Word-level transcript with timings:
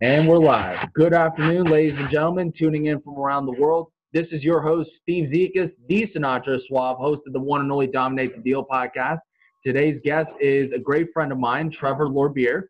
And 0.00 0.28
we're 0.28 0.38
live. 0.38 0.92
Good 0.94 1.14
afternoon, 1.14 1.64
ladies 1.64 1.98
and 1.98 2.10
gentlemen, 2.10 2.52
tuning 2.56 2.86
in 2.86 3.00
from 3.00 3.16
around 3.16 3.46
the 3.46 3.52
world. 3.52 3.88
This 4.12 4.26
is 4.32 4.42
your 4.42 4.60
host, 4.60 4.90
Steve 5.02 5.30
Zekas, 5.30 5.72
the 5.88 6.06
Sinatra 6.06 6.60
Suave, 6.66 6.96
host 6.98 7.22
of 7.26 7.32
the 7.32 7.40
one 7.40 7.60
and 7.60 7.72
only 7.72 7.86
Dominate 7.86 8.36
the 8.36 8.42
Deal 8.42 8.64
podcast. 8.64 9.18
Today's 9.64 10.00
guest 10.04 10.30
is 10.40 10.70
a 10.72 10.78
great 10.78 11.08
friend 11.12 11.32
of 11.32 11.38
mine, 11.38 11.70
Trevor 11.70 12.08
Lohrbeer. 12.08 12.64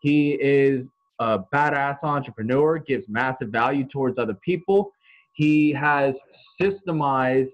He 0.00 0.32
is 0.34 0.86
a 1.18 1.40
badass 1.52 1.98
entrepreneur, 2.02 2.78
gives 2.78 3.04
massive 3.08 3.48
value 3.48 3.86
towards 3.92 4.18
other 4.18 4.34
people. 4.34 4.92
He 5.34 5.72
has 5.72 6.14
systemized 6.60 7.50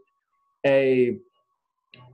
a 0.66 1.18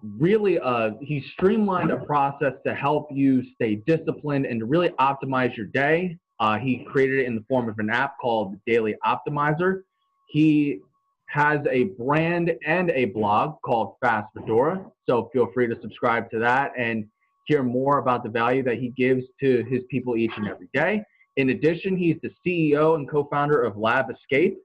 really 0.03 0.59
uh, 0.59 0.91
he 1.01 1.25
streamlined 1.33 1.91
a 1.91 1.98
process 1.98 2.55
to 2.67 2.75
help 2.75 3.09
you 3.11 3.43
stay 3.55 3.77
disciplined 3.87 4.47
and 4.47 4.61
to 4.61 4.67
really 4.67 4.91
optimize 5.01 5.57
your 5.57 5.67
day. 5.67 6.19
Uh, 6.41 6.59
he 6.59 6.85
created 6.85 7.21
it 7.21 7.27
in 7.27 7.35
the 7.35 7.45
form 7.48 7.69
of 7.69 7.79
an 7.79 7.91
app 7.91 8.19
called 8.20 8.56
daily 8.66 8.95
optimizer. 9.05 9.83
He 10.29 10.80
has 11.27 11.61
a 11.70 11.84
brand 11.84 12.53
and 12.66 12.91
a 12.91 13.06
blog 13.06 13.61
called 13.62 13.97
fast 14.01 14.29
fedora. 14.34 14.84
So 15.06 15.30
feel 15.33 15.51
free 15.53 15.66
to 15.66 15.79
subscribe 15.80 16.30
to 16.30 16.39
that 16.39 16.73
and 16.77 17.06
hear 17.45 17.62
more 17.62 17.98
about 17.98 18.23
the 18.23 18.30
value 18.30 18.62
that 18.62 18.77
he 18.77 18.91
gives 18.91 19.25
to 19.41 19.65
his 19.65 19.80
people 19.91 20.17
each 20.17 20.33
and 20.37 20.48
every 20.48 20.69
day. 20.73 21.03
In 21.37 21.51
addition 21.51 21.97
he's 21.97 22.17
the 22.23 22.30
ceo 22.47 22.95
and 22.95 23.09
co-founder 23.09 23.62
of 23.62 23.77
lab 23.77 24.11
escape. 24.11 24.59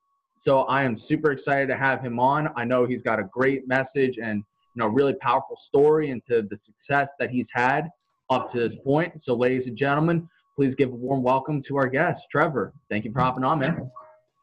So 0.46 0.62
i 0.64 0.84
am 0.84 1.02
super 1.08 1.32
excited 1.32 1.68
to 1.68 1.78
have 1.78 2.02
him 2.02 2.20
on. 2.20 2.50
I 2.56 2.66
know 2.66 2.86
he's 2.86 3.02
got 3.02 3.20
a 3.20 3.24
great 3.24 3.68
message 3.68 4.18
and 4.22 4.44
you 4.76 4.82
know, 4.82 4.88
really 4.88 5.14
powerful 5.14 5.58
story 5.68 6.10
into 6.10 6.42
the 6.42 6.58
success 6.66 7.08
that 7.20 7.30
he's 7.30 7.48
had 7.54 7.90
up 8.30 8.52
to 8.54 8.70
this 8.70 8.78
point. 8.84 9.14
So, 9.24 9.34
ladies 9.36 9.68
and 9.68 9.78
gentlemen, 9.78 10.28
please 10.56 10.74
give 10.76 10.90
a 10.90 10.96
warm 10.96 11.24
welcome 11.24 11.64
to 11.68 11.78
our 11.78 11.88
guest, 11.88 12.22
Trevor. 12.32 12.74
Thank 12.90 13.06
you 13.06 13.12
for 13.12 13.20
hopping 13.20 13.44
on, 13.44 13.60
man. 13.60 13.92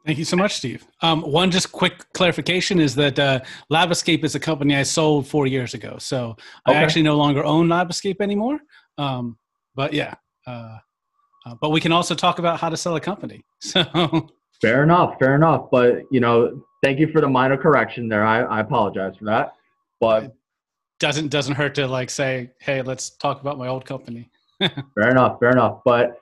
Thank 0.06 0.19
you 0.19 0.25
so 0.25 0.36
much, 0.36 0.55
Steve. 0.55 0.86
Um, 1.03 1.20
one 1.20 1.51
just 1.51 1.73
quick 1.73 2.11
clarification 2.14 2.81
is 2.81 2.95
that 2.95 3.19
uh, 3.19 3.41
LabEscape 3.70 4.25
is 4.25 4.34
a 4.34 4.41
company 4.41 4.75
I 4.75 4.83
sold 4.83 5.27
four 5.27 5.47
years 5.47 5.75
ago. 5.75 5.97
So 5.98 6.31
okay. 6.67 6.78
I 6.78 6.83
actually 6.83 7.03
no 7.03 7.17
longer 7.17 7.45
own 7.45 7.69
LabEscape 7.69 8.20
anymore. 8.20 8.61
Um, 8.97 9.36
but 9.75 9.92
yeah, 9.92 10.14
uh, 10.47 10.78
uh, 11.47 11.55
but 11.61 11.70
we 11.70 11.81
can 11.81 11.92
also 11.92 12.14
talk 12.14 12.39
about 12.39 12.61
how 12.61 12.70
to 12.70 12.77
sell 12.77 12.97
a 12.97 13.01
company. 13.01 13.45
So 13.62 14.28
fair 14.61 14.83
enough, 14.83 15.14
fair 15.19 15.34
enough. 15.34 15.69
But 15.70 16.03
you 16.11 16.20
know, 16.20 16.62
thank 16.83 16.98
you 16.98 17.11
for 17.12 17.23
the 17.23 17.28
minor 17.28 17.56
correction 17.56 18.08
there. 18.08 18.27
I, 18.27 18.42
I 18.42 18.61
apologize 18.61 19.14
for 19.19 19.25
that. 19.25 19.55
But 20.01 20.25
it 20.25 20.33
doesn't 20.98 21.29
doesn't 21.29 21.55
hurt 21.55 21.75
to 21.77 21.87
like 21.87 22.11
say, 22.11 22.51
hey, 22.61 22.83
let's 22.83 23.11
talk 23.11 23.41
about 23.41 23.59
my 23.59 23.69
old 23.69 23.84
company. 23.84 24.31
fair 24.59 25.11
enough, 25.11 25.39
fair 25.41 25.51
enough. 25.51 25.81
But 25.84 26.19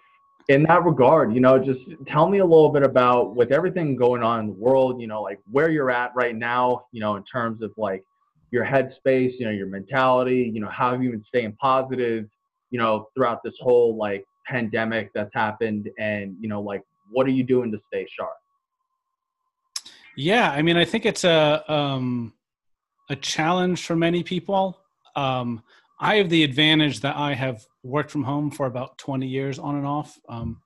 in 0.49 0.63
that 0.65 0.85
regard, 0.85 1.35
you 1.35 1.41
know, 1.41 1.59
just 1.59 1.81
tell 2.07 2.29
me 2.29 2.39
a 2.39 2.45
little 2.45 2.71
bit 2.71 2.83
about 2.83 3.37
with 3.37 3.53
everything 3.53 3.97
going 3.97 4.23
on 4.23 4.41
in 4.41 4.47
the 4.47 4.53
world, 4.53 5.01
you 5.01 5.07
know, 5.07 5.23
like 5.23 5.39
where 5.51 5.71
you're 5.71 5.91
at 5.91 6.13
right 6.15 6.35
now, 6.35 6.85
you 6.93 7.01
know, 7.01 7.17
in 7.17 7.25
terms 7.25 7.63
of 7.63 7.73
like 7.77 8.03
your 8.51 8.65
headspace, 8.65 9.39
you 9.39 9.45
know, 9.45 9.51
your 9.51 9.67
mentality, 9.67 10.51
you 10.53 10.61
know, 10.61 10.69
how 10.69 10.93
have 10.93 11.03
you 11.03 11.11
been 11.11 11.25
staying 11.29 11.55
positive, 11.61 12.27
you 12.71 12.79
know, 12.79 13.09
throughout 13.15 13.43
this 13.45 13.55
whole 13.61 13.97
like 13.97 14.25
pandemic 14.47 15.11
that's 15.15 15.31
happened 15.35 15.91
and, 15.99 16.35
you 16.41 16.49
know, 16.49 16.63
like 16.63 16.83
what 17.11 17.27
are 17.27 17.31
you 17.31 17.43
doing 17.43 17.71
to 17.71 17.79
stay 17.89 18.07
sharp? 18.19 18.33
Yeah, 20.17 20.51
I 20.51 20.63
mean, 20.63 20.77
I 20.79 20.85
think 20.85 21.05
it's 21.05 21.25
a 21.25 21.63
um 21.71 22.33
a 23.09 23.17
challenge 23.17 23.87
for 23.87 23.97
many 23.97 24.23
people. 24.23 24.79
Um, 25.17 25.63
I 26.01 26.17
have 26.17 26.29
the 26.29 26.45
advantage 26.45 27.01
that 27.01 27.17
I 27.17 27.35
have 27.35 27.65
worked 27.83 28.11
from 28.11 28.23
home 28.23 28.51
for 28.51 28.67
about 28.67 28.99
20 28.99 29.27
years 29.27 29.59
on 29.59 29.77
and 29.77 29.87
off. 29.87 30.19
Um, 30.29 30.61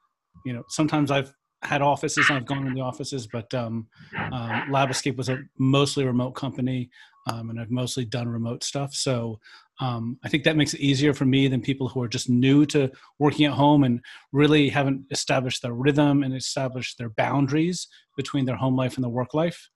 you 0.44 0.52
know, 0.52 0.62
sometimes 0.68 1.10
I've 1.10 1.34
had 1.62 1.80
offices 1.80 2.28
and 2.28 2.36
I've 2.36 2.46
gone 2.46 2.66
in 2.66 2.74
the 2.74 2.80
offices, 2.80 3.26
but 3.26 3.52
um, 3.54 3.86
um, 4.32 4.70
was 5.16 5.28
a 5.28 5.38
mostly 5.58 6.04
remote 6.04 6.32
company, 6.32 6.90
um, 7.28 7.50
and 7.50 7.60
I've 7.60 7.70
mostly 7.70 8.04
done 8.04 8.28
remote 8.28 8.64
stuff. 8.64 8.92
So 8.94 9.38
um, 9.80 10.18
I 10.24 10.28
think 10.28 10.44
that 10.44 10.56
makes 10.56 10.74
it 10.74 10.80
easier 10.80 11.14
for 11.14 11.24
me 11.24 11.48
than 11.48 11.60
people 11.60 11.88
who 11.88 12.02
are 12.02 12.08
just 12.08 12.28
new 12.28 12.66
to 12.66 12.90
working 13.18 13.46
at 13.46 13.52
home 13.52 13.84
and 13.84 14.00
really 14.32 14.68
haven't 14.68 15.06
established 15.10 15.62
their 15.62 15.72
rhythm 15.72 16.22
and 16.24 16.34
established 16.34 16.98
their 16.98 17.10
boundaries 17.10 17.86
between 18.16 18.44
their 18.44 18.56
home 18.56 18.76
life 18.76 18.96
and 18.96 19.04
their 19.04 19.10
work 19.10 19.32
life 19.32 19.70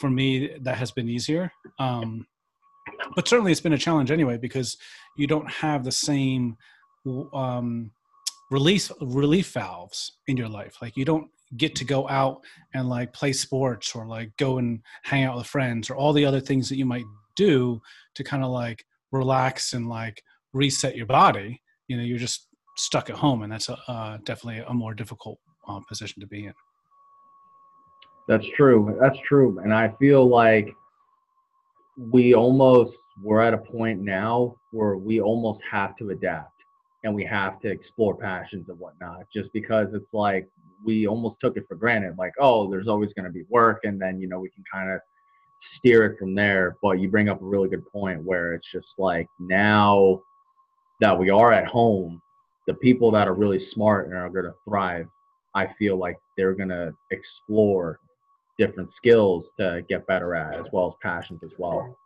for 0.00 0.10
me 0.10 0.56
that 0.60 0.76
has 0.76 0.90
been 0.90 1.08
easier. 1.08 1.52
Um, 1.78 2.26
but 3.14 3.28
certainly 3.28 3.52
it's 3.52 3.60
been 3.60 3.72
a 3.72 3.78
challenge 3.78 4.10
anyway 4.10 4.38
because 4.38 4.76
you 5.16 5.26
don't 5.26 5.50
have 5.50 5.84
the 5.84 5.92
same 5.92 6.56
um, 7.32 7.90
release 8.50 8.90
relief 9.00 9.52
valves 9.52 10.18
in 10.26 10.36
your 10.36 10.48
life. 10.48 10.76
Like 10.80 10.96
you 10.96 11.04
don't 11.04 11.28
get 11.56 11.74
to 11.76 11.84
go 11.84 12.08
out 12.08 12.42
and 12.74 12.88
like 12.88 13.12
play 13.12 13.32
sports 13.32 13.94
or 13.94 14.06
like 14.06 14.30
go 14.38 14.58
and 14.58 14.80
hang 15.02 15.24
out 15.24 15.36
with 15.36 15.46
friends 15.46 15.90
or 15.90 15.96
all 15.96 16.12
the 16.12 16.24
other 16.24 16.40
things 16.40 16.68
that 16.68 16.76
you 16.76 16.86
might 16.86 17.04
do 17.36 17.80
to 18.14 18.24
kind 18.24 18.42
of 18.42 18.50
like 18.50 18.84
relax 19.10 19.72
and 19.74 19.88
like 19.88 20.22
reset 20.52 20.96
your 20.96 21.06
body. 21.06 21.62
You 21.88 21.96
know 21.96 22.02
you're 22.02 22.18
just 22.18 22.48
stuck 22.76 23.10
at 23.10 23.16
home 23.16 23.42
and 23.42 23.52
that's 23.52 23.68
a, 23.68 23.78
uh, 23.86 24.18
definitely 24.24 24.64
a 24.66 24.72
more 24.72 24.94
difficult 24.94 25.38
uh, 25.68 25.80
position 25.88 26.20
to 26.20 26.26
be 26.26 26.46
in 26.46 26.54
that's 28.28 28.46
true. 28.56 28.96
That's 29.00 29.18
true. 29.26 29.58
And 29.58 29.74
I 29.74 29.94
feel 29.98 30.26
like 30.28 30.74
we 31.96 32.34
almost 32.34 32.92
we're 33.22 33.42
at 33.42 33.54
a 33.54 33.58
point 33.58 34.00
now 34.00 34.54
where 34.70 34.96
we 34.96 35.20
almost 35.20 35.60
have 35.70 35.96
to 35.96 36.10
adapt 36.10 36.52
and 37.04 37.14
we 37.14 37.24
have 37.24 37.60
to 37.60 37.68
explore 37.68 38.16
passions 38.16 38.68
and 38.68 38.78
whatnot 38.78 39.26
just 39.32 39.52
because 39.52 39.88
it's 39.92 40.12
like 40.12 40.48
we 40.84 41.06
almost 41.06 41.36
took 41.40 41.56
it 41.56 41.64
for 41.68 41.74
granted 41.74 42.14
like 42.18 42.32
oh 42.40 42.70
there's 42.70 42.88
always 42.88 43.12
going 43.14 43.26
to 43.26 43.30
be 43.30 43.44
work 43.50 43.80
and 43.84 44.00
then 44.00 44.20
you 44.20 44.26
know 44.26 44.40
we 44.40 44.48
can 44.50 44.64
kind 44.72 44.90
of 44.90 45.00
steer 45.78 46.06
it 46.06 46.18
from 46.18 46.34
there 46.34 46.76
but 46.82 46.92
you 46.92 47.08
bring 47.08 47.28
up 47.28 47.40
a 47.42 47.44
really 47.44 47.68
good 47.68 47.86
point 47.92 48.22
where 48.22 48.54
it's 48.54 48.66
just 48.72 48.88
like 48.98 49.26
now 49.38 50.20
that 51.00 51.16
we 51.16 51.28
are 51.30 51.52
at 51.52 51.66
home 51.66 52.20
the 52.66 52.74
people 52.74 53.10
that 53.10 53.28
are 53.28 53.34
really 53.34 53.68
smart 53.72 54.06
and 54.06 54.16
are 54.16 54.30
going 54.30 54.46
to 54.46 54.54
thrive 54.64 55.06
i 55.54 55.68
feel 55.78 55.96
like 55.98 56.16
they're 56.36 56.54
going 56.54 56.68
to 56.68 56.92
explore 57.10 58.00
different 58.66 58.90
skills 58.96 59.44
to 59.58 59.84
get 59.88 60.06
better 60.06 60.34
at 60.34 60.54
as 60.54 60.66
well 60.72 60.88
as 60.88 60.94
passions 61.02 61.40
as 61.42 61.50
well. 61.58 61.96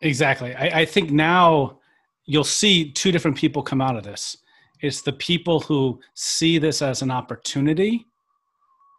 Exactly. 0.00 0.54
I, 0.54 0.80
I, 0.80 0.84
think 0.84 1.10
now 1.10 1.78
you'll 2.26 2.44
see 2.44 2.92
two 2.92 3.10
different 3.10 3.36
people 3.36 3.62
come 3.62 3.80
out 3.80 3.96
of 3.96 4.04
this. 4.04 4.36
It's 4.80 5.02
the 5.02 5.12
people 5.12 5.60
who 5.60 5.98
see 6.14 6.58
this 6.58 6.82
as 6.82 7.02
an 7.02 7.10
opportunity 7.10 8.06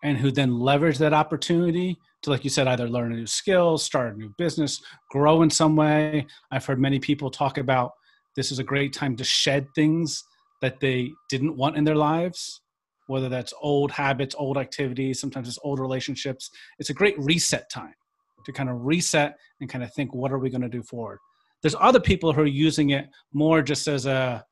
and 0.04 0.18
who 0.18 0.32
then 0.32 0.60
leverage 0.60 0.98
that 0.98 1.14
opportunity 1.14 1.98
to 2.24 2.30
like 2.32 2.44
you 2.44 2.50
said 2.50 2.68
either 2.68 2.90
learn 2.90 3.14
a 3.14 3.16
new 3.16 3.28
skill 3.28 3.78
start 3.78 4.14
a 4.14 4.18
new 4.18 4.34
business 4.38 4.82
grow 5.12 5.42
in 5.44 5.50
some 5.50 5.76
way. 5.76 6.26
I've 6.52 6.66
heard 6.66 6.80
many 6.80 7.00
people 7.00 7.30
talk 7.30 7.58
about 7.58 7.92
this 8.36 8.52
is 8.52 8.60
a 8.60 8.64
great 8.64 8.94
time 8.94 9.16
to 9.16 9.24
shed 9.24 9.68
things 9.76 10.24
that 10.62 10.80
they 10.80 11.12
didn't 11.30 11.56
want 11.56 11.78
in 11.78 11.84
their 11.84 11.96
lives 11.96 12.62
whether 13.08 13.30
that's 13.30 13.54
old 13.62 13.92
habits, 13.92 14.36
old 14.38 14.58
activities, 14.58 15.20
sometimes 15.20 15.48
it's 15.48 15.60
old 15.64 15.80
relationships. 15.80 16.50
It's 16.80 16.90
a 16.90 16.94
great 16.94 17.16
reset 17.20 17.70
time 17.70 17.94
to 18.46 18.52
kind 18.52 18.70
of 18.70 18.86
reset 18.86 19.36
and 19.62 19.70
kind 19.70 19.84
of 19.84 19.94
think, 19.94 20.14
what 20.14 20.32
are 20.32 20.40
we 20.40 20.50
going 20.50 20.62
to 20.62 20.70
do 20.70 20.84
forward? 20.84 21.20
There's 21.62 21.76
other 21.80 22.00
people 22.00 22.34
who 22.34 22.42
are 22.42 22.48
using 22.48 22.92
it 22.92 23.08
more 23.34 23.62
just 23.62 23.88
as 23.88 24.06
a, 24.06 24.44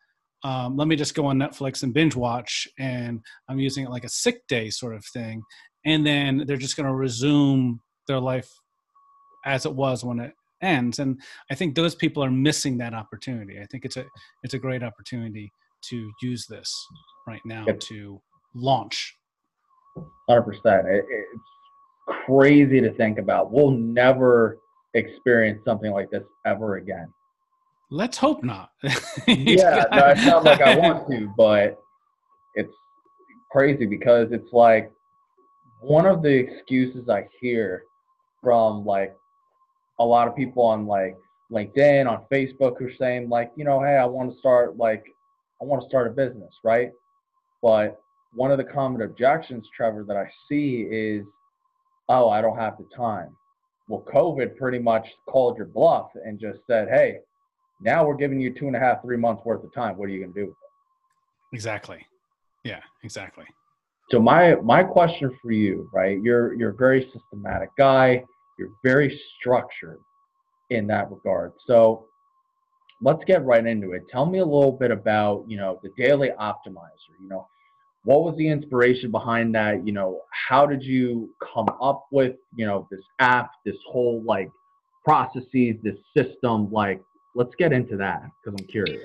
um, 0.44 0.76
let 0.76 0.88
me 0.88 0.96
just 0.96 1.16
go 1.16 1.26
on 1.26 1.38
Netflix 1.38 1.84
and 1.84 1.94
binge 1.94 2.16
watch, 2.16 2.68
and 2.78 3.22
I'm 3.48 3.60
using 3.60 3.86
it 3.86 3.90
like 3.90 4.04
a 4.04 4.10
sick 4.10 4.42
day 4.48 4.70
sort 4.70 4.96
of 4.96 5.06
thing. 5.14 5.42
And 5.86 6.06
then 6.06 6.44
they're 6.46 6.58
just 6.58 6.76
going 6.76 6.88
to 6.88 6.96
resume 6.96 7.80
their 8.08 8.20
life 8.20 8.50
as 9.46 9.66
it 9.66 9.74
was 9.74 10.04
when 10.04 10.20
it 10.20 10.34
ends. 10.62 11.00
And 11.00 11.22
I 11.52 11.56
think 11.56 11.76
those 11.76 11.96
people 11.96 12.24
are 12.24 12.32
missing 12.32 12.78
that 12.78 12.94
opportunity. 12.94 13.60
I 13.62 13.66
think 13.66 13.86
it's 13.86 13.98
a 13.98 14.06
it's 14.44 14.54
a 14.54 14.60
great 14.60 14.84
opportunity 14.84 15.52
to 15.90 16.12
use 16.22 16.46
this 16.48 16.74
right 17.28 17.42
now 17.46 17.66
yep. 17.68 17.80
to 17.82 18.22
launch. 18.56 19.16
100%. 20.30 20.46
it's 20.86 21.44
crazy 22.26 22.82
to 22.82 22.94
think 22.94 23.20
about. 23.20 23.52
We'll 23.52 23.72
never 23.72 24.60
experience 24.94 25.64
something 25.66 25.92
like 25.92 26.10
this 26.12 26.24
ever 26.46 26.78
again. 26.78 27.08
Let's 27.90 28.18
hope 28.18 28.44
not. 28.44 28.72
yeah, 29.28 29.86
no, 29.92 30.08
it's 30.08 30.26
not 30.26 30.44
like 30.44 30.62
I 30.62 30.76
want 30.76 31.08
to, 31.12 31.32
but 31.38 31.78
it's 32.56 32.74
crazy 33.52 33.86
because 33.86 34.30
it's 34.32 34.52
like 34.52 34.92
one 35.82 36.06
of 36.06 36.24
the 36.24 36.30
excuses 36.30 37.10
I 37.10 37.28
hear 37.40 37.84
from 38.42 38.86
like 38.86 39.16
a 40.00 40.06
lot 40.06 40.28
of 40.28 40.36
people 40.36 40.64
on 40.64 40.88
like 40.88 41.16
LinkedIn, 41.52 42.10
on 42.10 42.26
Facebook, 42.32 42.78
who 42.80 42.88
are 42.88 42.94
saying 42.98 43.30
like, 43.30 43.52
you 43.56 43.64
know, 43.64 43.82
hey, 43.82 43.98
I 43.98 44.06
want 44.06 44.34
to 44.34 44.40
start 44.40 44.78
like, 44.78 45.04
I 45.62 45.66
want 45.66 45.84
to 45.84 45.88
start 45.88 46.08
a 46.08 46.12
business, 46.12 46.54
right? 46.64 46.92
But 47.62 48.00
one 48.36 48.52
of 48.52 48.58
the 48.58 48.64
common 48.64 49.02
objections, 49.02 49.68
Trevor, 49.76 50.04
that 50.08 50.18
I 50.18 50.30
see 50.50 50.88
is, 50.90 51.26
oh, 52.10 52.30
I 52.30 52.42
don't 52.42 52.58
have 52.58 52.78
the 52.78 52.88
time. 52.96 53.36
Well, 53.88 54.04
COVID 54.14 54.58
pretty 54.58 54.80
much 54.80 55.08
called 55.28 55.58
your 55.58 55.68
bluff 55.68 56.12
and 56.26 56.40
just 56.40 56.60
said, 56.68 56.88
hey, 56.90 57.20
now 57.82 58.06
we're 58.06 58.16
giving 58.16 58.40
you 58.40 58.54
two 58.54 58.68
and 58.68 58.76
a 58.76 58.80
half, 58.80 59.02
three 59.02 59.18
months 59.18 59.44
worth 59.46 59.64
of 59.64 59.74
time. 59.74 59.98
What 59.98 60.06
are 60.06 60.12
you 60.12 60.22
going 60.22 60.34
to 60.34 60.40
do 60.40 60.46
with 60.48 60.56
it? 60.56 61.56
Exactly. 61.56 62.06
Yeah, 62.64 62.80
exactly. 63.04 63.46
So 64.10 64.20
my 64.20 64.56
my 64.56 64.84
question 64.84 65.36
for 65.42 65.52
you, 65.52 65.90
right? 65.94 66.22
You're 66.22 66.54
you're 66.54 66.72
a 66.72 66.76
very 66.76 67.10
systematic 67.14 67.70
guy. 67.78 68.24
You're 68.58 68.70
very 68.84 69.20
structured 69.40 70.00
in 70.70 70.88
that 70.88 71.10
regard. 71.12 71.54
So 71.68 72.06
let's 73.02 73.24
get 73.26 73.44
right 73.44 73.66
into 73.66 73.94
it. 73.94 74.04
Tell 74.10 74.26
me 74.26 74.40
a 74.40 74.46
little 74.46 74.72
bit 74.72 74.92
about, 74.92 75.46
you 75.48 75.58
know, 75.58 75.80
the 75.84 75.90
daily 75.98 76.30
optimizer. 76.40 77.14
You 77.22 77.30
know, 77.30 77.48
what 78.04 78.24
was 78.24 78.36
the 78.38 78.48
inspiration 78.48 79.12
behind 79.12 79.56
that? 79.56 79.86
You 79.86 79.94
know, 79.94 80.22
how 80.32 80.66
did 80.66 80.84
you 80.84 81.34
come 81.54 81.70
up 81.82 82.08
with, 82.12 82.36
you 82.56 82.66
know, 82.66 82.88
this 82.92 83.00
app, 83.20 83.52
this 83.66 83.78
whole 83.88 84.22
like 84.26 84.50
processes, 85.06 85.76
this 85.84 85.98
system? 86.16 86.72
Like, 86.72 87.02
let's 87.36 87.56
get 87.56 87.72
into 87.72 87.96
that 87.98 88.24
because 88.44 88.60
I'm 88.60 88.68
curious. 88.68 89.04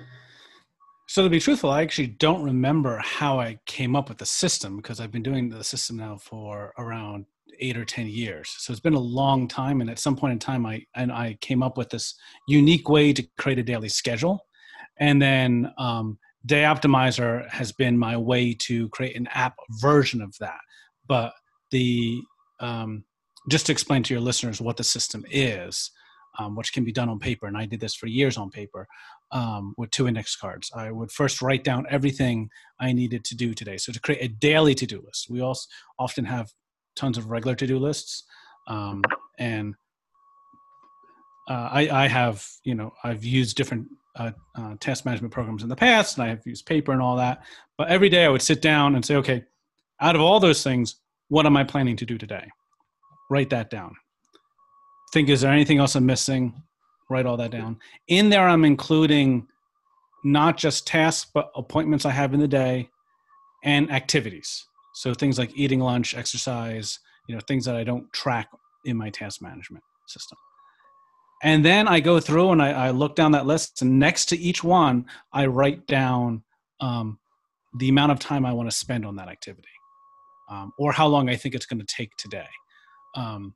So 1.07 1.23
to 1.23 1.31
be 1.31 1.41
truthful, 1.41 1.71
I 1.71 1.81
actually 1.81 2.09
don't 2.09 2.43
remember 2.43 2.99
how 2.99 3.41
I 3.41 3.59
came 3.65 3.97
up 3.97 4.11
with 4.11 4.19
the 4.19 4.27
system 4.27 4.77
because 4.77 5.01
I've 5.01 5.11
been 5.11 5.23
doing 5.23 5.49
the 5.49 5.65
system 5.65 5.97
now 5.97 6.19
for 6.19 6.75
around 6.77 7.25
eight 7.61 7.79
or 7.79 7.85
ten 7.85 8.07
years. 8.07 8.55
So 8.59 8.73
it's 8.73 8.81
been 8.81 8.95
a 8.95 9.01
long 9.01 9.49
time, 9.49 9.81
and 9.81 9.89
at 9.89 9.99
some 9.99 10.17
point 10.17 10.33
in 10.33 10.39
time, 10.39 10.67
I 10.67 10.85
and 10.95 11.11
I 11.11 11.39
came 11.41 11.63
up 11.63 11.79
with 11.79 11.89
this 11.89 12.15
unique 12.47 12.89
way 12.89 13.13
to 13.13 13.23
create 13.39 13.59
a 13.59 13.63
daily 13.63 13.89
schedule, 13.89 14.45
and 14.99 15.21
then 15.23 15.73
um, 15.79 16.19
Day 16.47 16.63
Optimizer 16.63 17.49
has 17.51 17.73
been 17.73 17.99
my 17.99 18.17
way 18.17 18.55
to 18.55 18.89
create 18.91 19.17
an 19.17 19.29
app 19.29 19.57
version 19.81 20.23
of 20.23 20.35
that. 20.41 20.61
But 21.07 21.33
the 21.71 22.21
um, 22.61 23.05
just 23.49 23.67
to 23.67 23.73
explain 23.73 24.03
to 24.05 24.15
your 24.15 24.21
listeners 24.21 24.61
what 24.61 24.77
the 24.77 24.85
system 24.85 25.25
is, 25.31 25.91
um, 26.39 26.55
which 26.55 26.73
can 26.73 26.85
be 26.85 26.93
done 26.93 27.09
on 27.09 27.19
paper, 27.19 27.47
and 27.47 27.57
I 27.57 27.67
did 27.67 27.81
this 27.81 27.95
for 27.95 28.07
years 28.07 28.37
on 28.37 28.51
paper 28.51 28.87
um, 29.33 29.75
with 29.77 29.91
two 29.91 30.07
index 30.07 30.37
cards. 30.37 30.71
I 30.75 30.91
would 30.91 31.11
first 31.11 31.43
write 31.43 31.65
down 31.65 31.87
everything 31.91 32.51
I 32.81 32.93
needed 32.93 33.25
to 33.25 33.37
do 33.37 33.55
today. 33.55 33.77
So 33.77 33.93
to 33.93 34.01
create 34.01 34.23
a 34.23 34.29
daily 34.29 34.75
to-do 34.75 35.03
list, 35.05 35.29
we 35.31 35.41
also 35.41 35.67
often 35.99 36.25
have 36.25 36.51
tons 36.95 37.19
of 37.19 37.31
regular 37.31 37.55
to-do 37.57 37.79
lists, 37.79 38.25
um, 38.67 39.03
and 39.39 39.75
uh, 41.49 41.69
I, 41.73 41.89
I, 42.05 42.09
have 42.09 42.47
you 42.65 42.75
know 42.75 42.93
I've 43.05 43.25
used 43.25 43.57
different 43.57 43.89
uh, 44.17 44.33
uh, 44.55 44.75
task 44.81 45.05
management 45.05 45.33
programs 45.33 45.63
in 45.63 45.69
the 45.69 45.77
past, 45.77 46.19
and 46.19 46.27
I 46.27 46.29
have 46.29 46.47
used 46.47 46.67
paper 46.67 46.93
and 46.93 47.03
all 47.03 47.17
that. 47.17 47.43
But 47.77 47.89
every 47.89 48.09
day 48.09 48.25
I 48.25 48.29
would 48.29 48.43
sit 48.43 48.61
down 48.61 48.95
and 48.95 49.05
say, 49.05 49.17
okay, 49.17 49.45
out 50.01 50.15
of 50.15 50.21
all 50.21 50.41
those 50.41 50.63
things, 50.63 50.97
what 51.29 51.47
am 51.47 51.57
I 51.57 51.65
planning 51.65 51.97
to 51.97 52.07
do 52.07 52.19
today? 52.19 52.49
Write 53.31 53.51
that 53.51 53.71
down. 53.71 53.95
Think, 55.13 55.29
is 55.29 55.41
there 55.41 55.53
anything 55.53 55.79
else 55.79 55.95
I'm 55.95 56.07
missing? 56.07 56.63
write 57.09 57.27
all 57.27 57.37
that 57.39 57.51
down. 57.51 57.79
In 58.09 58.29
there, 58.29 58.49
I'm 58.49 58.65
including 58.65 59.47
not 60.25 60.57
just 60.57 60.87
tasks, 60.87 61.31
but 61.33 61.51
appointments 61.55 62.05
I 62.05 62.11
have 62.11 62.35
in 62.35 62.41
the 62.41 62.49
day 62.49 62.91
and 63.65 63.91
activities. 63.91 64.67
So 64.95 65.15
things 65.15 65.39
like 65.39 65.51
eating 65.55 65.81
lunch, 65.81 66.15
exercise, 66.15 66.99
you 67.29 67.35
know, 67.35 67.41
things 67.47 67.65
that 67.65 67.77
I 67.77 67.85
don't 67.85 68.13
track 68.13 68.49
in 68.85 68.97
my 68.97 69.11
task 69.11 69.41
management 69.41 69.85
system. 70.07 70.39
And 71.43 71.65
then 71.65 71.87
I 71.87 72.01
go 72.01 72.19
through 72.19 72.51
and 72.51 72.63
I, 72.63 72.71
I 72.71 72.91
look 72.91 73.15
down 73.15 73.33
that 73.33 73.47
list, 73.47 73.83
and 73.83 73.99
next 73.99 74.27
to 74.27 74.37
each 74.37 74.65
one, 74.65 75.07
I 75.33 75.47
write 75.47 75.87
down 75.87 76.43
um, 76.81 77.19
the 77.79 77.89
amount 77.89 78.13
of 78.13 78.19
time 78.19 78.45
I 78.45 78.53
want 78.53 78.71
to 78.71 78.77
spend 78.77 79.07
on 79.07 79.17
that 79.17 79.29
activity, 79.29 79.69
um, 80.51 80.73
or 80.79 80.93
how 80.93 81.07
long 81.07 81.29
I 81.29 81.37
think 81.37 81.55
it's 81.55 81.67
going 81.67 81.81
to 81.81 81.87
take 81.87 82.17
today. 82.17 82.49
Um, 83.15 83.55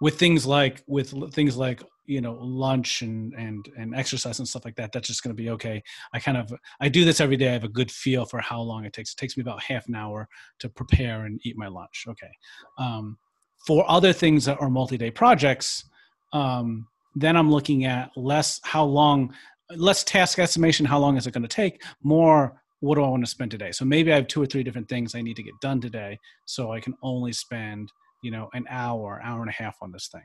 with 0.00 0.18
things 0.18 0.44
like 0.44 0.82
with 0.88 1.32
things 1.32 1.56
like 1.56 1.82
you 2.06 2.20
know 2.20 2.36
lunch 2.40 3.02
and 3.02 3.32
and 3.34 3.68
and 3.78 3.94
exercise 3.94 4.40
and 4.40 4.48
stuff 4.48 4.64
like 4.64 4.74
that 4.74 4.90
that's 4.90 5.06
just 5.06 5.22
going 5.22 5.34
to 5.34 5.40
be 5.40 5.48
okay 5.48 5.80
i 6.12 6.18
kind 6.18 6.36
of 6.36 6.52
i 6.80 6.88
do 6.88 7.04
this 7.04 7.20
every 7.20 7.36
day 7.36 7.50
i 7.50 7.52
have 7.52 7.62
a 7.62 7.68
good 7.68 7.90
feel 7.90 8.24
for 8.24 8.40
how 8.40 8.60
long 8.60 8.84
it 8.84 8.92
takes 8.92 9.12
it 9.12 9.16
takes 9.16 9.36
me 9.36 9.40
about 9.40 9.62
half 9.62 9.86
an 9.86 9.94
hour 9.94 10.28
to 10.58 10.68
prepare 10.68 11.24
and 11.26 11.40
eat 11.44 11.56
my 11.56 11.68
lunch 11.68 12.04
okay 12.08 12.32
um, 12.78 13.16
for 13.64 13.88
other 13.88 14.12
things 14.12 14.44
that 14.44 14.60
are 14.60 14.68
multi-day 14.68 15.10
projects 15.10 15.84
um, 16.32 16.88
then 17.14 17.36
i'm 17.36 17.50
looking 17.50 17.84
at 17.84 18.10
less 18.16 18.60
how 18.64 18.84
long 18.84 19.32
less 19.76 20.04
task 20.04 20.38
estimation 20.38 20.86
how 20.86 20.98
long 20.98 21.16
is 21.16 21.26
it 21.26 21.32
going 21.32 21.42
to 21.42 21.48
take? 21.48 21.82
More 22.02 22.60
what 22.80 22.96
do 22.96 23.04
i 23.04 23.08
want 23.08 23.24
to 23.24 23.30
spend 23.30 23.50
today? 23.50 23.72
So 23.72 23.84
maybe 23.84 24.12
i 24.12 24.16
have 24.16 24.26
two 24.26 24.42
or 24.42 24.46
three 24.46 24.62
different 24.62 24.88
things 24.88 25.14
i 25.14 25.22
need 25.22 25.36
to 25.36 25.42
get 25.42 25.54
done 25.60 25.80
today 25.80 26.18
so 26.46 26.72
i 26.72 26.80
can 26.80 26.94
only 27.02 27.32
spend 27.32 27.90
you 28.22 28.30
know 28.30 28.48
an 28.54 28.64
hour 28.68 29.20
hour 29.22 29.40
and 29.40 29.50
a 29.50 29.52
half 29.52 29.76
on 29.82 29.92
this 29.92 30.08
thing. 30.08 30.24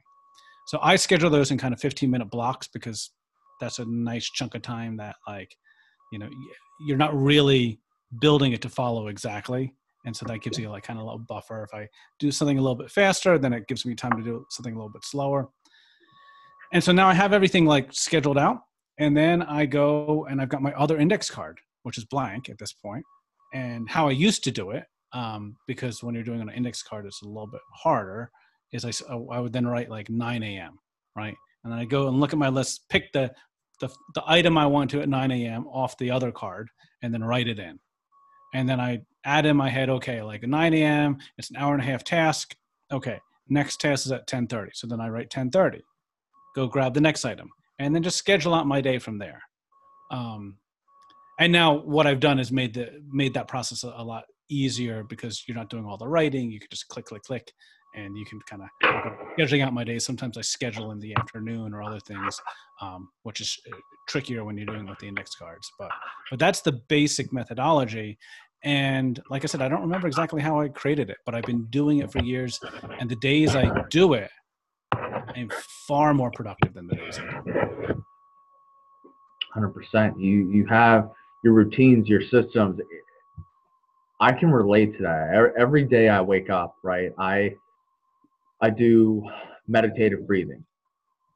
So 0.67 0.79
i 0.81 0.95
schedule 0.95 1.29
those 1.29 1.51
in 1.51 1.57
kind 1.57 1.73
of 1.73 1.79
15 1.79 2.09
minute 2.09 2.29
blocks 2.29 2.67
because 2.67 3.11
that's 3.59 3.79
a 3.79 3.85
nice 3.85 4.29
chunk 4.29 4.55
of 4.55 4.61
time 4.61 4.97
that 4.97 5.15
like 5.27 5.55
you 6.11 6.19
know 6.19 6.29
you're 6.85 6.97
not 6.97 7.15
really 7.15 7.79
building 8.21 8.53
it 8.53 8.61
to 8.61 8.69
follow 8.69 9.07
exactly. 9.07 9.73
And 10.05 10.15
so 10.15 10.25
that 10.27 10.39
gives 10.39 10.57
you 10.57 10.69
like 10.69 10.83
kind 10.83 10.97
of 10.97 11.03
a 11.03 11.05
little 11.05 11.25
buffer. 11.27 11.63
If 11.63 11.73
i 11.73 11.89
do 12.17 12.31
something 12.31 12.57
a 12.57 12.61
little 12.61 12.75
bit 12.75 12.91
faster 12.91 13.37
then 13.37 13.53
it 13.53 13.67
gives 13.67 13.85
me 13.85 13.95
time 13.95 14.17
to 14.17 14.23
do 14.23 14.45
something 14.49 14.73
a 14.73 14.77
little 14.77 14.91
bit 14.91 15.03
slower 15.03 15.49
and 16.73 16.83
so 16.83 16.91
now 16.91 17.07
i 17.07 17.13
have 17.13 17.33
everything 17.33 17.65
like 17.65 17.91
scheduled 17.91 18.37
out 18.37 18.59
and 18.99 19.15
then 19.15 19.41
i 19.43 19.65
go 19.65 20.25
and 20.29 20.41
i've 20.41 20.49
got 20.49 20.61
my 20.61 20.73
other 20.73 20.97
index 20.97 21.29
card 21.29 21.59
which 21.83 21.97
is 21.97 22.05
blank 22.05 22.49
at 22.49 22.57
this 22.57 22.73
point 22.73 23.03
and 23.53 23.89
how 23.89 24.07
i 24.07 24.11
used 24.11 24.43
to 24.43 24.51
do 24.51 24.71
it 24.71 24.85
um, 25.13 25.55
because 25.67 26.03
when 26.03 26.13
you're 26.13 26.23
doing 26.23 26.41
an 26.41 26.49
index 26.49 26.83
card, 26.83 27.05
it's 27.05 27.21
a 27.21 27.27
little 27.27 27.47
bit 27.47 27.61
harder. 27.73 28.29
Is 28.71 28.85
I, 28.85 28.91
oh, 29.09 29.29
I 29.31 29.39
would 29.39 29.53
then 29.53 29.65
write 29.65 29.89
like 29.89 30.09
9 30.09 30.43
a.m. 30.43 30.77
right, 31.15 31.35
and 31.63 31.71
then 31.71 31.79
I 31.79 31.85
go 31.85 32.07
and 32.07 32.19
look 32.19 32.33
at 32.33 32.39
my 32.39 32.49
list, 32.49 32.87
pick 32.89 33.11
the 33.13 33.31
the, 33.79 33.89
the 34.15 34.23
item 34.25 34.57
I 34.57 34.65
want 34.65 34.89
to 34.91 35.01
at 35.01 35.09
9 35.09 35.31
a.m. 35.31 35.67
off 35.67 35.97
the 35.97 36.11
other 36.11 36.31
card, 36.31 36.69
and 37.03 37.13
then 37.13 37.23
write 37.23 37.47
it 37.47 37.59
in. 37.59 37.79
And 38.55 38.67
then 38.67 38.79
I 38.79 39.01
add 39.23 39.45
in 39.45 39.55
my 39.55 39.69
head, 39.69 39.89
okay, 39.89 40.23
like 40.23 40.41
9 40.41 40.73
a.m. 40.73 41.17
It's 41.37 41.51
an 41.51 41.57
hour 41.57 41.73
and 41.73 41.81
a 41.81 41.85
half 41.85 42.03
task. 42.03 42.55
Okay, 42.91 43.19
next 43.47 43.79
task 43.79 44.05
is 44.05 44.11
at 44.11 44.27
10:30. 44.27 44.69
So 44.73 44.87
then 44.87 44.99
I 44.99 45.09
write 45.09 45.29
10:30. 45.29 45.81
Go 46.57 46.65
grab 46.65 46.95
the 46.95 47.01
next 47.01 47.23
item, 47.23 47.51
and 47.77 47.93
then 47.93 48.01
just 48.01 48.17
schedule 48.17 48.55
out 48.55 48.65
my 48.65 48.81
day 48.81 48.97
from 48.97 49.19
there. 49.19 49.43
Um, 50.09 50.57
and 51.39 51.53
now 51.53 51.75
what 51.75 52.07
I've 52.07 52.19
done 52.19 52.39
is 52.39 52.51
made 52.51 52.73
the 52.73 52.99
made 53.11 53.35
that 53.35 53.47
process 53.47 53.83
a, 53.83 53.93
a 53.95 54.03
lot 54.03 54.23
easier 54.49 55.03
because 55.03 55.43
you're 55.47 55.55
not 55.55 55.69
doing 55.69 55.85
all 55.85 55.97
the 55.97 56.07
writing. 56.07 56.49
You 56.49 56.59
can 56.59 56.69
just 56.71 56.87
click, 56.87 57.05
click, 57.05 57.21
click, 57.21 57.51
and 57.95 58.17
you 58.17 58.25
can 58.25 58.39
kind 58.49 58.63
of 58.63 58.69
scheduling 59.37 59.63
out 59.63 59.71
my 59.71 59.83
days. 59.83 60.03
Sometimes 60.03 60.35
I 60.35 60.41
schedule 60.41 60.89
in 60.89 60.99
the 60.99 61.13
afternoon 61.13 61.75
or 61.75 61.83
other 61.83 61.99
things, 61.99 62.41
um, 62.81 63.09
which 63.21 63.39
is 63.39 63.55
uh, 63.71 63.77
trickier 64.07 64.43
when 64.43 64.57
you're 64.57 64.65
doing 64.65 64.87
with 64.87 64.97
the 64.97 65.07
index 65.07 65.35
cards. 65.35 65.71
But 65.77 65.91
but 66.31 66.39
that's 66.39 66.61
the 66.61 66.81
basic 66.89 67.31
methodology. 67.31 68.17
And 68.63 69.21
like 69.29 69.43
I 69.43 69.47
said, 69.47 69.61
I 69.61 69.69
don't 69.69 69.81
remember 69.81 70.07
exactly 70.07 70.41
how 70.41 70.59
I 70.59 70.69
created 70.69 71.11
it, 71.11 71.17
but 71.23 71.35
I've 71.35 71.43
been 71.43 71.67
doing 71.69 71.99
it 71.99 72.11
for 72.11 72.23
years. 72.23 72.59
And 72.99 73.07
the 73.07 73.15
days 73.17 73.55
I 73.55 73.71
do 73.91 74.13
it, 74.13 74.31
I'm 75.35 75.49
far 75.87 76.13
more 76.13 76.31
productive 76.31 76.73
than 76.73 76.87
the 76.87 76.95
days 76.95 77.19
Hundred 79.53 79.69
percent. 79.69 80.19
You 80.19 80.49
you 80.51 80.65
have 80.67 81.09
your 81.43 81.53
routines, 81.53 82.07
your 82.07 82.21
systems. 82.21 82.79
I 84.19 84.31
can 84.31 84.51
relate 84.51 84.97
to 84.97 85.03
that. 85.03 85.53
Every 85.57 85.83
day 85.83 86.09
I 86.09 86.21
wake 86.21 86.49
up, 86.49 86.75
right? 86.83 87.11
I 87.17 87.55
I 88.61 88.69
do 88.69 89.23
meditative 89.67 90.27
breathing. 90.27 90.63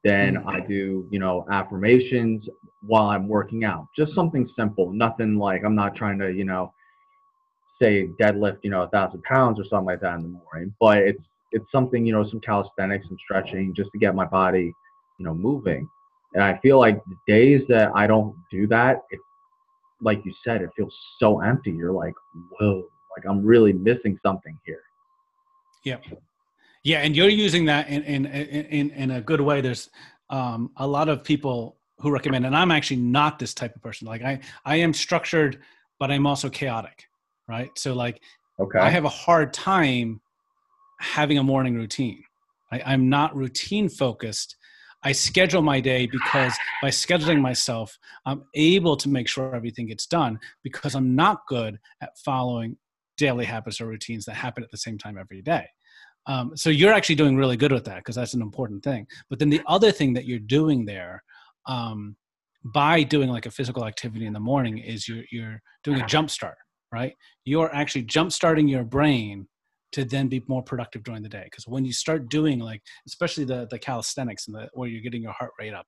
Then 0.04 0.38
I 0.46 0.60
do, 0.60 1.06
you 1.10 1.20
know, 1.20 1.46
affirmations 1.50 2.48
while 2.82 3.06
I'm 3.06 3.28
working 3.28 3.64
out. 3.64 3.86
Just 3.96 4.14
something 4.14 4.48
simple. 4.56 4.92
Nothing 4.92 5.36
like 5.36 5.64
I'm 5.64 5.76
not 5.76 5.94
trying 5.94 6.18
to, 6.18 6.32
you 6.32 6.44
know, 6.44 6.72
say 7.80 8.08
deadlift, 8.20 8.58
you 8.62 8.70
know, 8.70 8.82
a 8.82 8.88
thousand 8.88 9.22
pounds 9.22 9.60
or 9.60 9.64
something 9.64 9.86
like 9.86 10.00
that 10.00 10.16
in 10.16 10.22
the 10.22 10.28
morning. 10.28 10.74
But 10.80 10.98
it's 10.98 11.22
it's 11.52 11.70
something, 11.70 12.04
you 12.04 12.12
know, 12.12 12.28
some 12.28 12.40
calisthenics 12.40 13.06
and 13.08 13.18
stretching 13.22 13.74
just 13.74 13.90
to 13.92 13.98
get 13.98 14.14
my 14.14 14.24
body, 14.24 14.72
you 15.18 15.24
know, 15.24 15.34
moving. 15.34 15.88
And 16.34 16.42
I 16.42 16.58
feel 16.58 16.78
like 16.78 17.02
the 17.04 17.16
days 17.26 17.62
that 17.68 17.92
I 17.94 18.06
don't 18.06 18.34
do 18.50 18.66
that, 18.68 19.02
it 19.10 19.20
like 20.02 20.24
you 20.24 20.34
said, 20.44 20.62
it 20.62 20.70
feels 20.76 20.94
so 21.18 21.40
empty. 21.40 21.70
You're 21.70 21.92
like, 21.92 22.14
whoa, 22.58 22.84
like 23.16 23.24
I'm 23.28 23.44
really 23.44 23.72
missing 23.72 24.18
something 24.22 24.58
here. 24.66 24.82
Yeah. 25.84 25.98
Yeah. 26.82 26.98
And 26.98 27.16
you're 27.16 27.28
using 27.28 27.66
that 27.66 27.88
in, 27.88 28.02
in, 28.02 28.26
in, 28.26 28.90
in 28.90 29.10
a 29.12 29.20
good 29.20 29.40
way. 29.40 29.60
There's 29.60 29.90
um, 30.30 30.70
a 30.76 30.86
lot 30.86 31.08
of 31.08 31.22
people 31.22 31.76
who 31.98 32.10
recommend, 32.10 32.44
and 32.44 32.56
I'm 32.56 32.72
actually 32.72 32.96
not 32.96 33.38
this 33.38 33.54
type 33.54 33.76
of 33.76 33.82
person. 33.82 34.08
Like 34.08 34.22
I, 34.22 34.40
I 34.64 34.76
am 34.76 34.92
structured, 34.92 35.60
but 36.00 36.10
I'm 36.10 36.26
also 36.26 36.48
chaotic. 36.48 37.04
Right. 37.46 37.70
So 37.76 37.92
like, 37.92 38.20
okay. 38.58 38.78
I 38.78 38.90
have 38.90 39.04
a 39.04 39.10
hard 39.10 39.52
time 39.52 40.20
having 41.02 41.38
a 41.38 41.42
morning 41.42 41.74
routine. 41.74 42.22
I, 42.70 42.82
I'm 42.86 43.08
not 43.08 43.36
routine 43.36 43.88
focused 43.88 44.56
I 45.04 45.12
schedule 45.12 45.62
my 45.62 45.80
day 45.80 46.06
because 46.06 46.54
by 46.80 46.88
scheduling 46.88 47.40
myself, 47.40 47.98
I'm 48.24 48.44
able 48.54 48.96
to 48.96 49.08
make 49.08 49.28
sure 49.28 49.54
everything 49.54 49.86
gets 49.86 50.06
done 50.06 50.38
because 50.62 50.94
I'm 50.94 51.16
not 51.16 51.46
good 51.48 51.78
at 52.00 52.16
following 52.18 52.76
daily 53.16 53.44
habits 53.44 53.80
or 53.80 53.86
routines 53.86 54.24
that 54.26 54.34
happen 54.34 54.62
at 54.62 54.70
the 54.70 54.76
same 54.76 54.98
time 54.98 55.18
every 55.18 55.42
day. 55.42 55.66
Um, 56.26 56.56
so 56.56 56.70
you're 56.70 56.92
actually 56.92 57.16
doing 57.16 57.36
really 57.36 57.56
good 57.56 57.72
with 57.72 57.84
that 57.86 57.96
because 57.96 58.14
that's 58.14 58.34
an 58.34 58.42
important 58.42 58.84
thing. 58.84 59.08
But 59.28 59.40
then 59.40 59.50
the 59.50 59.62
other 59.66 59.90
thing 59.90 60.12
that 60.12 60.24
you're 60.24 60.38
doing 60.38 60.84
there 60.84 61.24
um, 61.66 62.16
by 62.64 63.02
doing 63.02 63.28
like 63.28 63.46
a 63.46 63.50
physical 63.50 63.84
activity 63.84 64.26
in 64.26 64.32
the 64.32 64.40
morning 64.40 64.78
is 64.78 65.08
you're, 65.08 65.24
you're 65.32 65.60
doing 65.82 66.00
a 66.00 66.06
jump 66.06 66.30
start, 66.30 66.58
right? 66.92 67.14
You're 67.44 67.74
actually 67.74 68.02
jump 68.02 68.30
starting 68.30 68.68
your 68.68 68.84
brain 68.84 69.48
to 69.92 70.04
then 70.04 70.28
be 70.28 70.42
more 70.48 70.62
productive 70.62 71.04
during 71.04 71.22
the 71.22 71.28
day. 71.28 71.44
Because 71.44 71.66
when 71.66 71.84
you 71.84 71.92
start 71.92 72.28
doing 72.28 72.58
like, 72.58 72.82
especially 73.06 73.44
the 73.44 73.66
the 73.70 73.78
calisthenics 73.78 74.46
and 74.46 74.56
the 74.56 74.68
where 74.74 74.88
you're 74.88 75.02
getting 75.02 75.22
your 75.22 75.32
heart 75.32 75.52
rate 75.58 75.74
up, 75.74 75.86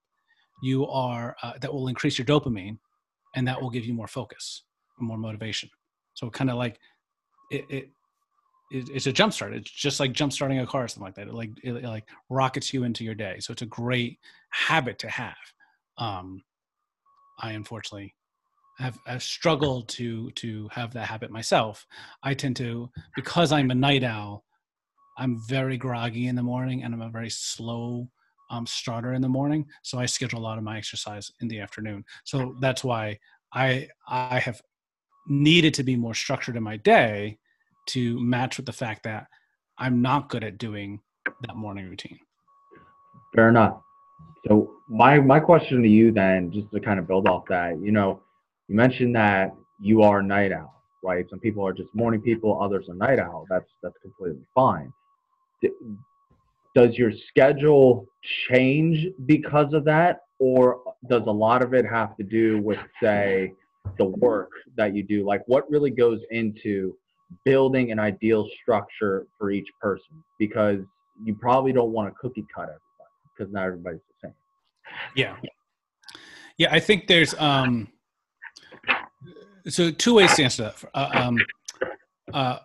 you 0.63 0.87
are 0.87 1.37
uh, 1.43 1.55
that 1.61 1.73
will 1.73 1.89
increase 1.89 2.19
your 2.19 2.27
dopamine, 2.27 2.79
and 3.35 3.47
that 3.49 3.61
will 3.61 3.71
give 3.71 3.85
you 3.85 3.95
more 3.95 4.09
focus 4.09 4.65
more 4.99 5.19
motivation. 5.19 5.69
So 6.15 6.31
kind 6.31 6.51
of 6.51 6.57
like 6.57 6.79
it, 7.51 7.65
it 7.69 7.91
it's 8.71 9.07
a 9.07 9.13
jump 9.13 9.33
start. 9.33 9.55
It's 9.55 9.71
just 9.71 10.01
like 10.01 10.13
jump 10.13 10.33
starting 10.33 10.59
a 10.59 10.67
car 10.67 10.85
or 10.85 10.89
something 10.89 11.05
like 11.05 11.15
that. 11.17 11.29
It 11.29 11.35
like 11.35 11.51
it 11.63 11.85
like 11.85 12.09
rockets 12.29 12.73
you 12.73 12.85
into 12.85 13.05
your 13.05 13.15
day. 13.15 13.37
So 13.39 13.53
it's 13.53 13.63
a 13.63 13.67
great 13.67 14.19
habit 14.51 14.99
to 15.01 15.09
have. 15.09 15.37
Um, 15.99 16.43
I 17.39 17.53
unfortunately 17.53 18.15
have, 18.79 18.99
have 19.07 19.23
struggled 19.23 19.89
to 19.89 20.31
to 20.33 20.69
have 20.73 20.93
that 20.95 21.07
habit 21.07 21.31
myself. 21.31 21.87
I 22.23 22.35
tend 22.35 22.57
to 22.57 22.91
because 23.15 23.53
I'm 23.53 23.71
a 23.71 23.75
night 23.75 24.05
owl. 24.05 24.45
I'm 25.17 25.41
very 25.49 25.77
groggy 25.77 26.27
in 26.27 26.35
the 26.35 26.43
morning, 26.43 26.83
and 26.83 26.93
I'm 26.93 27.03
a 27.03 27.09
very 27.09 27.31
slow 27.31 28.09
um, 28.51 28.67
starter 28.67 29.13
in 29.13 29.23
the 29.23 29.29
morning. 29.29 29.67
So 29.83 29.99
I 29.99 30.07
schedule 30.07 30.41
a 30.41 30.43
lot 30.43 30.59
of 30.59 30.65
my 30.65 30.77
exercise 30.77 31.31
in 31.41 31.49
the 31.49 31.61
afternoon. 31.61 32.05
So 32.25 32.57
that's 32.61 32.83
why 32.83 33.19
I 33.53 33.89
I 34.09 34.39
have 34.39 34.61
needed 35.29 35.75
to 35.75 35.83
be 35.83 35.97
more 35.97 36.15
structured 36.15 36.57
in 36.57 36.63
my 36.63 36.77
day 36.77 37.39
to 37.87 38.19
match 38.21 38.57
with 38.57 38.67
the 38.67 38.73
fact 38.73 39.05
that 39.05 39.27
I'm 39.79 40.03
not 40.03 40.29
good 40.29 40.45
at 40.45 40.59
doing 40.59 41.01
that 41.43 41.57
morning 41.57 41.89
routine. 41.89 42.19
Fair 43.35 43.49
enough. 43.49 43.81
So 44.49 44.75
my 44.89 45.21
my 45.21 45.41
question 45.41 45.83
to 45.83 45.89
you 45.89 46.13
then, 46.13 46.53
just 46.53 46.71
to 46.73 46.81
kind 46.81 46.99
of 46.99 47.07
build 47.07 47.29
off 47.29 47.45
that, 47.49 47.81
you 47.81 47.93
know, 47.93 48.21
you 48.69 48.77
mentioned 48.77 49.15
that 49.17 49.55
you 49.81 50.03
are 50.03 50.23
night 50.23 50.53
owl, 50.53 50.83
right? 51.03 51.25
Some 51.29 51.41
people 51.41 51.67
are 51.67 51.73
just 51.73 51.89
morning 51.95 52.21
people, 52.21 52.61
others 52.61 52.87
are 52.89 52.95
night 52.95 53.19
owl. 53.19 53.47
That's 53.51 53.69
that's 53.83 53.97
completely 54.03 54.45
fine. 54.55 54.93
Does 56.75 56.97
your 56.97 57.13
schedule 57.29 58.07
change 58.51 59.07
because 59.27 59.73
of 59.73 59.85
that, 59.85 60.23
or 60.39 60.81
does 61.09 61.23
a 61.27 61.33
lot 61.33 61.63
of 61.63 61.73
it 61.73 61.87
have 61.87 62.17
to 62.17 62.25
do 62.25 62.61
with, 62.61 62.81
say, 63.01 63.53
the 63.97 64.05
work 64.05 64.51
that 64.77 64.95
you 64.95 65.05
do? 65.05 65.25
Like, 65.25 65.43
what 65.47 65.71
really 65.71 65.91
goes 65.91 66.21
into 66.31 66.97
building 67.45 67.93
an 67.93 67.99
ideal 68.01 68.49
structure 68.61 69.27
for 69.39 69.53
each 69.53 69.69
person? 69.81 70.23
Because 70.39 70.81
you 71.23 71.35
probably 71.35 71.73
don't 71.73 71.93
want 71.93 72.13
to 72.13 72.19
cookie 72.19 72.45
cut 72.53 72.65
everybody 72.65 72.83
because 73.37 73.53
not 73.53 73.67
everybody's 73.67 74.01
the 74.21 74.29
same. 74.29 74.35
Yeah. 75.15 75.37
Yeah, 76.57 76.69
I 76.73 76.81
think 76.81 77.07
there's 77.07 77.35
um 77.35 77.89
so 79.69 79.91
two 79.91 80.15
ways 80.15 80.35
to 80.35 80.45
answer 80.45 80.65
that. 80.65 80.85
Uh, 80.95 81.11
um, 81.15 81.39
uh, 82.33 82.59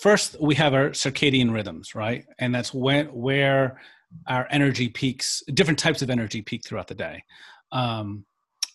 first, 0.00 0.36
we 0.40 0.54
have 0.54 0.74
our 0.74 0.90
circadian 0.90 1.52
rhythms, 1.52 1.94
right? 1.94 2.24
And 2.38 2.54
that's 2.54 2.72
when 2.74 3.06
where 3.06 3.80
our 4.26 4.46
energy 4.50 4.88
peaks, 4.88 5.42
different 5.52 5.78
types 5.78 6.02
of 6.02 6.10
energy 6.10 6.42
peak 6.42 6.64
throughout 6.64 6.88
the 6.88 6.94
day. 6.94 7.22
Um, 7.72 8.24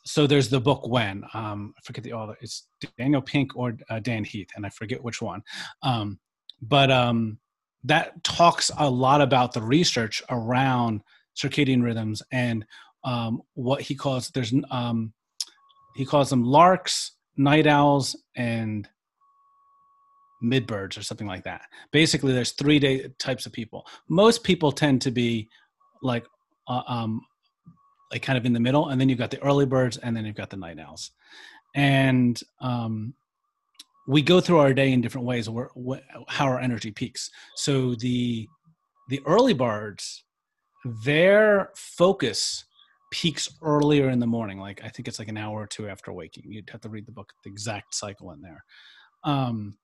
so 0.04 0.26
there's 0.26 0.50
the 0.50 0.60
book 0.60 0.88
when 0.88 1.24
um, 1.34 1.74
I 1.78 1.82
forget 1.84 2.04
the 2.04 2.14
author. 2.14 2.38
It's 2.42 2.68
Daniel 2.98 3.22
Pink 3.22 3.56
or 3.56 3.78
uh, 3.90 4.00
Dan 4.00 4.24
Heath, 4.24 4.50
and 4.56 4.66
I 4.66 4.70
forget 4.70 5.04
which 5.04 5.22
one. 5.22 5.44
Um, 5.84 6.20
but 6.62 6.92
um, 6.92 7.38
that 7.84 8.24
talks 8.24 8.72
a 8.78 8.90
lot 8.90 9.22
about 9.22 9.54
the 9.54 9.62
research 9.62 10.22
around 10.30 11.02
circadian 11.36 11.84
rhythms 11.84 12.22
and 12.32 12.66
um, 13.04 13.42
what 13.54 13.82
he 13.82 13.96
calls 13.96 14.30
there's 14.30 14.54
um, 14.70 15.14
he 15.96 16.06
calls 16.06 16.30
them 16.30 16.44
larks, 16.44 17.14
night 17.42 17.68
owls, 17.68 18.16
and 18.36 18.88
midbirds 20.44 20.98
or 20.98 21.04
something 21.04 21.28
like 21.28 21.44
that. 21.44 21.62
Basically, 21.92 22.34
there's 22.34 22.52
three 22.52 22.80
day, 22.80 23.08
types 23.20 23.46
of 23.46 23.54
people. 23.54 23.86
Most 24.10 24.44
people 24.44 24.72
tend 24.72 25.02
to 25.04 25.12
be 25.12 25.48
like 26.02 26.26
uh, 26.68 26.82
um, 26.88 27.22
like 28.12 28.22
kind 28.22 28.38
of 28.38 28.46
in 28.46 28.54
the 28.54 28.60
middle, 28.60 28.90
and 28.90 29.00
then 29.00 29.10
you've 29.10 29.20
got 29.20 29.32
the 29.32 29.42
early 29.44 29.66
birds, 29.66 29.98
and 29.98 30.16
then 30.16 30.26
you've 30.26 30.36
got 30.36 30.50
the 30.50 30.58
night 30.58 30.80
owls, 30.80 31.12
and 31.76 32.42
um, 32.60 33.14
we 34.08 34.22
go 34.22 34.42
through 34.42 34.60
our 34.60 34.74
day 34.74 34.92
in 34.92 35.02
different 35.02 35.28
ways. 35.28 35.50
Where, 35.50 35.70
wh- 35.76 36.00
how 36.28 36.46
our 36.46 36.60
energy 36.60 36.92
peaks. 36.92 37.30
So 37.56 37.96
the 37.96 38.48
the 39.10 39.22
early 39.26 39.54
birds, 39.54 40.24
their 41.06 41.72
focus 41.76 42.66
peaks 43.12 43.50
earlier 43.62 44.10
in 44.10 44.20
the 44.20 44.28
morning. 44.28 44.58
Like 44.60 44.82
I 44.84 44.90
think 44.90 45.08
it's 45.08 45.20
like 45.20 45.28
an 45.28 45.38
hour 45.38 45.62
or 45.62 45.68
two 45.68 45.88
after 45.88 46.12
waking. 46.12 46.46
You'd 46.48 46.70
have 46.70 46.82
to 46.82 46.90
read 46.90 47.06
the 47.06 47.12
book, 47.12 47.34
the 47.44 47.50
exact 47.50 47.94
cycle 47.94 48.32
in 48.32 48.42
there. 48.42 48.64
Um, 49.24 49.78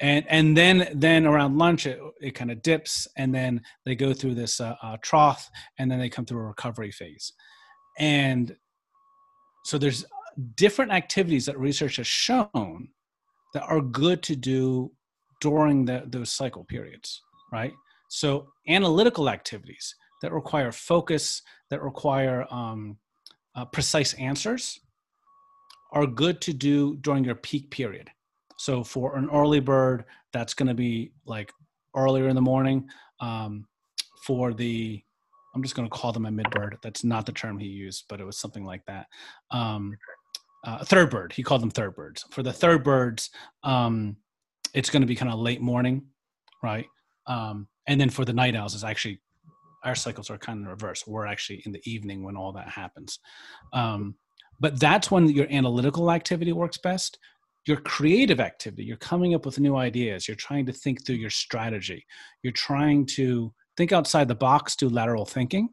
and 0.00 0.24
and 0.28 0.56
then 0.56 0.88
then 0.94 1.26
around 1.26 1.58
lunch 1.58 1.86
it, 1.86 2.00
it 2.20 2.34
kind 2.34 2.50
of 2.50 2.62
dips 2.62 3.06
and 3.16 3.34
then 3.34 3.60
they 3.84 3.94
go 3.94 4.12
through 4.12 4.34
this 4.34 4.60
uh, 4.60 4.74
uh, 4.82 4.96
trough 5.02 5.48
and 5.78 5.90
then 5.90 5.98
they 5.98 6.08
come 6.08 6.24
through 6.24 6.40
a 6.40 6.46
recovery 6.46 6.90
phase 6.90 7.32
and 7.98 8.56
so 9.64 9.76
there's 9.76 10.04
different 10.56 10.90
activities 10.90 11.44
that 11.44 11.58
research 11.58 11.96
has 11.96 12.06
shown 12.06 12.88
that 13.52 13.62
are 13.64 13.80
good 13.80 14.22
to 14.22 14.34
do 14.34 14.90
during 15.40 15.84
the, 15.84 16.04
those 16.06 16.32
cycle 16.32 16.64
periods 16.64 17.20
right 17.52 17.72
so 18.08 18.48
analytical 18.68 19.28
activities 19.28 19.94
that 20.22 20.32
require 20.32 20.72
focus 20.72 21.42
that 21.70 21.82
require 21.82 22.46
um, 22.50 22.96
uh, 23.54 23.64
precise 23.64 24.14
answers 24.14 24.80
are 25.92 26.06
good 26.06 26.40
to 26.40 26.52
do 26.52 26.96
during 26.96 27.24
your 27.24 27.34
peak 27.34 27.70
period 27.70 28.10
so 28.60 28.84
for 28.84 29.16
an 29.16 29.30
early 29.32 29.60
bird, 29.60 30.04
that's 30.34 30.52
going 30.52 30.68
to 30.68 30.74
be 30.74 31.12
like 31.24 31.50
earlier 31.96 32.28
in 32.28 32.34
the 32.34 32.42
morning. 32.42 32.90
Um, 33.18 33.66
for 34.26 34.52
the, 34.52 35.02
I'm 35.54 35.62
just 35.62 35.74
going 35.74 35.88
to 35.88 35.96
call 35.96 36.12
them 36.12 36.26
a 36.26 36.30
mid 36.30 36.50
bird. 36.50 36.76
That's 36.82 37.02
not 37.02 37.24
the 37.24 37.32
term 37.32 37.58
he 37.58 37.68
used, 37.68 38.04
but 38.10 38.20
it 38.20 38.24
was 38.24 38.36
something 38.36 38.66
like 38.66 38.84
that. 38.84 39.06
Um, 39.50 39.96
uh, 40.62 40.84
third 40.84 41.08
bird, 41.08 41.32
he 41.32 41.42
called 41.42 41.62
them 41.62 41.70
third 41.70 41.96
birds. 41.96 42.22
For 42.32 42.42
the 42.42 42.52
third 42.52 42.84
birds, 42.84 43.30
um, 43.64 44.18
it's 44.74 44.90
going 44.90 45.00
to 45.00 45.08
be 45.08 45.16
kind 45.16 45.32
of 45.32 45.38
late 45.38 45.62
morning, 45.62 46.02
right? 46.62 46.86
Um, 47.26 47.66
and 47.86 47.98
then 47.98 48.10
for 48.10 48.26
the 48.26 48.34
night 48.34 48.56
owls, 48.56 48.74
it's 48.74 48.84
actually 48.84 49.22
our 49.84 49.94
cycles 49.94 50.30
are 50.30 50.38
kind 50.38 50.62
of 50.62 50.70
reverse. 50.70 51.06
We're 51.06 51.26
actually 51.26 51.62
in 51.64 51.72
the 51.72 51.82
evening 51.84 52.22
when 52.22 52.36
all 52.36 52.52
that 52.52 52.68
happens. 52.68 53.18
Um, 53.72 54.14
but 54.58 54.78
that's 54.78 55.10
when 55.10 55.28
your 55.28 55.46
analytical 55.50 56.10
activity 56.10 56.52
works 56.52 56.78
best. 56.78 57.18
Your 57.66 57.78
creative 57.78 58.40
activity 58.40 58.84
you're 58.84 58.96
coming 58.96 59.34
up 59.34 59.44
with 59.44 59.58
new 59.58 59.76
ideas. 59.76 60.26
You're 60.26 60.34
trying 60.34 60.66
to 60.66 60.72
think 60.72 61.04
through 61.04 61.16
your 61.16 61.30
strategy. 61.30 62.04
You're 62.42 62.52
trying 62.52 63.06
to 63.06 63.52
think 63.76 63.92
outside 63.92 64.28
the 64.28 64.34
box 64.34 64.76
do 64.76 64.88
lateral 64.88 65.24
thinking. 65.24 65.68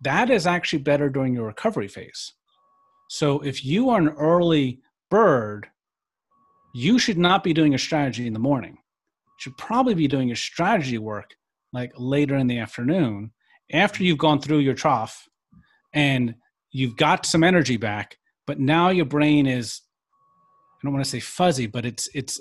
That 0.00 0.30
is 0.30 0.46
actually 0.46 0.82
better 0.82 1.08
during 1.08 1.34
your 1.34 1.46
recovery 1.46 1.88
phase. 1.88 2.34
So 3.08 3.40
if 3.40 3.64
you 3.64 3.90
are 3.90 3.98
an 3.98 4.10
early 4.10 4.80
bird 5.10 5.68
you 6.74 6.98
should 6.98 7.18
not 7.18 7.42
be 7.42 7.52
doing 7.52 7.74
a 7.74 7.78
strategy 7.78 8.26
in 8.26 8.32
the 8.32 8.38
morning. 8.38 8.72
You 8.72 9.38
should 9.38 9.56
probably 9.56 9.94
be 9.94 10.08
doing 10.08 10.28
your 10.28 10.36
strategy 10.36 10.98
work 10.98 11.34
like 11.72 11.92
later 11.96 12.36
in 12.36 12.46
the 12.46 12.58
afternoon 12.58 13.32
after 13.72 14.02
you've 14.02 14.18
gone 14.18 14.40
through 14.40 14.58
your 14.58 14.74
trough 14.74 15.28
and 15.92 16.34
you've 16.70 16.96
got 16.96 17.26
some 17.26 17.44
energy 17.44 17.76
back 17.76 18.18
but 18.46 18.58
now 18.58 18.88
your 18.88 19.04
brain 19.04 19.46
is 19.46 19.82
I 20.78 20.86
don't 20.86 20.92
want 20.92 21.04
to 21.04 21.10
say 21.10 21.20
fuzzy, 21.20 21.66
but 21.66 21.84
it's 21.84 22.08
it's 22.14 22.40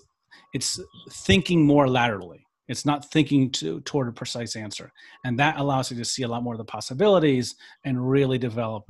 it's 0.54 0.80
thinking 1.12 1.66
more 1.66 1.88
laterally. 1.90 2.46
It's 2.68 2.86
not 2.86 3.12
thinking 3.12 3.52
to, 3.52 3.80
toward 3.82 4.10
a 4.10 4.12
precise 4.12 4.56
answer, 4.56 4.92
and 5.26 5.40
that 5.40 5.58
allows 5.58 5.90
you 5.90 5.98
to 5.98 6.06
see 6.06 6.24
a 6.24 6.28
lot 6.28 6.44
more 6.44 6.54
of 6.54 6.60
the 6.60 6.66
possibilities 6.66 7.56
and 7.84 8.10
really 8.10 8.38
develop, 8.38 8.84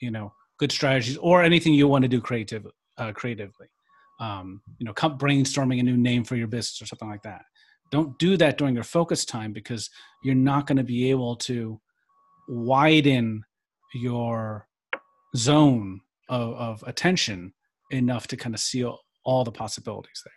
you 0.00 0.10
know, 0.10 0.32
good 0.58 0.70
strategies 0.70 1.16
or 1.18 1.42
anything 1.42 1.74
you 1.74 1.88
want 1.88 2.02
to 2.02 2.08
do 2.08 2.20
creative 2.20 2.66
uh, 2.98 3.12
creatively. 3.12 3.66
Um, 4.20 4.62
you 4.78 4.86
know, 4.86 4.92
brainstorming 4.92 5.80
a 5.80 5.82
new 5.82 5.96
name 5.96 6.22
for 6.24 6.36
your 6.36 6.46
business 6.46 6.80
or 6.80 6.86
something 6.86 7.08
like 7.08 7.22
that. 7.22 7.42
Don't 7.92 8.18
do 8.18 8.36
that 8.38 8.56
during 8.58 8.74
your 8.74 8.84
focus 8.84 9.24
time 9.24 9.52
because 9.52 9.90
you're 10.24 10.34
not 10.34 10.66
going 10.66 10.78
to 10.78 10.82
be 10.82 11.10
able 11.10 11.36
to 11.36 11.78
widen 12.48 13.44
your 13.94 14.66
zone 15.36 16.00
of, 16.28 16.54
of 16.54 16.84
attention 16.86 17.52
enough 17.90 18.26
to 18.28 18.36
kind 18.36 18.54
of 18.54 18.60
see 18.60 18.84
all 19.24 19.44
the 19.44 19.52
possibilities 19.52 20.22
there. 20.24 20.32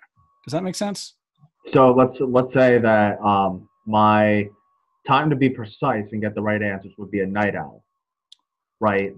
Does 0.46 0.52
that 0.52 0.64
make 0.64 0.76
sense? 0.76 1.16
So 1.74 1.92
let's 1.92 2.18
let's 2.20 2.54
say 2.54 2.78
that 2.78 3.20
um, 3.22 3.68
my 3.88 4.48
time 5.08 5.30
to 5.30 5.36
be 5.36 5.50
precise 5.50 6.06
and 6.12 6.22
get 6.22 6.36
the 6.36 6.42
right 6.42 6.62
answers 6.62 6.92
would 6.98 7.10
be 7.10 7.22
a 7.22 7.26
night 7.26 7.56
owl, 7.56 7.84
right? 8.80 9.14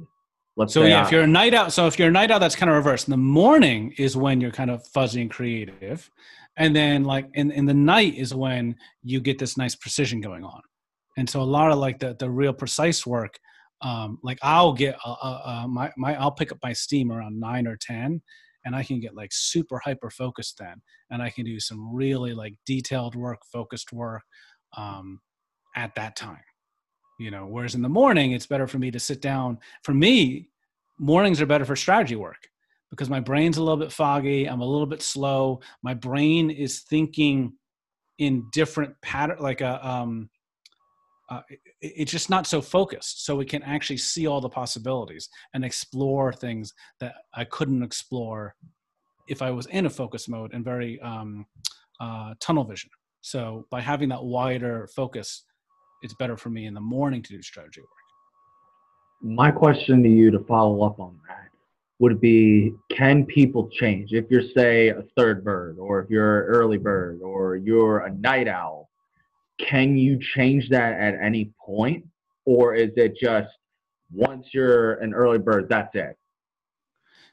Let's 0.57 0.73
so 0.73 0.83
yeah, 0.83 1.03
I, 1.03 1.05
if 1.05 1.11
you're 1.11 1.21
a 1.21 1.27
night 1.27 1.53
out, 1.53 1.71
so 1.71 1.85
if 1.85 1.99
you're 1.99 2.07
a 2.07 2.11
night 2.11 2.31
out, 2.31 2.39
that's 2.39 2.55
kind 2.55 2.69
of 2.71 2.75
reversed. 2.75 3.07
In 3.07 3.11
the 3.11 3.17
morning 3.17 3.93
is 3.99 4.17
when 4.17 4.41
you're 4.41 4.51
kind 4.51 4.71
of 4.71 4.85
fuzzy 4.87 5.21
and 5.21 5.29
creative, 5.29 6.09
and 6.57 6.75
then 6.75 7.03
like 7.03 7.29
in 7.35 7.51
in 7.51 7.65
the 7.65 7.75
night 7.75 8.15
is 8.15 8.33
when 8.33 8.75
you 9.03 9.21
get 9.21 9.37
this 9.37 9.55
nice 9.55 9.75
precision 9.75 10.19
going 10.19 10.43
on. 10.43 10.59
And 11.15 11.29
so 11.29 11.41
a 11.41 11.43
lot 11.43 11.71
of 11.71 11.77
like 11.77 11.99
the 11.99 12.15
the 12.17 12.29
real 12.29 12.53
precise 12.53 13.05
work, 13.05 13.37
um, 13.81 14.17
like 14.23 14.39
I'll 14.41 14.73
get 14.73 14.97
uh, 15.05 15.15
uh, 15.21 15.41
uh 15.45 15.67
my 15.67 15.91
my 15.95 16.15
I'll 16.15 16.31
pick 16.31 16.51
up 16.51 16.57
my 16.63 16.73
steam 16.73 17.11
around 17.11 17.39
nine 17.39 17.67
or 17.67 17.77
ten, 17.77 18.19
and 18.65 18.75
I 18.75 18.83
can 18.83 18.99
get 18.99 19.15
like 19.15 19.29
super 19.31 19.79
hyper 19.85 20.09
focused 20.09 20.57
then, 20.57 20.81
and 21.11 21.21
I 21.21 21.29
can 21.29 21.45
do 21.45 21.59
some 21.59 21.93
really 21.93 22.33
like 22.33 22.55
detailed 22.65 23.15
work, 23.15 23.41
focused 23.53 23.93
work 23.93 24.23
um, 24.75 25.19
at 25.75 25.93
that 25.93 26.15
time. 26.15 26.41
You 27.17 27.31
know, 27.31 27.47
whereas 27.47 27.75
in 27.75 27.81
the 27.81 27.89
morning, 27.89 28.31
it's 28.31 28.45
better 28.45 28.67
for 28.67 28.77
me 28.77 28.91
to 28.91 28.99
sit 28.99 29.21
down. 29.21 29.57
For 29.83 29.93
me, 29.93 30.49
mornings 30.99 31.41
are 31.41 31.47
better 31.47 31.65
for 31.65 31.75
strategy 31.75 32.15
work 32.15 32.47
because 32.91 33.09
my 33.09 33.19
brain's 33.19 33.57
a 33.57 33.63
little 33.63 33.77
bit 33.77 33.91
foggy. 33.91 34.45
I'm 34.45 34.61
a 34.61 34.65
little 34.65 34.85
bit 34.85 35.01
slow. 35.01 35.61
My 35.81 35.93
brain 35.93 36.51
is 36.51 36.81
thinking 36.81 37.53
in 38.19 38.47
different 38.51 38.99
pattern, 39.01 39.37
like 39.39 39.61
a 39.61 39.85
um, 39.87 40.29
uh, 41.29 41.41
it, 41.49 41.59
it's 41.81 42.11
just 42.11 42.29
not 42.29 42.47
so 42.47 42.61
focused 42.61 43.25
so 43.25 43.35
we 43.35 43.45
can 43.45 43.61
actually 43.63 43.97
see 43.97 44.27
all 44.27 44.41
the 44.41 44.49
possibilities 44.49 45.29
and 45.53 45.65
explore 45.65 46.31
things 46.31 46.73
that 46.99 47.15
i 47.33 47.43
couldn't 47.43 47.83
explore 47.83 48.55
if 49.27 49.41
i 49.41 49.51
was 49.51 49.65
in 49.67 49.85
a 49.85 49.89
focus 49.89 50.27
mode 50.27 50.53
and 50.53 50.63
very 50.63 50.99
um, 51.01 51.45
uh, 51.99 52.33
tunnel 52.39 52.63
vision 52.63 52.89
so 53.21 53.65
by 53.69 53.81
having 53.81 54.09
that 54.09 54.23
wider 54.23 54.87
focus 54.95 55.43
it's 56.01 56.13
better 56.13 56.37
for 56.37 56.49
me 56.49 56.65
in 56.65 56.73
the 56.73 56.81
morning 56.81 57.21
to 57.23 57.33
do 57.33 57.41
strategy 57.41 57.81
work. 57.81 57.89
My 59.21 59.51
question 59.51 60.03
to 60.03 60.09
you 60.09 60.29
to 60.31 60.39
follow 60.39 60.83
up 60.83 60.99
on 60.99 61.19
that 61.27 61.49
would 61.99 62.21
be 62.21 62.73
can 62.91 63.25
people 63.25 63.67
change? 63.69 64.13
If 64.13 64.25
you're 64.29 64.49
say 64.55 64.89
a 64.89 65.03
third 65.17 65.43
bird 65.43 65.77
or 65.79 65.99
if 65.99 66.09
you're 66.09 66.43
an 66.43 66.55
early 66.55 66.77
bird 66.77 67.21
or 67.23 67.55
you're 67.55 67.99
a 67.99 68.13
night 68.13 68.47
owl 68.47 68.87
can 69.59 69.97
you 69.97 70.19
change 70.35 70.69
that 70.69 70.99
at 70.99 71.15
any 71.21 71.51
point? 71.59 72.05
Or 72.45 72.75
is 72.75 72.91
it 72.95 73.17
just 73.17 73.49
once 74.11 74.47
you're 74.53 74.93
an 74.95 75.13
early 75.13 75.39
bird 75.39 75.67
that's 75.69 75.93
it? 75.95 76.17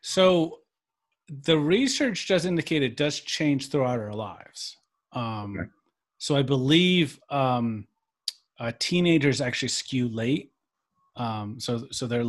So 0.01 0.61
the 1.29 1.59
research 1.59 2.29
does 2.29 2.45
indicate 2.45 2.83
it 2.83 2.97
does 2.97 3.21
change 3.21 3.71
throughout 3.71 3.99
our 3.99 4.13
lives. 4.13 4.77
Um, 5.13 5.57
okay. 5.57 5.69
so 6.19 6.35
i 6.35 6.43
believe 6.43 7.21
um, 7.31 7.87
uh, 8.61 8.73
teenagers 8.79 9.41
actually 9.41 9.69
skew 9.69 10.09
late 10.09 10.53
um, 11.17 11.59
so 11.59 11.87
so 11.91 12.07
they're 12.07 12.25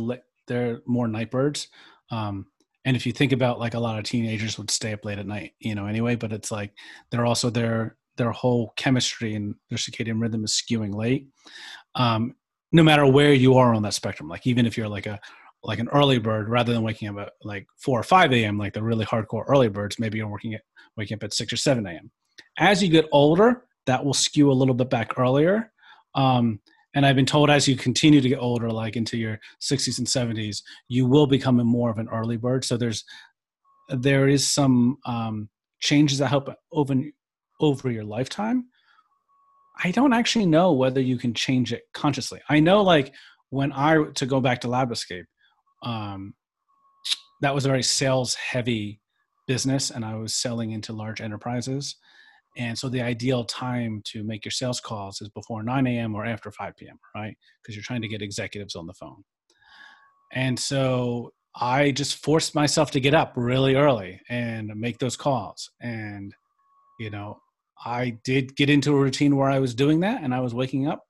they're 0.46 0.80
more 0.86 1.08
night 1.08 1.30
birds 1.30 1.68
um, 2.10 2.46
and 2.84 2.96
if 2.96 3.04
you 3.04 3.12
think 3.12 3.32
about 3.32 3.58
like 3.58 3.74
a 3.74 3.80
lot 3.80 3.98
of 3.98 4.04
teenagers 4.04 4.58
would 4.58 4.70
stay 4.70 4.92
up 4.92 5.04
late 5.04 5.18
at 5.18 5.26
night 5.26 5.52
you 5.60 5.74
know 5.74 5.86
anyway 5.86 6.14
but 6.14 6.32
it's 6.32 6.50
like 6.50 6.72
they're 7.10 7.26
also 7.26 7.50
their 7.50 7.96
their 8.16 8.32
whole 8.32 8.72
chemistry 8.76 9.34
and 9.34 9.54
their 9.68 9.78
circadian 9.78 10.20
rhythm 10.20 10.44
is 10.44 10.52
skewing 10.52 10.94
late. 10.94 11.28
Um, 11.94 12.34
no 12.72 12.82
matter 12.82 13.06
where 13.06 13.32
you 13.32 13.56
are 13.56 13.74
on 13.74 13.82
that 13.82 13.94
spectrum, 13.94 14.28
like 14.28 14.46
even 14.46 14.66
if 14.66 14.76
you're 14.76 14.88
like 14.88 15.06
a 15.06 15.20
like 15.62 15.78
an 15.78 15.88
early 15.88 16.18
bird, 16.18 16.48
rather 16.48 16.72
than 16.72 16.82
waking 16.82 17.08
up 17.08 17.18
at 17.18 17.32
like 17.42 17.66
four 17.76 17.98
or 17.98 18.04
five 18.04 18.32
a.m., 18.32 18.58
like 18.58 18.72
the 18.72 18.82
really 18.82 19.04
hardcore 19.04 19.44
early 19.48 19.68
birds, 19.68 19.98
maybe 19.98 20.18
you're 20.18 20.28
working 20.28 20.54
at 20.54 20.62
waking 20.96 21.16
up 21.16 21.24
at 21.24 21.34
six 21.34 21.52
or 21.52 21.56
seven 21.56 21.86
a.m. 21.86 22.10
As 22.58 22.82
you 22.82 22.88
get 22.88 23.08
older, 23.12 23.64
that 23.86 24.04
will 24.04 24.14
skew 24.14 24.50
a 24.50 24.52
little 24.52 24.74
bit 24.74 24.90
back 24.90 25.18
earlier. 25.18 25.72
Um, 26.16 26.60
and 26.94 27.06
I've 27.06 27.16
been 27.16 27.26
told 27.26 27.50
as 27.50 27.68
you 27.68 27.76
continue 27.76 28.20
to 28.20 28.28
get 28.28 28.38
older, 28.38 28.70
like 28.70 28.96
into 28.96 29.16
your 29.16 29.38
60s 29.62 29.98
and 29.98 30.06
70s, 30.06 30.62
you 30.88 31.06
will 31.06 31.26
become 31.26 31.56
more 31.56 31.90
of 31.90 31.98
an 31.98 32.08
early 32.10 32.36
bird. 32.36 32.64
So 32.64 32.76
there's 32.76 33.04
there 33.88 34.26
is 34.26 34.48
some 34.48 34.96
um, 35.06 35.48
changes 35.80 36.18
that 36.18 36.28
help 36.28 36.48
open 36.72 37.12
over 37.60 37.90
your 37.90 38.04
lifetime. 38.04 38.66
I 39.84 39.90
don't 39.92 40.14
actually 40.14 40.46
know 40.46 40.72
whether 40.72 41.00
you 41.00 41.18
can 41.18 41.34
change 41.34 41.72
it 41.72 41.82
consciously. 41.92 42.40
I 42.48 42.60
know 42.60 42.82
like 42.82 43.14
when 43.50 43.72
i 43.72 44.02
to 44.14 44.26
go 44.26 44.40
back 44.40 44.60
to 44.60 44.68
lab 44.68 44.90
escape 44.92 45.26
um, 45.82 46.34
that 47.40 47.54
was 47.54 47.64
a 47.64 47.68
very 47.68 47.82
sales 47.82 48.34
heavy 48.34 49.00
business 49.46 49.90
and 49.90 50.04
i 50.04 50.14
was 50.14 50.34
selling 50.34 50.72
into 50.72 50.92
large 50.92 51.20
enterprises 51.20 51.96
and 52.56 52.76
so 52.78 52.88
the 52.88 53.00
ideal 53.00 53.44
time 53.44 54.00
to 54.04 54.22
make 54.24 54.44
your 54.44 54.52
sales 54.52 54.80
calls 54.80 55.20
is 55.20 55.28
before 55.30 55.62
9 55.62 55.86
a.m 55.86 56.14
or 56.14 56.24
after 56.24 56.50
5 56.50 56.76
p.m 56.76 56.98
right 57.14 57.36
because 57.62 57.74
you're 57.74 57.82
trying 57.82 58.02
to 58.02 58.08
get 58.08 58.22
executives 58.22 58.74
on 58.74 58.86
the 58.86 58.94
phone 58.94 59.22
and 60.32 60.58
so 60.58 61.32
i 61.54 61.90
just 61.90 62.22
forced 62.22 62.54
myself 62.54 62.90
to 62.90 63.00
get 63.00 63.14
up 63.14 63.32
really 63.36 63.74
early 63.74 64.20
and 64.28 64.70
make 64.74 64.98
those 64.98 65.16
calls 65.16 65.70
and 65.80 66.34
you 66.98 67.10
know 67.10 67.38
I 67.84 68.18
did 68.24 68.56
get 68.56 68.70
into 68.70 68.94
a 68.94 69.00
routine 69.00 69.36
where 69.36 69.50
I 69.50 69.58
was 69.58 69.74
doing 69.74 70.00
that 70.00 70.22
and 70.22 70.34
I 70.34 70.40
was 70.40 70.54
waking 70.54 70.88
up. 70.88 71.04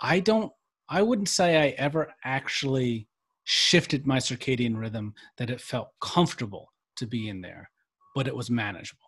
I 0.00 0.20
don't, 0.20 0.52
I 0.88 1.02
wouldn't 1.02 1.28
say 1.28 1.56
I 1.56 1.68
ever 1.78 2.08
actually 2.24 3.08
shifted 3.44 4.06
my 4.06 4.18
circadian 4.18 4.76
rhythm 4.76 5.14
that 5.36 5.50
it 5.50 5.60
felt 5.60 5.88
comfortable 6.00 6.72
to 6.96 7.06
be 7.06 7.28
in 7.28 7.40
there, 7.40 7.70
but 8.14 8.26
it 8.26 8.36
was 8.36 8.50
manageable. 8.50 9.07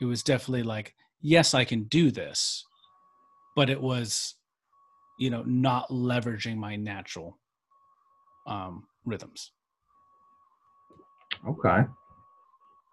It 0.00 0.04
was 0.04 0.22
definitely 0.22 0.62
like, 0.62 0.94
yes, 1.20 1.54
I 1.54 1.64
can 1.64 1.84
do 1.84 2.10
this, 2.10 2.64
but 3.54 3.70
it 3.70 3.80
was, 3.80 4.34
you 5.18 5.30
know, 5.30 5.42
not 5.46 5.88
leveraging 5.88 6.56
my 6.56 6.76
natural 6.76 7.38
um, 8.46 8.84
rhythms. 9.04 9.52
Okay. 11.48 11.84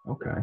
Okay. 0.08 0.40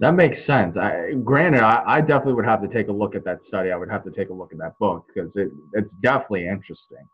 That 0.00 0.14
makes 0.14 0.44
sense. 0.46 0.76
I, 0.76 1.12
granted, 1.22 1.62
I, 1.62 1.82
I, 1.86 2.00
definitely 2.00 2.32
would 2.34 2.44
have 2.44 2.60
to 2.62 2.68
take 2.68 2.88
a 2.88 2.92
look 2.92 3.14
at 3.14 3.24
that 3.24 3.38
study. 3.46 3.70
I 3.70 3.76
would 3.76 3.90
have 3.90 4.02
to 4.04 4.10
take 4.10 4.30
a 4.30 4.32
look 4.32 4.52
at 4.52 4.58
that 4.58 4.76
book 4.78 5.06
because 5.06 5.30
it, 5.36 5.52
it's 5.74 5.90
definitely 6.02 6.48
interesting. 6.48 7.06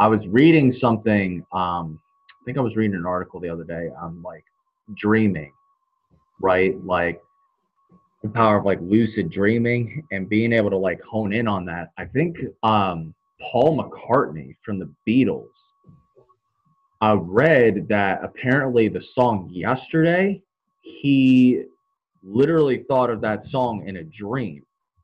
I 0.00 0.08
was 0.08 0.20
reading 0.26 0.76
something. 0.80 1.46
Um, 1.52 2.00
I 2.30 2.44
think 2.44 2.58
I 2.58 2.60
was 2.60 2.74
reading 2.74 2.96
an 2.96 3.06
article 3.06 3.38
the 3.38 3.48
other 3.48 3.62
day 3.62 3.88
on 4.00 4.20
like 4.22 4.44
dreaming, 4.96 5.52
right? 6.40 6.76
Like 6.84 7.22
the 8.24 8.30
power 8.30 8.56
of 8.56 8.64
like 8.64 8.78
lucid 8.80 9.30
dreaming 9.30 10.02
and 10.10 10.28
being 10.30 10.52
able 10.52 10.70
to 10.70 10.78
like 10.78 11.00
hone 11.02 11.34
in 11.34 11.46
on 11.46 11.66
that. 11.66 11.90
I 11.98 12.06
think 12.06 12.38
um, 12.62 13.14
Paul 13.52 13.78
McCartney 13.78 14.56
from 14.64 14.78
the 14.78 14.90
Beatles. 15.06 15.46
I 17.02 17.12
read 17.12 17.86
that 17.88 18.24
apparently 18.24 18.88
the 18.88 19.02
song 19.14 19.50
"Yesterday" 19.52 20.42
he 20.80 21.64
literally 22.22 22.84
thought 22.88 23.10
of 23.10 23.20
that 23.20 23.44
song 23.50 23.86
in 23.86 23.96
a 23.96 24.04
dream 24.04 24.62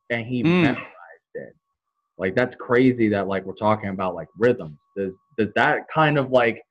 and 0.08 0.26
he 0.26 0.42
mm. 0.42 0.62
memorized 0.62 0.86
it. 1.34 1.54
Like 2.16 2.34
that's 2.34 2.54
crazy 2.58 3.10
that 3.10 3.28
like 3.28 3.44
we're 3.44 3.52
talking 3.52 3.90
about 3.90 4.14
like 4.14 4.28
rhythms. 4.38 4.78
Does 4.96 5.12
does 5.36 5.48
that 5.56 5.80
kind 5.94 6.16
of 6.16 6.30
like 6.30 6.62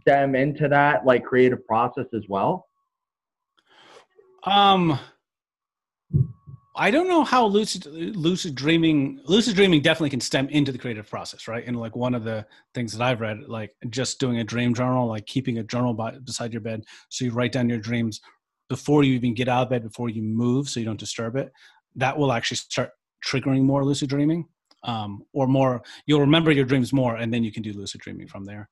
stem 0.00 0.34
into 0.34 0.66
that 0.68 1.04
like 1.04 1.24
creative 1.24 1.66
process 1.66 2.06
as 2.14 2.22
well? 2.26 2.66
Um 4.44 4.98
I 6.76 6.90
don't 6.90 7.08
know 7.08 7.24
how 7.24 7.46
lucid 7.46 7.86
lucid 7.86 8.54
dreaming 8.54 9.20
lucid 9.24 9.56
dreaming 9.56 9.80
definitely 9.82 10.10
can 10.10 10.20
stem 10.20 10.48
into 10.48 10.70
the 10.70 10.78
creative 10.78 11.08
process, 11.10 11.48
right? 11.48 11.66
And 11.66 11.78
like 11.78 11.96
one 11.96 12.14
of 12.14 12.22
the 12.22 12.46
things 12.74 12.92
that 12.92 13.04
I've 13.04 13.20
read, 13.20 13.48
like 13.48 13.74
just 13.90 14.20
doing 14.20 14.38
a 14.38 14.44
dream 14.44 14.72
journal, 14.72 15.08
like 15.08 15.26
keeping 15.26 15.58
a 15.58 15.64
journal 15.64 15.94
by, 15.94 16.12
beside 16.12 16.52
your 16.52 16.60
bed, 16.60 16.84
so 17.08 17.24
you 17.24 17.32
write 17.32 17.52
down 17.52 17.68
your 17.68 17.78
dreams, 17.78 18.20
before 18.68 19.02
you 19.02 19.14
even 19.14 19.34
get 19.34 19.48
out 19.48 19.64
of 19.64 19.70
bed, 19.70 19.82
before 19.82 20.08
you 20.08 20.22
move, 20.22 20.68
so 20.68 20.78
you 20.78 20.86
don't 20.86 21.00
disturb 21.00 21.34
it, 21.34 21.52
that 21.96 22.16
will 22.16 22.32
actually 22.32 22.56
start 22.56 22.90
triggering 23.26 23.62
more 23.62 23.84
lucid 23.84 24.08
dreaming. 24.08 24.46
Um, 24.82 25.26
or 25.34 25.46
more, 25.46 25.82
you'll 26.06 26.20
remember 26.20 26.52
your 26.52 26.64
dreams 26.64 26.92
more, 26.92 27.16
and 27.16 27.34
then 27.34 27.44
you 27.44 27.52
can 27.52 27.62
do 27.62 27.72
lucid 27.72 28.00
dreaming 28.00 28.28
from 28.28 28.44
there. 28.46 28.70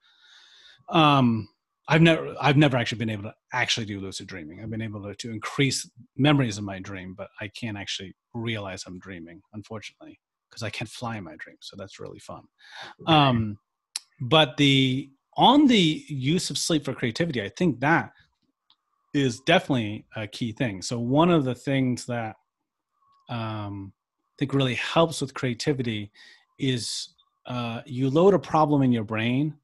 Um, 0.89 1.49
I've 1.91 2.03
never, 2.03 2.35
I've 2.41 2.59
never 2.59 2.77
actually 2.77 2.99
been 2.99 3.11
able 3.11 3.25
to 3.25 3.35
actually 3.55 3.87
do 3.87 3.99
lucid 3.99 4.27
dreaming. 4.27 4.61
I've 4.61 4.71
been 4.71 4.83
able 4.83 5.03
to, 5.05 5.15
to 5.15 5.31
increase 5.31 5.89
memories 6.17 6.59
of 6.59 6.65
my 6.65 6.79
dream, 6.79 7.15
but 7.17 7.29
I 7.41 7.49
can't 7.49 7.79
actually 7.79 8.15
realize 8.35 8.85
I'm 8.87 8.99
dreaming, 8.99 9.41
unfortunately, 9.55 10.21
because 10.49 10.63
I 10.63 10.69
can't 10.69 10.91
fly 10.91 11.17
in 11.17 11.25
my 11.25 11.37
dreams. 11.39 11.61
So 11.63 11.77
that's 11.77 11.99
really 11.99 12.19
fun. 12.19 12.43
Um, 13.07 13.59
but 14.21 14.57
the 14.59 15.11
on 15.37 15.67
the 15.67 16.05
use 16.09 16.51
of 16.51 16.59
sleep 16.59 16.85
for 16.85 16.93
creativity, 16.93 17.41
I 17.41 17.49
think 17.49 17.81
that 17.81 18.13
is 19.15 19.41
definitely 19.47 20.05
a 20.15 20.27
key 20.27 20.53
thing. 20.53 20.83
So 20.83 20.99
one 20.99 21.31
of 21.31 21.45
the 21.45 21.55
things 21.55 22.05
that 22.07 22.37
um, 23.31 23.93
I 23.97 24.35
think 24.39 24.53
really 24.53 24.75
helps 24.75 25.21
with 25.21 25.33
creativity 25.33 26.11
is 26.59 27.15
uh, 27.47 27.81
you 27.87 28.11
load 28.11 28.35
a 28.35 28.39
problem 28.39 28.83
in 28.83 28.93
your 28.93 29.05
brain 29.05 29.55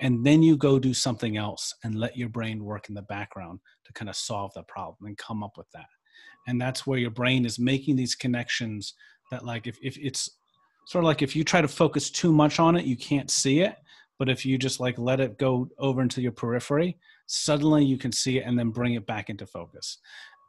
and 0.00 0.24
then 0.24 0.42
you 0.42 0.56
go 0.56 0.78
do 0.78 0.94
something 0.94 1.36
else 1.36 1.74
and 1.84 1.94
let 1.94 2.16
your 2.16 2.28
brain 2.28 2.64
work 2.64 2.88
in 2.88 2.94
the 2.94 3.02
background 3.02 3.60
to 3.84 3.92
kind 3.92 4.08
of 4.08 4.16
solve 4.16 4.52
the 4.54 4.62
problem 4.64 5.06
and 5.06 5.16
come 5.18 5.42
up 5.42 5.56
with 5.56 5.70
that. 5.72 5.86
And 6.48 6.60
that's 6.60 6.86
where 6.86 6.98
your 6.98 7.10
brain 7.10 7.44
is 7.44 7.58
making 7.58 7.96
these 7.96 8.14
connections 8.14 8.94
that 9.30 9.44
like 9.44 9.66
if, 9.66 9.78
if 9.82 9.96
it's 9.98 10.28
sort 10.86 11.04
of 11.04 11.06
like 11.06 11.22
if 11.22 11.36
you 11.36 11.44
try 11.44 11.60
to 11.60 11.68
focus 11.68 12.10
too 12.10 12.32
much 12.32 12.58
on 12.58 12.76
it 12.76 12.84
you 12.84 12.96
can't 12.96 13.30
see 13.30 13.60
it. 13.60 13.76
But 14.18 14.28
if 14.28 14.44
you 14.46 14.58
just 14.58 14.80
like 14.80 14.98
let 14.98 15.20
it 15.20 15.38
go 15.38 15.68
over 15.78 16.02
into 16.02 16.20
your 16.20 16.32
periphery 16.32 16.98
suddenly 17.26 17.84
you 17.84 17.96
can 17.96 18.12
see 18.12 18.38
it 18.38 18.44
and 18.46 18.58
then 18.58 18.70
bring 18.70 18.94
it 18.94 19.06
back 19.06 19.30
into 19.30 19.46
focus. 19.46 19.98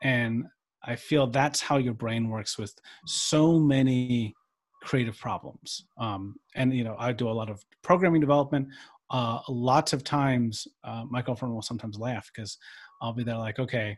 And 0.01 0.45
i 0.85 0.95
feel 0.95 1.27
that's 1.27 1.61
how 1.61 1.77
your 1.77 1.93
brain 1.93 2.27
works 2.27 2.57
with 2.57 2.73
so 3.05 3.57
many 3.57 4.33
creative 4.81 5.17
problems. 5.17 5.85
Um, 5.97 6.35
and 6.55 6.73
you 6.73 6.83
know 6.83 6.95
i 6.99 7.11
do 7.11 7.29
a 7.29 7.39
lot 7.39 7.49
of 7.49 7.63
programming 7.83 8.21
development 8.21 8.67
uh, 9.13 9.39
lots 9.47 9.93
of 9.93 10.03
times 10.03 10.67
uh, 10.83 11.05
my 11.07 11.21
girlfriend 11.21 11.53
will 11.53 11.61
sometimes 11.61 11.99
laugh 11.99 12.29
because 12.33 12.57
I'll 12.99 13.13
be 13.13 13.23
there 13.23 13.37
like, 13.37 13.59
okay, 13.59 13.97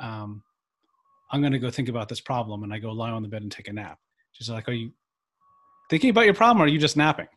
um, 0.00 0.42
I'm 1.30 1.42
going 1.42 1.52
to 1.52 1.58
go 1.58 1.70
think 1.70 1.90
about 1.90 2.08
this 2.08 2.22
problem. 2.22 2.62
And 2.62 2.72
I 2.72 2.78
go 2.78 2.90
lie 2.90 3.10
on 3.10 3.22
the 3.22 3.28
bed 3.28 3.42
and 3.42 3.52
take 3.52 3.68
a 3.68 3.72
nap. 3.72 3.98
She's 4.32 4.48
like, 4.48 4.66
are 4.68 4.72
you 4.72 4.92
thinking 5.90 6.08
about 6.08 6.24
your 6.24 6.34
problem 6.34 6.62
or 6.62 6.64
are 6.64 6.68
you 6.68 6.78
just 6.78 6.96
napping? 6.96 7.28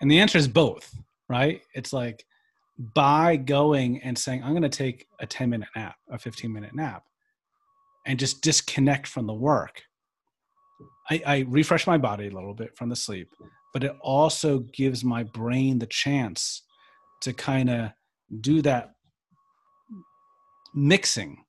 And 0.00 0.10
the 0.10 0.18
answer 0.18 0.38
is 0.38 0.48
both, 0.48 0.94
right? 1.28 1.60
It's 1.74 1.92
like 1.92 2.24
by 2.94 3.36
going 3.36 4.00
and 4.02 4.16
saying, 4.16 4.42
I'm 4.42 4.52
going 4.52 4.62
to 4.62 4.68
take 4.70 5.06
a 5.20 5.26
10 5.26 5.50
minute 5.50 5.68
nap, 5.76 5.96
a 6.10 6.18
15 6.18 6.50
minute 6.50 6.74
nap, 6.74 7.04
and 8.06 8.18
just 8.18 8.40
disconnect 8.40 9.06
from 9.06 9.26
the 9.26 9.34
work. 9.34 9.82
I, 11.10 11.22
I 11.26 11.46
refresh 11.48 11.86
my 11.86 11.98
body 11.98 12.28
a 12.28 12.30
little 12.30 12.54
bit 12.54 12.76
from 12.76 12.88
the 12.88 12.96
sleep, 12.96 13.28
but 13.76 13.84
it 13.84 13.94
also 14.00 14.60
gives 14.72 15.04
my 15.04 15.22
brain 15.22 15.78
the 15.78 15.86
chance 15.86 16.62
to 17.20 17.30
kind 17.34 17.68
of 17.68 17.90
do 18.40 18.62
that 18.62 18.94
mixing 20.74 21.44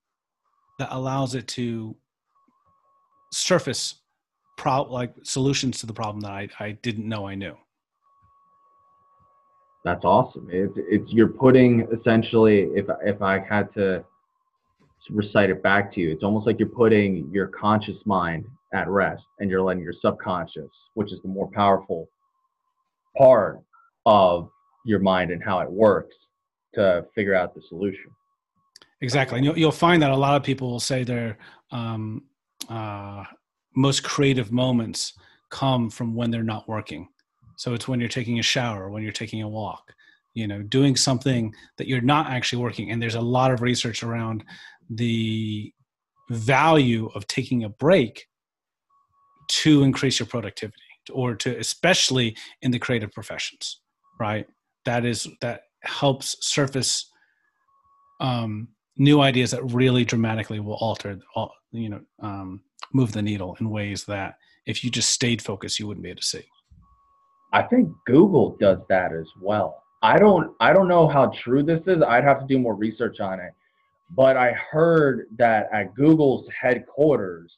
that 0.78 0.90
allows 0.92 1.36
it 1.36 1.48
to 1.48 1.96
surface 3.32 4.02
pro- 4.58 4.92
like 4.92 5.14
solutions 5.24 5.80
to 5.80 5.86
the 5.86 5.94
problem 5.94 6.20
that 6.20 6.32
I, 6.32 6.50
I 6.60 6.72
didn't 6.82 7.08
know 7.08 7.26
I 7.26 7.36
knew. 7.36 7.56
That's 9.86 10.04
awesome. 10.04 10.50
It's, 10.52 10.74
it's 10.76 11.10
you're 11.10 11.30
putting 11.30 11.88
essentially 11.98 12.64
if 12.76 12.88
if 13.06 13.22
I 13.22 13.40
had 13.40 13.74
to 13.76 14.04
recite 15.10 15.50
it 15.50 15.64
back 15.64 15.94
to 15.94 16.02
you, 16.02 16.12
it's 16.12 16.26
almost 16.26 16.46
like 16.46 16.60
you're 16.60 16.68
putting 16.68 17.30
your 17.32 17.48
conscious 17.48 17.96
mind 18.04 18.44
at 18.74 18.90
rest 18.90 19.24
and 19.40 19.50
you're 19.50 19.62
letting 19.62 19.82
your 19.82 19.96
subconscious, 20.02 20.70
which 20.96 21.14
is 21.14 21.22
the 21.22 21.30
more 21.30 21.50
powerful 21.54 22.10
part 23.18 23.62
of 24.06 24.50
your 24.86 25.00
mind 25.00 25.32
and 25.32 25.44
how 25.44 25.60
it 25.60 25.70
works 25.70 26.16
to 26.74 27.06
figure 27.14 27.36
out 27.36 27.54
the 27.54 27.62
solution. 27.68 28.12
Exactly. 29.02 29.38
And 29.38 29.46
you'll, 29.46 29.58
you'll 29.58 29.72
find 29.72 30.02
that 30.02 30.12
a 30.12 30.16
lot 30.16 30.36
of 30.36 30.44
people 30.44 30.72
will 30.72 30.80
say 30.80 31.04
their 31.04 31.38
um, 31.72 32.24
uh, 32.70 33.24
most 33.76 34.04
creative 34.04 34.52
moments 34.52 35.14
come 35.50 35.90
from 35.90 36.16
when 36.16 36.32
they're 36.32 36.44
not 36.44 36.68
working. 36.68 37.08
So 37.58 37.74
it's 37.74 37.88
when 37.88 38.00
you're 38.00 38.10
taking 38.10 38.40
a 38.40 38.44
shower, 38.44 38.90
when 38.90 39.04
you're 39.04 39.12
taking 39.12 39.42
a 39.42 39.48
walk, 39.48 39.94
you 40.34 40.48
know, 40.48 40.62
doing 40.62 40.96
something 40.96 41.54
that 41.78 41.88
you're 41.88 42.02
not 42.02 42.28
actually 42.28 42.62
working. 42.62 42.92
And 42.92 43.02
there's 43.02 43.16
a 43.16 43.22
lot 43.22 43.52
of 43.52 43.62
research 43.62 44.04
around 44.04 44.44
the 44.90 45.74
value 46.30 47.10
of 47.16 47.28
taking 47.28 47.64
a 47.64 47.70
break 47.70 48.28
to 49.48 49.84
increase 49.84 50.20
your 50.20 50.28
productivity 50.28 50.87
or 51.14 51.36
to 51.36 51.58
especially 51.58 52.36
in 52.62 52.72
the 52.72 52.80
creative 52.80 53.12
professions 53.12 53.80
right? 54.20 54.48
That 54.86 55.06
is 55.06 55.28
that 55.42 55.62
helps 55.82 56.38
surface 56.46 57.10
um, 58.20 58.70
new 58.98 59.22
ideas 59.22 59.52
that 59.52 59.64
really 59.64 60.04
dramatically 60.04 60.60
will 60.60 60.76
alter 60.76 61.20
you 61.72 61.90
know 61.90 62.02
um, 62.22 62.62
move 62.94 63.12
the 63.12 63.22
needle 63.22 63.56
in 63.60 63.70
ways 63.70 64.06
that 64.06 64.36
if 64.66 64.84
you 64.84 64.90
just 64.90 65.10
stayed 65.10 65.42
focused 65.42 65.80
you 65.80 65.88
wouldn't 65.88 66.04
be 66.04 66.10
able 66.10 66.22
to 66.22 66.26
see. 66.26 66.44
I 67.54 67.64
think 67.64 67.90
google 68.06 68.58
does 68.60 68.80
that 68.90 69.14
as 69.14 69.28
well. 69.42 69.84
I 70.02 70.18
don't 70.18 70.56
i 70.60 70.74
don't 70.74 70.88
know 70.88 71.08
how 71.08 71.28
true 71.28 71.64
this 71.64 71.82
is. 71.88 72.02
I'd 72.02 72.24
have 72.24 72.40
to 72.40 72.48
do 72.48 72.60
more 72.60 72.76
research 72.76 73.20
on 73.20 73.40
it. 73.40 73.54
But 74.16 74.38
I 74.38 74.54
heard 74.54 75.28
that 75.38 75.68
at 75.74 75.94
Google's 75.94 76.48
headquarters, 76.62 77.58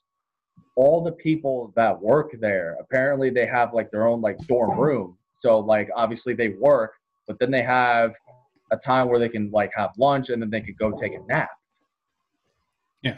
all 0.79 1.03
the 1.03 1.11
people 1.11 1.73
that 1.75 2.01
work 2.01 2.31
there, 2.39 2.77
apparently 2.79 3.29
they 3.29 3.45
have 3.45 3.73
like 3.73 3.91
their 3.91 4.07
own 4.07 4.21
like 4.21 4.37
dorm 4.47 4.79
room. 4.79 5.17
So 5.41 5.59
like 5.59 5.89
obviously 5.93 6.33
they 6.33 6.49
work, 6.49 6.93
but 7.27 7.37
then 7.37 7.51
they 7.51 7.63
have 7.63 8.13
a 8.71 8.77
time 8.77 9.09
where 9.09 9.19
they 9.19 9.27
can 9.27 9.51
like 9.51 9.71
have 9.75 9.89
lunch 9.97 10.29
and 10.29 10.41
then 10.41 10.49
they 10.49 10.61
could 10.61 10.77
go 10.77 10.97
take 10.97 11.13
a 11.13 11.19
nap. 11.27 11.49
Yeah. 13.01 13.17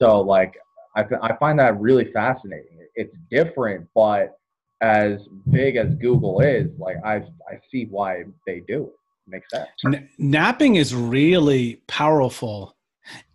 So 0.00 0.20
like 0.20 0.54
I, 0.94 1.04
I 1.20 1.36
find 1.36 1.58
that 1.58 1.80
really 1.80 2.12
fascinating. 2.12 2.78
It's 2.94 3.16
different, 3.28 3.88
but 3.92 4.38
as 4.80 5.18
big 5.50 5.74
as 5.74 5.92
Google 5.96 6.40
is, 6.42 6.68
like 6.78 6.98
I 7.04 7.16
I 7.50 7.58
see 7.72 7.86
why 7.90 8.22
they 8.46 8.60
do 8.68 8.84
it 8.84 8.94
makes 9.26 9.50
sense. 9.50 9.68
N- 9.84 10.08
napping 10.16 10.76
is 10.76 10.94
really 10.94 11.82
powerful 11.88 12.76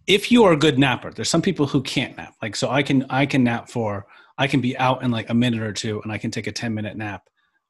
if 0.07 0.31
you 0.31 0.43
are 0.43 0.53
a 0.53 0.57
good 0.57 0.77
napper. 0.77 1.11
There's 1.11 1.29
some 1.29 1.41
people 1.41 1.65
who 1.65 1.81
can't 1.81 2.15
nap. 2.17 2.35
Like 2.41 2.55
so 2.55 2.69
I 2.69 2.83
can 2.83 3.05
I 3.09 3.25
can 3.25 3.43
nap 3.43 3.69
for 3.69 4.05
I 4.37 4.47
can 4.47 4.61
be 4.61 4.77
out 4.77 5.03
in 5.03 5.11
like 5.11 5.29
a 5.29 5.33
minute 5.33 5.61
or 5.61 5.73
two 5.73 6.01
and 6.01 6.11
I 6.11 6.17
can 6.17 6.31
take 6.31 6.47
a 6.47 6.51
10 6.51 6.73
minute 6.73 6.97
nap 6.97 7.27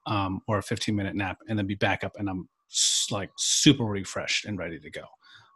um, 0.07 0.41
or 0.47 0.57
a 0.57 0.63
15 0.63 0.95
minute 0.95 1.15
nap 1.15 1.39
and 1.47 1.57
then 1.57 1.67
be 1.67 1.75
back 1.75 2.03
up 2.03 2.13
and 2.17 2.29
I'm 2.29 2.47
like 3.11 3.29
super 3.37 3.85
refreshed 3.85 4.45
and 4.45 4.57
ready 4.57 4.79
to 4.79 4.89
go. 4.89 5.03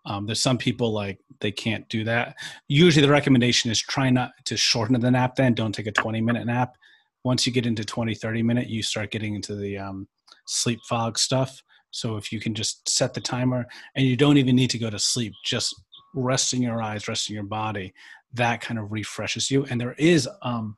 Um, 0.06 0.26
there's 0.26 0.42
some 0.42 0.58
people 0.58 0.94
like 0.94 1.20
they 1.40 1.52
can't 1.52 1.88
do 1.90 2.04
that. 2.06 2.36
Usually 2.68 3.06
the 3.06 3.12
recommendation 3.12 3.70
is 3.70 3.80
try 3.80 4.10
not 4.10 4.32
to 4.46 4.56
shorten 4.56 5.00
the 5.00 5.12
nap 5.12 5.36
then. 5.36 5.54
Don't 5.54 5.74
take 5.74 5.88
a 5.88 5.92
20 5.92 6.22
minute 6.22 6.46
nap. 6.46 6.76
Once 7.24 7.46
you 7.46 7.52
get 7.52 7.66
into 7.66 7.84
20, 7.84 8.16
30 8.16 8.44
minute, 8.44 8.70
you 8.70 8.82
start 8.82 9.12
getting 9.12 9.36
into 9.36 9.56
the 9.56 9.78
um, 9.78 10.08
sleep 10.46 10.80
fog 10.88 11.20
stuff. 11.20 11.62
So 11.92 12.18
if 12.18 12.32
you 12.32 12.40
can 12.40 12.54
just 12.54 12.88
set 12.88 13.14
the 13.14 13.22
timer 13.22 13.66
and 13.96 14.06
you 14.06 14.16
don't 14.16 14.38
even 14.38 14.56
need 14.56 14.70
to 14.70 14.78
go 14.78 14.90
to 14.90 15.00
sleep, 15.00 15.34
just 15.44 15.76
resting 16.14 16.62
your 16.62 16.82
eyes, 16.82 17.08
resting 17.08 17.36
your 17.36 17.46
body, 17.46 17.94
that 18.34 18.62
kind 18.62 18.80
of 18.80 18.92
refreshes 18.92 19.50
you. 19.50 19.66
And 19.66 19.80
there 19.80 19.96
is 19.98 20.28
um, 20.42 20.76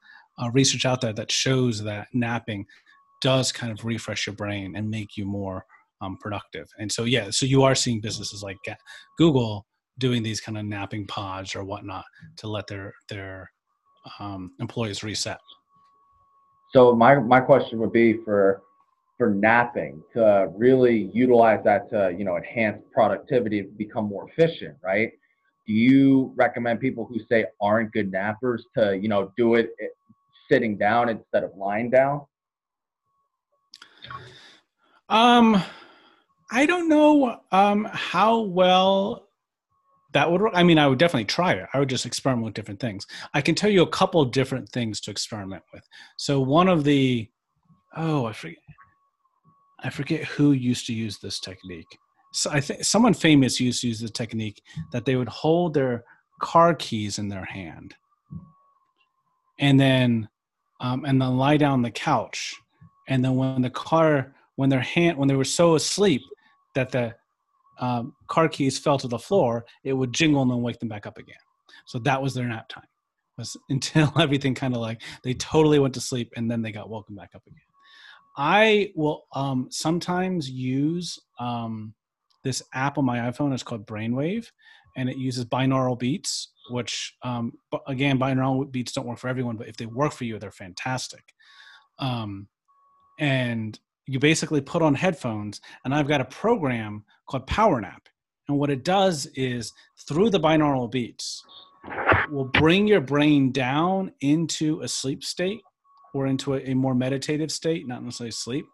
research 0.54 0.86
out 0.86 1.02
there 1.02 1.14
that 1.14 1.32
shows 1.32 1.84
that 1.84 2.08
napping 2.14 2.66
does 3.22 3.52
kind 3.52 3.72
of 3.72 3.86
refresh 3.86 4.26
your 4.26 4.36
brain 4.36 4.76
and 4.76 4.90
make 4.90 5.16
you 5.18 5.26
more 5.26 5.66
um, 6.02 6.18
productive. 6.18 6.68
And 6.80 6.92
so, 6.92 7.04
yeah, 7.04 7.30
so 7.30 7.46
you 7.46 7.64
are 7.64 7.76
seeing 7.76 8.02
businesses 8.02 8.42
like 8.42 8.58
Google 9.18 9.66
doing 10.00 10.24
these 10.24 10.42
kind 10.42 10.58
of 10.58 10.66
napping 10.66 11.06
pods 11.08 11.56
or 11.56 11.64
whatnot 11.64 12.06
to 12.38 12.48
let 12.48 12.68
their 12.68 12.94
their 13.08 13.52
um, 14.20 14.52
employees 14.60 15.04
reset. 15.04 15.38
So 16.74 16.96
my 16.96 17.16
my 17.16 17.40
question 17.40 17.80
would 17.80 17.92
be 17.92 18.18
for 18.24 18.62
for 19.18 19.30
napping 19.30 20.02
to 20.14 20.50
really 20.56 21.12
utilize 21.14 21.64
that 21.64 21.90
to 21.92 22.16
you 22.18 22.26
know 22.26 22.38
enhance 22.38 22.82
productivity 22.92 23.62
become 23.62 24.06
more 24.06 24.28
efficient 24.30 24.76
right 24.84 25.12
do 25.68 25.74
you 25.74 26.34
recommend 26.36 26.80
people 26.80 27.06
who 27.06 27.20
say 27.30 27.46
aren't 27.62 27.92
good 27.92 28.12
nappers 28.12 28.62
to 28.78 28.98
you 28.98 29.08
know 29.08 29.32
do 29.38 29.56
it 29.56 29.72
eh, 29.82 29.88
sitting 30.50 30.78
down 30.78 31.10
instead 31.10 31.44
of 31.44 31.52
lying 31.56 31.90
down? 31.90 32.22
Um 35.10 35.62
i 36.54 36.66
don't 36.66 36.90
know 36.90 37.40
um 37.52 37.88
how 37.92 38.42
well 38.42 39.28
that 40.14 40.30
would 40.30 40.42
work. 40.42 40.52
I 40.54 40.64
mean 40.64 40.78
i 40.78 40.88
would 40.88 41.00
definitely 41.00 41.26
try 41.26 41.54
it. 41.54 41.68
I 41.74 41.80
would 41.80 41.90
just 41.90 42.06
experiment 42.06 42.46
with 42.46 42.54
different 42.54 42.80
things. 42.80 43.08
I 43.34 43.42
can 43.42 43.56
tell 43.56 43.70
you 43.70 43.84
a 43.84 43.88
couple 43.88 44.24
different 44.26 44.70
things 44.70 45.00
to 45.02 45.12
experiment 45.12 45.64
with. 45.74 45.88
So 46.18 46.42
one 46.42 46.68
of 46.68 46.84
the 46.84 47.30
oh 47.96 48.26
i 48.26 48.34
forget 48.34 48.58
I 49.84 49.90
forget 49.90 50.26
who 50.26 50.52
used 50.52 50.86
to 50.88 50.94
use 50.94 51.18
this 51.18 51.40
technique. 51.40 51.98
So 52.32 52.50
I 52.50 52.62
think 52.62 52.84
someone 52.84 53.14
famous 53.14 53.60
used 53.60 53.82
to 53.82 53.88
use 53.88 54.00
the 54.00 54.10
technique 54.10 54.62
that 54.92 55.06
they 55.06 55.16
would 55.16 55.30
hold 55.30 55.74
their 55.74 56.06
car 56.42 56.74
keys 56.74 57.20
in 57.20 57.28
their 57.28 57.46
hand, 57.46 57.96
and 59.60 59.80
then 59.80 60.30
um, 60.80 61.06
and 61.06 61.22
then 61.22 61.38
lie 61.38 61.58
down 61.58 61.74
on 61.74 61.82
the 61.82 61.92
couch, 61.92 62.56
and 63.08 63.24
then 63.24 63.36
when 63.36 63.62
the 63.62 63.70
car 63.70 64.34
when 64.56 64.70
their 64.70 64.82
hand 64.82 65.18
when 65.18 65.28
they 65.28 65.36
were 65.36 65.44
so 65.44 65.76
asleep 65.76 66.22
that 66.76 66.92
the 66.92 67.14
um, 67.80 68.14
car 68.28 68.48
keys 68.48 68.80
fell 68.80 68.98
to 68.98 69.08
the 69.08 69.20
floor, 69.20 69.66
it 69.84 69.94
would 69.94 70.14
jingle 70.14 70.42
and 70.42 70.52
then 70.52 70.62
wake 70.62 70.80
them 70.80 70.90
back 70.90 71.06
up 71.06 71.18
again. 71.18 71.36
So 71.86 72.00
that 72.00 72.22
was 72.22 72.34
their 72.34 72.48
nap 72.48 72.70
time. 72.70 72.86
Was 73.38 73.58
until 73.70 74.12
everything 74.20 74.56
kind 74.56 74.76
of 74.76 74.82
like 74.82 75.02
they 75.24 75.34
totally 75.34 75.80
went 75.80 75.94
to 75.96 76.02
sleep 76.02 76.32
and 76.38 76.50
then 76.50 76.62
they 76.62 76.72
got 76.72 76.90
woken 76.90 77.16
back 77.16 77.32
up 77.36 77.44
again. 77.48 77.60
I 78.38 78.92
will 78.96 79.26
um, 79.34 79.68
sometimes 79.70 80.50
use 80.50 81.20
um, 81.40 81.94
this 82.44 82.62
app 82.74 82.98
on 82.98 83.06
my 83.06 83.20
iPhone. 83.20 83.54
It's 83.54 83.64
called 83.64 83.86
Brainwave, 83.86 84.48
and 84.96 85.10
it 85.10 85.18
uses 85.18 85.46
binaural 85.46 85.98
beats. 85.98 86.50
Which, 86.70 87.16
um, 87.24 87.54
again, 87.88 88.18
binaural 88.18 88.72
beats 88.72 88.94
don't 88.94 89.08
work 89.08 89.18
for 89.18 89.28
everyone, 89.28 89.58
but 89.58 89.68
if 89.68 89.76
they 89.78 89.88
work 89.88 90.14
for 90.14 90.24
you, 90.24 90.40
they're 90.40 90.52
fantastic. 90.52 91.34
Um, 92.00 92.48
and 93.20 93.78
you 94.06 94.20
basically 94.20 94.62
put 94.62 94.82
on 94.82 94.96
headphones, 94.96 95.62
and 95.84 95.94
I've 95.94 96.08
got 96.08 96.22
a 96.22 96.26
program 96.26 97.04
called 97.28 97.48
Power 97.48 97.82
Nap, 97.82 98.08
and 98.48 98.58
what 98.58 98.70
it 98.70 98.84
does 98.84 99.26
is 99.36 99.74
through 100.08 100.30
the 100.30 100.40
binaural 100.40 100.90
beats, 100.90 101.44
will 102.30 102.46
bring 102.46 102.88
your 102.88 103.02
brain 103.02 103.52
down 103.52 104.12
into 104.22 104.82
a 104.82 104.88
sleep 104.88 105.24
state 105.24 105.62
or 106.14 106.28
into 106.28 106.54
a, 106.56 106.60
a 106.70 106.74
more 106.74 106.96
meditative 106.96 107.52
state, 107.52 107.88
not 107.88 108.04
necessarily 108.04 108.32
sleep. 108.32 108.66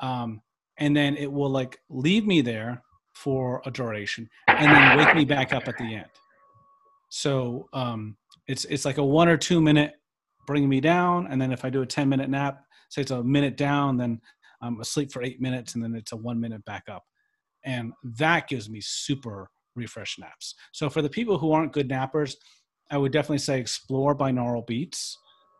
Um, 0.00 0.42
and 0.78 0.96
then 0.96 1.16
it 1.16 1.30
will 1.30 1.50
like 1.50 1.78
leave 1.88 2.26
me 2.26 2.40
there 2.40 2.82
for 3.14 3.62
a 3.64 3.70
duration 3.70 4.28
and 4.46 4.70
then 4.70 4.98
wake 4.98 5.14
me 5.14 5.24
back 5.24 5.52
up 5.52 5.68
at 5.68 5.78
the 5.78 5.94
end. 5.94 6.10
So 7.08 7.68
um, 7.72 8.16
it's 8.46 8.64
it's 8.66 8.84
like 8.84 8.98
a 8.98 9.04
one 9.04 9.28
or 9.28 9.36
two 9.36 9.60
minute 9.60 9.94
bringing 10.46 10.68
me 10.68 10.80
down, 10.80 11.26
and 11.28 11.40
then 11.40 11.52
if 11.52 11.64
I 11.64 11.70
do 11.70 11.82
a 11.82 11.86
ten 11.86 12.08
minute 12.08 12.30
nap, 12.30 12.64
say 12.90 13.02
it's 13.02 13.10
a 13.10 13.22
minute 13.22 13.56
down, 13.56 13.96
then 13.96 14.20
I'm 14.62 14.80
asleep 14.80 15.12
for 15.12 15.22
eight 15.22 15.40
minutes, 15.40 15.74
and 15.74 15.82
then 15.82 15.94
it's 15.94 16.12
a 16.12 16.16
one 16.16 16.40
minute 16.40 16.64
back 16.64 16.84
up, 16.90 17.04
and 17.64 17.92
that 18.18 18.48
gives 18.48 18.68
me 18.68 18.80
super 18.82 19.50
refresh 19.74 20.18
naps. 20.18 20.54
So 20.72 20.88
for 20.88 21.02
the 21.02 21.10
people 21.10 21.38
who 21.38 21.52
aren't 21.52 21.72
good 21.72 21.88
nappers, 21.88 22.34
I 22.90 22.98
would 22.98 23.12
definitely 23.12 23.38
say 23.38 23.60
explore 23.60 24.16
binaural 24.16 24.66
beats. 24.66 25.18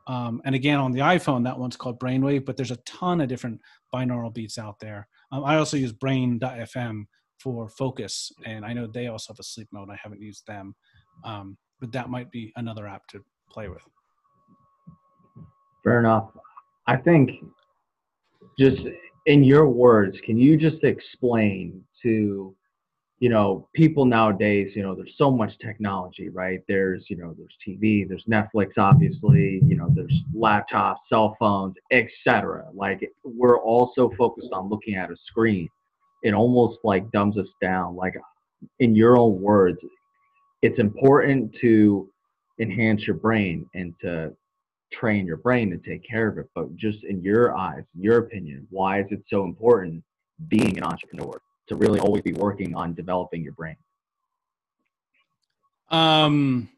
Um, 0.08 0.40
and 0.44 0.54
again, 0.54 0.78
on 0.78 0.92
the 0.92 1.00
iPhone, 1.00 1.44
that 1.44 1.58
one's 1.58 1.76
called 1.76 1.98
Brainwave, 1.98 2.44
but 2.44 2.56
there's 2.56 2.70
a 2.70 2.76
ton 2.86 3.20
of 3.20 3.28
different 3.28 3.60
binaural 3.96 4.32
beats 4.32 4.58
out 4.58 4.78
there. 4.80 5.08
Um, 5.32 5.44
I 5.44 5.56
also 5.56 5.76
use 5.76 5.92
Brain.fm 5.92 7.06
for 7.38 7.68
focus, 7.68 8.32
and 8.44 8.64
I 8.64 8.72
know 8.72 8.86
they 8.86 9.08
also 9.08 9.32
have 9.32 9.40
a 9.40 9.42
sleep 9.42 9.68
mode. 9.72 9.88
I 9.90 9.98
haven't 10.02 10.20
used 10.20 10.46
them, 10.46 10.74
um, 11.24 11.56
but 11.80 11.92
that 11.92 12.10
might 12.10 12.30
be 12.30 12.52
another 12.56 12.86
app 12.86 13.06
to 13.08 13.24
play 13.50 13.68
with. 13.68 13.82
Fair 15.84 16.00
enough. 16.00 16.30
I 16.86 16.96
think 16.96 17.30
just 18.58 18.82
in 19.26 19.44
your 19.44 19.68
words, 19.68 20.16
can 20.24 20.38
you 20.38 20.56
just 20.56 20.82
explain 20.82 21.82
to 22.02 22.54
you 23.18 23.30
know 23.30 23.66
people 23.72 24.04
nowadays 24.04 24.72
you 24.74 24.82
know 24.82 24.94
there's 24.94 25.14
so 25.16 25.30
much 25.30 25.58
technology 25.58 26.28
right? 26.28 26.60
There's 26.68 27.04
you 27.08 27.16
know 27.16 27.34
there's 27.36 27.56
tv 27.66 28.06
there's 28.06 28.24
netflix 28.24 28.72
obviously 28.76 29.60
you 29.64 29.76
know 29.76 29.88
there's 29.94 30.12
laptops 30.34 30.98
cell 31.08 31.36
phones 31.38 31.74
etc 31.92 32.66
like 32.74 33.10
we're 33.24 33.58
also 33.58 34.10
focused 34.18 34.52
on 34.52 34.68
looking 34.68 34.94
at 34.94 35.10
a 35.10 35.16
screen. 35.26 35.68
It 36.22 36.34
almost 36.34 36.78
like 36.82 37.10
dumbs 37.12 37.38
us 37.38 37.48
down. 37.60 37.94
Like 37.94 38.14
in 38.80 38.94
your 38.94 39.18
own 39.18 39.40
words 39.40 39.78
it's 40.62 40.78
important 40.78 41.54
to 41.60 42.08
enhance 42.58 43.06
your 43.06 43.16
brain 43.16 43.68
and 43.74 43.94
to 44.00 44.32
train 44.92 45.26
your 45.26 45.36
brain 45.36 45.70
to 45.70 45.76
take 45.78 46.02
care 46.08 46.28
of 46.28 46.38
it. 46.38 46.48
But 46.54 46.74
just 46.76 47.04
in 47.04 47.22
your 47.22 47.56
eyes 47.56 47.84
your 47.98 48.18
opinion 48.18 48.66
why 48.70 49.00
is 49.00 49.06
it 49.10 49.22
so 49.30 49.44
important 49.44 50.02
being 50.48 50.76
an 50.76 50.84
entrepreneur 50.84 51.40
to 51.68 51.76
really 51.76 52.00
always 52.00 52.22
be 52.22 52.32
working 52.32 52.74
on 52.74 52.94
developing 52.94 53.42
your 53.42 53.52
brain? 53.52 53.76
Um, 55.90 56.68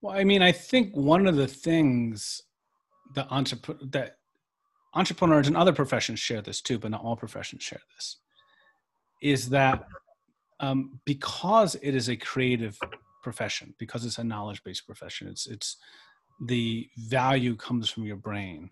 well, 0.00 0.16
I 0.16 0.24
mean, 0.24 0.42
I 0.42 0.52
think 0.52 0.94
one 0.94 1.26
of 1.26 1.36
the 1.36 1.48
things 1.48 2.42
that, 3.14 3.28
entrep- 3.30 3.92
that 3.92 4.18
entrepreneurs 4.94 5.48
and 5.48 5.56
other 5.56 5.72
professions 5.72 6.20
share 6.20 6.42
this 6.42 6.60
too, 6.60 6.78
but 6.78 6.90
not 6.90 7.02
all 7.02 7.16
professions 7.16 7.62
share 7.62 7.80
this, 7.96 8.18
is 9.22 9.48
that 9.50 9.86
um, 10.60 11.00
because 11.04 11.74
it 11.76 11.94
is 11.94 12.08
a 12.08 12.16
creative 12.16 12.78
profession, 13.22 13.74
because 13.78 14.04
it's 14.04 14.18
a 14.18 14.24
knowledge-based 14.24 14.86
profession, 14.86 15.26
it's 15.28 15.46
it's 15.46 15.76
the 16.46 16.88
value 17.08 17.56
comes 17.56 17.88
from 17.88 18.04
your 18.04 18.16
brain. 18.16 18.70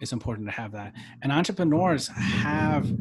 It's 0.00 0.12
important 0.12 0.48
to 0.48 0.52
have 0.52 0.72
that, 0.72 0.92
and 1.22 1.32
entrepreneurs 1.32 2.08
have 2.08 2.92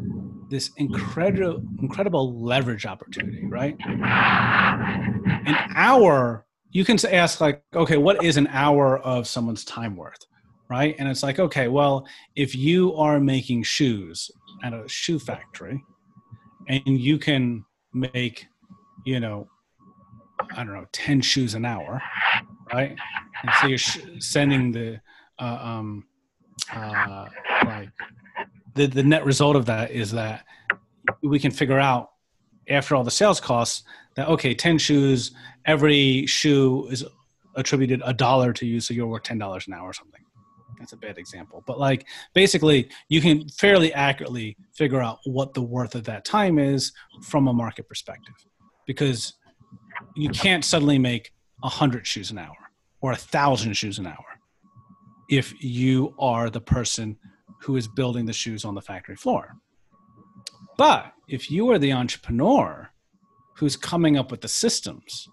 this 0.51 0.69
incredible 0.77 1.63
incredible 1.81 2.43
leverage 2.43 2.85
opportunity, 2.85 3.43
right? 3.45 3.75
An 3.87 5.55
hour, 5.75 6.45
you 6.71 6.85
can 6.85 6.97
ask 7.11 7.41
like, 7.41 7.63
okay, 7.73 7.97
what 7.97 8.23
is 8.23 8.37
an 8.37 8.47
hour 8.47 8.99
of 8.99 9.27
someone's 9.27 9.65
time 9.65 9.95
worth? 9.95 10.19
Right. 10.69 10.95
And 10.99 11.09
it's 11.09 11.23
like, 11.23 11.39
okay, 11.39 11.67
well, 11.67 12.05
if 12.35 12.55
you 12.55 12.93
are 12.95 13.19
making 13.19 13.63
shoes 13.63 14.29
at 14.63 14.73
a 14.73 14.87
shoe 14.87 15.19
factory 15.19 15.83
and 16.67 16.81
you 16.85 17.17
can 17.17 17.65
make, 17.93 18.45
you 19.05 19.19
know, 19.19 19.47
I 20.55 20.63
don't 20.63 20.73
know, 20.73 20.85
10 20.93 21.21
shoes 21.21 21.55
an 21.55 21.65
hour, 21.65 22.01
right? 22.71 22.95
And 23.41 23.51
so 23.59 23.67
you're 23.67 23.77
sh- 23.77 23.99
sending 24.19 24.71
the, 24.71 25.01
uh, 25.39 25.59
um, 25.61 26.05
uh, 26.73 27.27
like 27.65 27.89
the, 28.75 28.87
the 28.87 29.03
net 29.03 29.25
result 29.25 29.55
of 29.55 29.65
that 29.65 29.91
is 29.91 30.11
that 30.11 30.45
we 31.23 31.39
can 31.39 31.51
figure 31.51 31.79
out 31.79 32.11
after 32.69 32.95
all 32.95 33.03
the 33.03 33.11
sales 33.11 33.39
costs 33.39 33.83
that 34.15 34.27
okay 34.27 34.53
10 34.53 34.77
shoes 34.77 35.31
every 35.65 36.25
shoe 36.25 36.87
is 36.89 37.05
attributed 37.55 38.01
a 38.05 38.13
dollar 38.13 38.53
to 38.53 38.65
you 38.65 38.79
so 38.79 38.93
you're 38.93 39.07
worth 39.07 39.23
$10 39.23 39.67
an 39.67 39.73
hour 39.73 39.89
or 39.89 39.93
something. 39.93 40.21
That's 40.79 40.93
a 40.93 40.97
bad 40.97 41.17
example. 41.17 41.63
But 41.67 41.79
like 41.79 42.07
basically 42.33 42.89
you 43.09 43.21
can 43.21 43.47
fairly 43.49 43.93
accurately 43.93 44.57
figure 44.73 45.01
out 45.01 45.19
what 45.25 45.53
the 45.53 45.61
worth 45.61 45.95
of 45.95 46.03
that 46.05 46.25
time 46.25 46.57
is 46.59 46.91
from 47.23 47.47
a 47.47 47.53
market 47.53 47.87
perspective 47.87 48.33
because 48.87 49.33
you 50.15 50.29
can't 50.29 50.65
suddenly 50.65 50.97
make 50.97 51.33
100 51.59 52.07
shoes 52.07 52.31
an 52.31 52.39
hour 52.39 52.55
or 53.01 53.11
a 53.11 53.17
thousand 53.17 53.73
shoes 53.73 53.99
an 53.99 54.07
hour 54.07 54.25
if 55.29 55.53
you 55.63 56.13
are 56.19 56.49
the 56.49 56.59
person 56.59 57.17
who 57.61 57.75
is 57.75 57.87
building 57.87 58.25
the 58.25 58.33
shoes 58.33 58.65
on 58.65 58.75
the 58.75 58.81
factory 58.81 59.15
floor. 59.15 59.55
But 60.77 61.13
if 61.27 61.51
you 61.51 61.69
are 61.71 61.79
the 61.79 61.93
entrepreneur 61.93 62.89
who's 63.55 63.75
coming 63.75 64.17
up 64.17 64.31
with 64.31 64.41
the 64.41 64.47
systems, 64.47 65.27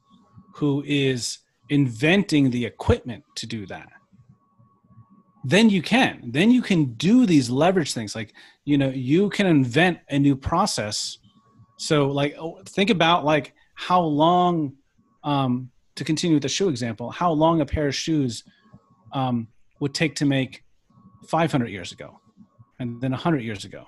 who 0.55 0.83
is 0.87 1.39
inventing 1.71 2.51
the 2.51 2.65
equipment 2.65 3.25
to 3.37 3.47
do 3.47 3.67
that, 3.67 3.89
then 5.45 5.71
you 5.71 5.81
can. 5.81 6.31
Then 6.33 6.51
you 6.51 6.61
can 6.61 6.93
do 6.95 7.25
these 7.25 7.49
leverage 7.49 7.95
things. 7.95 8.15
Like, 8.15 8.35
you 8.65 8.77
know, 8.77 8.91
you 8.91 9.31
can 9.31 9.47
invent 9.47 9.99
a 10.11 10.19
new 10.19 10.37
process. 10.37 11.19
So, 11.79 12.09
like, 12.09 12.35
oh, 12.39 12.61
think 12.67 12.91
about 12.91 13.25
like 13.25 13.55
how 13.75 14.03
long, 14.03 14.75
um, 15.25 15.71
to 15.95 16.05
continue 16.05 16.37
with 16.37 16.43
the 16.43 16.49
shoe 16.49 16.69
example, 16.69 17.11
how 17.11 17.31
long 17.33 17.61
a 17.61 17.67
pair 17.67 17.89
of 17.89 17.95
shoes 17.95 18.45
um, 19.13 19.49
would 19.81 19.95
take 19.95 20.15
to 20.17 20.27
make 20.27 20.65
500 21.27 21.69
years 21.69 21.93
ago 21.93 22.21
and 22.79 23.01
then 23.01 23.11
100 23.11 23.43
years 23.43 23.65
ago 23.65 23.85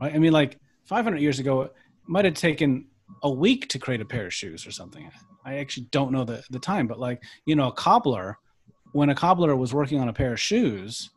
right? 0.00 0.14
I 0.14 0.18
mean 0.18 0.32
like 0.32 0.58
500 0.84 1.20
years 1.20 1.38
ago 1.38 1.62
it 1.62 1.72
might 2.06 2.24
have 2.24 2.34
taken 2.34 2.86
a 3.22 3.30
week 3.30 3.68
to 3.68 3.78
create 3.78 4.00
a 4.00 4.04
pair 4.04 4.26
of 4.26 4.34
shoes 4.34 4.66
or 4.66 4.70
something. 4.70 5.10
I 5.44 5.58
actually 5.58 5.86
don't 5.90 6.12
know 6.12 6.24
the, 6.24 6.42
the 6.50 6.58
time 6.58 6.86
but 6.86 6.98
like 6.98 7.22
you 7.44 7.56
know 7.56 7.68
a 7.68 7.72
cobbler 7.72 8.38
when 8.92 9.10
a 9.10 9.14
cobbler 9.14 9.56
was 9.56 9.74
working 9.74 10.00
on 10.00 10.08
a 10.08 10.12
pair 10.12 10.32
of 10.32 10.40
shoes 10.40 11.10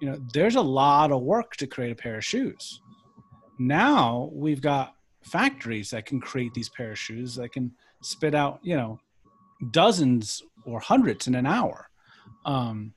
you 0.00 0.08
know 0.08 0.18
there's 0.32 0.56
a 0.56 0.60
lot 0.60 1.10
of 1.10 1.22
work 1.22 1.56
to 1.56 1.66
create 1.66 1.92
a 1.92 1.96
pair 1.96 2.16
of 2.16 2.24
shoes. 2.24 2.80
Now 3.58 4.30
we've 4.32 4.60
got 4.60 4.94
factories 5.22 5.90
that 5.90 6.06
can 6.06 6.20
create 6.20 6.54
these 6.54 6.68
pair 6.68 6.92
of 6.92 6.98
shoes 6.98 7.34
that 7.34 7.52
can 7.52 7.72
spit 8.02 8.34
out 8.34 8.60
you 8.62 8.76
know 8.76 9.00
dozens 9.70 10.42
or 10.64 10.80
hundreds 10.80 11.26
in 11.26 11.34
an 11.34 11.46
hour. 11.46 11.88
Um, 12.44 12.94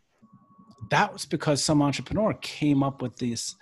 that 0.91 1.11
was 1.11 1.25
because 1.25 1.63
some 1.63 1.81
entrepreneur 1.81 2.33
came 2.35 2.83
up 2.83 3.01
with 3.01 3.17
this 3.17 3.55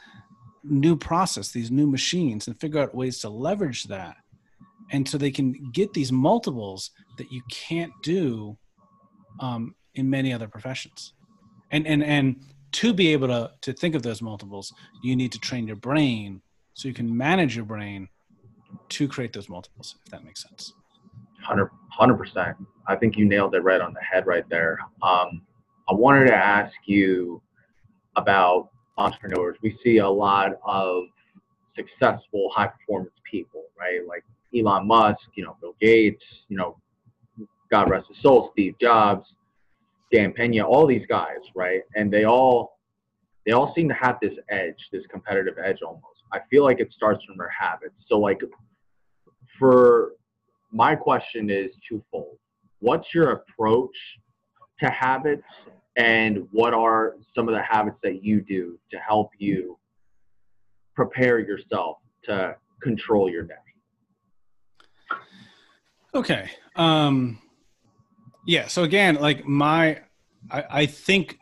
new 0.63 0.95
process, 0.95 1.51
these 1.51 1.71
new 1.71 1.87
machines, 1.87 2.47
and 2.47 2.59
figure 2.59 2.81
out 2.81 2.93
ways 2.93 3.19
to 3.19 3.29
leverage 3.29 3.85
that. 3.85 4.17
And 4.91 5.07
so 5.07 5.17
they 5.17 5.31
can 5.31 5.69
get 5.71 5.93
these 5.93 6.11
multiples 6.11 6.89
that 7.17 7.31
you 7.31 7.41
can't 7.51 7.93
do 8.01 8.57
um, 9.39 9.75
in 9.93 10.09
many 10.09 10.33
other 10.33 10.47
professions. 10.47 11.13
And, 11.71 11.85
and, 11.85 12.03
and 12.03 12.43
to 12.73 12.93
be 12.93 13.09
able 13.09 13.27
to, 13.27 13.51
to 13.61 13.73
think 13.73 13.93
of 13.93 14.01
those 14.01 14.23
multiples, 14.23 14.73
you 15.03 15.15
need 15.15 15.31
to 15.31 15.39
train 15.39 15.67
your 15.67 15.75
brain 15.75 16.41
so 16.73 16.87
you 16.87 16.95
can 16.95 17.15
manage 17.15 17.55
your 17.55 17.65
brain 17.65 18.09
to 18.89 19.07
create 19.07 19.33
those 19.33 19.49
multiples, 19.49 19.95
if 20.03 20.11
that 20.11 20.23
makes 20.23 20.41
sense. 20.41 20.73
100 21.45 22.15
percent. 22.15 22.57
I 22.87 22.95
think 22.95 23.17
you 23.17 23.25
nailed 23.25 23.53
it 23.53 23.59
right 23.59 23.81
on 23.81 23.93
the 23.93 24.01
head 24.01 24.25
right 24.25 24.47
there. 24.49 24.79
Um, 25.03 25.43
I 25.89 25.93
wanted 25.93 26.25
to 26.27 26.35
ask 26.35 26.73
you 26.85 27.41
about 28.15 28.69
entrepreneurs. 28.97 29.57
We 29.63 29.77
see 29.83 29.97
a 29.97 30.09
lot 30.09 30.51
of 30.63 31.03
successful, 31.75 32.51
high 32.53 32.67
performance 32.67 33.13
people, 33.29 33.63
right? 33.79 34.01
Like 34.07 34.23
Elon 34.55 34.87
Musk, 34.87 35.21
you 35.35 35.43
know, 35.43 35.57
Bill 35.61 35.75
Gates, 35.81 36.23
you 36.47 36.57
know, 36.57 36.77
God 37.71 37.89
rest 37.89 38.07
his 38.07 38.21
soul, 38.21 38.49
Steve 38.53 38.75
Jobs, 38.79 39.27
Dan 40.11 40.33
Pena, 40.33 40.63
all 40.63 40.85
these 40.85 41.05
guys, 41.07 41.37
right? 41.55 41.81
And 41.95 42.11
they 42.11 42.25
all 42.25 42.77
they 43.45 43.53
all 43.53 43.73
seem 43.73 43.87
to 43.87 43.95
have 43.95 44.17
this 44.21 44.33
edge, 44.49 44.89
this 44.91 45.03
competitive 45.09 45.55
edge 45.63 45.81
almost. 45.81 46.05
I 46.31 46.39
feel 46.51 46.63
like 46.63 46.79
it 46.79 46.91
starts 46.93 47.23
from 47.25 47.37
their 47.37 47.49
habits. 47.49 47.95
So 48.07 48.19
like 48.19 48.41
for 49.57 50.11
my 50.71 50.95
question 50.95 51.49
is 51.49 51.71
twofold. 51.87 52.37
What's 52.79 53.13
your 53.13 53.31
approach 53.31 53.95
to 54.81 54.89
habits 54.89 55.43
and 55.99 56.47
what 56.51 56.73
are 56.73 57.17
some 57.35 57.49
of 57.49 57.53
the 57.53 57.61
habits 57.61 57.97
that 58.03 58.23
you 58.23 58.39
do 58.39 58.79
to 58.89 58.97
help 58.97 59.31
you 59.37 59.77
prepare 60.95 61.39
yourself 61.39 61.97
to 62.23 62.55
control 62.81 63.29
your 63.29 63.43
day? 63.43 63.53
Okay 66.15 66.49
um 66.75 67.39
yeah 68.47 68.67
so 68.67 68.83
again 68.83 69.15
like 69.15 69.45
my 69.45 69.99
I, 70.49 70.63
I 70.69 70.85
think 70.85 71.37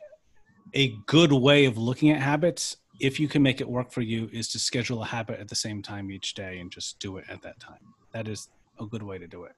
a 0.74 0.96
good 1.06 1.32
way 1.32 1.66
of 1.66 1.78
looking 1.78 2.10
at 2.10 2.20
habits 2.20 2.78
if 3.00 3.20
you 3.20 3.28
can 3.28 3.44
make 3.44 3.62
it 3.62 3.70
work 3.70 3.92
for 3.92 4.02
you 4.02 4.28
is 4.34 4.48
to 4.50 4.60
schedule 4.60 5.04
a 5.04 5.06
habit 5.06 5.40
at 5.40 5.48
the 5.48 5.56
same 5.56 5.84
time 5.84 6.10
each 6.10 6.34
day 6.34 6.58
and 6.60 6.72
just 6.72 7.00
do 7.00 7.18
it 7.18 7.26
at 7.30 7.44
that 7.44 7.60
time. 7.60 7.78
That 8.14 8.28
is 8.28 8.50
a 8.80 8.88
good 8.88 9.04
way 9.04 9.20
to 9.20 9.28
do 9.28 9.44
it. 9.44 9.54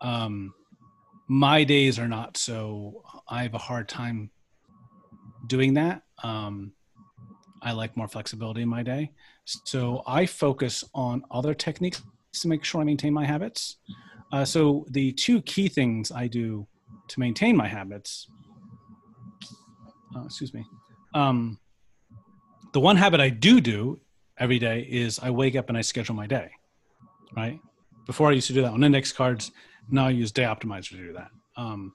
Um 0.00 0.54
my 1.28 1.62
days 1.62 1.98
are 1.98 2.08
not 2.08 2.36
so 2.38 3.02
i 3.28 3.42
have 3.42 3.54
a 3.54 3.58
hard 3.58 3.86
time 3.86 4.30
doing 5.46 5.74
that. 5.74 6.02
Um, 6.22 6.72
I 7.62 7.72
like 7.72 7.96
more 7.96 8.08
flexibility 8.08 8.62
in 8.62 8.68
my 8.68 8.82
day. 8.82 9.12
So 9.44 10.02
I 10.06 10.26
focus 10.26 10.84
on 10.94 11.22
other 11.30 11.54
techniques 11.54 12.02
to 12.34 12.48
make 12.48 12.64
sure 12.64 12.80
I 12.80 12.84
maintain 12.84 13.12
my 13.12 13.24
habits. 13.24 13.76
Uh, 14.32 14.44
so 14.44 14.84
the 14.90 15.12
two 15.12 15.40
key 15.42 15.68
things 15.68 16.12
I 16.12 16.26
do 16.26 16.66
to 17.08 17.20
maintain 17.20 17.56
my 17.56 17.66
habits, 17.66 18.28
uh, 20.14 20.24
excuse 20.24 20.52
me, 20.52 20.64
um, 21.14 21.58
the 22.72 22.80
one 22.80 22.96
habit 22.96 23.20
I 23.20 23.30
do 23.30 23.60
do 23.60 24.00
every 24.38 24.58
day 24.58 24.86
is 24.88 25.18
I 25.18 25.30
wake 25.30 25.56
up 25.56 25.68
and 25.68 25.78
I 25.78 25.80
schedule 25.80 26.14
my 26.14 26.26
day, 26.26 26.50
right? 27.34 27.58
Before 28.06 28.28
I 28.28 28.32
used 28.32 28.46
to 28.48 28.52
do 28.52 28.62
that 28.62 28.72
on 28.72 28.84
index 28.84 29.12
cards. 29.12 29.50
Now 29.90 30.06
I 30.06 30.10
use 30.10 30.32
Day 30.32 30.42
Optimizer 30.42 30.90
to 30.90 30.96
do 30.96 31.12
that. 31.14 31.30
Um, 31.56 31.94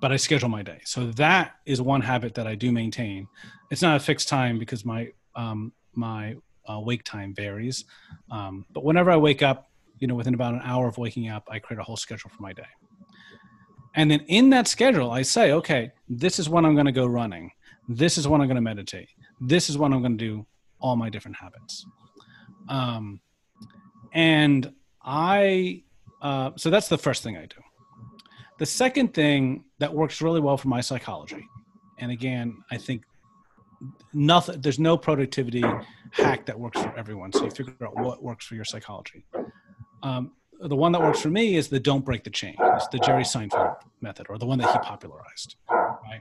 but 0.00 0.12
I 0.12 0.16
schedule 0.16 0.48
my 0.48 0.62
day. 0.62 0.80
So 0.84 1.06
that 1.12 1.56
is 1.64 1.80
one 1.80 2.00
habit 2.00 2.34
that 2.34 2.46
I 2.46 2.54
do 2.54 2.72
maintain. 2.72 3.28
It's 3.70 3.82
not 3.82 3.96
a 3.96 4.00
fixed 4.00 4.28
time 4.28 4.58
because 4.58 4.84
my 4.84 5.08
um, 5.34 5.72
my 5.94 6.36
uh, 6.68 6.80
wake 6.80 7.04
time 7.04 7.34
varies. 7.34 7.84
Um, 8.30 8.66
but 8.72 8.84
whenever 8.84 9.10
I 9.10 9.16
wake 9.16 9.42
up, 9.42 9.70
you 9.98 10.06
know, 10.06 10.14
within 10.14 10.34
about 10.34 10.54
an 10.54 10.60
hour 10.64 10.88
of 10.88 10.98
waking 10.98 11.28
up, 11.28 11.46
I 11.50 11.58
create 11.58 11.80
a 11.80 11.84
whole 11.84 11.96
schedule 11.96 12.30
for 12.30 12.42
my 12.42 12.52
day. 12.52 12.66
And 13.94 14.10
then 14.10 14.20
in 14.26 14.50
that 14.50 14.68
schedule, 14.68 15.10
I 15.10 15.22
say, 15.22 15.52
okay, 15.52 15.92
this 16.08 16.38
is 16.38 16.48
when 16.48 16.64
I'm 16.64 16.74
going 16.74 16.86
to 16.86 16.92
go 16.92 17.06
running. 17.06 17.52
This 17.88 18.16
is 18.18 18.26
when 18.26 18.40
I'm 18.40 18.46
going 18.46 18.56
to 18.56 18.62
meditate. 18.62 19.08
This 19.40 19.68
is 19.68 19.76
when 19.76 19.92
I'm 19.92 20.00
going 20.00 20.16
to 20.16 20.24
do 20.24 20.46
all 20.80 20.96
my 20.96 21.10
different 21.10 21.36
habits. 21.36 21.84
Um, 22.68 23.20
and 24.12 24.72
I, 25.02 25.82
uh, 26.20 26.52
so 26.56 26.70
that's 26.70 26.88
the 26.88 26.98
first 26.98 27.22
thing 27.22 27.36
I 27.36 27.46
do. 27.46 27.61
The 28.58 28.66
second 28.66 29.14
thing 29.14 29.64
that 29.78 29.92
works 29.92 30.20
really 30.20 30.40
well 30.40 30.56
for 30.56 30.68
my 30.68 30.80
psychology, 30.80 31.48
and 31.98 32.10
again, 32.12 32.62
I 32.70 32.76
think 32.76 33.04
nothing, 34.12 34.60
there's 34.60 34.78
no 34.78 34.96
productivity 34.96 35.64
hack 36.12 36.46
that 36.46 36.58
works 36.58 36.80
for 36.80 36.96
everyone. 36.96 37.32
So 37.32 37.44
you 37.44 37.50
figure 37.50 37.74
out 37.82 37.96
what 37.96 38.22
works 38.22 38.46
for 38.46 38.54
your 38.54 38.64
psychology. 38.64 39.24
Um, 40.02 40.32
the 40.60 40.76
one 40.76 40.92
that 40.92 41.00
works 41.00 41.20
for 41.20 41.28
me 41.28 41.56
is 41.56 41.68
the 41.68 41.80
don't 41.80 42.04
break 42.04 42.22
the 42.24 42.30
chain. 42.30 42.54
It's 42.60 42.86
the 42.88 42.98
Jerry 42.98 43.24
Seinfeld 43.24 43.76
method, 44.00 44.26
or 44.28 44.38
the 44.38 44.46
one 44.46 44.58
that 44.58 44.70
he 44.70 44.78
popularized, 44.78 45.56
right? 45.68 46.20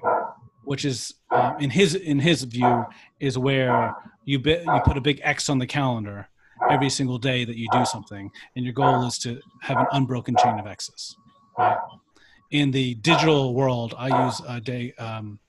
Which 0.63 0.86
is, 0.86 1.13
um, 1.30 1.58
in 1.60 1.70
his 1.70 1.96
in 1.96 2.20
his 2.20 2.44
view, 2.44 2.86
is 3.20 3.38
where 3.38 3.96
you 4.26 4.39
be, 4.39 4.52
you 4.52 4.82
put 4.84 4.98
a 4.98 5.02
big 5.02 5.20
X 5.24 5.50
on 5.50 5.60
the 5.60 5.67
calendar 5.67 6.28
every 6.70 6.89
single 6.89 7.17
day 7.17 7.46
that 7.46 7.58
you 7.58 7.67
do 7.72 7.86
something, 7.86 8.32
and 8.56 8.65
your 8.65 8.74
goal 8.74 9.06
is 9.06 9.17
to 9.20 9.39
have 9.62 9.78
an 9.78 9.88
unbroken 9.91 10.36
chain 10.41 10.60
of 10.60 10.65
X's. 10.65 11.15
Right? 11.58 11.78
In 12.52 12.72
the 12.72 12.96
digital 12.96 13.54
world, 13.54 13.96
I 13.98 14.26
use 14.26 14.42
a 14.48 14.60
day 14.60 14.94
um, 15.00 15.40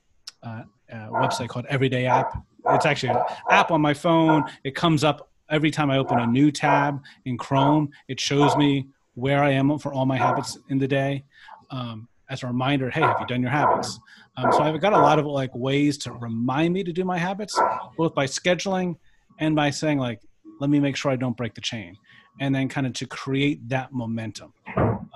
uh, 0.43 0.63
a 0.89 0.97
website 1.11 1.49
called 1.49 1.67
Everyday 1.69 2.07
App. 2.07 2.33
It's 2.69 2.87
actually 2.87 3.11
an 3.11 3.23
app 3.51 3.73
on 3.73 3.81
my 3.81 3.93
phone. 3.93 4.45
It 4.63 4.77
comes 4.77 5.03
up 5.03 5.29
every 5.53 5.71
time 5.71 5.91
I 5.91 5.99
open 5.99 6.19
a 6.19 6.27
new 6.27 6.51
tab 6.51 7.03
in 7.27 7.37
Chrome, 7.37 7.91
it 8.09 8.19
shows 8.19 8.57
me 8.57 8.89
where 9.15 9.43
I 9.43 9.51
am 9.51 9.79
for 9.79 9.93
all 9.93 10.07
my 10.07 10.17
habits 10.17 10.59
in 10.71 10.79
the 10.79 10.89
day. 10.89 11.25
Um, 11.71 12.09
as 12.31 12.43
a 12.43 12.47
reminder, 12.47 12.89
hey, 12.89 13.03
have 13.03 13.21
you 13.21 13.27
done 13.27 13.43
your 13.43 13.51
habits? 13.51 14.01
Um, 14.39 14.51
so 14.53 14.63
I've 14.63 14.81
got 14.81 14.95
a 14.95 14.99
lot 14.99 15.19
of 15.19 15.27
like 15.27 15.55
ways 15.55 15.99
to 15.99 16.13
remind 16.13 16.73
me 16.73 16.83
to 16.83 16.93
do 16.93 17.05
my 17.05 17.19
habits, 17.19 17.61
both 17.99 18.15
by 18.15 18.27
scheduling 18.27 18.97
and 19.39 19.55
by 19.55 19.69
saying 19.69 19.99
like, 19.99 20.21
let 20.59 20.71
me 20.71 20.81
make 20.81 20.97
sure 20.97 21.13
I 21.13 21.17
don't 21.17 21.37
break 21.37 21.55
the 21.55 21.61
chain, 21.61 21.97
and 22.41 22.55
then 22.55 22.69
kind 22.69 22.87
of 22.87 22.93
to 22.95 23.07
create 23.07 23.69
that 23.69 23.93
momentum. 23.93 24.53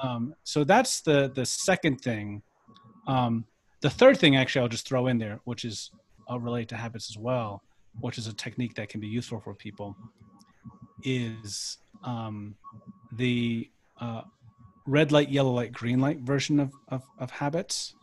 Um, 0.02 0.34
so 0.44 0.64
that's 0.64 1.00
the 1.00 1.30
the 1.34 1.46
second 1.46 2.00
thing. 2.00 2.42
Um, 3.06 3.44
the 3.80 3.90
third 3.90 4.18
thing, 4.18 4.36
actually, 4.36 4.62
I'll 4.62 4.68
just 4.68 4.88
throw 4.88 5.06
in 5.06 5.18
there, 5.18 5.40
which 5.44 5.64
is 5.64 5.90
I'll 6.28 6.40
relate 6.40 6.68
to 6.68 6.76
habits 6.76 7.10
as 7.10 7.18
well, 7.18 7.62
which 8.00 8.18
is 8.18 8.26
a 8.26 8.32
technique 8.32 8.74
that 8.74 8.88
can 8.88 9.00
be 9.00 9.06
useful 9.06 9.40
for 9.40 9.54
people, 9.54 9.96
is 11.02 11.78
um, 12.04 12.56
the 13.12 13.70
uh, 14.00 14.22
red 14.86 15.12
light, 15.12 15.28
yellow 15.28 15.52
light, 15.52 15.72
green 15.72 16.00
light 16.00 16.20
version 16.20 16.60
of, 16.60 16.72
of, 16.88 17.02
of 17.18 17.30
habits. 17.30 17.94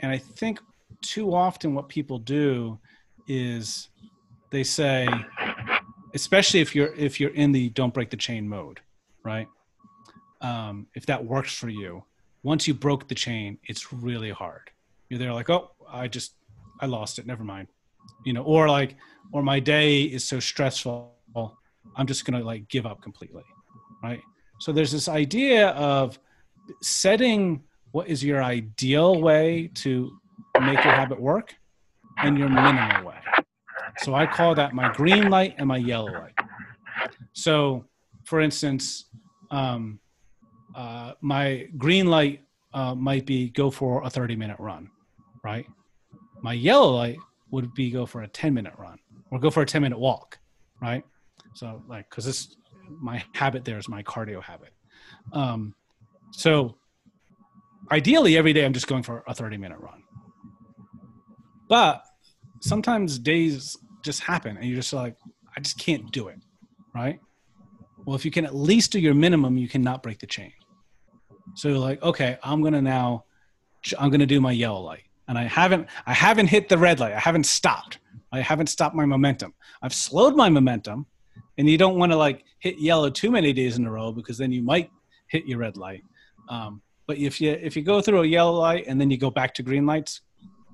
And 0.00 0.12
I 0.12 0.18
think 0.18 0.60
too 1.02 1.34
often 1.34 1.74
what 1.74 1.88
people 1.88 2.18
do 2.18 2.78
is 3.26 3.88
they 4.50 4.64
say, 4.64 5.08
especially 6.14 6.60
if 6.60 6.74
you're 6.74 6.94
if 6.94 7.20
you're 7.20 7.34
in 7.34 7.52
the 7.52 7.68
don't 7.70 7.94
break 7.94 8.10
the 8.10 8.16
chain 8.16 8.48
mode, 8.48 8.80
right? 9.24 9.48
Um, 10.40 10.86
if 10.94 11.06
that 11.06 11.24
works 11.24 11.54
for 11.54 11.68
you, 11.68 12.04
once 12.42 12.68
you 12.68 12.74
broke 12.74 13.08
the 13.08 13.14
chain, 13.14 13.58
it's 13.64 13.92
really 13.92 14.30
hard. 14.30 14.70
You're 15.08 15.18
there 15.18 15.32
like, 15.32 15.50
oh, 15.50 15.72
I 15.90 16.08
just 16.08 16.34
I 16.80 16.86
lost 16.86 17.18
it. 17.18 17.26
Never 17.26 17.44
mind. 17.44 17.68
You 18.24 18.32
know, 18.32 18.42
or 18.42 18.68
like, 18.68 18.96
or 19.32 19.42
my 19.42 19.60
day 19.60 20.02
is 20.02 20.26
so 20.26 20.40
stressful, 20.40 21.14
I'm 21.96 22.06
just 22.06 22.24
gonna 22.24 22.42
like 22.42 22.68
give 22.68 22.86
up 22.86 23.02
completely, 23.02 23.44
right? 24.02 24.20
So 24.60 24.72
there's 24.72 24.92
this 24.92 25.08
idea 25.08 25.68
of 25.70 26.18
setting 26.82 27.62
what 27.92 28.08
is 28.08 28.22
your 28.22 28.42
ideal 28.42 29.20
way 29.20 29.70
to 29.74 30.10
make 30.60 30.82
your 30.84 30.92
habit 30.92 31.20
work 31.20 31.54
and 32.18 32.38
your 32.38 32.48
minimal 32.48 33.06
way. 33.06 33.16
So 33.98 34.14
I 34.14 34.26
call 34.26 34.54
that 34.54 34.74
my 34.74 34.88
green 34.88 35.28
light 35.28 35.54
and 35.58 35.66
my 35.66 35.76
yellow 35.76 36.12
light. 36.12 36.34
So, 37.32 37.84
for 38.24 38.40
instance, 38.40 39.06
um, 39.50 39.98
uh, 40.74 41.12
my 41.20 41.68
green 41.76 42.06
light 42.06 42.42
uh, 42.74 42.94
might 42.94 43.26
be 43.26 43.50
go 43.50 43.70
for 43.70 44.02
a 44.04 44.10
30 44.10 44.36
minute 44.36 44.56
run, 44.58 44.90
right? 45.42 45.66
My 46.42 46.52
yellow 46.52 46.94
light 46.94 47.18
would 47.50 47.74
be 47.74 47.90
go 47.90 48.06
for 48.06 48.22
a 48.22 48.28
10 48.28 48.54
minute 48.54 48.74
run 48.78 48.98
or 49.30 49.38
go 49.38 49.50
for 49.50 49.62
a 49.62 49.66
10 49.66 49.82
minute 49.82 49.98
walk, 49.98 50.38
right? 50.80 51.04
So 51.54 51.82
like, 51.88 52.08
cause 52.10 52.24
this, 52.24 52.56
my 53.00 53.22
habit 53.34 53.64
there 53.64 53.78
is 53.78 53.88
my 53.88 54.02
cardio 54.02 54.42
habit. 54.42 54.72
Um, 55.32 55.74
so 56.30 56.76
ideally 57.90 58.36
every 58.36 58.52
day 58.52 58.64
I'm 58.64 58.72
just 58.72 58.86
going 58.86 59.02
for 59.02 59.24
a 59.26 59.34
30 59.34 59.56
minute 59.56 59.78
run, 59.80 60.02
but 61.68 62.04
sometimes 62.60 63.18
days 63.18 63.76
just 64.08 64.20
happen 64.20 64.56
and 64.56 64.66
you're 64.66 64.76
just 64.76 64.92
like, 64.92 65.16
I 65.56 65.60
just 65.60 65.78
can't 65.78 66.10
do 66.12 66.28
it. 66.28 66.38
Right. 66.94 67.20
Well, 68.04 68.16
if 68.16 68.24
you 68.24 68.30
can 68.30 68.44
at 68.44 68.54
least 68.54 68.92
do 68.92 68.98
your 68.98 69.14
minimum, 69.14 69.58
you 69.58 69.68
cannot 69.68 70.02
break 70.02 70.18
the 70.18 70.26
chain. 70.26 70.52
So 71.54 71.68
you're 71.68 71.78
like, 71.78 72.02
okay, 72.02 72.38
I'm 72.42 72.62
to 72.62 72.82
now, 72.82 73.24
I'm 73.98 74.10
to 74.10 74.26
do 74.26 74.40
my 74.40 74.52
yellow 74.52 74.80
light 74.80 75.08
and 75.28 75.38
I 75.38 75.44
haven't 75.44 75.86
I 76.06 76.14
haven't 76.14 76.48
hit 76.48 76.68
the 76.68 76.78
red 76.78 77.00
light. 77.00 77.12
I 77.12 77.20
haven't 77.20 77.44
stopped. 77.44 77.98
I 78.32 78.40
haven't 78.40 78.68
stopped 78.68 78.96
my 78.96 79.04
momentum. 79.04 79.54
I've 79.82 79.94
slowed 79.94 80.34
my 80.34 80.48
momentum, 80.48 81.06
and 81.58 81.68
you 81.68 81.78
don't 81.78 81.98
want 81.98 82.12
to 82.12 82.16
like 82.16 82.44
hit 82.58 82.78
yellow 82.78 83.10
too 83.10 83.30
many 83.30 83.52
days 83.52 83.76
in 83.78 83.86
a 83.86 83.90
row 83.90 84.10
because 84.10 84.38
then 84.38 84.50
you 84.50 84.62
might 84.62 84.90
hit 85.28 85.46
your 85.46 85.58
red 85.58 85.76
light. 85.76 86.02
Um, 86.48 86.82
but 87.06 87.18
if 87.18 87.40
you 87.40 87.52
if 87.52 87.76
you 87.76 87.82
go 87.82 88.00
through 88.00 88.22
a 88.22 88.26
yellow 88.26 88.58
light 88.58 88.86
and 88.86 89.00
then 89.00 89.10
you 89.10 89.18
go 89.18 89.30
back 89.30 89.54
to 89.54 89.62
green 89.62 89.86
lights, 89.86 90.22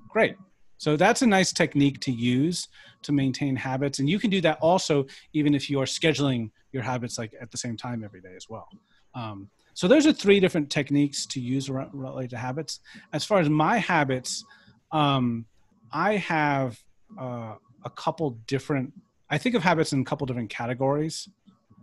great. 0.09 0.35
So 0.77 0.97
that's 0.97 1.21
a 1.21 1.27
nice 1.27 1.53
technique 1.53 1.99
to 2.01 2.11
use 2.11 2.67
to 3.05 3.11
maintain 3.11 3.55
habits, 3.55 3.99
and 3.99 4.09
you 4.09 4.19
can 4.19 4.29
do 4.29 4.41
that 4.41 4.57
also 4.61 5.05
even 5.33 5.53
if 5.55 5.69
you 5.69 5.79
are 5.79 5.85
scheduling 5.85 6.51
your 6.71 6.83
habits 6.83 7.17
like 7.17 7.33
at 7.41 7.51
the 7.51 7.57
same 7.57 7.77
time 7.77 8.03
every 8.03 8.21
day 8.21 8.33
as 8.35 8.47
well. 8.49 8.67
Um, 9.13 9.49
so 9.73 9.87
those 9.87 10.05
are 10.07 10.13
three 10.13 10.39
different 10.39 10.69
techniques 10.69 11.25
to 11.27 11.39
use 11.39 11.69
related 11.69 12.29
to 12.31 12.37
habits. 12.37 12.79
As 13.13 13.25
far 13.25 13.39
as 13.39 13.49
my 13.49 13.77
habits, 13.77 14.43
um, 14.91 15.45
I 15.91 16.17
have 16.17 16.79
uh, 17.19 17.55
a 17.83 17.89
couple 17.95 18.31
different. 18.47 18.93
I 19.29 19.37
think 19.37 19.55
of 19.55 19.63
habits 19.63 19.91
in 19.93 20.01
a 20.01 20.03
couple 20.03 20.25
different 20.27 20.49
categories. 20.49 21.27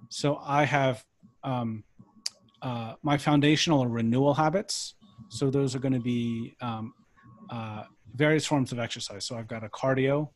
So 0.08 0.38
I 0.42 0.64
have 0.64 1.04
um, 1.44 1.84
uh, 2.62 2.94
my 3.02 3.18
foundational 3.18 3.80
or 3.80 3.88
renewal 3.88 4.34
habits. 4.34 4.94
So 5.28 5.50
those 5.50 5.74
are 5.74 5.78
going 5.78 5.94
to 5.94 6.00
be 6.00 6.54
um, 6.60 6.94
uh, 7.50 7.84
various 8.14 8.46
forms 8.46 8.72
of 8.72 8.78
exercise. 8.78 9.24
So 9.26 9.36
I've 9.36 9.48
got 9.48 9.64
a 9.64 9.68
cardio 9.68 10.30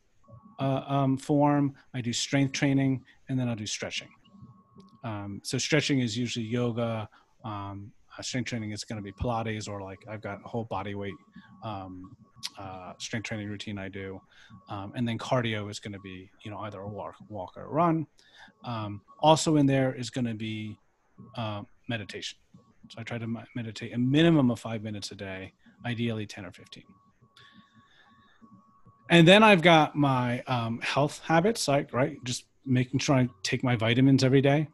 uh, 0.59 0.83
um, 0.87 1.17
form. 1.17 1.73
I 1.93 2.01
do 2.01 2.13
strength 2.13 2.53
training, 2.53 3.03
and 3.29 3.39
then 3.39 3.47
I'll 3.47 3.55
do 3.55 3.65
stretching. 3.65 4.09
Um, 5.03 5.41
so 5.43 5.57
stretching 5.57 5.99
is 5.99 6.17
usually 6.17 6.45
yoga 6.45 7.07
um, 7.43 7.91
uh, 8.17 8.21
strength 8.21 8.47
training 8.47 8.71
is 8.71 8.83
going 8.83 8.97
to 8.97 9.03
be 9.03 9.11
Pilates 9.11 9.69
or 9.69 9.81
like 9.81 9.99
I've 10.09 10.21
got 10.21 10.39
a 10.43 10.47
whole 10.47 10.65
body 10.65 10.95
weight 10.95 11.13
um, 11.63 12.15
uh, 12.57 12.93
strength 12.97 13.25
training 13.25 13.47
routine 13.49 13.77
I 13.77 13.89
do, 13.89 14.21
um, 14.69 14.93
and 14.95 15.07
then 15.07 15.17
cardio 15.17 15.69
is 15.69 15.79
going 15.79 15.93
to 15.93 15.99
be 15.99 16.29
you 16.43 16.51
know 16.51 16.59
either 16.59 16.79
a 16.79 16.87
walk, 16.87 17.15
walk 17.29 17.53
or 17.57 17.63
a 17.63 17.69
run. 17.69 18.07
Um, 18.63 19.01
also 19.19 19.57
in 19.57 19.65
there 19.65 19.93
is 19.93 20.09
going 20.09 20.25
to 20.25 20.33
be 20.33 20.77
uh, 21.35 21.63
meditation. 21.87 22.37
So 22.89 22.99
I 22.99 23.03
try 23.03 23.17
to 23.17 23.27
meditate 23.55 23.93
a 23.93 23.97
minimum 23.97 24.49
of 24.49 24.59
five 24.59 24.81
minutes 24.81 25.11
a 25.11 25.15
day, 25.15 25.53
ideally 25.85 26.25
ten 26.25 26.45
or 26.45 26.51
fifteen. 26.51 26.85
And 29.09 29.27
then 29.27 29.43
I've 29.43 29.61
got 29.61 29.95
my 29.95 30.41
um, 30.47 30.79
health 30.81 31.21
habits, 31.23 31.67
like 31.67 31.93
right, 31.93 32.17
just 32.23 32.45
making 32.65 32.99
sure 32.99 33.15
I 33.15 33.29
take 33.43 33.63
my 33.63 33.75
vitamins 33.75 34.23
every 34.23 34.41
day. 34.41 34.67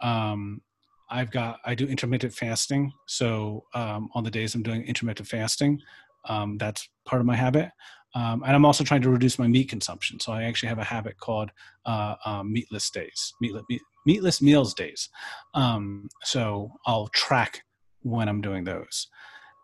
Um, 0.00 0.60
I've 1.08 1.30
got 1.30 1.60
I 1.64 1.74
do 1.74 1.86
intermittent 1.86 2.34
fasting. 2.34 2.92
So 3.06 3.64
um, 3.74 4.08
on 4.14 4.24
the 4.24 4.30
days 4.30 4.54
I'm 4.54 4.62
doing 4.62 4.82
intermittent 4.82 5.28
fasting, 5.28 5.80
um, 6.28 6.58
that's 6.58 6.88
part 7.04 7.20
of 7.20 7.26
my 7.26 7.36
habit. 7.36 7.70
Um, 8.14 8.42
and 8.44 8.56
I'm 8.56 8.64
also 8.64 8.82
trying 8.82 9.02
to 9.02 9.10
reduce 9.10 9.38
my 9.38 9.46
meat 9.46 9.68
consumption. 9.68 10.18
So 10.18 10.32
I 10.32 10.44
actually 10.44 10.70
have 10.70 10.78
a 10.78 10.84
habit 10.84 11.18
called 11.18 11.50
uh, 11.84 12.14
uh, 12.24 12.42
meatless 12.42 12.90
days, 12.90 13.34
meatless, 13.40 13.64
meat, 13.68 13.82
meatless 14.06 14.40
meals 14.40 14.74
days. 14.74 15.10
Um, 15.54 16.08
so 16.24 16.72
I'll 16.86 17.08
track 17.08 17.62
when 18.02 18.28
I'm 18.28 18.40
doing 18.40 18.64
those. 18.64 19.08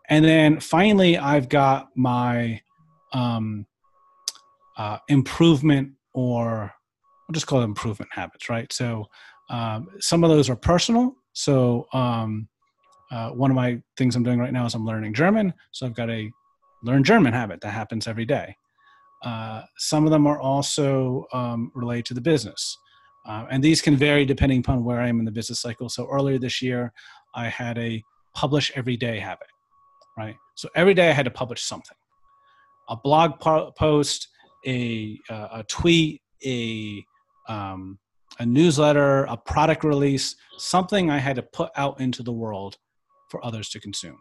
And 0.09 0.23
then 0.23 0.59
finally, 0.59 1.17
I've 1.17 1.49
got 1.49 1.89
my 1.95 2.61
um, 3.11 3.65
uh, 4.77 4.97
improvement 5.09 5.91
or 6.13 6.73
I'll 7.29 7.33
just 7.33 7.47
call 7.47 7.61
it 7.61 7.65
improvement 7.65 8.11
habits, 8.13 8.49
right? 8.49 8.71
So 8.71 9.05
um, 9.49 9.87
some 9.99 10.23
of 10.23 10.29
those 10.29 10.49
are 10.49 10.55
personal. 10.55 11.15
So 11.33 11.87
um, 11.93 12.47
uh, 13.11 13.29
one 13.29 13.51
of 13.51 13.55
my 13.55 13.81
things 13.97 14.15
I'm 14.15 14.23
doing 14.23 14.39
right 14.39 14.53
now 14.53 14.65
is 14.65 14.73
I'm 14.73 14.85
learning 14.85 15.13
German. 15.13 15.53
So 15.71 15.85
I've 15.85 15.95
got 15.95 16.09
a 16.09 16.31
learn 16.83 17.03
German 17.03 17.33
habit 17.33 17.61
that 17.61 17.71
happens 17.71 18.07
every 18.07 18.25
day. 18.25 18.55
Uh, 19.23 19.63
some 19.77 20.05
of 20.05 20.11
them 20.11 20.27
are 20.27 20.39
also 20.39 21.25
um, 21.33 21.71
related 21.75 22.05
to 22.05 22.13
the 22.13 22.21
business. 22.21 22.77
Uh, 23.25 23.45
and 23.49 23.63
these 23.63 23.81
can 23.81 23.95
vary 23.95 24.25
depending 24.25 24.59
upon 24.59 24.83
where 24.83 24.99
I 24.99 25.07
am 25.07 25.19
in 25.19 25.25
the 25.25 25.31
business 25.31 25.61
cycle. 25.61 25.87
So 25.87 26.09
earlier 26.11 26.37
this 26.37 26.61
year, 26.61 26.91
I 27.33 27.47
had 27.47 27.77
a 27.77 28.03
publish 28.35 28.71
every 28.75 28.97
day 28.97 29.19
habit, 29.19 29.47
right? 30.17 30.35
So 30.55 30.67
every 30.75 30.93
day 30.93 31.09
I 31.09 31.13
had 31.13 31.25
to 31.25 31.31
publish 31.31 31.63
something 31.63 31.95
a 32.89 32.97
blog 32.97 33.39
po- 33.39 33.71
post, 33.71 34.27
a, 34.65 35.19
a 35.29 35.63
tweet, 35.67 36.21
a, 36.45 37.03
um, 37.47 37.99
a 38.39 38.45
newsletter, 38.45 39.25
a 39.25 39.37
product 39.37 39.83
release, 39.83 40.35
something 40.57 41.09
I 41.09 41.19
had 41.19 41.35
to 41.35 41.43
put 41.43 41.71
out 41.75 41.99
into 41.99 42.23
the 42.23 42.31
world 42.31 42.77
for 43.29 43.43
others 43.45 43.69
to 43.69 43.79
consume. 43.79 44.17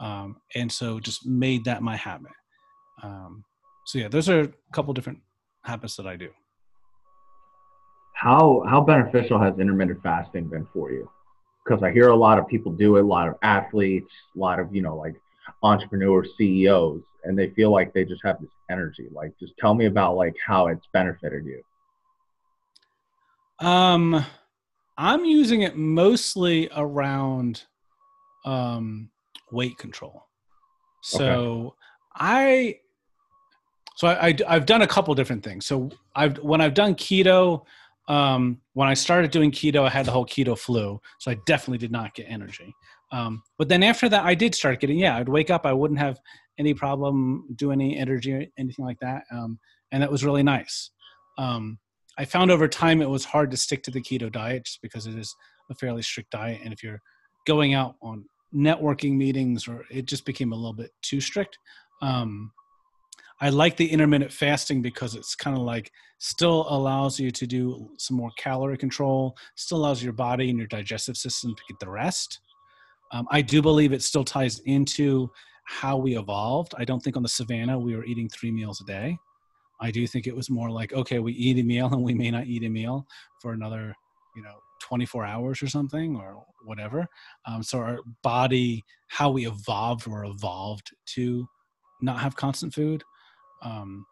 Um, 0.00 0.36
and 0.54 0.70
so 0.70 1.00
just 1.00 1.26
made 1.26 1.64
that 1.64 1.82
my 1.82 1.96
habit. 1.96 2.32
Um, 3.02 3.44
so 3.86 3.98
yeah, 3.98 4.08
those 4.08 4.28
are 4.28 4.40
a 4.40 4.48
couple 4.72 4.92
different 4.94 5.20
habits 5.64 5.96
that 5.96 6.06
I 6.06 6.16
do. 6.16 6.30
How 8.14 8.62
how 8.68 8.80
beneficial 8.80 9.40
has 9.40 9.58
intermittent 9.58 10.02
fasting 10.02 10.48
been 10.48 10.66
for 10.72 10.92
you? 10.92 11.10
Because 11.64 11.82
I 11.82 11.90
hear 11.92 12.08
a 12.08 12.16
lot 12.16 12.38
of 12.38 12.46
people 12.46 12.72
do 12.72 12.96
it, 12.96 13.02
a 13.02 13.06
lot 13.06 13.28
of 13.28 13.34
athletes, 13.42 14.12
a 14.34 14.38
lot 14.38 14.58
of 14.58 14.74
you 14.74 14.82
know 14.82 14.96
like 14.96 15.14
entrepreneurs, 15.62 16.28
CEOs, 16.38 17.02
and 17.24 17.38
they 17.38 17.50
feel 17.50 17.70
like 17.70 17.92
they 17.92 18.04
just 18.04 18.22
have 18.24 18.40
this 18.40 18.50
energy. 18.70 19.08
Like, 19.12 19.32
just 19.38 19.52
tell 19.58 19.74
me 19.74 19.86
about 19.86 20.16
like 20.16 20.34
how 20.44 20.68
it's 20.68 20.86
benefited 20.92 21.44
you. 21.44 21.62
Um, 23.66 24.24
I'm 24.96 25.24
using 25.24 25.62
it 25.62 25.76
mostly 25.76 26.68
around 26.74 27.64
um, 28.44 29.10
weight 29.50 29.78
control. 29.78 30.26
So 31.02 31.26
okay. 31.26 31.76
I 32.16 32.78
so 33.96 34.08
I, 34.08 34.34
I 34.48 34.54
have 34.54 34.66
done 34.66 34.82
a 34.82 34.86
couple 34.86 35.14
different 35.14 35.44
things. 35.44 35.66
So 35.66 35.90
I've 36.14 36.38
when 36.38 36.60
I've 36.60 36.74
done 36.74 36.94
keto, 36.94 37.64
um, 38.08 38.60
when 38.72 38.88
I 38.88 38.94
started 38.94 39.30
doing 39.30 39.50
keto, 39.50 39.84
I 39.84 39.90
had 39.90 40.06
the 40.06 40.12
whole 40.12 40.26
keto 40.26 40.58
flu, 40.58 41.00
so 41.18 41.30
I 41.30 41.36
definitely 41.46 41.78
did 41.78 41.92
not 41.92 42.14
get 42.14 42.26
energy. 42.28 42.74
Um, 43.14 43.42
but 43.58 43.68
then 43.68 43.84
after 43.84 44.08
that, 44.08 44.24
I 44.24 44.34
did 44.34 44.54
start 44.54 44.80
getting. 44.80 44.98
Yeah, 44.98 45.16
I'd 45.16 45.28
wake 45.28 45.48
up, 45.48 45.64
I 45.64 45.72
wouldn't 45.72 46.00
have 46.00 46.18
any 46.58 46.74
problem 46.74 47.46
do 47.56 47.70
any 47.70 47.96
energy 47.96 48.50
anything 48.58 48.84
like 48.84 48.98
that, 49.00 49.22
um, 49.30 49.58
and 49.92 50.02
that 50.02 50.10
was 50.10 50.24
really 50.24 50.42
nice. 50.42 50.90
Um, 51.38 51.78
I 52.18 52.24
found 52.24 52.50
over 52.50 52.68
time 52.68 53.00
it 53.00 53.08
was 53.08 53.24
hard 53.24 53.50
to 53.52 53.56
stick 53.56 53.82
to 53.84 53.90
the 53.90 54.00
keto 54.00 54.30
diet 54.30 54.64
just 54.64 54.82
because 54.82 55.06
it 55.06 55.16
is 55.16 55.34
a 55.70 55.74
fairly 55.76 56.02
strict 56.02 56.30
diet, 56.30 56.60
and 56.64 56.72
if 56.72 56.82
you're 56.82 57.00
going 57.46 57.74
out 57.74 57.94
on 58.02 58.24
networking 58.54 59.16
meetings 59.16 59.68
or 59.68 59.84
it 59.90 60.06
just 60.06 60.24
became 60.24 60.52
a 60.52 60.56
little 60.56 60.72
bit 60.72 60.90
too 61.02 61.20
strict. 61.20 61.58
Um, 62.02 62.52
I 63.40 63.50
like 63.50 63.76
the 63.76 63.90
intermittent 63.90 64.32
fasting 64.32 64.80
because 64.80 65.14
it's 65.16 65.34
kind 65.34 65.56
of 65.56 65.62
like 65.64 65.90
still 66.18 66.66
allows 66.68 67.18
you 67.18 67.30
to 67.32 67.46
do 67.46 67.90
some 67.98 68.16
more 68.16 68.30
calorie 68.38 68.78
control, 68.78 69.36
still 69.56 69.78
allows 69.78 70.02
your 70.02 70.12
body 70.12 70.50
and 70.50 70.58
your 70.58 70.68
digestive 70.68 71.16
system 71.16 71.54
to 71.54 71.62
get 71.68 71.80
the 71.80 71.90
rest. 71.90 72.40
Um, 73.12 73.26
I 73.30 73.42
do 73.42 73.62
believe 73.62 73.92
it 73.92 74.02
still 74.02 74.24
ties 74.24 74.60
into 74.60 75.30
how 75.64 75.96
we 75.96 76.18
evolved. 76.18 76.74
I 76.76 76.84
don't 76.84 77.00
think 77.00 77.16
on 77.16 77.22
the 77.22 77.28
savannah 77.28 77.78
we 77.78 77.96
were 77.96 78.04
eating 78.04 78.28
three 78.28 78.50
meals 78.50 78.80
a 78.80 78.84
day. 78.84 79.16
I 79.80 79.90
do 79.90 80.06
think 80.06 80.26
it 80.26 80.36
was 80.36 80.50
more 80.50 80.70
like, 80.70 80.92
okay, 80.92 81.18
we 81.18 81.32
eat 81.32 81.58
a 81.58 81.62
meal 81.62 81.86
and 81.92 82.02
we 82.02 82.14
may 82.14 82.30
not 82.30 82.46
eat 82.46 82.64
a 82.64 82.68
meal 82.68 83.06
for 83.40 83.52
another, 83.52 83.94
you 84.36 84.42
know, 84.42 84.54
24 84.82 85.24
hours 85.24 85.62
or 85.62 85.66
something 85.66 86.16
or 86.16 86.44
whatever. 86.64 87.06
Um, 87.46 87.62
so 87.62 87.78
our 87.78 87.98
body, 88.22 88.84
how 89.08 89.30
we 89.30 89.46
evolved, 89.46 90.06
were 90.06 90.24
evolved 90.24 90.90
to 91.14 91.46
not 92.02 92.18
have 92.18 92.36
constant 92.36 92.74
food. 92.74 93.02
Um, 93.62 94.04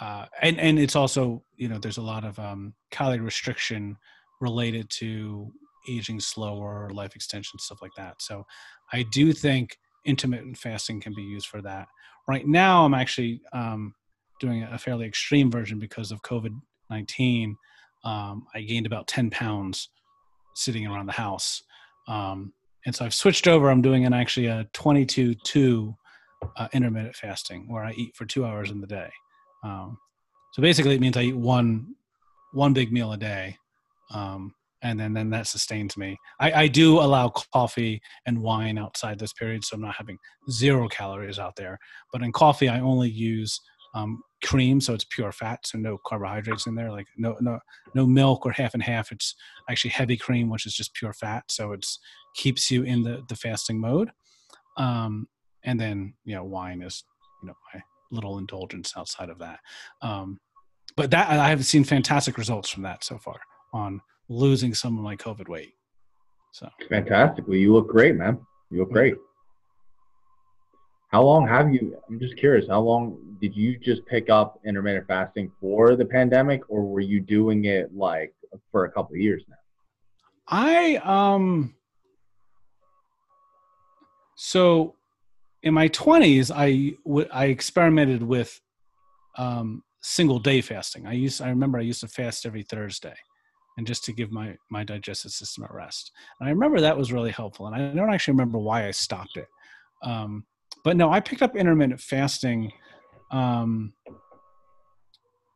uh, 0.00 0.26
and 0.42 0.60
and 0.60 0.78
it's 0.78 0.94
also 0.94 1.42
you 1.56 1.68
know 1.68 1.78
there's 1.78 1.96
a 1.96 2.02
lot 2.02 2.24
of 2.24 2.38
um, 2.38 2.72
calorie 2.90 3.20
restriction 3.20 3.96
related 4.40 4.88
to 4.90 5.52
aging 5.88 6.20
slower, 6.20 6.90
life 6.92 7.14
extension, 7.14 7.58
stuff 7.58 7.82
like 7.82 7.92
that. 7.96 8.20
So 8.20 8.46
I 8.92 9.04
do 9.04 9.32
think 9.32 9.78
intermittent 10.04 10.58
fasting 10.58 11.00
can 11.00 11.14
be 11.14 11.22
used 11.22 11.46
for 11.46 11.62
that. 11.62 11.88
Right 12.26 12.46
now, 12.46 12.84
I'm 12.84 12.94
actually 12.94 13.40
um, 13.52 13.94
doing 14.40 14.62
a 14.62 14.78
fairly 14.78 15.06
extreme 15.06 15.50
version 15.50 15.78
because 15.78 16.12
of 16.12 16.22
COVID 16.22 16.54
19 16.90 17.56
um, 18.04 18.46
I 18.54 18.60
gained 18.62 18.86
about 18.86 19.06
10 19.06 19.30
pounds 19.30 19.90
sitting 20.54 20.86
around 20.86 21.06
the 21.06 21.12
house. 21.12 21.62
Um, 22.06 22.52
and 22.86 22.94
so 22.94 23.04
I've 23.04 23.14
switched 23.14 23.48
over. 23.48 23.70
I'm 23.70 23.82
doing 23.82 24.06
an 24.06 24.12
actually 24.12 24.46
a 24.46 24.66
22 24.72 25.34
2 25.34 25.96
uh, 26.56 26.68
intermittent 26.72 27.16
fasting 27.16 27.66
where 27.68 27.84
I 27.84 27.92
eat 27.92 28.16
for 28.16 28.24
two 28.24 28.44
hours 28.44 28.70
in 28.70 28.80
the 28.80 28.86
day. 28.86 29.10
Um, 29.64 29.98
so 30.52 30.62
basically, 30.62 30.94
it 30.94 31.00
means 31.00 31.16
I 31.16 31.22
eat 31.22 31.36
one 31.36 31.94
one 32.52 32.72
big 32.72 32.92
meal 32.92 33.12
a 33.12 33.16
day, 33.18 33.58
um, 34.10 34.54
and 34.82 34.98
then 34.98 35.12
then 35.12 35.30
that 35.30 35.46
sustains 35.46 35.96
me. 35.96 36.16
I, 36.40 36.52
I 36.52 36.68
do 36.68 37.00
allow 37.00 37.28
coffee 37.28 38.00
and 38.26 38.42
wine 38.42 38.78
outside 38.78 39.18
this 39.18 39.32
period, 39.32 39.64
so 39.64 39.74
I'm 39.74 39.82
not 39.82 39.96
having 39.96 40.18
zero 40.50 40.88
calories 40.88 41.38
out 41.38 41.56
there. 41.56 41.78
But 42.12 42.22
in 42.22 42.32
coffee, 42.32 42.68
I 42.68 42.80
only 42.80 43.10
use 43.10 43.60
um, 43.94 44.22
cream, 44.44 44.80
so 44.80 44.94
it's 44.94 45.04
pure 45.04 45.32
fat, 45.32 45.60
so 45.66 45.78
no 45.78 45.98
carbohydrates 46.06 46.66
in 46.66 46.74
there, 46.74 46.90
like 46.90 47.06
no 47.16 47.36
no 47.40 47.58
no 47.94 48.06
milk 48.06 48.46
or 48.46 48.52
half 48.52 48.74
and 48.74 48.82
half. 48.82 49.10
It's 49.10 49.34
actually 49.68 49.90
heavy 49.90 50.16
cream, 50.16 50.48
which 50.48 50.66
is 50.66 50.74
just 50.74 50.94
pure 50.94 51.12
fat, 51.12 51.44
so 51.48 51.72
it's 51.72 51.98
keeps 52.36 52.70
you 52.70 52.82
in 52.82 53.02
the 53.02 53.22
the 53.28 53.36
fasting 53.36 53.80
mode. 53.80 54.10
Um, 54.76 55.26
and 55.64 55.80
then 55.80 56.14
you 56.24 56.34
know 56.34 56.44
wine 56.44 56.82
is 56.82 57.02
you 57.42 57.48
know 57.48 57.54
my 57.74 57.82
little 58.10 58.38
indulgence 58.38 58.94
outside 58.96 59.28
of 59.28 59.38
that. 59.38 59.60
Um, 60.02 60.38
but 60.96 61.10
that 61.10 61.28
I 61.30 61.48
have 61.50 61.64
seen 61.64 61.84
fantastic 61.84 62.38
results 62.38 62.70
from 62.70 62.82
that 62.84 63.04
so 63.04 63.18
far 63.18 63.40
on 63.72 64.00
losing 64.28 64.74
some 64.74 64.96
of 64.98 65.04
my 65.04 65.16
COVID 65.16 65.48
weight. 65.48 65.72
So 66.52 66.68
fantastically, 66.88 67.60
you 67.60 67.72
look 67.72 67.88
great, 67.88 68.16
man. 68.16 68.38
You 68.70 68.80
look 68.80 68.92
great. 68.92 69.14
How 71.10 71.22
long 71.22 71.48
have 71.48 71.72
you? 71.72 71.96
I'm 72.08 72.18
just 72.20 72.36
curious. 72.36 72.68
How 72.68 72.80
long 72.80 73.18
did 73.40 73.56
you 73.56 73.78
just 73.78 74.04
pick 74.06 74.28
up 74.28 74.60
intermittent 74.66 75.06
fasting 75.06 75.50
for 75.60 75.96
the 75.96 76.04
pandemic, 76.04 76.62
or 76.68 76.84
were 76.84 77.00
you 77.00 77.20
doing 77.20 77.64
it 77.64 77.94
like 77.96 78.34
for 78.70 78.84
a 78.84 78.90
couple 78.90 79.14
of 79.14 79.20
years 79.20 79.42
now? 79.48 79.56
I 80.48 80.96
um. 80.96 81.74
So, 84.36 84.94
in 85.62 85.74
my 85.74 85.88
20s, 85.88 86.52
I 86.54 86.96
w- 87.04 87.28
I 87.32 87.46
experimented 87.46 88.22
with 88.22 88.60
um, 89.36 89.82
single 90.00 90.38
day 90.38 90.60
fasting. 90.60 91.06
I 91.06 91.12
used 91.12 91.40
I 91.40 91.48
remember 91.48 91.78
I 91.78 91.82
used 91.82 92.00
to 92.00 92.08
fast 92.08 92.44
every 92.44 92.62
Thursday, 92.62 93.16
and 93.78 93.86
just 93.86 94.04
to 94.04 94.12
give 94.12 94.30
my 94.30 94.56
my 94.70 94.84
digestive 94.84 95.30
system 95.30 95.64
a 95.64 95.74
rest. 95.74 96.10
And 96.38 96.48
I 96.48 96.52
remember 96.52 96.80
that 96.80 96.98
was 96.98 97.12
really 97.12 97.30
helpful. 97.30 97.68
And 97.68 97.74
I 97.74 97.94
don't 97.94 98.12
actually 98.12 98.32
remember 98.32 98.58
why 98.58 98.86
I 98.86 98.90
stopped 98.90 99.36
it. 99.36 99.46
Um, 100.02 100.44
but 100.84 100.96
no, 100.96 101.10
I 101.10 101.20
picked 101.20 101.42
up 101.42 101.56
intermittent 101.56 102.00
fasting, 102.00 102.72
um, 103.30 103.92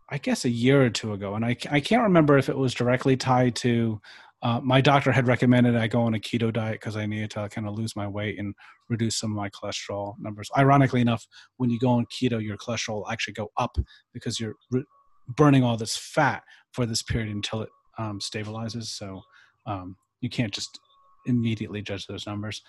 I 0.09 0.19
guess 0.19 0.45
a 0.45 0.51
year 0.51 0.83
or 0.83 0.91
two 0.91 1.13
ago, 1.13 1.35
and 1.35 1.45
I 1.45 1.57
I 1.71 1.81
can't 1.81 2.05
remember 2.05 2.39
if 2.39 2.49
it 2.49 2.57
was 2.57 2.73
directly 2.73 3.17
tied 3.17 3.57
to. 3.57 4.01
Uh, 4.41 4.61
my 4.61 4.81
doctor 4.81 5.13
had 5.13 5.29
recommended 5.29 5.77
I 5.77 5.87
go 5.87 6.03
on 6.03 6.15
a 6.15 6.19
keto 6.19 6.53
diet 6.53 6.81
because 6.81 6.97
I 6.97 7.07
needed 7.07 7.31
to 7.33 7.49
kind 7.49 7.69
of 7.69 7.75
lose 7.75 7.95
my 7.95 8.09
weight 8.09 8.41
and 8.41 8.57
reduce 8.89 9.17
some 9.17 9.31
of 9.31 9.37
my 9.37 9.49
cholesterol 9.51 10.15
numbers. 10.19 10.51
Ironically 10.59 11.01
enough, 11.01 11.25
when 11.59 11.71
you 11.71 11.79
go 11.79 11.91
on 11.91 12.07
keto, 12.07 12.43
your 12.43 12.57
cholesterol 12.57 13.05
actually 13.09 13.35
go 13.35 13.53
up 13.57 13.77
because 14.13 14.41
you're 14.41 14.57
re- 14.73 14.85
burning 15.29 15.63
all 15.63 15.77
this 15.77 15.97
fat 15.97 16.43
for 16.73 16.87
this 16.87 17.05
period 17.05 17.33
until 17.33 17.63
it 17.63 17.69
um, 17.99 18.19
stabilizes. 18.19 18.85
So 18.85 19.23
um, 19.67 19.97
you 20.21 20.29
can't 20.29 20.53
just 20.53 20.81
immediately 21.27 21.83
judge 21.83 22.07
those 22.07 22.27
numbers. 22.27 22.63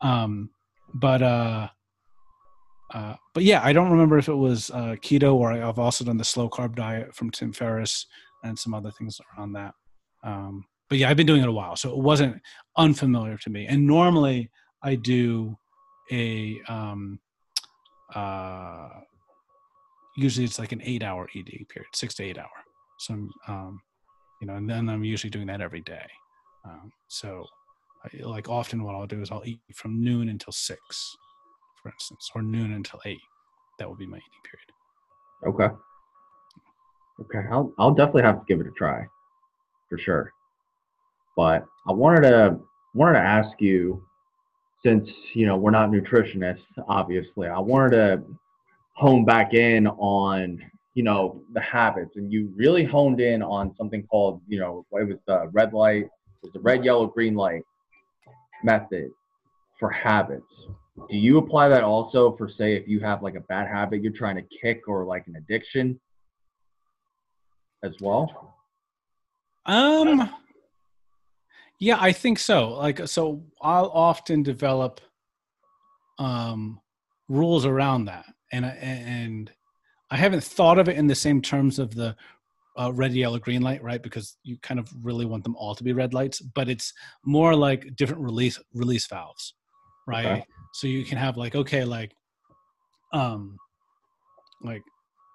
Um, 0.00 0.50
but 0.94 1.22
uh, 1.22 1.68
uh, 2.92 3.14
but 3.34 3.44
yeah, 3.44 3.60
I 3.62 3.72
don't 3.72 3.90
remember 3.90 4.18
if 4.18 4.28
it 4.28 4.34
was 4.34 4.70
uh, 4.70 4.96
keto 5.00 5.34
or 5.34 5.52
I've 5.52 5.78
also 5.78 6.04
done 6.04 6.16
the 6.16 6.24
slow 6.24 6.48
carb 6.48 6.74
diet 6.74 7.14
from 7.14 7.30
Tim 7.30 7.52
Ferriss 7.52 8.06
and 8.42 8.58
some 8.58 8.74
other 8.74 8.90
things 8.90 9.20
around 9.36 9.52
that. 9.52 9.74
Um, 10.24 10.64
but 10.88 10.98
yeah, 10.98 11.08
I've 11.08 11.16
been 11.16 11.26
doing 11.26 11.42
it 11.42 11.48
a 11.48 11.52
while, 11.52 11.76
so 11.76 11.90
it 11.90 11.98
wasn't 11.98 12.42
unfamiliar 12.76 13.36
to 13.38 13.50
me. 13.50 13.66
And 13.66 13.86
normally 13.86 14.50
I 14.82 14.96
do 14.96 15.56
a 16.10 16.60
um, 16.66 17.20
uh, 18.12 18.88
usually 20.16 20.44
it's 20.44 20.58
like 20.58 20.72
an 20.72 20.82
eight 20.84 21.02
hour 21.02 21.28
eating 21.34 21.66
period, 21.68 21.88
six 21.94 22.14
to 22.14 22.24
eight 22.24 22.38
hour. 22.38 22.48
So, 22.98 23.14
um, 23.48 23.80
you 24.40 24.46
know, 24.46 24.54
and 24.54 24.68
then 24.68 24.88
I'm 24.88 25.04
usually 25.04 25.30
doing 25.30 25.46
that 25.48 25.60
every 25.60 25.80
day. 25.80 26.06
Um, 26.64 26.92
so, 27.08 27.46
I, 28.04 28.22
like 28.22 28.48
often, 28.48 28.82
what 28.82 28.94
I'll 28.94 29.06
do 29.06 29.20
is 29.20 29.30
I'll 29.30 29.42
eat 29.44 29.60
from 29.74 30.02
noon 30.02 30.28
until 30.28 30.52
six, 30.52 31.16
for 31.82 31.90
instance, 31.90 32.30
or 32.34 32.42
noon 32.42 32.72
until 32.72 33.00
eight. 33.04 33.20
That 33.78 33.88
would 33.88 33.98
be 33.98 34.06
my 34.06 34.18
eating 34.18 34.28
period. 34.44 35.56
Okay. 35.56 35.74
Okay, 37.20 37.46
I'll 37.50 37.72
I'll 37.78 37.94
definitely 37.94 38.22
have 38.22 38.40
to 38.40 38.44
give 38.48 38.60
it 38.60 38.66
a 38.66 38.70
try, 38.70 39.04
for 39.88 39.98
sure. 39.98 40.32
But 41.36 41.64
I 41.86 41.92
wanted 41.92 42.22
to 42.22 42.58
wanted 42.94 43.18
to 43.18 43.24
ask 43.24 43.60
you, 43.60 44.02
since 44.84 45.08
you 45.34 45.46
know 45.46 45.56
we're 45.56 45.70
not 45.70 45.90
nutritionists, 45.90 46.64
obviously, 46.88 47.48
I 47.48 47.58
wanted 47.58 47.90
to 47.90 48.22
hone 48.94 49.24
back 49.24 49.52
in 49.52 49.86
on 49.86 50.62
you 50.94 51.02
know 51.02 51.42
the 51.54 51.60
habits, 51.60 52.16
and 52.16 52.32
you 52.32 52.52
really 52.56 52.84
honed 52.84 53.20
in 53.20 53.42
on 53.42 53.74
something 53.76 54.04
called 54.06 54.40
you 54.48 54.58
know 54.58 54.84
it 54.92 55.08
was 55.08 55.18
the 55.26 55.48
red 55.52 55.72
light, 55.72 56.04
it 56.04 56.10
was 56.42 56.52
the 56.52 56.60
red, 56.60 56.84
yellow, 56.84 57.06
green 57.06 57.34
light 57.34 57.62
method 58.62 59.10
for 59.78 59.90
habits. 59.90 60.44
Do 61.08 61.16
you 61.16 61.38
apply 61.38 61.68
that 61.68 61.82
also 61.82 62.36
for 62.36 62.48
say 62.48 62.74
if 62.74 62.86
you 62.86 63.00
have 63.00 63.22
like 63.22 63.34
a 63.34 63.40
bad 63.40 63.68
habit 63.68 64.02
you're 64.02 64.12
trying 64.12 64.36
to 64.36 64.44
kick 64.60 64.82
or 64.86 65.04
like 65.04 65.26
an 65.26 65.36
addiction 65.36 65.98
as 67.82 67.92
well? 68.00 68.54
Um 69.66 70.30
yeah, 71.78 71.96
I 71.98 72.12
think 72.12 72.38
so. 72.38 72.74
Like 72.74 73.08
so 73.08 73.42
I'll 73.62 73.90
often 73.90 74.42
develop 74.42 75.00
um 76.18 76.80
rules 77.28 77.64
around 77.64 78.06
that. 78.06 78.26
And 78.52 78.64
and 78.66 79.50
I 80.10 80.16
haven't 80.16 80.42
thought 80.42 80.78
of 80.78 80.88
it 80.88 80.96
in 80.96 81.06
the 81.06 81.14
same 81.14 81.40
terms 81.40 81.78
of 81.78 81.94
the 81.94 82.16
uh, 82.76 82.92
red, 82.92 83.12
yellow, 83.12 83.38
green 83.38 83.62
light, 83.62 83.82
right? 83.82 84.02
Because 84.02 84.36
you 84.42 84.56
kind 84.58 84.80
of 84.80 84.88
really 85.02 85.24
want 85.24 85.44
them 85.44 85.56
all 85.56 85.74
to 85.74 85.84
be 85.84 85.92
red 85.92 86.14
lights, 86.14 86.40
but 86.40 86.68
it's 86.68 86.92
more 87.24 87.54
like 87.54 87.94
different 87.96 88.22
release 88.22 88.58
release 88.74 89.06
valves, 89.06 89.54
right? 90.06 90.26
Okay. 90.26 90.44
So 90.74 90.86
you 90.86 91.04
can 91.04 91.18
have 91.18 91.36
like 91.36 91.54
okay, 91.54 91.84
like 91.84 92.12
um, 93.12 93.56
like 94.62 94.82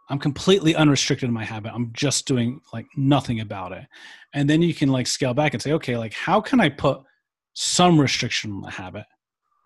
I'm 0.09 0.19
completely 0.19 0.76
unrestricted 0.76 1.28
in 1.28 1.34
my 1.34 1.45
habit. 1.45 1.73
I'm 1.73 1.91
just 1.93 2.28
doing 2.28 2.61
like 2.73 2.86
nothing 2.95 3.41
about 3.41 3.71
it, 3.71 3.86
and 4.34 4.49
then 4.49 4.61
you 4.61 4.73
can 4.73 4.89
like 4.89 5.07
scale 5.07 5.34
back 5.34 5.53
and 5.53 5.61
say, 5.61 5.73
okay, 5.73 5.97
like 5.97 6.13
how 6.13 6.41
can 6.41 6.59
I 6.59 6.69
put 6.69 7.01
some 7.53 7.99
restriction 7.99 8.51
on 8.51 8.61
the 8.61 8.71
habit, 8.71 9.05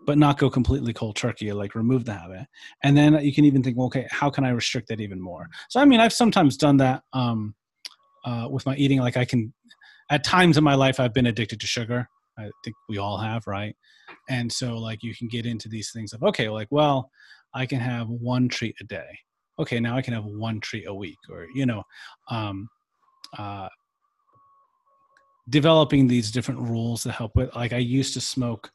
but 0.05 0.17
not 0.17 0.37
go 0.37 0.49
completely 0.49 0.93
cold 0.93 1.15
turkey 1.15 1.51
like 1.51 1.75
remove 1.75 2.05
the 2.05 2.13
habit. 2.13 2.47
And 2.83 2.95
then 2.95 3.13
you 3.23 3.33
can 3.33 3.45
even 3.45 3.61
think, 3.61 3.77
well, 3.77 3.87
okay, 3.87 4.07
how 4.09 4.29
can 4.29 4.43
I 4.43 4.49
restrict 4.49 4.87
that 4.89 5.01
even 5.01 5.21
more? 5.21 5.47
So 5.69 5.79
I 5.79 5.85
mean, 5.85 5.99
I've 5.99 6.13
sometimes 6.13 6.57
done 6.57 6.77
that 6.77 7.03
um, 7.13 7.55
uh, 8.25 8.47
with 8.49 8.65
my 8.65 8.75
eating. 8.75 8.99
Like 8.99 9.17
I 9.17 9.25
can, 9.25 9.53
at 10.09 10.23
times 10.23 10.57
in 10.57 10.63
my 10.63 10.75
life, 10.75 10.99
I've 10.99 11.13
been 11.13 11.27
addicted 11.27 11.59
to 11.59 11.67
sugar. 11.67 12.07
I 12.37 12.49
think 12.63 12.75
we 12.87 12.97
all 12.97 13.17
have, 13.17 13.45
right? 13.47 13.75
And 14.29 14.51
so 14.51 14.77
like 14.77 15.03
you 15.03 15.13
can 15.13 15.27
get 15.27 15.45
into 15.45 15.67
these 15.67 15.91
things 15.91 16.13
of 16.13 16.23
okay, 16.23 16.49
like 16.49 16.67
well, 16.71 17.11
I 17.53 17.65
can 17.65 17.79
have 17.79 18.07
one 18.07 18.47
treat 18.47 18.75
a 18.81 18.85
day. 18.85 19.07
Okay, 19.59 19.79
now 19.79 19.97
I 19.97 20.01
can 20.01 20.13
have 20.13 20.25
one 20.25 20.61
treat 20.61 20.87
a 20.87 20.93
week, 20.93 21.17
or 21.29 21.47
you 21.53 21.65
know, 21.65 21.83
um, 22.29 22.69
uh, 23.37 23.67
developing 25.49 26.07
these 26.07 26.31
different 26.31 26.61
rules 26.61 27.03
to 27.03 27.11
help 27.11 27.35
with. 27.35 27.53
Like 27.55 27.73
I 27.73 27.77
used 27.77 28.13
to 28.13 28.21
smoke 28.21 28.71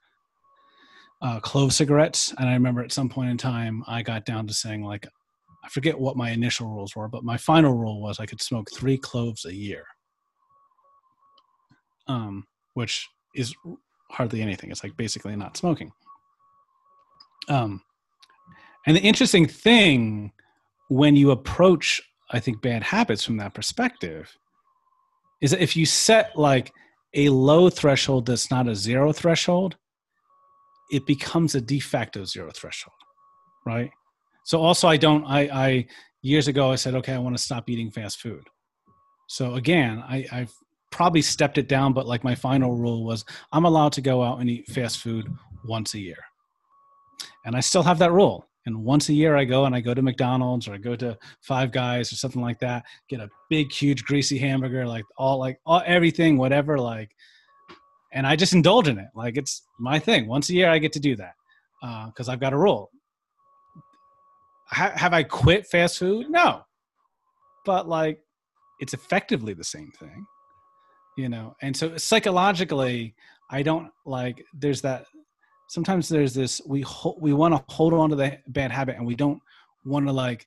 uh, 1.24 1.40
clove 1.40 1.72
cigarettes, 1.72 2.34
and 2.38 2.48
I 2.48 2.52
remember 2.52 2.82
at 2.82 2.92
some 2.92 3.08
point 3.08 3.30
in 3.30 3.38
time 3.38 3.82
I 3.86 4.02
got 4.02 4.26
down 4.26 4.46
to 4.46 4.54
saying 4.54 4.82
like 4.82 5.06
I 5.64 5.68
forget 5.70 5.98
what 5.98 6.18
my 6.18 6.30
initial 6.30 6.68
rules 6.68 6.94
were, 6.94 7.08
but 7.08 7.24
my 7.24 7.38
final 7.38 7.72
rule 7.72 8.02
was 8.02 8.20
I 8.20 8.26
could 8.26 8.42
smoke 8.42 8.68
three 8.70 8.98
cloves 8.98 9.46
a 9.46 9.54
year, 9.54 9.84
um, 12.06 12.44
which 12.74 13.08
is 13.34 13.54
hardly 14.10 14.42
anything. 14.42 14.70
It's 14.70 14.84
like 14.84 14.94
basically 14.98 15.34
not 15.34 15.56
smoking. 15.56 15.90
Um, 17.48 17.80
and 18.86 18.94
the 18.94 19.00
interesting 19.00 19.46
thing 19.46 20.32
when 20.90 21.16
you 21.16 21.30
approach, 21.30 22.02
I 22.30 22.40
think, 22.40 22.60
bad 22.60 22.82
habits 22.82 23.24
from 23.24 23.38
that 23.38 23.54
perspective 23.54 24.36
is 25.40 25.52
that 25.52 25.62
if 25.62 25.74
you 25.74 25.86
set 25.86 26.36
like 26.36 26.70
a 27.14 27.30
low 27.30 27.70
threshold 27.70 28.26
that's 28.26 28.50
not 28.50 28.68
a 28.68 28.76
zero 28.76 29.12
threshold, 29.12 29.76
it 30.94 31.06
becomes 31.06 31.54
a 31.54 31.60
de 31.60 31.80
facto 31.80 32.24
zero 32.24 32.50
threshold, 32.54 32.94
right? 33.66 33.90
So 34.44 34.60
also, 34.60 34.86
I 34.88 34.96
don't. 34.96 35.24
I, 35.24 35.40
I 35.40 35.86
years 36.22 36.48
ago 36.48 36.70
I 36.70 36.76
said, 36.76 36.94
okay, 36.94 37.12
I 37.12 37.18
want 37.18 37.36
to 37.36 37.42
stop 37.42 37.68
eating 37.68 37.90
fast 37.90 38.20
food. 38.20 38.44
So 39.26 39.54
again, 39.54 40.02
I, 40.06 40.26
I've 40.30 40.54
probably 40.90 41.22
stepped 41.22 41.58
it 41.58 41.68
down, 41.68 41.92
but 41.92 42.06
like 42.06 42.22
my 42.22 42.34
final 42.34 42.76
rule 42.76 43.04
was 43.04 43.24
I'm 43.52 43.64
allowed 43.64 43.92
to 43.94 44.00
go 44.00 44.22
out 44.22 44.40
and 44.40 44.48
eat 44.48 44.68
fast 44.68 44.98
food 44.98 45.26
once 45.64 45.94
a 45.94 45.98
year. 45.98 46.18
And 47.44 47.56
I 47.56 47.60
still 47.60 47.82
have 47.82 47.98
that 47.98 48.12
rule. 48.12 48.48
And 48.66 48.84
once 48.84 49.08
a 49.08 49.14
year 49.14 49.36
I 49.36 49.44
go 49.44 49.64
and 49.64 49.74
I 49.74 49.80
go 49.80 49.92
to 49.92 50.00
McDonald's 50.00 50.68
or 50.68 50.74
I 50.74 50.78
go 50.78 50.96
to 50.96 51.18
Five 51.40 51.72
Guys 51.72 52.12
or 52.12 52.16
something 52.16 52.40
like 52.40 52.58
that, 52.60 52.84
get 53.08 53.20
a 53.20 53.28
big, 53.50 53.72
huge, 53.72 54.04
greasy 54.04 54.38
hamburger, 54.38 54.86
like 54.86 55.04
all 55.18 55.38
like 55.38 55.58
all 55.66 55.82
everything, 55.84 56.38
whatever, 56.38 56.78
like 56.78 57.10
and 58.14 58.26
I 58.26 58.36
just 58.36 58.52
indulge 58.54 58.88
in 58.88 58.98
it. 58.98 59.08
Like 59.14 59.36
it's 59.36 59.62
my 59.78 59.98
thing. 59.98 60.26
Once 60.26 60.48
a 60.48 60.54
year 60.54 60.70
I 60.70 60.78
get 60.78 60.92
to 60.94 61.00
do 61.00 61.16
that. 61.16 61.34
because 62.06 62.28
uh, 62.28 62.32
I've 62.32 62.40
got 62.40 62.52
a 62.52 62.58
rule. 62.58 62.90
Ha- 64.68 64.92
have 64.96 65.12
I 65.12 65.22
quit 65.22 65.66
fast 65.66 65.98
food? 65.98 66.30
No. 66.30 66.62
But 67.66 67.88
like 67.88 68.18
it's 68.80 68.94
effectively 68.94 69.54
the 69.54 69.64
same 69.64 69.90
thing 69.98 70.26
you 71.16 71.28
know 71.28 71.54
and 71.62 71.76
so 71.76 71.96
psychologically 71.96 73.14
i 73.50 73.62
don't 73.62 73.90
like 74.04 74.44
there's 74.54 74.80
that 74.80 75.06
sometimes 75.68 76.08
there's 76.08 76.34
this 76.34 76.60
we 76.66 76.80
ho- 76.82 77.16
we 77.20 77.32
want 77.32 77.54
to 77.54 77.74
hold 77.74 77.94
on 77.94 78.10
to 78.10 78.16
the 78.16 78.36
bad 78.48 78.70
habit 78.70 78.96
and 78.96 79.06
we 79.06 79.14
don't 79.14 79.40
want 79.84 80.06
to 80.06 80.12
like 80.12 80.46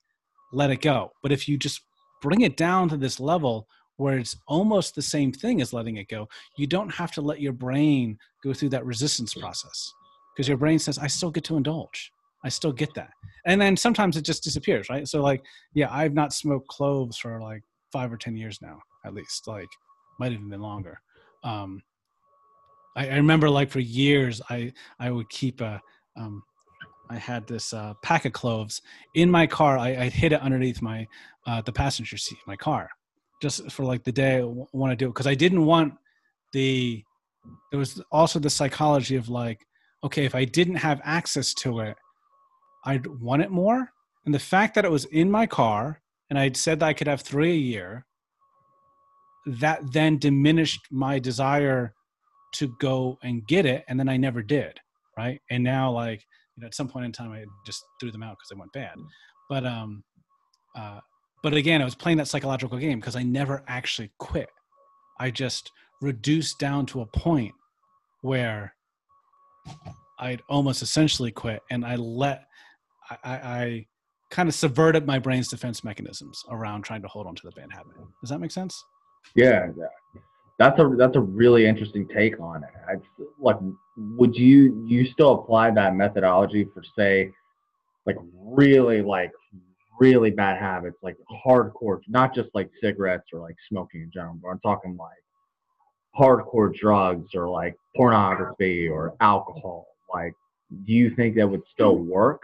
let 0.52 0.70
it 0.70 0.82
go 0.82 1.12
but 1.24 1.32
if 1.32 1.48
you 1.48 1.58
just 1.58 1.82
bring 2.22 2.42
it 2.42 2.58
down 2.58 2.90
to 2.90 2.98
this 2.98 3.20
level 3.20 3.68
where 3.98 4.18
it's 4.18 4.36
almost 4.48 4.96
the 4.96 5.02
same 5.02 5.32
thing 5.32 5.62
as 5.62 5.74
letting 5.74 5.98
it 5.98 6.08
go 6.08 6.28
you 6.58 6.66
don't 6.66 6.90
have 6.90 7.12
to 7.12 7.22
let 7.22 7.42
your 7.42 7.54
brain 7.54 8.18
go 8.44 8.54
through 8.54 8.70
that 8.70 8.86
resistance 8.86 9.34
process 9.34 9.92
because 10.34 10.48
your 10.48 10.58
brain 10.58 10.80
says 10.80 10.98
i 10.98 11.08
still 11.08 11.32
get 11.32 11.44
to 11.44 11.58
indulge 11.58 12.12
i 12.44 12.50
still 12.50 12.72
get 12.72 12.94
that 12.94 13.12
and 13.46 13.60
then 13.60 13.76
sometimes 13.76 14.18
it 14.18 14.22
just 14.24 14.44
disappears 14.44 14.90
right 14.90 15.08
so 15.08 15.22
like 15.22 15.44
yeah 15.74 15.88
i've 15.92 16.14
not 16.14 16.34
smoked 16.34 16.68
cloves 16.68 17.18
for 17.18 17.42
like 17.42 17.62
five 17.92 18.12
or 18.12 18.18
ten 18.18 18.36
years 18.36 18.60
now 18.62 18.80
at 19.06 19.14
least 19.14 19.48
like 19.48 19.70
might 20.20 20.32
have 20.32 20.40
even 20.40 20.50
been 20.50 20.62
longer. 20.62 21.00
Um, 21.44 21.82
I, 22.96 23.10
I, 23.10 23.16
remember 23.16 23.50
like 23.50 23.70
for 23.70 23.80
years, 23.80 24.42
I 24.50 24.74
I 25.00 25.12
would 25.12 25.30
keep 25.30 25.62
a. 25.62 25.82
Um, 26.16 26.44
I 27.10 27.16
had 27.16 27.48
this 27.48 27.74
uh, 27.74 27.94
pack 28.04 28.26
of 28.26 28.34
cloves 28.34 28.82
in 29.16 29.32
my 29.32 29.48
car. 29.48 29.78
I, 29.78 29.96
I'd 29.96 30.14
hid 30.14 30.34
it 30.34 30.42
underneath 30.42 30.82
my 30.82 31.08
uh, 31.46 31.62
the 31.62 31.72
passenger 31.72 32.18
seat 32.18 32.40
of 32.42 32.48
my 32.48 32.58
car, 32.58 32.90
just 33.42 33.72
for 33.72 33.84
like 33.84 34.04
the 34.04 34.12
day 34.12 34.40
I 34.40 34.44
want 34.44 34.92
to 34.92 34.96
do 34.96 35.06
it 35.06 35.10
because 35.10 35.28
I 35.28 35.36
didn't 35.36 35.66
want 35.66 35.94
the. 36.54 37.04
There 37.72 37.80
was 37.80 38.02
also 38.12 38.40
the 38.40 38.50
psychology 38.50 39.16
of 39.16 39.30
like, 39.30 39.66
okay, 40.04 40.26
if 40.26 40.36
I 40.36 40.44
didn't 40.44 40.76
have 40.76 41.00
access 41.04 41.54
to 41.56 41.80
it, 41.80 41.96
I'd 42.86 43.08
want 43.08 43.42
it 43.42 43.52
more. 43.52 43.90
And 44.26 44.34
the 44.34 44.40
fact 44.40 44.76
that 44.76 44.84
it 44.84 44.92
was 44.92 45.06
in 45.06 45.32
my 45.32 45.46
car 45.46 46.02
and 46.30 46.38
I'd 46.38 46.58
said 46.58 46.82
that 46.82 46.88
I 46.88 46.94
could 46.94 47.08
have 47.08 47.22
three 47.22 47.52
a 47.52 47.56
year, 47.56 48.06
that 49.46 49.80
then 49.94 50.18
diminished 50.18 50.82
my 50.92 51.20
desire 51.20 51.94
to 52.54 52.76
go 52.80 53.18
and 53.24 53.46
get 53.48 53.66
it 53.66 53.84
and 53.88 54.00
then 54.00 54.10
i 54.10 54.18
never 54.18 54.42
did 54.42 54.80
right 55.18 55.40
and 55.50 55.64
now 55.64 55.92
like 55.92 56.24
you 56.56 56.62
know 56.62 56.68
at 56.68 56.76
some 56.76 56.88
point 56.88 57.06
in 57.06 57.12
time 57.12 57.32
i 57.32 57.44
just 57.66 57.84
threw 58.00 58.12
them 58.12 58.24
out 58.24 58.32
because 58.32 58.50
they 58.50 58.60
went 58.60 58.72
bad 58.74 58.96
but 59.50 59.66
um 59.66 60.04
uh 60.76 61.00
but 61.44 61.54
again 61.54 61.82
i 61.82 61.86
was 61.86 61.96
playing 61.96 62.18
that 62.18 62.28
psychological 62.28 62.78
game 62.78 63.00
because 63.00 63.16
i 63.16 63.24
never 63.24 63.64
actually 63.68 64.12
quit. 64.18 64.50
I 65.20 65.32
just 65.32 65.72
reduced 66.02 66.60
down 66.60 66.86
to 66.88 67.02
a 67.02 67.06
point 67.06 67.54
where 68.22 68.74
i'd 70.20 70.42
almost 70.50 70.82
essentially 70.82 71.32
quit 71.32 71.62
and 71.72 71.86
i 71.86 71.96
let 71.96 72.46
i 73.10 73.18
i, 73.24 73.34
I 73.34 73.86
kind 74.30 74.50
of 74.50 74.56
subverted 74.56 75.08
my 75.08 75.18
brain's 75.20 75.48
defense 75.48 75.84
mechanisms 75.84 76.44
around 76.52 76.84
trying 76.84 77.02
to 77.02 77.08
hold 77.08 77.28
on 77.28 77.36
to 77.36 77.42
the 77.44 77.52
bad 77.52 77.72
habit 77.72 77.94
does 78.22 78.30
that 78.30 78.40
make 78.40 78.52
sense? 78.52 78.84
Yeah, 79.36 79.68
that's 80.60 80.80
a 80.80 80.96
that's 80.98 81.16
a 81.16 81.20
really 81.20 81.66
interesting 81.66 82.08
take 82.08 82.40
on 82.40 82.64
it. 82.64 82.70
I, 82.88 82.96
like, 83.40 83.58
would 83.96 84.36
you 84.36 84.84
you 84.88 85.06
still 85.12 85.34
apply 85.34 85.72
that 85.72 85.96
methodology 85.96 86.68
for 86.74 86.84
say, 86.98 87.32
like 88.06 88.18
really 88.34 89.02
like 89.02 89.32
really 90.00 90.32
bad 90.32 90.60
habits, 90.60 90.98
like 91.02 91.18
hardcore, 91.46 92.00
not 92.08 92.34
just 92.34 92.50
like 92.54 92.70
cigarettes 92.82 93.26
or 93.34 93.40
like 93.42 93.56
smoking 93.70 94.02
in 94.02 94.12
general, 94.12 94.38
but 94.42 94.50
I'm 94.50 94.60
talking 94.60 94.98
like 94.98 95.18
hardcore 96.18 96.74
drugs 96.74 97.30
or 97.36 97.48
like 97.50 97.76
pornography 97.96 98.88
or 98.88 99.16
alcohol. 99.22 99.88
Like, 100.14 100.34
do 100.86 100.94
you 100.94 101.16
think 101.16 101.36
that 101.36 101.48
would 101.48 101.62
still 101.74 101.98
work? 101.98 102.42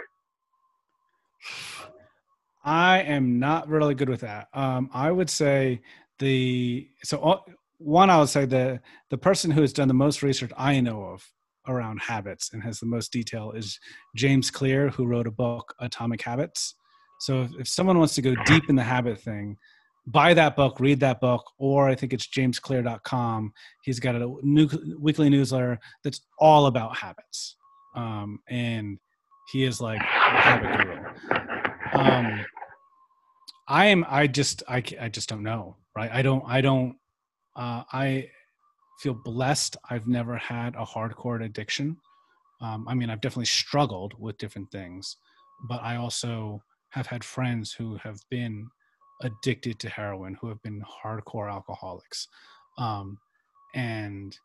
I 2.64 3.02
am 3.02 3.40
not 3.40 3.68
really 3.68 3.96
good 3.96 4.10
with 4.10 4.22
that. 4.22 4.48
Um, 4.54 4.90
I 4.94 5.12
would 5.12 5.30
say 5.30 5.82
the 6.20 6.88
so 7.04 7.18
all, 7.18 7.46
one 7.78 8.10
I 8.10 8.20
would 8.20 8.30
say 8.30 8.46
the 8.46 8.80
the 9.10 9.18
person 9.18 9.52
who 9.52 9.62
has 9.62 9.74
done 9.74 9.90
the 9.90 9.94
most 9.94 10.24
research 10.24 10.52
I 10.58 10.80
know 10.80 11.04
of 11.04 11.30
around 11.68 12.02
habits 12.02 12.52
and 12.54 12.64
has 12.64 12.80
the 12.80 12.86
most 12.86 13.12
detail 13.12 13.52
is 13.52 13.80
James 14.16 14.50
Clear, 14.50 14.90
who 14.90 15.06
wrote 15.06 15.28
a 15.28 15.32
book 15.32 15.74
Atomic 15.80 16.22
Habits. 16.22 16.76
So 17.24 17.44
if, 17.44 17.52
if 17.58 17.68
someone 17.70 17.98
wants 17.98 18.16
to 18.16 18.22
go 18.22 18.36
deep 18.46 18.66
in 18.68 18.76
the 18.76 18.84
habit 18.84 19.18
thing, 19.18 19.56
buy 20.08 20.34
that 20.34 20.58
book, 20.58 20.82
read 20.82 21.00
that 21.00 21.22
book, 21.22 21.50
or 21.58 21.88
I 21.88 21.96
think 21.96 22.12
it's 22.12 22.28
jamesclear.com. 22.28 23.54
He's 23.82 24.02
got 24.02 24.16
a 24.16 24.36
new, 24.42 24.68
weekly 25.00 25.30
newsletter 25.30 25.80
that's 26.04 26.20
all 26.38 26.66
about 26.66 26.98
habits. 26.98 27.56
Um, 27.96 28.40
and 28.50 29.00
he 29.54 29.64
is 29.64 29.80
like 29.80 30.02
habit 30.02 30.78
guru. 30.78 31.06
Um, 31.94 32.46
I 33.70 33.86
am, 33.86 34.06
I 34.10 34.28
just, 34.28 34.62
I, 34.68 34.84
I 35.00 35.08
just 35.08 35.30
don't 35.30 35.44
know, 35.44 35.78
right? 35.96 36.12
I 36.12 36.24
don't, 36.24 36.44
I 36.46 36.60
don't, 36.60 36.98
uh, 37.56 37.84
I 37.94 38.28
feel 39.00 39.14
blessed. 39.14 39.78
I've 39.90 40.08
never 40.08 40.36
had 40.36 40.76
a 40.76 40.86
hardcore 40.86 41.42
addiction. 41.46 41.96
Um, 42.60 42.86
I 42.90 42.96
mean, 42.96 43.10
I've 43.10 43.22
definitely 43.22 43.46
struggled 43.46 44.14
with 44.20 44.38
different 44.40 44.72
things, 44.72 45.16
but 45.70 45.82
I 45.82 45.96
also 45.96 46.62
have 46.94 47.08
had 47.08 47.24
friends 47.24 47.74
who 47.74 47.98
have 47.98 48.20
been 48.30 48.68
addicted 49.22 49.80
to 49.80 49.90
heroin, 49.90 50.38
who 50.40 50.48
have 50.48 50.62
been 50.62 50.84
hardcore 50.84 51.52
alcoholics. 51.52 52.28
Um, 52.78 53.18
and 53.74 54.38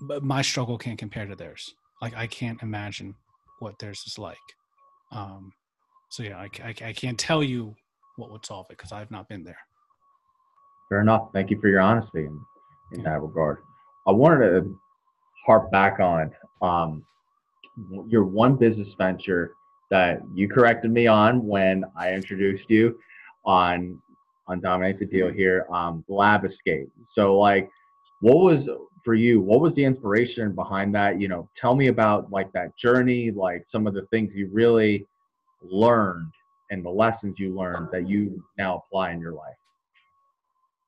but 0.00 0.22
my 0.22 0.40
struggle 0.40 0.78
can't 0.78 0.98
compare 0.98 1.26
to 1.26 1.36
theirs. 1.36 1.74
Like 2.00 2.16
I 2.16 2.26
can't 2.26 2.62
imagine 2.62 3.14
what 3.58 3.78
theirs 3.78 4.04
is 4.06 4.18
like. 4.18 4.38
Um, 5.12 5.52
so 6.08 6.22
yeah, 6.22 6.38
I, 6.38 6.48
I, 6.64 6.74
I 6.88 6.92
can't 6.94 7.18
tell 7.18 7.42
you 7.42 7.74
what 8.16 8.30
would 8.30 8.46
solve 8.46 8.66
it 8.70 8.78
because 8.78 8.92
I've 8.92 9.10
not 9.10 9.28
been 9.28 9.44
there. 9.44 9.58
Fair 10.88 11.02
enough. 11.02 11.28
Thank 11.34 11.50
you 11.50 11.60
for 11.60 11.68
your 11.68 11.80
honesty 11.80 12.24
in, 12.24 12.40
in 12.92 13.02
that 13.02 13.20
regard. 13.20 13.58
I 14.06 14.12
wanted 14.12 14.48
to 14.48 14.78
harp 15.46 15.70
back 15.70 16.00
on 16.00 16.30
um, 16.62 17.04
your 18.08 18.24
one 18.24 18.56
business 18.56 18.88
venture 18.96 19.52
that 19.90 20.20
you 20.34 20.48
corrected 20.48 20.90
me 20.90 21.06
on 21.06 21.46
when 21.46 21.84
I 21.96 22.12
introduced 22.12 22.68
you 22.68 22.98
on 23.44 24.00
on 24.46 24.60
the 24.60 25.08
Deal 25.10 25.30
here, 25.30 25.66
um, 25.70 26.02
Lab 26.08 26.44
Escape. 26.44 26.90
So 27.14 27.38
like, 27.38 27.68
what 28.20 28.38
was 28.38 28.64
for 29.04 29.14
you? 29.14 29.40
What 29.40 29.60
was 29.60 29.74
the 29.74 29.84
inspiration 29.84 30.54
behind 30.54 30.94
that? 30.94 31.20
You 31.20 31.28
know, 31.28 31.48
tell 31.60 31.74
me 31.74 31.88
about 31.88 32.30
like 32.30 32.50
that 32.52 32.76
journey, 32.76 33.30
like 33.30 33.66
some 33.70 33.86
of 33.86 33.94
the 33.94 34.06
things 34.06 34.32
you 34.34 34.48
really 34.50 35.06
learned 35.62 36.32
and 36.70 36.84
the 36.84 36.90
lessons 36.90 37.36
you 37.38 37.54
learned 37.54 37.88
that 37.92 38.08
you 38.08 38.42
now 38.56 38.84
apply 38.86 39.12
in 39.12 39.20
your 39.20 39.32
life. 39.32 39.56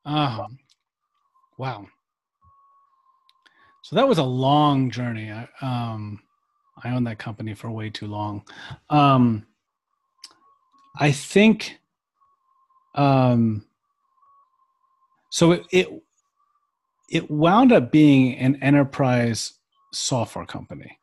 Um, 0.04 0.58
wow. 1.58 1.86
So 3.82 3.96
that 3.96 4.08
was 4.08 4.18
a 4.18 4.22
long 4.22 4.90
journey. 4.90 5.30
I, 5.30 5.48
um, 5.62 6.20
I 6.84 6.90
owned 6.90 7.06
that 7.06 7.18
company 7.18 7.54
for 7.54 7.70
way 7.70 7.90
too 7.90 8.06
long. 8.06 8.42
Um, 8.88 9.46
I 10.98 11.12
think 11.12 11.78
um, 12.94 13.64
so 15.30 15.52
it, 15.52 15.66
it 15.70 15.88
it 17.10 17.30
wound 17.30 17.72
up 17.72 17.90
being 17.90 18.36
an 18.36 18.56
enterprise 18.62 19.54
software 19.92 20.46
company. 20.46 20.98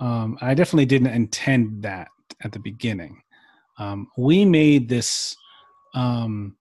Um, 0.00 0.36
I 0.40 0.54
definitely 0.54 0.86
didn't 0.86 1.08
intend 1.08 1.82
that 1.82 2.08
at 2.42 2.52
the 2.52 2.58
beginning. 2.58 3.22
Um, 3.78 4.08
we 4.16 4.44
made 4.44 4.88
this 4.88 5.36
um, 5.94 6.56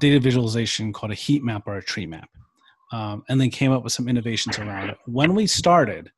data 0.00 0.18
visualization 0.18 0.92
called 0.92 1.12
a 1.12 1.16
heat 1.16 1.44
map 1.44 1.66
or 1.66 1.76
a 1.76 1.82
tree 1.82 2.06
map, 2.06 2.28
um, 2.92 3.24
and 3.28 3.40
then 3.40 3.50
came 3.50 3.72
up 3.72 3.84
with 3.84 3.92
some 3.92 4.08
innovations 4.08 4.58
around 4.58 4.90
it. 4.90 4.98
When 5.06 5.34
we 5.34 5.46
started, 5.46 6.10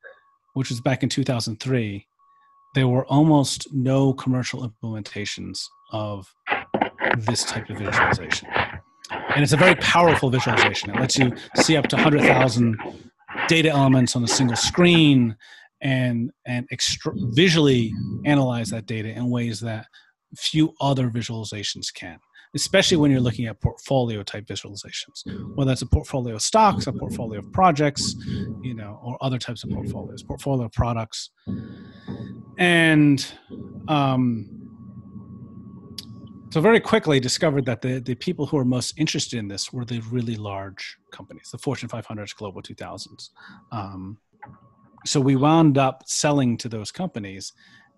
which 0.59 0.71
was 0.71 0.81
back 0.81 1.05
in 1.05 1.09
2003, 1.09 2.05
there 2.75 2.89
were 2.89 3.07
almost 3.07 3.73
no 3.73 4.13
commercial 4.13 4.69
implementations 4.69 5.65
of 5.93 6.35
this 7.17 7.45
type 7.45 7.71
of 7.71 7.79
visualization. 7.79 8.49
And 9.37 9.45
it's 9.45 9.53
a 9.53 9.57
very 9.57 9.77
powerful 9.77 10.31
visualization. 10.31 10.91
It 10.91 10.97
lets 10.97 11.17
you 11.17 11.33
see 11.55 11.77
up 11.77 11.87
to 11.87 11.97
100,000 11.97 12.77
data 13.47 13.69
elements 13.69 14.17
on 14.17 14.25
a 14.25 14.27
single 14.27 14.57
screen 14.57 15.37
and, 15.81 16.33
and 16.45 16.67
extra- 16.73 17.13
visually 17.17 17.93
analyze 18.25 18.71
that 18.71 18.87
data 18.87 19.11
in 19.11 19.31
ways 19.31 19.61
that 19.61 19.87
few 20.35 20.75
other 20.81 21.09
visualizations 21.09 21.95
can 21.95 22.19
especially 22.55 22.97
when 22.97 23.11
you're 23.11 23.21
looking 23.21 23.47
at 23.47 23.61
portfolio 23.61 24.23
type 24.23 24.47
visualizations 24.47 25.23
whether 25.55 25.73
it's 25.73 25.83
a 25.83 25.87
portfolio 25.87 26.35
of 26.35 26.43
stocks 26.43 26.87
a 26.87 26.93
portfolio 26.93 27.39
of 27.39 27.53
projects 27.53 28.15
you 28.63 28.75
know 28.75 28.99
or 29.03 29.17
other 29.21 29.39
types 29.39 29.65
of 29.65 29.71
portfolios 29.71 30.23
portfolio 30.23 30.67
of 30.67 30.73
products 30.73 31.31
and 32.59 33.33
um, 33.87 34.59
so 36.51 36.63
very 36.63 36.81
quickly 36.81 37.21
discovered 37.21 37.67
that 37.67 37.83
the, 37.83 38.01
the 38.01 38.15
people 38.15 38.47
who 38.47 38.57
were 38.57 38.65
most 38.65 38.95
interested 38.97 39.39
in 39.39 39.49
this 39.49 39.71
were 39.71 39.85
the 39.85 40.01
really 40.11 40.35
large 40.35 40.97
companies, 41.13 41.51
the 41.53 41.59
Fortune 41.59 41.91
500s, 41.91 42.35
Global 42.35 42.63
2000s. 42.63 43.31
Um, 43.71 44.19
so 45.05 45.21
we 45.21 45.37
wound 45.37 45.77
up 45.77 46.05
selling 46.07 46.57
to 46.59 46.69
those 46.69 46.91
companies, 46.91 47.53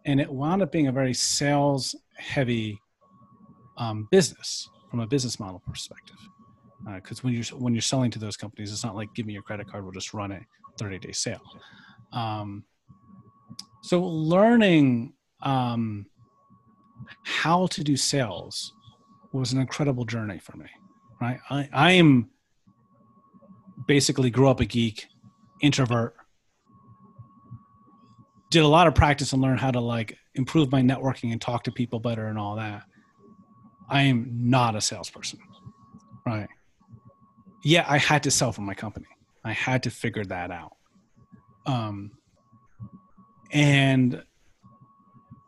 and 0.04 0.20
it 0.20 0.30
wound 0.30 0.62
up 0.62 0.72
being 0.72 0.88
a 0.88 0.92
very 0.92 1.14
sales 1.14 1.94
heavy 2.16 2.80
um, 3.76 4.08
business 4.10 4.68
from 4.90 5.00
a 5.00 5.06
business 5.06 5.38
model 5.38 5.62
perspective. 5.66 6.16
Because 6.94 7.20
uh, 7.20 7.22
when 7.22 7.34
you're 7.34 7.44
when 7.58 7.74
you're 7.74 7.82
selling 7.82 8.10
to 8.10 8.18
those 8.18 8.36
companies, 8.36 8.72
it's 8.72 8.84
not 8.84 8.96
like 8.96 9.12
give 9.14 9.26
me 9.26 9.34
your 9.34 9.42
credit 9.42 9.68
card, 9.70 9.84
we'll 9.84 9.92
just 9.92 10.14
run 10.14 10.32
a 10.32 10.40
30 10.78 10.98
day 10.98 11.12
sale. 11.12 11.42
Um, 12.12 12.64
so 13.82 14.02
learning 14.02 15.12
um, 15.42 16.06
how 17.22 17.66
to 17.68 17.84
do 17.84 17.96
sales 17.96 18.74
was 19.32 19.52
an 19.52 19.60
incredible 19.60 20.04
journey 20.04 20.38
for 20.38 20.56
me. 20.56 20.66
Right, 21.20 21.38
I, 21.50 21.68
I 21.72 21.92
am 21.92 22.30
basically 23.86 24.30
grew 24.30 24.48
up 24.48 24.60
a 24.60 24.64
geek, 24.64 25.06
introvert. 25.60 26.14
Did 28.50 28.62
a 28.62 28.68
lot 28.68 28.86
of 28.86 28.94
practice 28.94 29.32
and 29.32 29.42
learn 29.42 29.58
how 29.58 29.70
to 29.70 29.80
like 29.80 30.16
improve 30.34 30.72
my 30.72 30.80
networking 30.80 31.32
and 31.32 31.40
talk 31.40 31.64
to 31.64 31.72
people 31.72 32.00
better 32.00 32.26
and 32.26 32.38
all 32.38 32.56
that. 32.56 32.82
I 33.90 34.02
am 34.02 34.28
not 34.30 34.76
a 34.76 34.80
salesperson, 34.80 35.40
right? 36.24 36.48
Yeah, 37.64 37.84
I 37.88 37.98
had 37.98 38.22
to 38.22 38.30
sell 38.30 38.52
for 38.52 38.62
my 38.62 38.74
company. 38.74 39.06
I 39.44 39.52
had 39.52 39.82
to 39.82 39.90
figure 39.90 40.24
that 40.24 40.50
out. 40.50 40.76
Um, 41.66 42.12
and 43.50 44.22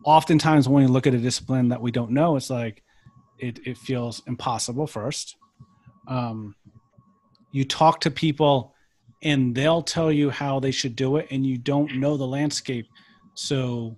oftentimes 0.05 0.69
when 0.69 0.85
we 0.85 0.91
look 0.91 1.07
at 1.07 1.15
a 1.15 1.19
discipline 1.19 1.69
that 1.69 1.81
we 1.81 1.93
don't 1.93 2.11
know, 2.11 2.37
it's 2.37 2.51
like 2.51 2.83
it, 3.39 3.61
it 3.67 3.79
feels 3.79 4.23
impossible 4.27 4.87
first. 4.87 5.37
Um, 6.09 6.57
you 7.53 7.65
talk 7.65 8.01
to 8.01 8.11
people 8.11 8.75
and 9.23 9.55
they'll 9.55 9.83
tell 9.83 10.11
you 10.11 10.31
how 10.31 10.59
they 10.59 10.73
should 10.73 10.97
do 10.97 11.17
it, 11.17 11.29
and 11.31 11.47
you 11.47 11.57
don't 11.57 11.95
know 11.97 12.17
the 12.17 12.27
landscape. 12.27 12.87
So 13.35 13.97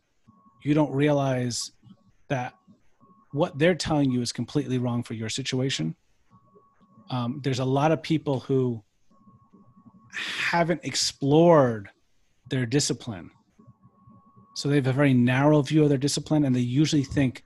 you 0.63 0.75
don't 0.75 0.93
realize 0.93 1.71
that 2.29 2.53
what 3.35 3.59
they're 3.59 3.75
telling 3.75 4.11
you 4.11 4.21
is 4.23 4.33
completely 4.33 4.79
wrong 4.79 5.03
for 5.03 5.15
your 5.15 5.29
situation. 5.29 5.95
Um, 7.11 7.41
there's 7.43 7.59
a 7.59 7.65
lot 7.65 7.93
of 7.93 8.03
people 8.03 8.41
who 8.41 8.83
haven't 10.17 10.81
explored 10.85 11.91
their 12.49 12.65
discipline 12.65 13.31
so 14.55 14.69
they 14.69 14.77
have 14.77 14.87
a 14.87 14.93
very 14.93 15.13
narrow 15.13 15.61
view 15.63 15.83
of 15.83 15.89
their 15.89 15.99
discipline, 15.99 16.45
and 16.45 16.55
they 16.55 16.61
usually 16.61 17.03
think 17.03 17.45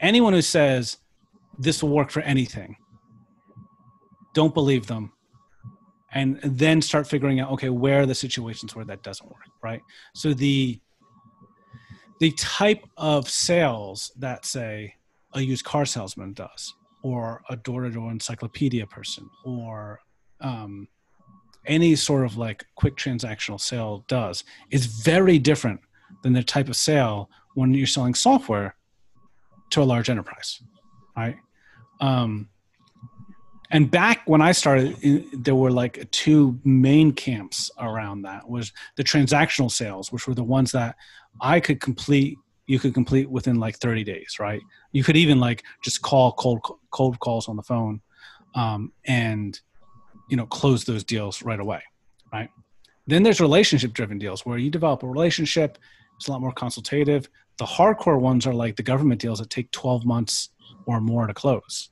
anyone 0.00 0.32
who 0.32 0.42
says 0.42 0.98
this 1.58 1.82
will 1.82 1.90
work 1.90 2.10
for 2.10 2.20
anything, 2.22 2.76
don't 4.34 4.52
believe 4.52 4.86
them. 4.86 5.12
And 6.14 6.40
then 6.42 6.82
start 6.82 7.06
figuring 7.06 7.40
out, 7.40 7.52
okay, 7.52 7.70
where 7.70 8.02
are 8.02 8.06
the 8.06 8.14
situations 8.14 8.76
where 8.76 8.84
that 8.84 9.02
doesn't 9.02 9.26
work, 9.26 9.46
right? 9.62 9.80
So 10.14 10.34
the 10.34 10.78
the 12.20 12.32
type 12.32 12.84
of 12.96 13.28
sales 13.28 14.12
that 14.18 14.44
say 14.44 14.94
a 15.34 15.40
used 15.40 15.64
car 15.64 15.84
salesman 15.84 16.32
does, 16.32 16.74
or 17.02 17.42
a 17.48 17.56
door-to-door 17.56 18.10
encyclopedia 18.10 18.86
person, 18.86 19.28
or 19.44 20.00
um, 20.40 20.86
any 21.66 21.94
sort 21.96 22.24
of 22.24 22.36
like 22.36 22.64
quick 22.74 22.96
transactional 22.96 23.60
sale 23.60 24.04
does 24.08 24.44
is 24.70 24.86
very 24.86 25.38
different 25.38 25.80
than 26.22 26.32
the 26.32 26.42
type 26.42 26.68
of 26.68 26.76
sale 26.76 27.30
when 27.54 27.72
you're 27.74 27.86
selling 27.86 28.14
software 28.14 28.76
to 29.70 29.82
a 29.82 29.84
large 29.84 30.10
enterprise, 30.10 30.62
right? 31.16 31.36
Um, 32.00 32.48
and 33.72 33.90
back 33.90 34.20
when 34.26 34.42
I 34.42 34.52
started, 34.52 35.26
there 35.32 35.54
were 35.54 35.70
like 35.70 36.08
two 36.10 36.60
main 36.62 37.10
camps 37.12 37.70
around 37.78 38.22
that. 38.22 38.48
Was 38.48 38.70
the 38.96 39.02
transactional 39.02 39.70
sales, 39.70 40.12
which 40.12 40.28
were 40.28 40.34
the 40.34 40.44
ones 40.44 40.72
that 40.72 40.94
I 41.40 41.58
could 41.58 41.80
complete 41.80 42.38
you 42.66 42.78
could 42.78 42.94
complete 42.94 43.28
within 43.28 43.56
like 43.56 43.76
30 43.78 44.04
days, 44.04 44.36
right? 44.38 44.62
You 44.92 45.02
could 45.02 45.16
even 45.16 45.40
like 45.40 45.64
just 45.82 46.02
call 46.02 46.32
cold 46.32 46.60
cold 46.90 47.18
calls 47.18 47.48
on 47.48 47.56
the 47.56 47.62
phone, 47.62 48.02
um, 48.54 48.92
and 49.06 49.58
you 50.28 50.36
know 50.36 50.46
close 50.46 50.84
those 50.84 51.02
deals 51.02 51.42
right 51.42 51.58
away, 51.58 51.82
right? 52.32 52.50
Then 53.06 53.22
there's 53.22 53.40
relationship 53.40 53.94
driven 53.94 54.18
deals 54.18 54.44
where 54.44 54.58
you 54.58 54.70
develop 54.70 55.02
a 55.02 55.08
relationship. 55.08 55.78
It's 56.16 56.28
a 56.28 56.30
lot 56.30 56.42
more 56.42 56.52
consultative. 56.52 57.28
The 57.58 57.64
hardcore 57.64 58.20
ones 58.20 58.46
are 58.46 58.54
like 58.54 58.76
the 58.76 58.82
government 58.82 59.20
deals 59.20 59.38
that 59.38 59.50
take 59.50 59.70
12 59.72 60.04
months 60.04 60.50
or 60.86 61.00
more 61.00 61.26
to 61.26 61.34
close. 61.34 61.90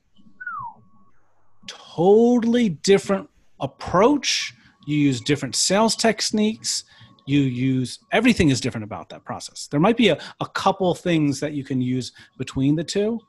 Totally 1.67 2.69
different 2.69 3.29
approach. 3.59 4.53
You 4.85 4.97
use 4.97 5.21
different 5.21 5.55
sales 5.55 5.95
techniques. 5.95 6.83
You 7.25 7.41
use 7.41 7.99
everything 8.11 8.49
is 8.49 8.59
different 8.59 8.83
about 8.83 9.09
that 9.09 9.23
process. 9.23 9.67
There 9.67 9.79
might 9.79 9.97
be 9.97 10.09
a, 10.09 10.19
a 10.39 10.47
couple 10.47 10.93
things 10.95 11.39
that 11.39 11.53
you 11.53 11.63
can 11.63 11.81
use 11.81 12.11
between 12.37 12.75
the 12.75 12.83
two. 12.83 13.19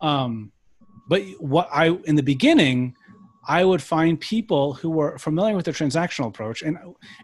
Um, 0.00 0.52
but 1.08 1.22
what 1.38 1.68
i 1.72 1.88
in 2.04 2.14
the 2.14 2.22
beginning 2.22 2.94
i 3.48 3.64
would 3.64 3.82
find 3.82 4.20
people 4.20 4.74
who 4.74 4.90
were 4.90 5.18
familiar 5.18 5.56
with 5.56 5.64
the 5.64 5.72
transactional 5.72 6.28
approach 6.28 6.62
and 6.62 6.78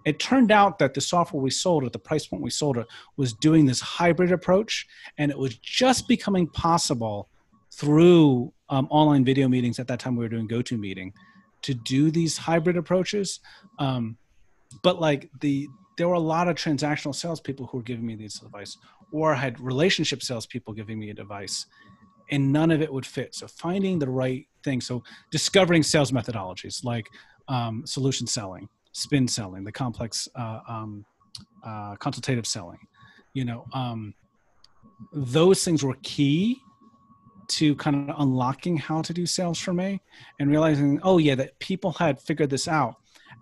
it 0.04 0.18
turned 0.18 0.50
out 0.50 0.78
that 0.78 0.94
the 0.94 1.00
software 1.00 1.42
we 1.42 1.50
sold 1.50 1.84
at 1.84 1.92
the 1.92 1.98
price 1.98 2.26
point 2.26 2.42
we 2.42 2.50
sold 2.50 2.78
it 2.78 2.86
was 3.16 3.32
doing 3.34 3.66
this 3.66 3.80
hybrid 3.80 4.32
approach 4.32 4.86
and 5.18 5.30
it 5.30 5.38
was 5.38 5.56
just 5.58 6.08
becoming 6.08 6.46
possible 6.48 7.28
through 7.76 8.52
um, 8.68 8.86
online 8.90 9.24
video 9.24 9.48
meetings 9.48 9.78
at 9.78 9.86
that 9.88 10.00
time 10.00 10.16
we 10.16 10.24
were 10.24 10.28
doing 10.28 10.48
GoToMeeting 10.48 10.64
to 10.66 10.76
meeting 10.76 11.12
to 11.62 11.74
do 11.74 12.10
these 12.10 12.36
hybrid 12.36 12.76
approaches 12.76 13.40
um, 13.78 14.16
but 14.82 15.00
like 15.00 15.30
the 15.40 15.68
there 15.96 16.08
were 16.08 16.14
a 16.14 16.20
lot 16.20 16.48
of 16.48 16.56
transactional 16.56 17.14
salespeople 17.14 17.66
who 17.66 17.78
were 17.78 17.82
giving 17.82 18.06
me 18.06 18.16
these 18.16 18.42
advice, 18.42 18.76
or 19.12 19.34
I 19.34 19.36
had 19.36 19.60
relationship 19.60 20.22
salespeople 20.22 20.74
giving 20.74 20.98
me 20.98 21.10
advice, 21.10 21.66
and 22.30 22.52
none 22.52 22.70
of 22.70 22.82
it 22.82 22.92
would 22.92 23.06
fit. 23.06 23.34
So 23.34 23.46
finding 23.46 23.98
the 23.98 24.08
right 24.08 24.46
thing. 24.62 24.80
So 24.80 25.02
discovering 25.30 25.82
sales 25.82 26.10
methodologies 26.10 26.84
like 26.84 27.08
um, 27.48 27.86
solution 27.86 28.26
selling, 28.26 28.68
spin 28.92 29.28
selling, 29.28 29.64
the 29.64 29.72
complex 29.72 30.28
uh, 30.34 30.60
um, 30.68 31.04
uh, 31.64 31.96
consultative 31.96 32.46
selling. 32.46 32.78
You 33.34 33.44
know, 33.44 33.66
um, 33.72 34.14
those 35.12 35.64
things 35.64 35.84
were 35.84 35.96
key 36.02 36.60
to 37.48 37.74
kind 37.76 38.10
of 38.10 38.16
unlocking 38.18 38.76
how 38.76 39.02
to 39.02 39.12
do 39.12 39.26
sales 39.26 39.58
for 39.58 39.72
me 39.72 40.00
and 40.40 40.50
realizing, 40.50 41.00
oh 41.02 41.18
yeah, 41.18 41.34
that 41.34 41.58
people 41.58 41.92
had 41.92 42.20
figured 42.20 42.50
this 42.50 42.68
out 42.68 42.96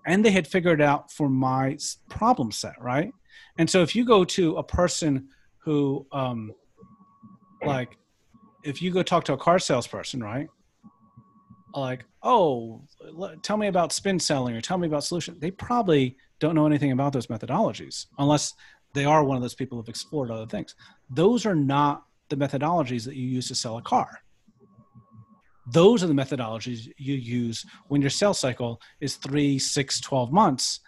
and 0.06 0.24
they 0.24 0.30
had 0.30 0.46
figured 0.46 0.80
it 0.80 0.84
out 0.84 1.10
for 1.12 1.28
my 1.28 1.76
problem 2.08 2.50
set, 2.50 2.74
right? 2.80 3.12
And 3.58 3.68
so 3.68 3.82
if 3.82 3.94
you 3.94 4.04
go 4.04 4.24
to 4.24 4.56
a 4.56 4.62
person 4.62 5.28
who, 5.58 6.06
um, 6.12 6.52
like, 7.64 7.96
if 8.64 8.82
you 8.82 8.90
go 8.90 9.02
talk 9.02 9.24
to 9.24 9.32
a 9.32 9.36
car 9.36 9.58
salesperson, 9.58 10.22
right? 10.22 10.48
Like, 11.74 12.04
oh, 12.22 12.82
tell 13.42 13.56
me 13.56 13.68
about 13.68 13.92
spin 13.92 14.18
selling 14.18 14.54
or 14.54 14.60
tell 14.60 14.78
me 14.78 14.86
about 14.86 15.04
solution. 15.04 15.36
They 15.38 15.50
probably 15.50 16.16
don't 16.38 16.54
know 16.54 16.66
anything 16.66 16.92
about 16.92 17.12
those 17.12 17.28
methodologies 17.28 18.06
unless 18.18 18.54
they 18.94 19.04
are 19.04 19.24
one 19.24 19.36
of 19.36 19.42
those 19.42 19.54
people 19.54 19.78
who've 19.78 19.88
explored 19.88 20.30
other 20.30 20.46
things. 20.46 20.74
Those 21.10 21.46
are 21.46 21.54
not 21.54 22.04
the 22.32 22.44
methodologies 22.44 23.04
that 23.04 23.14
you 23.14 23.26
use 23.26 23.48
to 23.48 23.54
sell 23.54 23.78
a 23.78 23.82
car. 23.82 24.20
Those 25.72 26.02
are 26.02 26.08
the 26.08 26.14
methodologies 26.14 26.88
you 26.96 27.14
use 27.14 27.64
when 27.88 28.00
your 28.00 28.10
sales 28.10 28.38
cycle 28.38 28.80
is 29.00 29.16
three 29.16 29.58
six 29.58 30.00
12 30.00 30.32
months 30.32 30.80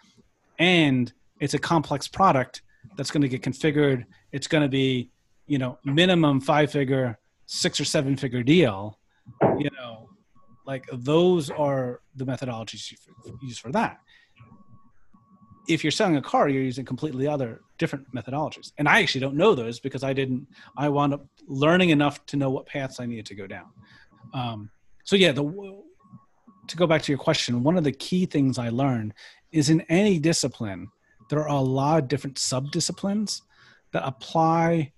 and 0.59 1.13
it's 1.41 1.55
a 1.55 1.59
complex 1.59 2.09
product 2.09 2.63
that's 2.97 3.11
going 3.11 3.23
to 3.23 3.29
get 3.29 3.43
configured. 3.43 4.05
It's 4.33 4.49
going 4.49 4.63
to 4.63 4.69
be 4.69 5.11
you 5.47 5.59
know 5.59 5.79
minimum 5.85 6.41
five 6.41 6.71
figure 6.71 7.19
six 7.47 7.81
or 7.81 7.85
seven 7.85 8.17
figure 8.17 8.43
deal 8.43 8.99
you 9.59 9.69
know 9.79 10.09
like 10.67 10.87
those 10.93 11.51
are 11.51 12.01
the 12.17 12.25
methodologies 12.25 12.91
you 12.91 13.39
use 13.43 13.59
for 13.59 13.71
that 13.71 13.99
if 15.69 15.83
you're 15.83 15.91
selling 15.91 16.17
a 16.17 16.23
car 16.23 16.49
you're 16.49 16.62
using 16.62 16.85
completely 16.85 17.27
other 17.27 17.61
different 17.79 18.05
methodologies 18.15 18.73
and 18.79 18.89
i 18.89 19.01
actually 19.01 19.21
don't 19.21 19.37
know 19.37 19.55
those 19.55 19.81
because 19.81 20.03
i 20.03 20.12
didn't 20.12 20.47
i 20.77 20.89
wound 20.89 21.15
up 21.15 21.27
learning 21.47 21.91
enough 21.91 22.25
to 22.27 22.37
know 22.37 22.51
what 22.51 22.67
paths 22.67 23.01
i 23.01 23.07
needed 23.07 23.27
to 23.27 23.35
go 23.35 23.47
down 23.47 23.67
um, 24.35 24.71
so 25.05 25.17
yeah, 25.17 25.33
the 25.33 25.45
to 26.67 26.77
go 26.77 26.87
back 26.87 27.03
to 27.03 27.12
your 27.12 27.19
question, 27.19 27.62
one 27.62 27.77
of 27.77 27.85
the 27.85 27.93
key 27.93 28.25
things 28.25 28.59
I 28.59 28.71
learned 28.71 29.12
is 29.53 29.69
in 29.69 29.83
any 29.83 30.19
discipline, 30.19 30.89
there 31.29 31.41
are 31.41 31.49
a 31.49 31.61
lot 31.61 32.03
of 32.03 32.09
different 32.09 32.39
sub 32.39 32.71
disciplines 32.71 33.43
that 33.93 34.03
apply 34.07 34.93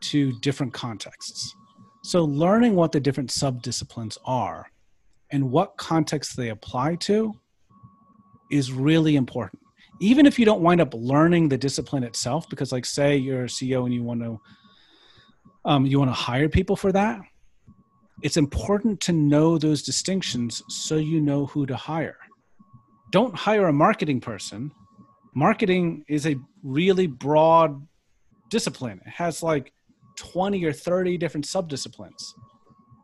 to 0.00 0.32
different 0.40 0.74
contexts. 0.74 1.54
So 2.02 2.24
learning 2.24 2.74
what 2.74 2.90
the 2.90 3.00
different 3.00 3.30
sub 3.30 3.62
disciplines 3.62 4.18
are 4.24 4.68
and 5.30 5.50
what 5.50 5.76
context 5.76 6.36
they 6.36 6.48
apply 6.48 6.96
to 6.96 7.32
is 8.50 8.72
really 8.72 9.14
important. 9.14 9.62
Even 10.00 10.26
if 10.26 10.38
you 10.38 10.44
don't 10.44 10.60
wind 10.60 10.80
up 10.80 10.92
learning 10.94 11.48
the 11.48 11.58
discipline 11.58 12.02
itself, 12.02 12.48
because 12.48 12.72
like 12.72 12.84
say 12.84 13.16
you're 13.16 13.44
a 13.44 13.48
CEO 13.48 13.84
and 13.84 13.94
you 13.94 14.02
want 14.02 14.22
to 14.22 14.40
um, 15.64 15.84
you 15.84 15.98
want 15.98 16.10
to 16.10 16.14
hire 16.14 16.48
people 16.48 16.76
for 16.76 16.92
that, 16.92 17.20
it's 18.22 18.36
important 18.36 19.00
to 19.00 19.12
know 19.12 19.58
those 19.58 19.82
distinctions 19.82 20.62
so 20.68 20.96
you 20.96 21.20
know 21.20 21.46
who 21.46 21.66
to 21.66 21.76
hire. 21.76 22.18
Don't 23.10 23.34
hire 23.34 23.66
a 23.66 23.72
marketing 23.72 24.20
person. 24.20 24.70
Marketing 25.34 26.04
is 26.08 26.26
a 26.26 26.36
really 26.62 27.06
broad 27.06 27.86
discipline. 28.48 29.00
It 29.04 29.10
has 29.10 29.42
like 29.42 29.72
20 30.16 30.64
or 30.64 30.72
30 30.72 31.18
different 31.18 31.46
subdisciplines. 31.46 32.22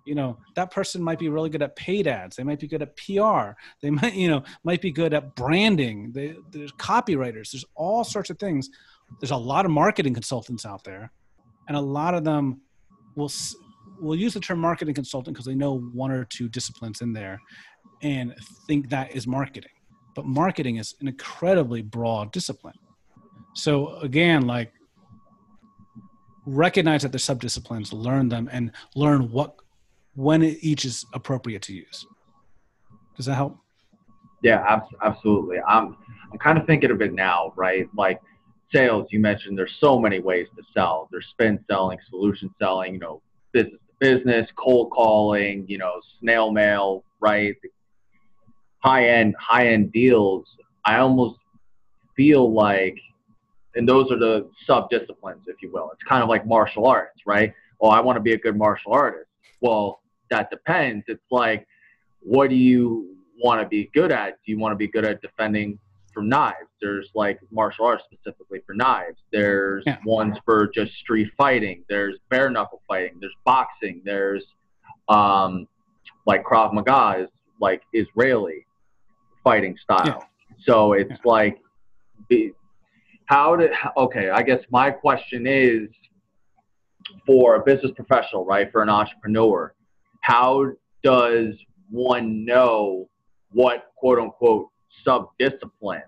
You 0.04 0.14
know, 0.14 0.38
that 0.54 0.70
person 0.70 1.02
might 1.02 1.18
be 1.18 1.28
really 1.28 1.50
good 1.50 1.62
at 1.62 1.76
paid 1.76 2.06
ads. 2.06 2.36
They 2.36 2.42
might 2.42 2.60
be 2.60 2.66
good 2.66 2.82
at 2.82 2.96
PR. 2.96 3.56
They 3.80 3.90
might, 4.00 4.14
you 4.14 4.28
know, 4.28 4.42
might 4.64 4.80
be 4.80 4.90
good 4.90 5.14
at 5.14 5.34
branding. 5.36 6.12
They, 6.12 6.34
there's 6.50 6.72
copywriters. 6.72 7.52
There's 7.52 7.64
all 7.74 8.04
sorts 8.04 8.30
of 8.30 8.38
things. 8.38 8.68
There's 9.20 9.30
a 9.30 9.36
lot 9.36 9.64
of 9.64 9.70
marketing 9.70 10.14
consultants 10.14 10.64
out 10.64 10.84
there, 10.84 11.12
and 11.68 11.76
a 11.76 11.80
lot 11.80 12.14
of 12.14 12.24
them 12.24 12.60
will 13.14 13.30
we'll 14.00 14.18
use 14.18 14.34
the 14.34 14.40
term 14.40 14.58
marketing 14.58 14.94
consultant 14.94 15.34
because 15.34 15.46
they 15.46 15.54
know 15.54 15.78
one 15.78 16.10
or 16.10 16.24
two 16.24 16.48
disciplines 16.48 17.00
in 17.00 17.12
there 17.12 17.40
and 18.02 18.34
think 18.66 18.88
that 18.90 19.14
is 19.14 19.26
marketing. 19.26 19.70
But 20.14 20.26
marketing 20.26 20.76
is 20.76 20.94
an 21.00 21.08
incredibly 21.08 21.82
broad 21.82 22.32
discipline. 22.32 22.74
So 23.54 23.96
again, 23.96 24.46
like 24.46 24.72
recognize 26.46 27.02
that 27.02 27.12
there's 27.12 27.24
subdisciplines, 27.24 27.92
learn 27.92 28.28
them, 28.28 28.48
and 28.52 28.72
learn 28.94 29.30
what 29.30 29.54
when 30.14 30.42
each 30.42 30.84
is 30.84 31.06
appropriate 31.12 31.62
to 31.62 31.74
use. 31.74 32.06
Does 33.16 33.26
that 33.26 33.34
help? 33.34 33.56
Yeah, 34.42 34.80
absolutely. 35.02 35.58
I'm 35.66 35.96
I'm 36.32 36.38
kind 36.38 36.58
of 36.58 36.66
thinking 36.66 36.90
of 36.90 37.00
it 37.00 37.12
now, 37.12 37.52
right? 37.56 37.88
Like 37.96 38.20
sales, 38.74 39.06
you 39.10 39.20
mentioned 39.20 39.56
there's 39.56 39.76
so 39.80 39.98
many 39.98 40.18
ways 40.18 40.48
to 40.56 40.62
sell. 40.74 41.08
There's 41.10 41.26
spin 41.30 41.62
selling, 41.70 41.98
solution 42.10 42.52
selling, 42.58 42.94
you 42.94 42.98
know, 42.98 43.22
business 43.52 43.78
to 43.88 43.94
business, 44.00 44.50
cold 44.56 44.90
calling, 44.90 45.64
you 45.68 45.78
know, 45.78 46.00
snail 46.20 46.50
mail, 46.50 47.04
right? 47.20 47.54
High 48.78 49.08
end, 49.08 49.34
high 49.38 49.68
end 49.68 49.92
deals. 49.92 50.46
I 50.84 50.98
almost 50.98 51.38
feel 52.16 52.52
like, 52.52 52.98
and 53.76 53.88
those 53.88 54.10
are 54.10 54.18
the 54.18 54.50
sub 54.66 54.90
disciplines, 54.90 55.44
if 55.46 55.56
you 55.62 55.70
will. 55.70 55.90
It's 55.92 56.02
kind 56.08 56.22
of 56.22 56.28
like 56.28 56.46
martial 56.46 56.86
arts, 56.86 57.20
right? 57.26 57.54
Well, 57.78 57.92
I 57.92 58.00
want 58.00 58.16
to 58.16 58.20
be 58.20 58.32
a 58.32 58.38
good 58.38 58.56
martial 58.56 58.92
artist. 58.92 59.28
Well, 59.60 60.00
that 60.32 60.50
depends. 60.50 61.04
It's 61.08 61.30
like, 61.30 61.66
what 62.20 62.50
do 62.50 62.56
you 62.56 63.16
want 63.42 63.60
to 63.62 63.68
be 63.68 63.90
good 63.94 64.12
at? 64.12 64.30
Do 64.44 64.52
you 64.52 64.58
want 64.58 64.72
to 64.72 64.76
be 64.76 64.88
good 64.88 65.04
at 65.04 65.22
defending 65.22 65.78
from 66.12 66.28
knives. 66.28 66.68
There's 66.80 67.10
like 67.14 67.40
martial 67.50 67.86
arts 67.86 68.04
specifically 68.10 68.60
for 68.66 68.74
knives. 68.74 69.18
There's 69.32 69.82
yeah. 69.86 69.98
ones 70.04 70.36
for 70.44 70.68
just 70.68 70.92
street 70.94 71.30
fighting. 71.36 71.84
There's 71.88 72.16
bare 72.30 72.50
knuckle 72.50 72.82
fighting. 72.86 73.18
There's 73.20 73.34
boxing. 73.44 74.02
There's 74.04 74.44
um, 75.08 75.66
like 76.26 76.44
Krav 76.44 76.72
Maga 76.72 77.22
is 77.24 77.28
like 77.60 77.82
Israeli 77.92 78.66
fighting 79.42 79.76
style. 79.82 80.04
Yeah. 80.06 80.18
So 80.66 80.92
it's 80.92 81.10
yeah. 81.10 81.16
like, 81.24 81.58
how 83.26 83.56
did, 83.56 83.70
okay, 83.96 84.30
I 84.30 84.42
guess 84.42 84.60
my 84.70 84.90
question 84.90 85.46
is 85.46 85.88
for 87.26 87.56
a 87.56 87.64
business 87.64 87.92
professional, 87.96 88.44
right, 88.44 88.70
for 88.70 88.82
an 88.82 88.88
entrepreneur, 88.88 89.74
how 90.22 90.72
does 91.04 91.54
one 91.90 92.44
know 92.44 93.08
what 93.50 93.86
quote 93.96 94.18
unquote 94.18 94.68
sub 95.04 95.28
discipline 95.38 96.02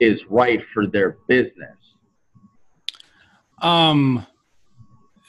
is 0.00 0.20
right 0.28 0.60
for 0.74 0.86
their 0.86 1.18
business? 1.28 1.76
Um, 3.62 4.26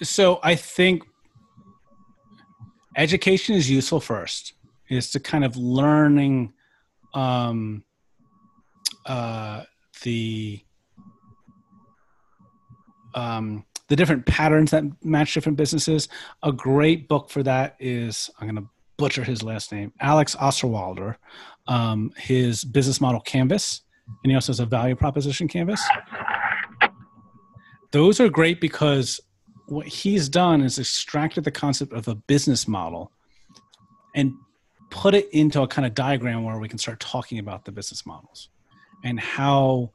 so 0.02 0.40
I 0.44 0.56
think 0.56 1.04
education 2.96 3.56
is 3.56 3.70
useful 3.70 4.00
first, 4.00 4.54
is 4.88 5.12
to 5.12 5.20
kind 5.20 5.44
of 5.44 5.56
learning 5.58 6.54
um, 7.14 7.84
uh, 9.06 9.64
the 10.04 10.64
um, 13.14 13.66
the 13.90 13.96
different 13.96 14.26
patterns 14.26 14.72
that 14.72 14.84
match 15.04 15.34
different 15.34 15.58
businesses. 15.58 16.08
A 16.44 16.52
great 16.52 17.08
book 17.08 17.30
for 17.30 17.44
that 17.44 17.76
is 17.80 18.30
I'm 18.40 18.48
going 18.48 18.64
to 18.64 18.70
butcher 18.98 19.24
his 19.24 19.44
last 19.44 19.72
name, 19.72 19.92
Alex 20.00 20.36
Osterwalder. 20.36 21.16
Um, 21.68 22.12
his 22.18 22.64
business 22.64 23.00
model 23.00 23.22
canvas, 23.22 23.82
and 24.24 24.32
he 24.32 24.36
also 24.36 24.52
has 24.52 24.60
a 24.60 24.66
value 24.66 24.96
proposition 24.96 25.48
canvas. 25.48 25.84
Those 27.92 28.20
are 28.20 28.28
great 28.28 28.60
because 28.60 29.20
what 29.68 29.86
he's 29.86 30.30
done 30.30 30.62
is 30.62 30.80
extracted 30.80 31.44
the 31.44 31.52
concept 31.52 31.94
of 31.94 32.08
a 32.08 32.16
business 32.16 32.68
model 32.68 33.12
and 34.16 34.34
put 34.90 35.14
it 35.14 35.30
into 35.32 35.62
a 35.62 35.68
kind 35.68 35.86
of 35.86 35.94
diagram 35.94 36.44
where 36.44 36.58
we 36.58 36.68
can 36.68 36.80
start 36.80 37.00
talking 37.00 37.38
about 37.38 37.66
the 37.66 37.72
business 37.72 38.04
models 38.06 38.50
and 39.04 39.20
how 39.20 39.92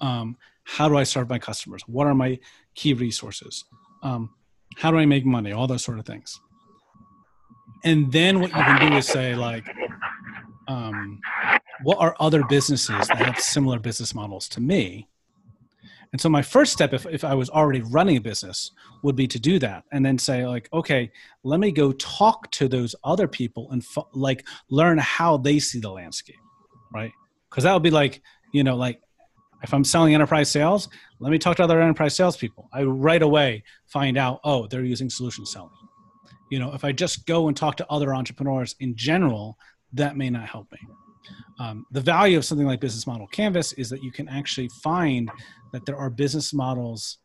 um, 0.00 0.36
how 0.76 0.88
do 0.88 0.96
I 0.96 1.02
serve 1.02 1.28
my 1.28 1.38
customers? 1.38 1.82
What 1.88 2.06
are 2.06 2.14
my 2.14 2.38
key 2.76 2.94
resources? 2.94 3.64
Um, 4.04 4.30
how 4.76 4.92
do 4.92 4.98
I 4.98 5.06
make 5.06 5.26
money? 5.26 5.50
All 5.50 5.66
those 5.66 5.82
sort 5.82 5.98
of 5.98 6.06
things. 6.06 6.40
And 7.82 8.12
then 8.12 8.40
what 8.40 8.50
you 8.50 8.62
can 8.62 8.90
do 8.90 8.96
is 8.96 9.06
say 9.06 9.34
like, 9.34 9.66
um, 10.68 11.20
what 11.82 11.98
are 11.98 12.14
other 12.20 12.44
businesses 12.44 13.08
that 13.08 13.16
have 13.16 13.40
similar 13.40 13.80
business 13.80 14.14
models 14.14 14.48
to 14.50 14.60
me? 14.60 15.08
And 16.12 16.20
so 16.20 16.28
my 16.28 16.42
first 16.42 16.72
step, 16.72 16.92
if, 16.92 17.04
if 17.06 17.24
I 17.24 17.34
was 17.34 17.50
already 17.50 17.80
running 17.80 18.16
a 18.16 18.20
business, 18.20 18.70
would 19.02 19.16
be 19.16 19.26
to 19.26 19.40
do 19.40 19.58
that 19.58 19.84
and 19.90 20.06
then 20.06 20.18
say 20.18 20.46
like, 20.46 20.68
okay, 20.72 21.10
let 21.42 21.58
me 21.58 21.72
go 21.72 21.90
talk 21.92 22.48
to 22.52 22.68
those 22.68 22.94
other 23.02 23.26
people 23.26 23.68
and 23.72 23.84
like 24.12 24.46
learn 24.70 24.98
how 24.98 25.36
they 25.36 25.58
see 25.58 25.80
the 25.80 25.90
landscape, 25.90 26.36
right? 26.92 27.12
Because 27.48 27.64
that 27.64 27.72
would 27.72 27.82
be 27.82 27.90
like, 27.90 28.22
you 28.52 28.62
know, 28.62 28.76
like 28.76 29.00
if 29.62 29.74
I'm 29.74 29.84
selling 29.84 30.14
enterprise 30.14 30.50
sales, 30.50 30.88
let 31.18 31.30
me 31.30 31.38
talk 31.38 31.56
to 31.58 31.64
other 31.64 31.80
enterprise 31.80 32.14
salespeople. 32.16 32.68
I 32.72 32.82
right 32.82 33.22
away 33.22 33.62
find 33.86 34.16
out, 34.16 34.40
oh, 34.44 34.66
they're 34.66 34.84
using 34.84 35.10
solution 35.10 35.44
selling. 35.44 35.70
You 36.50 36.58
know, 36.58 36.72
if 36.74 36.84
I 36.84 36.92
just 36.92 37.26
go 37.26 37.48
and 37.48 37.56
talk 37.56 37.76
to 37.76 37.86
other 37.90 38.14
entrepreneurs 38.14 38.74
in 38.80 38.96
general, 38.96 39.56
that 39.92 40.16
may 40.16 40.30
not 40.30 40.48
help 40.48 40.70
me. 40.72 40.78
Um, 41.58 41.86
the 41.90 42.00
value 42.00 42.38
of 42.38 42.44
something 42.44 42.66
like 42.66 42.80
Business 42.80 43.06
Model 43.06 43.26
Canvas 43.26 43.72
is 43.74 43.90
that 43.90 44.02
you 44.02 44.10
can 44.10 44.28
actually 44.28 44.68
find 44.82 45.30
that 45.72 45.84
there 45.84 45.96
are 45.96 46.08
business 46.08 46.54
models, 46.54 47.18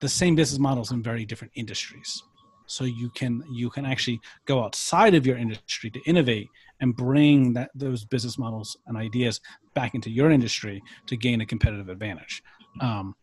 the 0.00 0.08
same 0.08 0.34
business 0.34 0.58
models 0.58 0.92
in 0.92 1.02
very 1.02 1.24
different 1.24 1.52
industries. 1.56 2.22
So 2.66 2.84
you 2.84 3.10
can 3.10 3.44
you 3.52 3.70
can 3.70 3.86
actually 3.86 4.20
go 4.46 4.64
outside 4.64 5.14
of 5.14 5.24
your 5.24 5.36
industry 5.36 5.90
to 5.90 6.00
innovate 6.00 6.48
and 6.80 6.96
bring 6.96 7.52
that 7.54 7.70
those 7.74 8.04
business 8.04 8.38
models 8.38 8.76
and 8.86 8.96
ideas 8.96 9.40
back 9.74 9.94
into 9.94 10.10
your 10.10 10.30
industry 10.30 10.82
to 11.06 11.16
gain 11.16 11.40
a 11.40 11.46
competitive 11.46 11.88
advantage. 11.88 12.42
Um, 12.80 13.14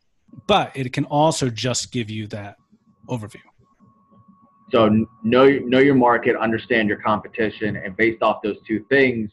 but 0.48 0.76
it 0.76 0.92
can 0.94 1.06
also 1.06 1.50
just 1.50 1.92
give 1.92 2.10
you 2.10 2.28
that 2.28 2.56
overview. 3.10 3.42
So 4.72 5.06
know 5.24 5.46
know 5.46 5.80
your 5.80 5.94
market, 5.94 6.36
understand 6.36 6.90
your 6.90 7.00
competition, 7.00 7.76
and 7.76 7.96
based 7.96 8.24
off 8.24 8.42
those 8.44 8.58
two 8.68 8.84
things, 8.90 9.30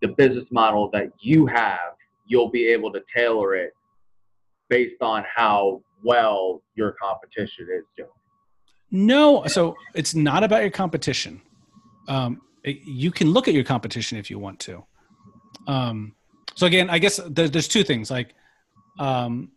the 0.00 0.08
business 0.08 0.46
model 0.50 0.90
that 0.92 1.12
you 1.20 1.46
have, 1.46 1.94
you'll 2.26 2.50
be 2.50 2.66
able 2.66 2.92
to 2.92 3.00
tailor 3.14 3.54
it 3.54 3.72
based 4.68 5.00
on 5.00 5.24
how 5.32 5.82
well 6.02 6.62
your 6.74 6.96
competition 7.00 7.68
is 7.72 7.84
doing. 7.96 8.08
No, 8.90 9.46
so 9.46 9.76
it's 9.94 10.14
not 10.14 10.42
about 10.42 10.62
your 10.62 10.70
competition. 10.70 11.40
Um, 12.08 12.42
you 12.64 13.10
can 13.10 13.30
look 13.32 13.48
at 13.48 13.54
your 13.54 13.64
competition 13.64 14.18
if 14.18 14.30
you 14.30 14.38
want 14.38 14.60
to. 14.60 14.84
Um, 15.66 16.14
so 16.54 16.66
again, 16.66 16.90
I 16.90 16.98
guess 16.98 17.20
there's, 17.28 17.50
there's 17.50 17.68
two 17.68 17.84
things. 17.84 18.10
Like, 18.10 18.34
um, 18.98 19.50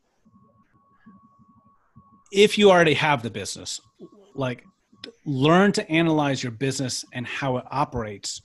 if 2.32 2.58
you 2.58 2.72
already 2.72 2.94
have 2.96 3.22
the 3.22 3.30
business, 3.30 3.80
like 4.34 4.66
learn 5.26 5.72
to 5.74 5.90
analyze 5.90 6.44
your 6.44 6.52
business 6.52 7.06
and 7.14 7.26
how 7.26 7.58
it 7.58 7.66
operates. 7.72 8.42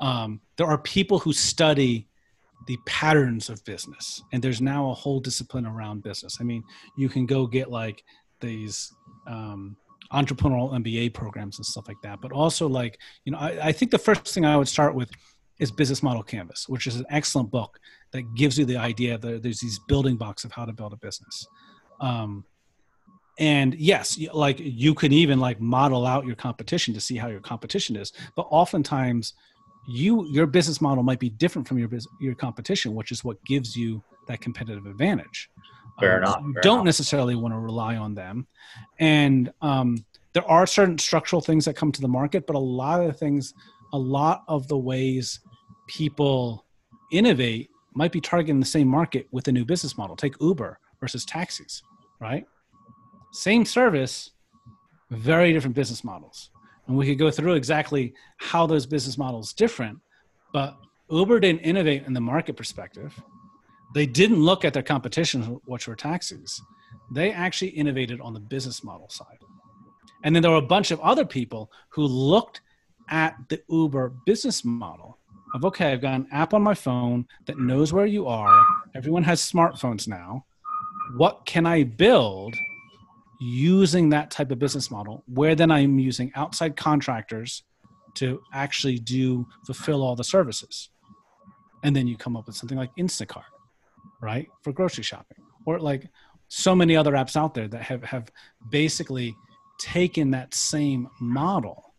Um, 0.00 0.40
there 0.56 0.66
are 0.66 0.78
people 0.78 1.18
who 1.18 1.32
study 1.32 2.08
the 2.66 2.76
patterns 2.84 3.48
of 3.48 3.64
business, 3.64 4.22
and 4.32 4.42
there's 4.42 4.60
now 4.60 4.90
a 4.90 4.94
whole 4.94 5.20
discipline 5.20 5.66
around 5.66 6.02
business. 6.02 6.38
I 6.40 6.44
mean, 6.44 6.64
you 6.96 7.08
can 7.08 7.26
go 7.26 7.46
get 7.46 7.70
like 7.70 8.02
these 8.40 8.92
um, 9.26 9.76
entrepreneurial 10.12 10.72
MBA 10.72 11.14
programs 11.14 11.58
and 11.58 11.66
stuff 11.66 11.88
like 11.88 12.00
that. 12.02 12.20
But 12.20 12.32
also, 12.32 12.68
like, 12.68 12.98
you 13.24 13.32
know, 13.32 13.38
I, 13.38 13.68
I, 13.68 13.72
think 13.72 13.90
the 13.90 13.98
first 13.98 14.28
thing 14.28 14.44
I 14.44 14.56
would 14.56 14.68
start 14.68 14.94
with 14.94 15.10
is 15.58 15.70
Business 15.70 16.02
Model 16.02 16.22
Canvas, 16.22 16.68
which 16.68 16.86
is 16.86 16.96
an 16.96 17.06
excellent 17.10 17.50
book 17.50 17.78
that 18.12 18.22
gives 18.34 18.58
you 18.58 18.64
the 18.64 18.76
idea 18.76 19.18
that 19.18 19.42
there's 19.42 19.60
these 19.60 19.80
building 19.88 20.16
blocks 20.16 20.44
of 20.44 20.52
how 20.52 20.64
to 20.64 20.72
build 20.72 20.92
a 20.92 20.96
business. 20.96 21.46
Um, 22.00 22.44
and 23.38 23.74
yes, 23.74 24.18
like 24.32 24.58
you 24.58 24.94
can 24.94 25.12
even 25.12 25.38
like 25.40 25.60
model 25.60 26.06
out 26.06 26.26
your 26.26 26.36
competition 26.36 26.94
to 26.94 27.00
see 27.00 27.16
how 27.16 27.28
your 27.28 27.40
competition 27.40 27.96
is. 27.96 28.12
But 28.34 28.46
oftentimes, 28.50 29.34
you 29.88 30.26
your 30.30 30.46
business 30.46 30.80
model 30.80 31.04
might 31.04 31.20
be 31.20 31.30
different 31.30 31.68
from 31.68 31.78
your 31.78 31.88
your 32.20 32.34
competition, 32.34 32.94
which 32.94 33.12
is 33.12 33.24
what 33.24 33.42
gives 33.44 33.76
you 33.76 34.02
that 34.26 34.40
competitive 34.40 34.86
advantage. 34.86 35.50
Fair 36.00 36.16
um, 36.16 36.22
enough. 36.22 36.42
you 36.44 36.52
fair 36.54 36.62
don't 36.62 36.74
enough. 36.74 36.84
necessarily 36.86 37.34
want 37.34 37.54
to 37.54 37.58
rely 37.58 37.96
on 37.96 38.14
them. 38.14 38.46
And 38.98 39.52
um, 39.62 40.04
there 40.32 40.48
are 40.50 40.66
certain 40.66 40.98
structural 40.98 41.40
things 41.40 41.64
that 41.64 41.74
come 41.76 41.92
to 41.92 42.00
the 42.00 42.08
market, 42.08 42.46
but 42.46 42.56
a 42.56 42.58
lot 42.58 43.00
of 43.00 43.06
the 43.06 43.12
things, 43.12 43.54
a 43.92 43.98
lot 43.98 44.44
of 44.48 44.68
the 44.68 44.76
ways 44.76 45.40
people 45.86 46.66
innovate 47.10 47.70
might 47.94 48.12
be 48.12 48.20
targeting 48.20 48.60
the 48.60 48.66
same 48.66 48.88
market 48.88 49.26
with 49.30 49.48
a 49.48 49.52
new 49.52 49.64
business 49.64 49.96
model. 49.96 50.16
Take 50.16 50.34
Uber 50.40 50.78
versus 51.00 51.24
taxis, 51.24 51.82
right? 52.20 52.44
Same 53.32 53.64
service, 53.64 54.32
very 55.10 55.52
different 55.52 55.74
business 55.74 56.04
models. 56.04 56.50
And 56.86 56.96
we 56.96 57.06
could 57.06 57.18
go 57.18 57.30
through 57.30 57.54
exactly 57.54 58.12
how 58.36 58.66
those 58.66 58.86
business 58.86 59.16
models 59.16 59.52
different, 59.52 59.98
but 60.52 60.76
Uber 61.10 61.40
didn't 61.40 61.60
innovate 61.60 62.04
in 62.06 62.12
the 62.12 62.20
market 62.20 62.56
perspective 62.56 63.18
they 63.94 64.06
didn't 64.06 64.42
look 64.42 64.64
at 64.64 64.74
their 64.74 64.82
competition, 64.82 65.42
which 65.64 65.88
were 65.88 65.96
taxis. 65.96 66.60
They 67.10 67.32
actually 67.32 67.70
innovated 67.70 68.20
on 68.20 68.34
the 68.34 68.40
business 68.40 68.82
model 68.82 69.08
side. 69.08 69.38
And 70.24 70.34
then 70.34 70.42
there 70.42 70.50
were 70.52 70.58
a 70.58 70.62
bunch 70.62 70.90
of 70.90 71.00
other 71.00 71.24
people 71.24 71.70
who 71.90 72.02
looked 72.02 72.60
at 73.08 73.36
the 73.48 73.62
Uber 73.68 74.12
business 74.26 74.64
model 74.64 75.18
of 75.54 75.64
okay, 75.64 75.92
I've 75.92 76.00
got 76.00 76.14
an 76.14 76.26
app 76.32 76.52
on 76.52 76.62
my 76.62 76.74
phone 76.74 77.26
that 77.46 77.58
knows 77.58 77.92
where 77.92 78.06
you 78.06 78.26
are. 78.26 78.64
Everyone 78.94 79.22
has 79.22 79.40
smartphones 79.40 80.08
now. 80.08 80.44
What 81.16 81.46
can 81.46 81.66
I 81.66 81.84
build 81.84 82.54
using 83.40 84.08
that 84.10 84.30
type 84.30 84.50
of 84.50 84.58
business 84.58 84.90
model 84.90 85.22
where 85.26 85.54
then 85.54 85.70
I'm 85.70 85.98
using 85.98 86.32
outside 86.34 86.76
contractors 86.76 87.62
to 88.14 88.40
actually 88.52 88.98
do 88.98 89.46
fulfill 89.64 90.02
all 90.02 90.16
the 90.16 90.24
services? 90.24 90.90
And 91.84 91.94
then 91.94 92.08
you 92.08 92.16
come 92.16 92.36
up 92.36 92.46
with 92.46 92.56
something 92.56 92.76
like 92.76 92.90
Instacart 92.96 93.44
right 94.20 94.48
for 94.62 94.72
grocery 94.72 95.04
shopping 95.04 95.38
or 95.66 95.78
like 95.78 96.08
so 96.48 96.74
many 96.74 96.96
other 96.96 97.12
apps 97.12 97.36
out 97.36 97.54
there 97.54 97.68
that 97.68 97.82
have 97.82 98.02
have 98.04 98.30
basically 98.70 99.34
taken 99.78 100.30
that 100.30 100.54
same 100.54 101.08
model 101.20 101.92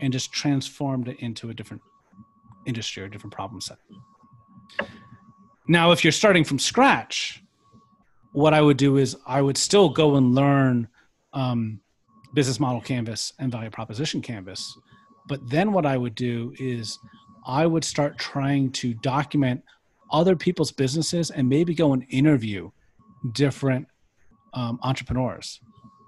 and 0.00 0.12
just 0.12 0.32
transformed 0.32 1.08
it 1.08 1.18
into 1.20 1.50
a 1.50 1.54
different 1.54 1.82
industry 2.66 3.02
or 3.02 3.08
different 3.08 3.34
problem 3.34 3.60
set. 3.60 3.78
Now 5.68 5.92
if 5.92 6.04
you're 6.04 6.12
starting 6.12 6.44
from 6.44 6.58
scratch 6.58 7.42
what 8.32 8.54
i 8.54 8.60
would 8.60 8.76
do 8.76 8.96
is 8.96 9.16
i 9.26 9.40
would 9.42 9.56
still 9.56 9.88
go 9.88 10.16
and 10.16 10.34
learn 10.34 10.88
um, 11.32 11.80
business 12.34 12.60
model 12.60 12.80
canvas 12.80 13.32
and 13.38 13.52
value 13.52 13.70
proposition 13.70 14.20
canvas. 14.20 14.76
But 15.28 15.48
then 15.48 15.72
what 15.72 15.86
i 15.86 15.96
would 15.96 16.14
do 16.14 16.52
is 16.58 16.98
i 17.46 17.66
would 17.66 17.84
start 17.84 18.18
trying 18.18 18.70
to 18.72 18.94
document 18.94 19.62
other 20.12 20.36
people's 20.36 20.72
businesses 20.72 21.30
and 21.30 21.48
maybe 21.48 21.74
go 21.74 21.92
and 21.92 22.04
interview 22.10 22.70
different 23.32 23.86
um, 24.54 24.78
entrepreneurs. 24.82 25.60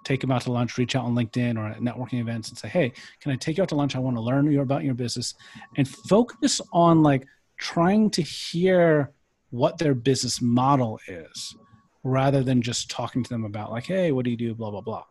Take 0.04 0.20
them 0.20 0.32
out 0.32 0.42
to 0.42 0.52
lunch 0.52 0.78
reach 0.78 0.96
out 0.96 1.04
on 1.04 1.14
linkedin 1.14 1.56
or 1.56 1.68
at 1.68 1.80
networking 1.80 2.20
events 2.20 2.48
and 2.48 2.58
say 2.58 2.68
hey 2.68 2.92
can 3.20 3.30
i 3.30 3.36
take 3.36 3.56
you 3.56 3.62
out 3.62 3.68
to 3.68 3.76
lunch? 3.76 3.94
I 3.94 4.00
want 4.00 4.16
to 4.16 4.20
learn 4.20 4.52
more 4.52 4.62
about 4.62 4.82
your 4.82 4.94
business. 4.94 5.34
And 5.76 5.88
focus 5.88 6.60
on 6.72 7.02
like 7.02 7.26
trying 7.56 8.10
to 8.10 8.22
hear 8.22 9.12
what 9.50 9.78
their 9.78 9.94
business 9.94 10.42
model 10.42 10.98
is 11.06 11.54
rather 12.02 12.42
than 12.42 12.62
just 12.62 12.90
talking 12.90 13.22
to 13.22 13.30
them 13.30 13.44
about 13.44 13.70
like 13.70 13.86
hey 13.86 14.10
what 14.10 14.24
do 14.24 14.30
you 14.30 14.36
do? 14.36 14.54
blah 14.54 14.70
blah 14.70 14.80
blah. 14.80 15.04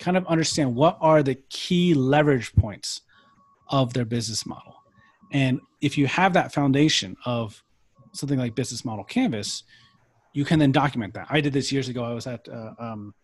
Kind 0.00 0.18
of 0.18 0.26
understand 0.26 0.74
what 0.74 0.98
are 1.00 1.22
the 1.22 1.36
key 1.48 1.94
leverage 1.94 2.54
points 2.54 3.00
of 3.68 3.94
their 3.94 4.04
business 4.04 4.44
model. 4.44 4.74
And 5.32 5.60
if 5.80 5.98
you 5.98 6.06
have 6.06 6.34
that 6.34 6.52
foundation 6.52 7.16
of 7.24 7.62
something 8.16 8.38
like 8.38 8.54
business 8.54 8.84
model 8.84 9.04
canvas 9.04 9.64
you 10.36 10.44
can 10.44 10.58
then 10.58 10.70
document 10.70 11.14
that. 11.14 11.26
I 11.30 11.40
did 11.40 11.54
this 11.54 11.72
years 11.72 11.88
ago. 11.88 12.04
I 12.04 12.12
was 12.12 12.26
at 12.26 12.46
uh, 12.46 12.72
um, 12.78 13.14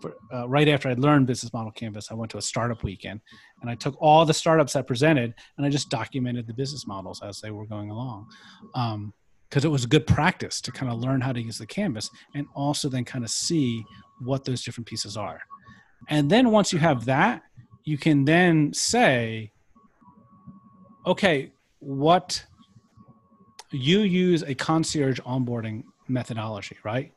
for, 0.00 0.14
uh, 0.34 0.46
right 0.46 0.68
after 0.68 0.90
i 0.90 0.94
learned 0.94 1.26
business 1.26 1.52
model 1.54 1.70
canvas 1.70 2.08
i 2.10 2.14
went 2.14 2.30
to 2.30 2.36
a 2.36 2.42
startup 2.42 2.82
weekend 2.82 3.18
and 3.62 3.70
i 3.70 3.74
took 3.74 3.96
all 3.98 4.26
the 4.26 4.34
startups 4.34 4.74
that 4.74 4.86
presented 4.86 5.32
and 5.56 5.64
i 5.64 5.70
just 5.70 5.88
documented 5.88 6.46
the 6.46 6.52
business 6.52 6.86
models 6.86 7.22
as 7.22 7.40
they 7.40 7.50
were 7.50 7.64
going 7.64 7.88
along. 7.88 8.26
Because 8.74 9.64
um, 9.64 9.68
it 9.68 9.68
was 9.68 9.84
a 9.84 9.88
good 9.88 10.06
practice 10.06 10.60
to 10.60 10.72
kind 10.72 10.92
of 10.92 10.98
learn 10.98 11.20
how 11.20 11.32
to 11.32 11.40
use 11.40 11.56
the 11.56 11.66
canvas 11.66 12.10
and 12.34 12.46
also 12.54 12.90
then 12.90 13.04
kind 13.04 13.24
of 13.24 13.30
see 13.30 13.84
what 14.20 14.44
those 14.44 14.62
different 14.62 14.86
pieces 14.86 15.16
are. 15.16 15.40
And 16.08 16.28
then 16.30 16.50
once 16.50 16.72
you 16.72 16.78
have 16.78 17.06
that, 17.06 17.42
you 17.84 17.96
can 17.96 18.24
then 18.24 18.72
say, 18.74 19.50
okay, 21.06 21.52
what 21.78 22.44
you 23.76 24.00
use 24.00 24.42
a 24.42 24.54
concierge 24.54 25.20
onboarding 25.20 25.84
methodology, 26.08 26.76
right? 26.84 27.12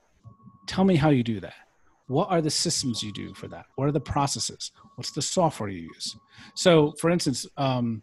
Tell 0.68 0.84
me 0.84 0.95
how 0.95 1.10
you 1.10 1.24
do 1.24 1.39
that. 1.39 1.53
What 2.07 2.30
are 2.32 2.41
the 2.41 2.49
systems 2.49 3.03
you 3.03 3.14
do 3.14 3.34
for 3.34 3.47
that? 3.49 3.66
What 3.76 3.88
are 3.88 3.91
the 3.91 3.99
processes? 3.99 4.72
What's 4.95 5.12
the 5.12 5.22
software 5.22 5.70
you 5.70 5.82
use? 5.93 6.16
So, 6.55 6.93
for 6.93 7.12
instance, 7.12 7.45
um, 7.57 8.01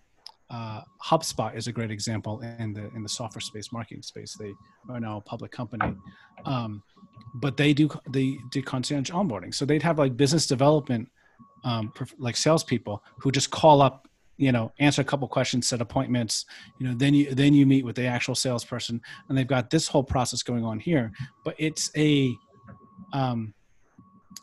uh, 0.49 0.83
HubSpot 1.05 1.57
is 1.57 1.67
a 1.67 1.73
great 1.73 1.91
example 1.91 2.41
in 2.41 2.73
the 2.73 2.89
in 2.95 3.03
the 3.03 3.09
software 3.09 3.41
space, 3.41 3.73
marketing 3.73 4.03
space. 4.03 4.37
They 4.39 4.53
are 4.89 5.01
now 5.01 5.17
a 5.17 5.21
public 5.21 5.51
company, 5.51 5.97
um, 6.45 6.83
but 7.35 7.57
they 7.57 7.73
do 7.73 7.91
they 8.11 8.39
do 8.51 8.63
concierge 8.63 9.11
onboarding. 9.11 9.53
So 9.53 9.65
they'd 9.65 9.83
have 9.83 9.99
like 9.99 10.17
business 10.17 10.47
development, 10.47 11.09
um, 11.65 11.93
like 12.19 12.37
salespeople 12.37 13.03
who 13.19 13.33
just 13.33 13.51
call 13.51 13.83
up, 13.83 14.06
you 14.37 14.53
know, 14.53 14.73
answer 14.79 15.03
a 15.03 15.05
couple 15.05 15.27
questions, 15.29 15.69
set 15.69 15.81
appointments. 15.81 16.45
You 16.79 16.89
know, 16.89 16.95
then 16.95 17.15
you 17.15 17.35
then 17.35 17.55
you 17.55 17.67
meet 17.67 17.85
with 17.85 17.97
the 17.97 18.07
actual 18.07 18.35
salesperson, 18.35 19.01
and 19.29 19.37
they've 19.37 19.47
got 19.47 19.71
this 19.71 19.89
whole 19.89 20.05
process 20.05 20.43
going 20.43 20.65
on 20.65 20.79
here. 20.79 21.13
But 21.45 21.55
it's 21.59 21.91
a 21.97 22.33
um, 23.13 23.55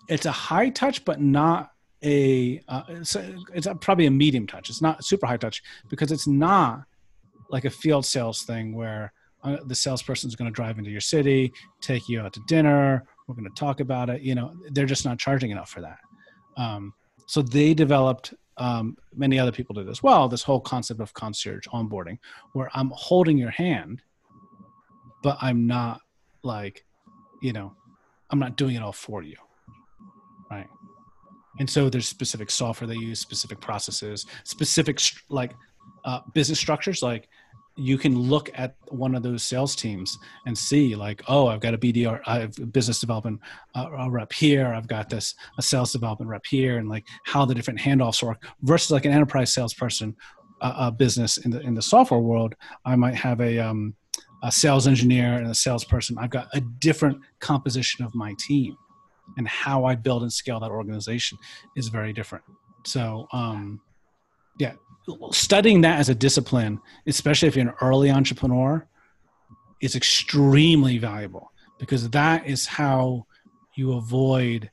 it's 0.07 0.25
a 0.25 0.31
high 0.31 0.69
touch, 0.69 1.05
but 1.05 1.21
not 1.21 1.71
a 2.03 2.61
uh, 2.67 2.83
it's, 2.89 3.15
a, 3.15 3.35
it's 3.53 3.67
a, 3.67 3.75
probably 3.75 4.07
a 4.07 4.11
medium 4.11 4.47
touch. 4.47 4.69
It's 4.69 4.81
not 4.81 5.03
super 5.03 5.27
high 5.27 5.37
touch 5.37 5.61
because 5.89 6.11
it's 6.11 6.27
not 6.27 6.83
like 7.49 7.65
a 7.65 7.69
field 7.69 8.05
sales 8.05 8.43
thing 8.43 8.73
where 8.75 9.13
uh, 9.43 9.57
the 9.65 9.75
salesperson 9.75 10.27
is 10.27 10.35
going 10.35 10.49
to 10.49 10.55
drive 10.55 10.77
into 10.77 10.89
your 10.89 11.01
city, 11.01 11.51
take 11.81 12.07
you 12.09 12.21
out 12.21 12.33
to 12.33 12.41
dinner. 12.47 13.03
We're 13.27 13.35
going 13.35 13.49
to 13.49 13.55
talk 13.55 13.79
about 13.79 14.09
it. 14.09 14.21
You 14.21 14.35
know, 14.35 14.53
they're 14.71 14.85
just 14.85 15.05
not 15.05 15.19
charging 15.19 15.51
enough 15.51 15.69
for 15.69 15.81
that. 15.81 15.99
Um, 16.57 16.93
so 17.27 17.41
they 17.41 17.73
developed. 17.73 18.33
Um, 18.57 18.97
many 19.15 19.39
other 19.39 19.51
people 19.51 19.73
did 19.73 19.89
as 19.89 20.03
well. 20.03 20.27
This 20.27 20.43
whole 20.43 20.59
concept 20.59 20.99
of 20.99 21.13
concierge 21.13 21.67
onboarding, 21.67 22.19
where 22.53 22.69
I'm 22.73 22.91
holding 22.93 23.37
your 23.37 23.49
hand, 23.49 24.01
but 25.23 25.37
I'm 25.41 25.65
not 25.65 26.01
like, 26.43 26.85
you 27.41 27.53
know, 27.53 27.73
I'm 28.29 28.39
not 28.39 28.57
doing 28.57 28.75
it 28.75 28.83
all 28.83 28.91
for 28.91 29.23
you, 29.23 29.37
right? 30.51 30.67
and 31.59 31.69
so 31.69 31.89
there's 31.89 32.07
specific 32.07 32.49
software 32.49 32.87
they 32.87 32.95
use 32.95 33.19
specific 33.19 33.59
processes 33.59 34.25
specific 34.43 34.99
like 35.29 35.55
uh, 36.05 36.21
business 36.33 36.59
structures 36.59 37.01
like 37.01 37.29
you 37.75 37.97
can 37.97 38.19
look 38.19 38.49
at 38.53 38.75
one 38.89 39.15
of 39.15 39.23
those 39.23 39.43
sales 39.43 39.75
teams 39.75 40.17
and 40.45 40.55
see 40.55 40.95
like 40.95 41.23
oh 41.27 41.47
i've 41.47 41.59
got 41.59 41.73
a 41.73 41.77
bdr 41.77 42.19
i 42.27 42.39
have 42.39 42.71
business 42.71 42.99
development 42.99 43.39
uh, 43.75 44.09
rep 44.09 44.31
here. 44.31 44.73
I've 44.73 44.87
got 44.87 45.09
this 45.09 45.35
a 45.57 45.61
sales 45.61 45.91
development 45.91 46.29
rep 46.29 46.45
here 46.45 46.77
and 46.77 46.89
like 46.89 47.05
how 47.23 47.45
the 47.45 47.55
different 47.55 47.79
handoffs 47.79 48.21
work 48.21 48.43
versus 48.61 48.91
like 48.91 49.05
an 49.05 49.11
enterprise 49.11 49.53
salesperson 49.53 50.15
uh, 50.61 50.73
a 50.77 50.91
business 50.91 51.37
in 51.37 51.51
the 51.51 51.59
in 51.61 51.73
the 51.73 51.81
software 51.81 52.19
world. 52.19 52.55
I 52.85 52.95
might 52.95 53.15
have 53.15 53.41
a 53.41 53.59
um, 53.59 53.95
a 54.43 54.51
sales 54.51 54.87
engineer 54.87 55.33
and 55.33 55.47
a 55.47 55.55
salesperson. 55.55 56.17
I've 56.17 56.29
got 56.29 56.47
a 56.53 56.61
different 56.61 57.19
composition 57.39 58.05
of 58.05 58.13
my 58.13 58.33
team 58.39 58.77
and 59.37 59.47
how 59.47 59.85
I 59.85 59.95
build 59.95 60.21
and 60.21 60.31
scale 60.31 60.59
that 60.59 60.71
organization 60.71 61.37
is 61.77 61.87
very 61.87 62.11
different. 62.11 62.43
So, 62.85 63.27
um, 63.31 63.79
yeah, 64.59 64.73
studying 65.31 65.81
that 65.81 65.99
as 65.99 66.09
a 66.09 66.15
discipline, 66.15 66.79
especially 67.07 67.47
if 67.47 67.55
you're 67.55 67.67
an 67.67 67.73
early 67.81 68.09
entrepreneur, 68.09 68.87
is 69.81 69.95
extremely 69.95 70.97
valuable 70.97 71.51
because 71.79 72.09
that 72.11 72.47
is 72.47 72.65
how 72.65 73.25
you 73.75 73.93
avoid 73.93 74.69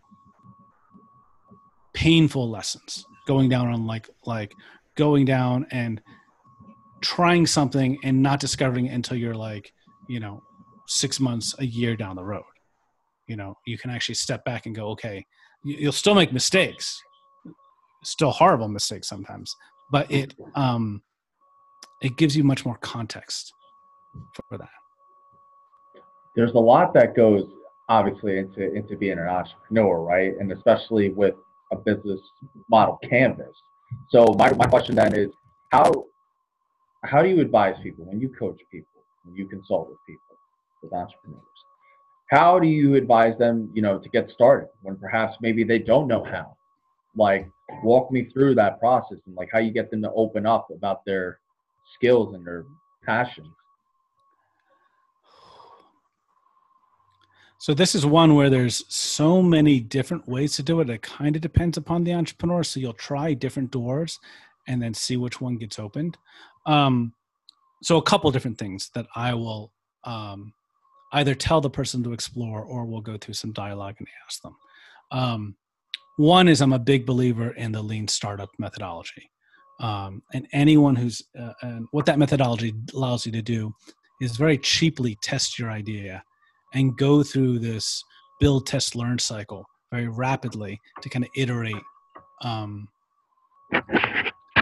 painful 1.94 2.48
lessons 2.48 3.04
going 3.26 3.48
down 3.48 3.68
on 3.68 3.86
like 3.86 4.08
like 4.24 4.52
going 4.94 5.24
down 5.24 5.66
and 5.72 6.00
trying 7.00 7.46
something 7.46 7.98
and 8.04 8.22
not 8.22 8.38
discovering 8.38 8.86
it 8.86 8.94
until 8.94 9.16
you're 9.16 9.34
like 9.34 9.72
you 10.08 10.20
know 10.20 10.40
six 10.86 11.18
months 11.18 11.54
a 11.58 11.66
year 11.66 11.96
down 11.96 12.14
the 12.14 12.24
road. 12.24 12.44
You 13.26 13.36
know 13.36 13.56
you 13.66 13.78
can 13.78 13.90
actually 13.90 14.14
step 14.14 14.44
back 14.44 14.66
and 14.66 14.74
go 14.74 14.88
okay 14.90 15.24
you'll 15.64 15.92
still 15.92 16.14
make 16.14 16.32
mistakes. 16.32 17.02
Still 18.02 18.30
horrible 18.30 18.68
mistakes 18.68 19.08
sometimes 19.08 19.54
but 19.90 20.10
it 20.10 20.34
um 20.54 21.02
it 22.00 22.16
gives 22.16 22.36
you 22.36 22.44
much 22.44 22.64
more 22.64 22.76
context 22.78 23.52
for 24.48 24.58
that. 24.58 24.68
There's 26.34 26.52
a 26.52 26.58
lot 26.58 26.94
that 26.94 27.14
goes 27.14 27.44
obviously 27.88 28.38
into 28.38 28.72
into 28.74 28.96
being 28.96 29.18
an 29.18 29.26
entrepreneur 29.26 30.02
right? 30.02 30.32
And 30.38 30.52
especially 30.52 31.10
with 31.10 31.34
a 31.72 31.76
business 31.76 32.20
model 32.68 32.98
canvas. 33.08 33.54
So 34.10 34.34
my, 34.38 34.52
my 34.52 34.66
question 34.66 34.94
then 34.94 35.14
is 35.14 35.30
how 35.70 36.06
how 37.04 37.22
do 37.22 37.28
you 37.28 37.40
advise 37.40 37.76
people 37.82 38.04
when 38.04 38.20
you 38.20 38.28
coach 38.28 38.60
people 38.70 39.02
when 39.24 39.34
you 39.34 39.46
consult 39.46 39.88
with 39.88 39.98
people 40.06 40.36
with 40.82 40.92
entrepreneurs? 40.92 41.42
How 42.30 42.60
do 42.60 42.68
you 42.68 42.94
advise 42.94 43.36
them 43.38 43.70
you 43.74 43.82
know 43.82 43.98
to 43.98 44.08
get 44.08 44.30
started 44.30 44.68
when 44.82 44.96
perhaps 44.96 45.36
maybe 45.40 45.64
they 45.64 45.78
don't 45.78 46.06
know 46.06 46.24
how 46.24 46.56
like 47.16 47.48
walk 47.82 48.10
me 48.10 48.24
through 48.24 48.54
that 48.54 48.78
process 48.78 49.18
and 49.26 49.34
like 49.34 49.50
how 49.52 49.58
you 49.58 49.70
get 49.70 49.90
them 49.90 50.02
to 50.02 50.12
open 50.12 50.46
up 50.46 50.68
about 50.70 51.04
their 51.04 51.38
skills 51.94 52.34
and 52.34 52.46
their 52.46 52.64
passions. 53.04 53.48
So 57.58 57.74
this 57.74 57.94
is 57.94 58.06
one 58.06 58.34
where 58.34 58.48
there's 58.48 58.84
so 58.88 59.42
many 59.42 59.80
different 59.80 60.26
ways 60.26 60.56
to 60.56 60.62
do 60.62 60.80
it. 60.80 60.88
It 60.88 61.02
kind 61.02 61.36
of 61.36 61.42
depends 61.42 61.76
upon 61.76 62.04
the 62.04 62.14
entrepreneur. 62.14 62.64
So 62.64 62.80
you'll 62.80 62.94
try 62.94 63.34
different 63.34 63.70
doors 63.70 64.18
and 64.66 64.80
then 64.80 64.94
see 64.94 65.18
which 65.18 65.42
one 65.42 65.56
gets 65.56 65.78
opened. 65.78 66.16
Um, 66.64 67.12
so 67.82 67.98
a 67.98 68.02
couple 68.02 68.30
different 68.30 68.58
things 68.58 68.90
that 68.94 69.06
i 69.14 69.32
will 69.34 69.72
um, 70.04 70.52
either 71.12 71.34
tell 71.34 71.60
the 71.60 71.70
person 71.70 72.02
to 72.02 72.12
explore 72.12 72.62
or 72.62 72.84
we'll 72.84 73.00
go 73.00 73.16
through 73.18 73.34
some 73.34 73.52
dialogue 73.52 73.96
and 73.98 74.08
ask 74.26 74.40
them. 74.42 74.56
Um, 75.10 75.56
one 76.20 76.48
is 76.48 76.60
I'm 76.60 76.74
a 76.74 76.78
big 76.78 77.06
believer 77.06 77.52
in 77.52 77.72
the 77.72 77.80
lean 77.80 78.06
startup 78.06 78.50
methodology. 78.58 79.30
Um, 79.80 80.22
and 80.34 80.46
anyone 80.52 80.94
who's, 80.94 81.22
uh, 81.38 81.54
and 81.62 81.86
what 81.92 82.04
that 82.04 82.18
methodology 82.18 82.74
allows 82.92 83.24
you 83.24 83.32
to 83.32 83.40
do 83.40 83.74
is 84.20 84.36
very 84.36 84.58
cheaply 84.58 85.16
test 85.22 85.58
your 85.58 85.70
idea 85.70 86.22
and 86.74 86.96
go 86.98 87.22
through 87.22 87.60
this 87.60 88.04
build, 88.38 88.66
test, 88.66 88.94
learn 88.94 89.18
cycle 89.18 89.64
very 89.90 90.08
rapidly 90.08 90.78
to 91.00 91.08
kind 91.08 91.24
of 91.24 91.30
iterate 91.36 91.82
um, 92.42 92.86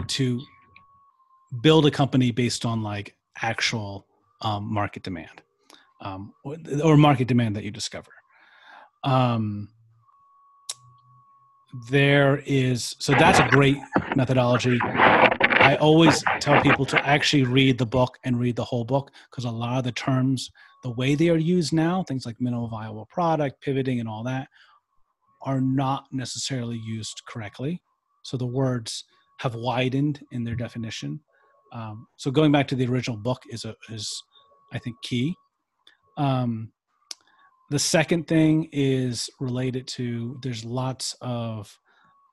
to 0.07 0.39
build 1.61 1.85
a 1.85 1.91
company 1.91 2.31
based 2.31 2.65
on 2.65 2.81
like 2.81 3.13
actual 3.41 4.07
um, 4.41 4.63
market 4.73 5.03
demand 5.03 5.41
um, 5.99 6.33
or 6.81 6.95
market 6.95 7.27
demand 7.27 7.53
that 7.57 7.65
you 7.65 7.71
discover. 7.71 8.11
Um, 9.03 9.67
there 11.89 12.41
is 12.45 12.95
so 12.99 13.13
that's 13.13 13.39
a 13.39 13.47
great 13.49 13.77
methodology. 14.15 14.79
I 14.81 15.75
always 15.75 16.23
tell 16.39 16.61
people 16.61 16.85
to 16.87 17.07
actually 17.07 17.43
read 17.43 17.77
the 17.77 17.85
book 17.85 18.17
and 18.23 18.39
read 18.39 18.55
the 18.55 18.63
whole 18.63 18.85
book 18.85 19.11
because 19.29 19.45
a 19.45 19.51
lot 19.51 19.77
of 19.77 19.83
the 19.83 19.91
terms, 19.91 20.49
the 20.83 20.91
way 20.91 21.15
they 21.15 21.29
are 21.29 21.37
used 21.37 21.73
now, 21.73 22.03
things 22.03 22.25
like 22.25 22.39
minimal 22.39 22.69
viable 22.69 23.05
product, 23.05 23.61
pivoting, 23.61 23.99
and 23.99 24.09
all 24.09 24.23
that, 24.23 24.47
are 25.41 25.61
not 25.61 26.05
necessarily 26.11 26.77
used 26.77 27.21
correctly. 27.27 27.81
So 28.23 28.35
the 28.35 28.47
words 28.47 29.03
have 29.39 29.55
widened 29.55 30.25
in 30.31 30.43
their 30.43 30.55
definition. 30.55 31.19
Um, 31.71 32.07
so 32.17 32.31
going 32.31 32.51
back 32.51 32.67
to 32.69 32.75
the 32.75 32.87
original 32.87 33.17
book 33.17 33.43
is 33.49 33.65
a, 33.65 33.75
is 33.89 34.23
I 34.73 34.79
think 34.79 34.95
key. 35.01 35.35
Um, 36.17 36.71
the 37.69 37.79
second 37.79 38.27
thing 38.27 38.67
is 38.71 39.29
related 39.39 39.87
to 39.87 40.39
there's 40.41 40.65
lots 40.65 41.15
of 41.21 41.77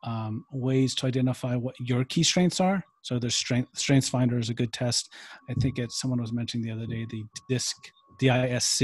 um, 0.03 0.45
ways 0.53 0.95
to 0.97 1.07
identify 1.07 1.57
what 1.57 1.75
your 1.81 2.05
key 2.05 2.23
strengths 2.23 2.61
are. 2.61 2.83
So 3.03 3.19
there's 3.19 3.35
strength 3.35 3.77
strengths 3.79 4.09
finder 4.09 4.39
is 4.39 4.51
a 4.51 4.55
good 4.55 4.73
test. 4.73 5.13
I 5.49 5.55
think 5.55 5.79
it's 5.79 6.01
someone 6.01 6.21
was 6.21 6.33
mentioning 6.33 6.67
the 6.67 6.73
other 6.73 6.87
day 6.87 7.07
the 7.11 7.25
DISC 7.49 7.77
DISC 8.19 8.83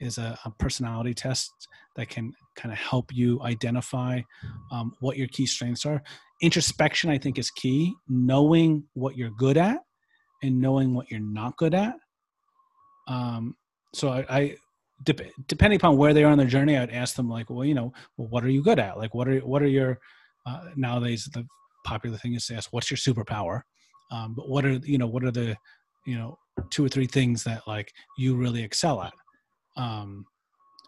is 0.00 0.18
a, 0.18 0.38
a 0.44 0.50
personality 0.58 1.14
test 1.14 1.50
that 1.96 2.08
can 2.08 2.32
kind 2.56 2.72
of 2.72 2.78
help 2.78 3.12
you 3.12 3.40
identify 3.42 4.20
um, 4.70 4.92
what 5.00 5.16
your 5.16 5.28
key 5.28 5.46
strengths 5.46 5.86
are. 5.86 6.02
Introspection, 6.42 7.10
I 7.10 7.18
think, 7.18 7.38
is 7.38 7.50
key. 7.50 7.94
Knowing 8.08 8.84
what 8.94 9.16
you're 9.16 9.30
good 9.30 9.56
at 9.56 9.78
and 10.42 10.60
knowing 10.60 10.94
what 10.94 11.10
you're 11.10 11.20
not 11.20 11.56
good 11.56 11.74
at. 11.74 11.94
Um, 13.08 13.56
so 13.94 14.10
I, 14.10 14.24
I 14.28 14.56
de- 15.02 15.30
depending 15.46 15.78
upon 15.78 15.96
where 15.96 16.14
they 16.14 16.24
are 16.24 16.32
on 16.32 16.38
their 16.38 16.46
journey, 16.46 16.76
I'd 16.76 16.90
ask 16.90 17.16
them 17.16 17.28
like, 17.28 17.50
well, 17.50 17.64
you 17.64 17.74
know, 17.74 17.92
well, 18.16 18.28
what 18.28 18.44
are 18.44 18.50
you 18.50 18.62
good 18.62 18.78
at? 18.78 18.98
Like, 18.98 19.14
what 19.14 19.28
are 19.28 19.38
what 19.40 19.62
are 19.62 19.68
your 19.68 19.98
uh, 20.46 20.70
nowadays 20.76 21.28
the 21.32 21.46
popular 21.84 22.16
thing 22.16 22.34
is 22.34 22.46
to 22.46 22.54
ask, 22.54 22.72
what's 22.72 22.90
your 22.90 22.98
superpower? 22.98 23.62
Um, 24.10 24.34
but 24.34 24.48
what 24.48 24.64
are 24.64 24.72
you 24.84 24.98
know 24.98 25.06
what 25.06 25.24
are 25.24 25.30
the 25.30 25.56
you 26.06 26.16
know 26.16 26.38
two 26.70 26.84
or 26.84 26.88
three 26.88 27.06
things 27.06 27.44
that 27.44 27.62
like 27.66 27.92
you 28.16 28.36
really 28.36 28.62
excel 28.62 29.02
at? 29.02 29.12
Um, 29.76 30.26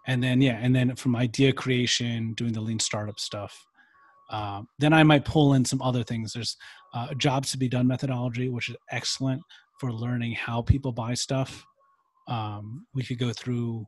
and 0.06 0.22
then 0.22 0.40
yeah 0.40 0.58
and 0.62 0.74
then 0.74 0.94
from 0.96 1.16
idea 1.16 1.52
creation 1.52 2.32
doing 2.34 2.52
the 2.52 2.60
lean 2.60 2.78
startup 2.78 3.18
stuff 3.20 3.66
uh, 4.30 4.62
then 4.78 4.92
i 4.92 5.02
might 5.02 5.24
pull 5.24 5.54
in 5.54 5.64
some 5.64 5.82
other 5.82 6.02
things 6.02 6.32
there's 6.32 6.56
uh, 6.94 7.12
jobs 7.14 7.50
to 7.50 7.58
be 7.58 7.68
done 7.68 7.86
methodology 7.86 8.48
which 8.48 8.68
is 8.68 8.76
excellent 8.90 9.42
for 9.78 9.92
learning 9.92 10.32
how 10.32 10.62
people 10.62 10.92
buy 10.92 11.12
stuff 11.14 11.64
um, 12.28 12.86
we 12.94 13.04
could 13.04 13.18
go 13.18 13.32
through 13.32 13.86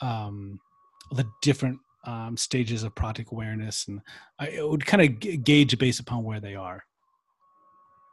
um, 0.00 0.60
the 1.12 1.26
different 1.42 1.78
um, 2.04 2.36
stages 2.36 2.84
of 2.84 2.94
product 2.94 3.32
awareness 3.32 3.88
and 3.88 4.00
I, 4.38 4.48
it 4.48 4.68
would 4.68 4.86
kind 4.86 5.02
of 5.02 5.18
g- 5.20 5.36
gauge 5.36 5.76
based 5.78 6.00
upon 6.00 6.24
where 6.24 6.40
they 6.40 6.54
are. 6.54 6.84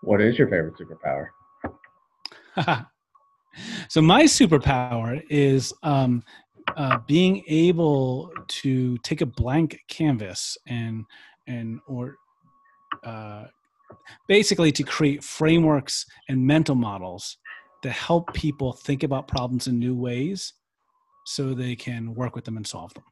What 0.02 0.22
is 0.22 0.38
your 0.38 0.48
favorite 0.48 0.76
superpower? 0.78 1.28
So 3.88 4.02
my 4.02 4.24
superpower 4.24 5.22
is 5.30 5.74
um, 5.84 6.24
uh, 6.76 7.00
being 7.08 7.44
able 7.48 8.32
to 8.48 8.98
take 9.00 9.22
a 9.22 9.26
blank 9.26 9.80
canvas 9.88 10.58
and 10.68 11.06
and 11.48 11.80
or 11.88 12.18
uh, 13.04 13.46
basically 14.28 14.72
to 14.72 14.84
create 14.84 15.24
frameworks 15.24 16.06
and 16.28 16.46
mental 16.46 16.76
models 16.76 17.38
that 17.84 17.92
help 17.92 18.34
people 18.34 18.74
think 18.74 19.04
about 19.04 19.28
problems 19.28 19.68
in 19.68 19.80
new 19.80 19.96
ways 19.96 20.54
so 21.26 21.53
they 21.53 21.76
can 21.76 22.13
work 22.15 22.36
with 22.36 22.45
them 22.45 22.57
and 22.57 22.65
solve 22.65 22.93
them 22.93 23.03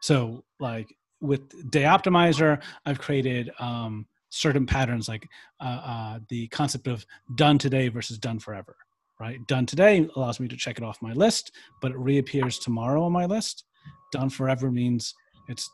so 0.00 0.42
like 0.58 0.94
with 1.20 1.70
day 1.70 1.82
optimizer 1.82 2.62
i've 2.86 2.98
created 2.98 3.50
um, 3.58 4.06
certain 4.30 4.64
patterns 4.64 5.08
like 5.08 5.28
uh, 5.60 5.80
uh, 5.84 6.18
the 6.28 6.48
concept 6.48 6.86
of 6.86 7.04
done 7.34 7.58
today 7.58 7.88
versus 7.88 8.16
done 8.18 8.38
forever 8.38 8.76
right? 9.20 9.46
Done 9.46 9.66
today 9.66 10.08
allows 10.16 10.40
me 10.40 10.48
to 10.48 10.56
check 10.56 10.78
it 10.78 10.84
off 10.84 11.02
my 11.02 11.12
list, 11.12 11.52
but 11.80 11.92
it 11.92 11.98
reappears 11.98 12.58
tomorrow 12.58 13.04
on 13.04 13.12
my 13.12 13.26
list. 13.26 13.64
Done 14.10 14.30
forever 14.30 14.70
means 14.70 15.14
it's 15.48 15.70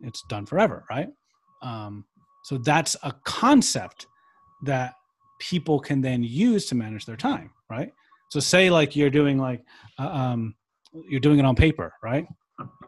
it's 0.00 0.22
done 0.28 0.46
forever, 0.46 0.84
right? 0.90 1.08
Um, 1.62 2.04
so 2.44 2.56
that's 2.58 2.96
a 3.02 3.12
concept 3.24 4.06
that 4.62 4.94
people 5.38 5.78
can 5.78 6.00
then 6.00 6.22
use 6.22 6.66
to 6.66 6.74
manage 6.74 7.04
their 7.04 7.16
time, 7.16 7.50
right? 7.70 7.92
So 8.30 8.40
say 8.40 8.70
like 8.70 8.96
you're 8.96 9.10
doing 9.10 9.38
like 9.38 9.62
uh, 9.98 10.08
um, 10.08 10.54
you're 11.08 11.20
doing 11.20 11.38
it 11.38 11.44
on 11.44 11.54
paper, 11.54 11.92
right? 12.02 12.26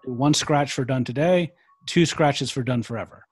One 0.04 0.34
scratch 0.34 0.72
for 0.72 0.84
done 0.84 1.04
today, 1.04 1.52
two 1.86 2.06
scratches 2.06 2.50
for 2.50 2.62
done 2.62 2.82
forever, 2.82 3.24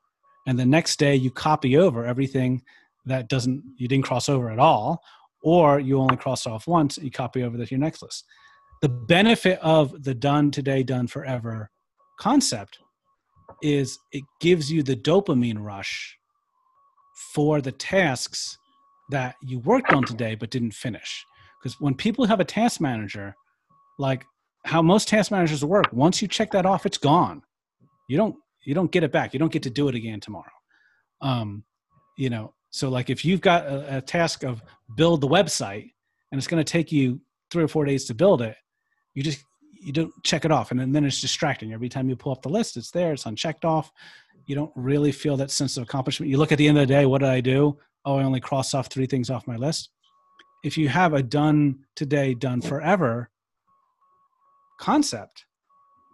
and 0.46 0.58
the 0.58 0.66
next 0.66 0.98
day 0.98 1.14
you 1.14 1.30
copy 1.30 1.76
over 1.76 2.04
everything 2.04 2.62
that 3.06 3.28
doesn't 3.28 3.62
you 3.76 3.88
didn't 3.88 4.04
cross 4.04 4.28
over 4.28 4.50
at 4.50 4.58
all 4.58 5.02
or 5.42 5.78
you 5.78 5.98
only 5.98 6.16
cross 6.16 6.46
off 6.46 6.66
once 6.66 6.98
you 6.98 7.10
copy 7.10 7.42
over 7.42 7.56
to 7.56 7.70
your 7.70 7.80
next 7.80 8.02
list. 8.02 8.24
The 8.82 8.88
benefit 8.88 9.58
of 9.60 10.04
the 10.04 10.14
done 10.14 10.50
today 10.50 10.82
done 10.82 11.06
forever 11.06 11.70
concept 12.18 12.78
is 13.62 13.98
it 14.12 14.24
gives 14.40 14.70
you 14.70 14.82
the 14.82 14.96
dopamine 14.96 15.58
rush 15.58 16.16
for 17.34 17.60
the 17.60 17.72
tasks 17.72 18.56
that 19.10 19.34
you 19.42 19.58
worked 19.60 19.92
on 19.92 20.04
today 20.04 20.34
but 20.34 20.50
didn't 20.50 20.72
finish. 20.72 21.24
Because 21.60 21.80
when 21.80 21.94
people 21.94 22.26
have 22.26 22.40
a 22.40 22.44
task 22.44 22.80
manager 22.80 23.34
like 23.98 24.24
how 24.64 24.82
most 24.82 25.08
task 25.08 25.30
managers 25.30 25.64
work 25.64 25.86
once 25.92 26.20
you 26.20 26.28
check 26.28 26.50
that 26.50 26.66
off 26.66 26.86
it's 26.86 26.98
gone 26.98 27.42
you 28.08 28.16
don't 28.16 28.36
you 28.64 28.74
don't 28.74 28.90
get 28.90 29.04
it 29.04 29.12
back 29.12 29.32
you 29.32 29.38
don't 29.38 29.52
get 29.52 29.62
to 29.62 29.70
do 29.70 29.88
it 29.88 29.94
again 29.94 30.20
tomorrow 30.20 30.44
um 31.20 31.64
you 32.16 32.30
know 32.30 32.52
so 32.70 32.88
like 32.88 33.10
if 33.10 33.24
you've 33.24 33.40
got 33.40 33.66
a, 33.66 33.98
a 33.98 34.00
task 34.00 34.44
of 34.44 34.62
build 34.96 35.20
the 35.20 35.28
website 35.28 35.90
and 36.30 36.38
it's 36.38 36.46
going 36.46 36.62
to 36.62 36.72
take 36.72 36.92
you 36.92 37.20
three 37.50 37.64
or 37.64 37.68
four 37.68 37.84
days 37.84 38.04
to 38.06 38.14
build 38.14 38.42
it, 38.42 38.56
you 39.14 39.22
just 39.22 39.44
you 39.80 39.92
don't 39.92 40.12
check 40.24 40.44
it 40.44 40.50
off 40.50 40.70
and 40.70 40.80
then, 40.80 40.92
then 40.92 41.04
it's 41.04 41.20
distracting. 41.20 41.72
Every 41.72 41.88
time 41.88 42.08
you 42.08 42.16
pull 42.16 42.32
up 42.32 42.42
the 42.42 42.48
list, 42.48 42.76
it's 42.76 42.90
there, 42.90 43.12
it's 43.12 43.26
unchecked 43.26 43.64
off. 43.64 43.92
You 44.46 44.54
don't 44.54 44.72
really 44.74 45.12
feel 45.12 45.36
that 45.36 45.50
sense 45.50 45.76
of 45.76 45.84
accomplishment. 45.84 46.30
You 46.30 46.38
look 46.38 46.52
at 46.52 46.58
the 46.58 46.66
end 46.66 46.78
of 46.78 46.88
the 46.88 46.94
day, 46.94 47.06
what 47.06 47.20
did 47.20 47.28
I 47.28 47.40
do? 47.40 47.78
Oh, 48.04 48.16
I 48.16 48.24
only 48.24 48.40
crossed 48.40 48.74
off 48.74 48.88
three 48.88 49.06
things 49.06 49.30
off 49.30 49.46
my 49.46 49.56
list. 49.56 49.90
If 50.64 50.76
you 50.76 50.88
have 50.88 51.14
a 51.14 51.22
done 51.22 51.84
today, 51.94 52.34
done 52.34 52.60
forever 52.60 53.30
concept, 54.78 55.44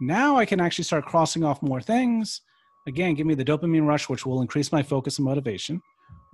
now 0.01 0.37
I 0.37 0.45
can 0.45 0.61
actually 0.61 0.85
start 0.85 1.07
crossing 1.07 1.45
off 1.45 1.62
more 1.62 1.81
things. 1.81 2.41
Again, 2.87 3.15
give 3.15 3.27
me 3.27 3.35
the 3.35 3.45
dopamine 3.45 3.87
rush, 3.87 4.09
which 4.09 4.27
will 4.27 4.43
increase 4.43 4.73
my 4.73 4.83
focus 4.83 5.19
and 5.19 5.25
motivation 5.25 5.81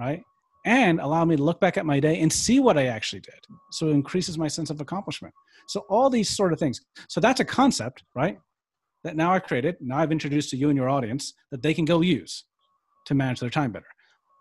right? 0.01 0.23
And 0.65 1.01
allow 1.01 1.25
me 1.25 1.37
to 1.37 1.43
look 1.43 1.61
back 1.61 1.77
at 1.77 1.87
my 1.87 2.01
day 2.01 2.21
and 2.21 2.33
see 2.33 2.59
what 2.59 2.77
I 2.77 2.87
actually 2.87 3.21
did. 3.21 3.39
So 3.71 3.89
it 3.89 3.93
increases 3.93 4.37
my 4.37 4.49
sense 4.49 4.71
of 4.71 4.81
accomplishment. 4.81 5.35
So 5.69 5.81
all 5.89 6.11
these 6.11 6.29
sort 6.29 6.53
of 6.53 6.59
things. 6.59 6.81
So 7.09 7.21
that's 7.21 7.41
a 7.41 7.45
concept, 7.45 8.03
right? 8.15 8.39
That 9.05 9.17
now 9.17 9.33
I've 9.33 9.45
created, 9.45 9.77
now 9.81 9.99
I've 9.99 10.13
introduced 10.13 10.51
to 10.51 10.57
you 10.57 10.69
and 10.69 10.77
your 10.77 10.89
audience 10.89 11.35
that 11.51 11.63
they 11.63 11.73
can 11.73 11.85
go 11.85 12.01
use 12.01 12.45
to 13.07 13.15
manage 13.15 13.41
their 13.41 13.51
time 13.51 13.73
better. 13.73 13.87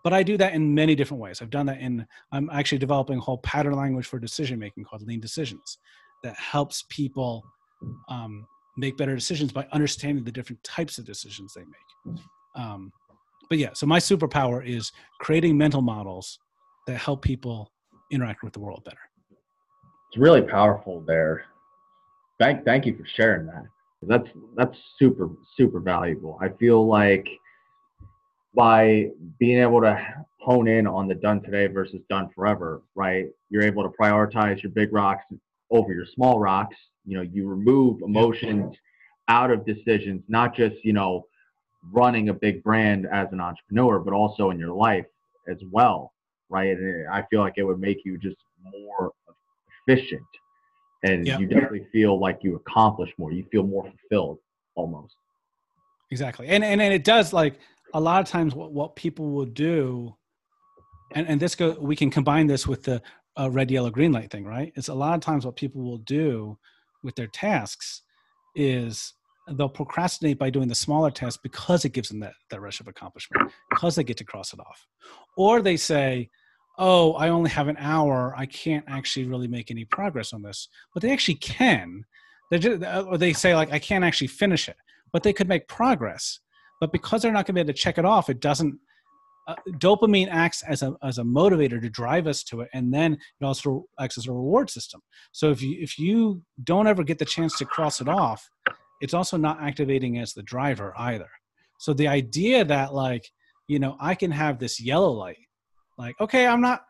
But 0.02 0.12
I 0.12 0.22
do 0.22 0.36
that 0.38 0.54
in 0.54 0.74
many 0.74 0.94
different 0.94 1.22
ways. 1.22 1.40
I've 1.40 1.50
done 1.50 1.66
that 1.66 1.80
in, 1.80 2.06
I'm 2.32 2.50
actually 2.50 2.78
developing 2.78 3.18
a 3.18 3.20
whole 3.20 3.38
pattern 3.38 3.74
language 3.74 4.06
for 4.06 4.18
decision 4.18 4.58
making 4.58 4.84
called 4.84 5.02
Lean 5.02 5.20
Decisions 5.20 5.78
that 6.22 6.36
helps 6.36 6.84
people 6.88 7.44
um, 8.08 8.46
make 8.76 8.96
better 8.96 9.14
decisions 9.14 9.52
by 9.52 9.66
understanding 9.72 10.24
the 10.24 10.32
different 10.32 10.62
types 10.64 10.98
of 10.98 11.04
decisions 11.04 11.54
they 11.54 11.62
make. 11.62 12.18
Um, 12.54 12.92
but 13.48 13.58
yeah, 13.58 13.70
so 13.74 13.86
my 13.86 13.98
superpower 13.98 14.66
is 14.66 14.92
creating 15.18 15.58
mental 15.58 15.82
models 15.82 16.38
that 16.86 16.96
help 16.96 17.22
people 17.22 17.70
interact 18.10 18.42
with 18.42 18.52
the 18.52 18.60
world 18.60 18.82
better. 18.84 18.98
It's 20.08 20.18
really 20.18 20.42
powerful 20.42 21.00
there. 21.06 21.44
Thank 22.38 22.64
thank 22.64 22.86
you 22.86 22.96
for 22.96 23.06
sharing 23.16 23.46
that. 23.46 23.64
That's 24.02 24.28
that's 24.56 24.76
super 24.98 25.30
super 25.56 25.78
valuable. 25.78 26.38
I 26.40 26.48
feel 26.48 26.86
like 26.86 27.28
by 28.54 29.10
being 29.38 29.58
able 29.58 29.80
to 29.82 30.14
hone 30.40 30.66
in 30.66 30.86
on 30.86 31.06
the 31.06 31.14
done 31.14 31.42
today 31.42 31.66
versus 31.66 32.00
done 32.08 32.30
forever, 32.34 32.82
right? 32.94 33.26
You're 33.50 33.62
able 33.62 33.82
to 33.82 33.90
prioritize 33.90 34.62
your 34.62 34.72
big 34.72 34.92
rocks 34.92 35.24
over 35.70 35.92
your 35.92 36.06
small 36.06 36.40
rocks. 36.40 36.76
You 37.10 37.16
know, 37.16 37.22
you 37.22 37.48
remove 37.48 38.02
emotions 38.02 38.76
out 39.26 39.50
of 39.50 39.66
decisions, 39.66 40.22
not 40.28 40.54
just, 40.54 40.76
you 40.84 40.92
know, 40.92 41.26
running 41.92 42.28
a 42.28 42.34
big 42.34 42.62
brand 42.62 43.08
as 43.10 43.26
an 43.32 43.40
entrepreneur, 43.40 43.98
but 43.98 44.14
also 44.14 44.50
in 44.50 44.60
your 44.60 44.72
life 44.72 45.06
as 45.48 45.56
well, 45.72 46.12
right? 46.50 46.76
And 46.76 47.08
I 47.08 47.24
feel 47.28 47.40
like 47.40 47.54
it 47.56 47.64
would 47.64 47.80
make 47.80 48.04
you 48.04 48.16
just 48.16 48.36
more 48.62 49.12
efficient, 49.88 50.22
and 51.02 51.26
yep. 51.26 51.40
you 51.40 51.46
definitely 51.46 51.84
feel 51.90 52.20
like 52.20 52.38
you 52.42 52.54
accomplish 52.54 53.10
more. 53.18 53.32
You 53.32 53.44
feel 53.50 53.64
more 53.64 53.90
fulfilled, 53.90 54.38
almost. 54.76 55.16
Exactly, 56.12 56.46
and 56.46 56.62
and, 56.62 56.80
and 56.80 56.94
it 56.94 57.02
does 57.02 57.32
like 57.32 57.58
a 57.92 58.00
lot 58.00 58.20
of 58.20 58.28
times 58.28 58.54
what 58.54 58.72
what 58.72 58.94
people 58.94 59.30
will 59.30 59.46
do, 59.46 60.14
and 61.12 61.26
and 61.26 61.40
this 61.40 61.56
go 61.56 61.76
we 61.80 61.96
can 61.96 62.08
combine 62.10 62.46
this 62.46 62.68
with 62.68 62.84
the 62.84 63.02
uh, 63.36 63.50
red 63.50 63.68
yellow 63.68 63.90
green 63.90 64.12
light 64.12 64.30
thing, 64.30 64.44
right? 64.44 64.72
It's 64.76 64.88
a 64.88 64.94
lot 64.94 65.14
of 65.14 65.20
times 65.20 65.44
what 65.44 65.56
people 65.56 65.82
will 65.82 65.98
do 65.98 66.56
with 67.02 67.14
their 67.14 67.26
tasks 67.28 68.02
is 68.54 69.14
they'll 69.52 69.68
procrastinate 69.68 70.38
by 70.38 70.50
doing 70.50 70.68
the 70.68 70.74
smaller 70.74 71.10
test 71.10 71.42
because 71.42 71.84
it 71.84 71.92
gives 71.92 72.08
them 72.08 72.20
that, 72.20 72.34
that 72.50 72.60
rush 72.60 72.80
of 72.80 72.88
accomplishment 72.88 73.50
because 73.70 73.94
they 73.94 74.04
get 74.04 74.16
to 74.16 74.24
cross 74.24 74.52
it 74.52 74.60
off. 74.60 74.86
Or 75.36 75.62
they 75.62 75.76
say 75.76 76.30
oh 76.78 77.12
i 77.14 77.28
only 77.28 77.50
have 77.50 77.68
an 77.68 77.76
hour. 77.78 78.34
I 78.36 78.46
can't 78.46 78.84
actually 78.88 79.26
really 79.26 79.48
make 79.48 79.70
any 79.70 79.84
progress 79.84 80.32
on 80.32 80.42
this. 80.42 80.68
But 80.94 81.02
they 81.02 81.12
actually 81.12 81.34
can. 81.36 82.04
They 82.50 82.58
just, 82.58 82.82
or 82.82 83.14
uh, 83.14 83.16
they 83.16 83.32
say 83.32 83.54
like 83.54 83.72
i 83.72 83.78
can't 83.78 84.04
actually 84.04 84.28
finish 84.28 84.68
it. 84.68 84.76
But 85.12 85.22
they 85.22 85.32
could 85.32 85.48
make 85.48 85.68
progress. 85.68 86.40
But 86.80 86.92
because 86.92 87.22
they're 87.22 87.32
not 87.32 87.46
going 87.46 87.54
to 87.54 87.54
be 87.54 87.60
able 87.60 87.74
to 87.74 87.80
check 87.80 87.98
it 87.98 88.04
off 88.04 88.30
it 88.30 88.40
doesn't 88.40 88.78
uh, 89.48 89.54
dopamine 89.78 90.28
acts 90.30 90.62
as 90.62 90.82
a, 90.82 90.94
as 91.02 91.18
a 91.18 91.22
motivator 91.22 91.80
to 91.80 91.88
drive 91.88 92.26
us 92.26 92.44
to 92.44 92.60
it 92.60 92.68
and 92.74 92.92
then 92.92 93.14
it 93.14 93.44
also 93.44 93.84
acts 93.98 94.18
as 94.18 94.26
a 94.26 94.32
reward 94.32 94.70
system 94.70 95.00
so 95.32 95.50
if 95.50 95.62
you 95.62 95.76
if 95.80 95.98
you 95.98 96.42
don't 96.64 96.86
ever 96.86 97.02
get 97.02 97.18
the 97.18 97.24
chance 97.24 97.56
to 97.56 97.64
cross 97.64 98.00
it 98.00 98.08
off 98.08 98.48
it's 99.00 99.14
also 99.14 99.36
not 99.36 99.62
activating 99.62 100.18
as 100.18 100.34
the 100.34 100.42
driver 100.42 100.92
either. 100.96 101.28
So 101.78 101.92
the 101.94 102.08
idea 102.08 102.64
that 102.64 102.94
like, 102.94 103.28
you 103.66 103.78
know, 103.78 103.96
I 103.98 104.14
can 104.14 104.30
have 104.30 104.58
this 104.58 104.80
yellow 104.80 105.10
light, 105.10 105.38
like, 105.96 106.14
okay, 106.20 106.46
I'm 106.46 106.60
not, 106.60 106.82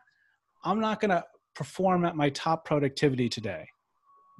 I'm 0.63 0.79
not 0.79 0.99
gonna 0.99 1.23
perform 1.55 2.05
at 2.05 2.15
my 2.15 2.29
top 2.29 2.65
productivity 2.65 3.29
today, 3.29 3.67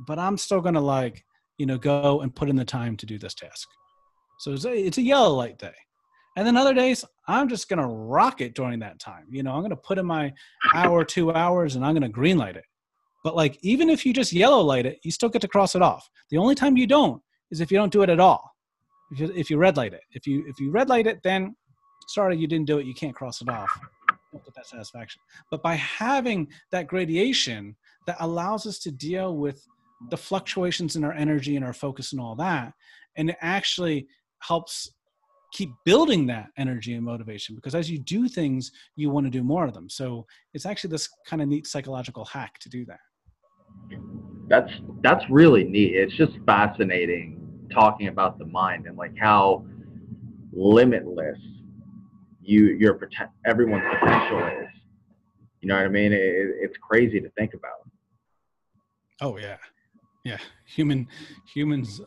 but 0.05 0.19
I'm 0.19 0.37
still 0.37 0.61
gonna 0.61 0.81
like, 0.81 1.23
you 1.57 1.65
know, 1.65 1.77
go 1.77 2.21
and 2.21 2.35
put 2.35 2.49
in 2.49 2.55
the 2.55 2.65
time 2.65 2.97
to 2.97 3.05
do 3.05 3.17
this 3.17 3.33
task. 3.33 3.67
So 4.39 4.53
it's 4.53 4.65
a, 4.65 4.73
it's 4.73 4.97
a 4.97 5.03
yellow 5.03 5.35
light 5.35 5.57
day. 5.57 5.73
And 6.37 6.47
then 6.47 6.55
other 6.55 6.73
days, 6.73 7.03
I'm 7.27 7.49
just 7.49 7.67
gonna 7.69 7.87
rock 7.87 8.41
it 8.41 8.55
during 8.55 8.79
that 8.79 8.99
time. 8.99 9.25
You 9.29 9.43
know, 9.43 9.53
I'm 9.53 9.61
gonna 9.61 9.75
put 9.75 9.97
in 9.97 10.05
my 10.05 10.33
hour, 10.73 11.03
two 11.03 11.33
hours, 11.33 11.75
and 11.75 11.85
I'm 11.85 11.93
gonna 11.93 12.09
green 12.09 12.37
light 12.37 12.55
it. 12.55 12.65
But 13.23 13.35
like, 13.35 13.57
even 13.61 13.89
if 13.89 14.05
you 14.05 14.13
just 14.13 14.33
yellow 14.33 14.61
light 14.61 14.85
it, 14.85 14.99
you 15.03 15.11
still 15.11 15.29
get 15.29 15.41
to 15.41 15.47
cross 15.47 15.75
it 15.75 15.81
off. 15.81 16.09
The 16.29 16.37
only 16.37 16.55
time 16.55 16.77
you 16.77 16.87
don't 16.87 17.21
is 17.51 17.61
if 17.61 17.71
you 17.71 17.77
don't 17.77 17.91
do 17.91 18.01
it 18.01 18.09
at 18.09 18.19
all. 18.19 18.49
If 19.11 19.19
you, 19.19 19.33
if 19.35 19.49
you 19.49 19.57
red 19.57 19.75
light 19.75 19.93
it, 19.93 20.01
if 20.11 20.25
you 20.25 20.45
if 20.47 20.59
you 20.59 20.71
red 20.71 20.87
light 20.89 21.05
it, 21.05 21.21
then 21.21 21.55
sorry 22.07 22.37
you 22.37 22.47
didn't 22.47 22.67
do 22.67 22.77
it. 22.79 22.85
You 22.85 22.93
can't 22.93 23.15
cross 23.15 23.41
it 23.41 23.49
off. 23.49 23.69
Don't 24.31 24.43
get 24.45 24.55
that 24.55 24.67
satisfaction. 24.67 25.21
But 25.49 25.61
by 25.61 25.75
having 25.75 26.47
that 26.71 26.87
gradation 26.87 27.75
that 28.07 28.15
allows 28.21 28.65
us 28.65 28.79
to 28.79 28.91
deal 28.91 29.35
with 29.35 29.61
the 30.09 30.17
fluctuations 30.17 30.95
in 30.95 31.03
our 31.03 31.11
energy 31.11 31.57
and 31.57 31.65
our 31.65 31.73
focus 31.73 32.13
and 32.13 32.21
all 32.21 32.35
that, 32.35 32.73
and 33.17 33.29
it 33.29 33.37
actually 33.41 34.07
helps 34.39 34.89
keep 35.51 35.71
building 35.85 36.25
that 36.27 36.47
energy 36.57 36.93
and 36.93 37.03
motivation 37.03 37.55
because 37.55 37.75
as 37.75 37.89
you 37.89 37.99
do 37.99 38.27
things 38.27 38.71
you 38.95 39.09
want 39.09 39.25
to 39.25 39.29
do 39.29 39.43
more 39.43 39.65
of 39.65 39.73
them. 39.73 39.89
So 39.89 40.25
it's 40.53 40.65
actually 40.65 40.91
this 40.91 41.09
kind 41.25 41.41
of 41.41 41.47
neat 41.47 41.67
psychological 41.67 42.25
hack 42.25 42.57
to 42.59 42.69
do 42.69 42.85
that. 42.85 42.99
That's 44.47 44.71
that's 45.01 45.23
really 45.29 45.63
neat. 45.63 45.95
It's 45.95 46.15
just 46.15 46.33
fascinating 46.45 47.37
talking 47.73 48.07
about 48.07 48.37
the 48.37 48.45
mind 48.45 48.85
and 48.85 48.97
like 48.97 49.13
how 49.19 49.65
limitless 50.51 51.37
you 52.41 52.65
your 52.79 52.99
everyone's 53.45 53.83
potential 53.99 54.39
is. 54.61 54.69
You 55.61 55.67
know 55.67 55.75
what 55.75 55.85
i 55.85 55.89
mean? 55.89 56.11
It, 56.11 56.19
it's 56.19 56.77
crazy 56.77 57.21
to 57.21 57.29
think 57.31 57.53
about. 57.53 57.87
Oh 59.21 59.37
yeah. 59.37 59.57
Yeah. 60.23 60.37
Human 60.65 61.07
humans 61.53 62.01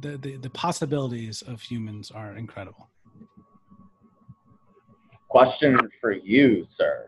the, 0.00 0.16
the, 0.18 0.36
the 0.36 0.50
possibilities 0.50 1.42
of 1.42 1.60
humans 1.60 2.10
are 2.10 2.36
incredible. 2.36 2.88
Question 5.28 5.78
for 6.00 6.12
you, 6.12 6.66
sir. 6.78 7.06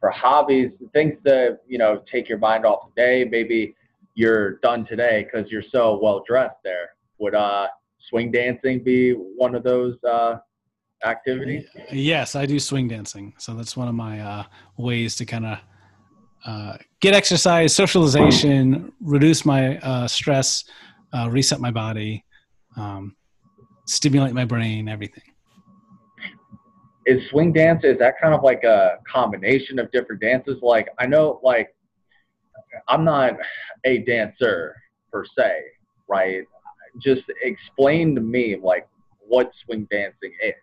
For 0.00 0.10
hobbies, 0.10 0.72
things 0.92 1.14
that 1.24 1.60
you 1.66 1.78
know 1.78 2.02
take 2.10 2.28
your 2.28 2.38
mind 2.38 2.66
off 2.66 2.88
the 2.94 3.00
day. 3.00 3.24
Maybe 3.24 3.74
you're 4.14 4.56
done 4.58 4.84
today 4.84 5.24
because 5.24 5.50
you're 5.50 5.62
so 5.62 5.98
well 6.02 6.22
dressed. 6.26 6.56
There 6.62 6.90
would 7.18 7.34
uh, 7.34 7.68
swing 8.08 8.30
dancing 8.30 8.82
be 8.82 9.12
one 9.12 9.54
of 9.54 9.62
those 9.62 9.96
uh, 10.04 10.36
activities? 11.04 11.64
Yes, 11.92 12.34
I 12.34 12.46
do 12.46 12.58
swing 12.58 12.88
dancing. 12.88 13.34
So 13.38 13.54
that's 13.54 13.76
one 13.76 13.88
of 13.88 13.94
my 13.94 14.20
uh, 14.20 14.44
ways 14.76 15.16
to 15.16 15.24
kind 15.24 15.46
of 15.46 15.58
uh, 16.44 16.76
get 17.00 17.14
exercise, 17.14 17.74
socialization, 17.74 18.92
reduce 19.00 19.44
my 19.44 19.78
uh, 19.78 20.06
stress, 20.06 20.64
uh, 21.12 21.28
reset 21.30 21.60
my 21.60 21.70
body, 21.70 22.24
um, 22.76 23.16
stimulate 23.86 24.34
my 24.34 24.44
brain, 24.44 24.88
everything. 24.88 25.22
Is 27.06 27.22
swing 27.30 27.52
dance 27.52 27.84
is 27.84 27.98
that 27.98 28.14
kind 28.20 28.34
of 28.34 28.42
like 28.42 28.64
a 28.64 28.98
combination 29.10 29.78
of 29.78 29.90
different 29.92 30.20
dances? 30.20 30.58
Like 30.60 30.88
I 30.98 31.06
know, 31.06 31.40
like 31.42 31.74
I'm 32.88 33.04
not 33.04 33.36
a 33.84 33.98
dancer 33.98 34.74
per 35.12 35.24
se, 35.38 35.52
right? 36.08 36.42
Just 36.98 37.22
explain 37.42 38.14
to 38.16 38.20
me 38.20 38.56
like 38.60 38.88
what 39.20 39.52
swing 39.64 39.86
dancing 39.90 40.32
is. 40.42 40.54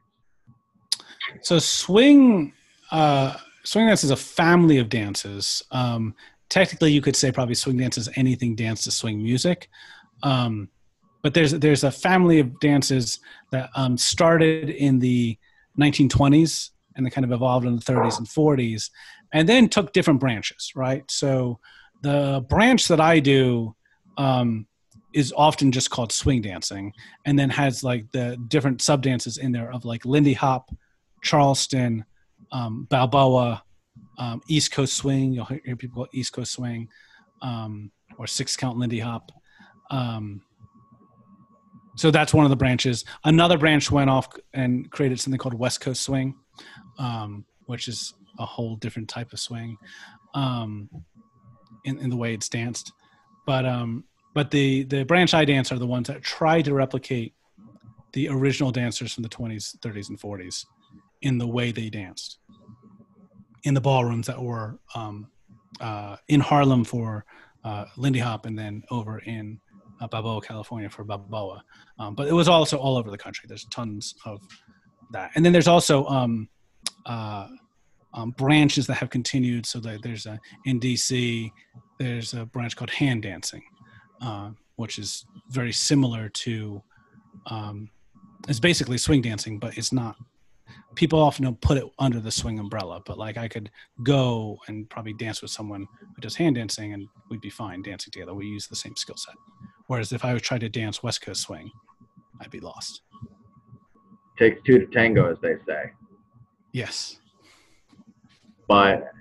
So 1.42 1.60
swing 1.60 2.54
uh, 2.92 3.38
swing 3.64 3.88
dance 3.88 4.04
is 4.04 4.12
a 4.12 4.16
family 4.16 4.78
of 4.78 4.90
dances. 4.90 5.64
Um, 5.72 6.16
technically, 6.50 6.92
you 6.92 7.02
could 7.02 7.16
say 7.16 7.32
probably 7.32 7.56
swing 7.56 7.78
dance 7.78 7.98
is 7.98 8.10
anything 8.16 8.56
dance 8.56 8.84
to 8.84 8.92
swing 8.92 9.22
music. 9.22 9.70
Um, 10.24 10.70
but 11.22 11.34
there's 11.34 11.52
there's 11.52 11.84
a 11.84 11.92
family 11.92 12.40
of 12.40 12.60
dances 12.60 13.20
that 13.52 13.70
um, 13.76 13.98
started 13.98 14.70
in 14.70 15.00
the 15.00 15.38
1920s 15.80 16.72
and 16.96 17.06
they 17.06 17.10
kind 17.10 17.26
of 17.26 17.32
evolved 17.32 17.66
in 17.66 17.76
the 17.76 17.82
30s 17.82 18.18
and 18.18 18.28
40s, 18.28 18.90
and 19.34 19.48
then 19.48 19.68
took 19.68 19.94
different 19.94 20.20
branches. 20.20 20.72
Right. 20.76 21.04
So 21.10 21.60
the 22.02 22.46
branch 22.50 22.88
that 22.88 23.00
I 23.00 23.20
do 23.20 23.76
um, 24.18 24.68
is 25.14 25.34
often 25.36 25.72
just 25.72 25.90
called 25.90 26.12
swing 26.12 26.42
dancing, 26.42 26.94
and 27.26 27.38
then 27.38 27.50
has 27.50 27.84
like 27.84 28.12
the 28.12 28.38
different 28.48 28.82
sub 28.82 29.02
dances 29.02 29.38
in 29.38 29.52
there 29.52 29.72
of 29.72 29.86
like 29.86 30.06
Lindy 30.06 30.34
Hop, 30.34 30.70
Charleston, 31.22 32.06
um, 32.52 32.88
Balboa, 32.90 33.64
um, 34.18 34.42
East 34.48 34.72
Coast 34.72 34.96
swing. 34.96 35.34
You'll 35.34 35.46
hear 35.46 35.76
people 35.76 36.04
call 36.04 36.08
East 36.14 36.34
Coast 36.34 36.54
swing, 36.54 36.90
um, 37.42 37.92
or 38.18 38.28
six 38.28 38.56
count 38.56 38.78
Lindy 38.78 39.00
Hop. 39.00 39.32
Um, 39.90 40.42
so 41.96 42.10
that's 42.10 42.34
one 42.34 42.46
of 42.46 42.50
the 42.50 42.56
branches. 42.56 43.06
Another 43.24 43.58
branch 43.58 43.92
went 43.92 44.10
off 44.10 44.28
and 44.54 44.90
created 44.92 45.20
something 45.20 45.38
called 45.38 45.54
West 45.54 45.82
Coast 45.82 46.02
Swing, 46.02 46.36
um, 46.98 47.46
which 47.66 47.88
is 47.88 48.16
a 48.40 48.46
whole 48.46 48.76
different 48.78 49.10
type 49.10 49.32
of 49.32 49.40
swing 49.40 49.78
um, 50.34 50.90
in, 51.86 52.00
in 52.00 52.10
the 52.10 52.18
way 52.18 52.34
it's 52.34 52.50
danced. 52.50 52.92
But 53.46 53.66
um, 53.66 54.06
but 54.34 54.50
the 54.50 54.84
the 54.84 55.04
branch 55.04 55.34
I 55.34 55.46
dance 55.46 55.72
are 55.72 55.78
the 55.78 55.86
ones 55.86 56.08
that 56.08 56.24
try 56.24 56.62
to 56.62 56.74
replicate 56.74 57.34
the 58.14 58.30
original 58.30 58.72
dancers 58.72 59.14
from 59.14 59.24
the 59.24 59.30
20s, 59.30 59.78
30s, 59.80 60.10
and 60.10 60.20
40s 60.20 60.66
in 61.22 61.38
the 61.38 61.48
way 61.48 61.72
they 61.72 61.90
danced 61.90 62.38
in 63.64 63.74
the 63.74 63.82
ballrooms 63.82 64.28
that 64.28 64.42
were 64.42 64.78
um, 64.94 65.28
uh, 65.80 66.18
in 66.28 66.40
Harlem 66.40 66.84
for 66.84 67.26
uh, 67.64 67.86
Lindy 67.98 68.20
Hop 68.20 68.46
and 68.46 68.58
then 68.58 68.84
over 68.92 69.20
in 69.20 69.60
uh, 70.02 70.08
Balboa, 70.08 70.42
California 70.42 70.90
for 70.90 71.04
Balboa. 71.04 71.64
Um, 72.00 72.16
but 72.16 72.28
it 72.28 72.34
was 72.34 72.48
also 72.48 72.78
all 72.78 72.98
over 72.98 73.10
the 73.10 73.18
country. 73.18 73.46
There's 73.48 73.66
tons 73.66 74.16
of 74.26 74.42
that. 75.12 75.32
And 75.36 75.46
then 75.46 75.54
there's 75.54 75.68
also 75.68 76.06
um, 76.06 76.50
uh, 77.06 77.48
um, 78.14 78.32
branches 78.32 78.88
that 78.88 78.96
have 78.96 79.10
continued. 79.10 79.66
So 79.66 79.80
that 79.80 80.02
there's 80.04 80.26
a, 80.26 80.40
in 80.66 80.80
DC, 80.80 81.52
there's 82.00 82.34
a 82.34 82.46
branch 82.46 82.76
called 82.76 82.92
hand 82.92 83.24
dancing, 83.24 83.64
uh, 84.22 84.52
which 84.76 85.00
is 85.00 85.26
very 85.50 85.74
similar 85.74 86.30
to, 86.30 86.82
um, 87.48 87.90
it's 88.48 88.60
basically 88.60 88.98
swing 88.98 89.22
dancing, 89.22 89.60
but 89.60 89.78
it's 89.78 89.94
not 89.94 90.16
people 90.96 91.20
often 91.20 91.46
don't 91.46 91.60
put 91.62 91.78
it 91.78 91.86
under 92.00 92.20
the 92.20 92.32
swing 92.32 92.60
umbrella, 92.60 93.02
but 93.06 93.18
like 93.18 93.38
I 93.38 93.48
could 93.48 93.70
go 94.04 94.60
and 94.68 94.90
probably 94.90 95.14
dance 95.14 95.42
with 95.42 95.52
someone 95.52 95.88
who 96.16 96.22
does 96.22 96.36
hand 96.36 96.56
dancing 96.56 96.94
and 96.94 97.08
we'd 97.30 97.42
be 97.42 97.50
fine 97.50 97.82
dancing 97.82 98.12
together. 98.12 98.34
We 98.34 98.46
use 98.46 98.68
the 98.68 98.76
same 98.76 98.96
skill 98.96 99.18
set. 99.18 99.36
Whereas 99.88 100.12
if 100.12 100.24
I 100.24 100.34
was 100.34 100.42
trying 100.42 100.62
to 100.62 100.70
dance 100.70 101.04
West 101.04 101.22
Coast 101.22 101.42
swing, 101.42 101.70
I'd 102.42 102.52
be 102.52 102.60
lost. 102.60 103.02
Takes 104.38 104.62
two 104.66 104.80
to 104.80 104.86
tango, 104.88 105.32
as 105.32 105.38
they 105.42 105.56
say. 105.68 105.92
Yes. 106.72 107.20
But 108.68 109.12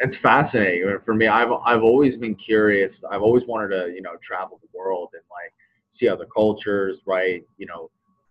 it's 0.00 0.16
fascinating 0.22 0.98
for 1.04 1.14
me. 1.14 1.26
I've 1.26 1.52
I've 1.64 1.82
always 1.82 2.16
been 2.16 2.34
curious. 2.34 2.92
I've 3.10 3.22
always 3.22 3.44
wanted 3.46 3.68
to 3.68 3.92
you 3.92 4.00
know 4.00 4.12
travel 4.26 4.58
the 4.62 4.78
world 4.78 5.10
and 5.12 5.22
like 5.30 5.52
see 5.98 6.08
other 6.08 6.26
cultures, 6.34 6.98
right? 7.06 7.44
You 7.58 7.66
know, 7.66 7.90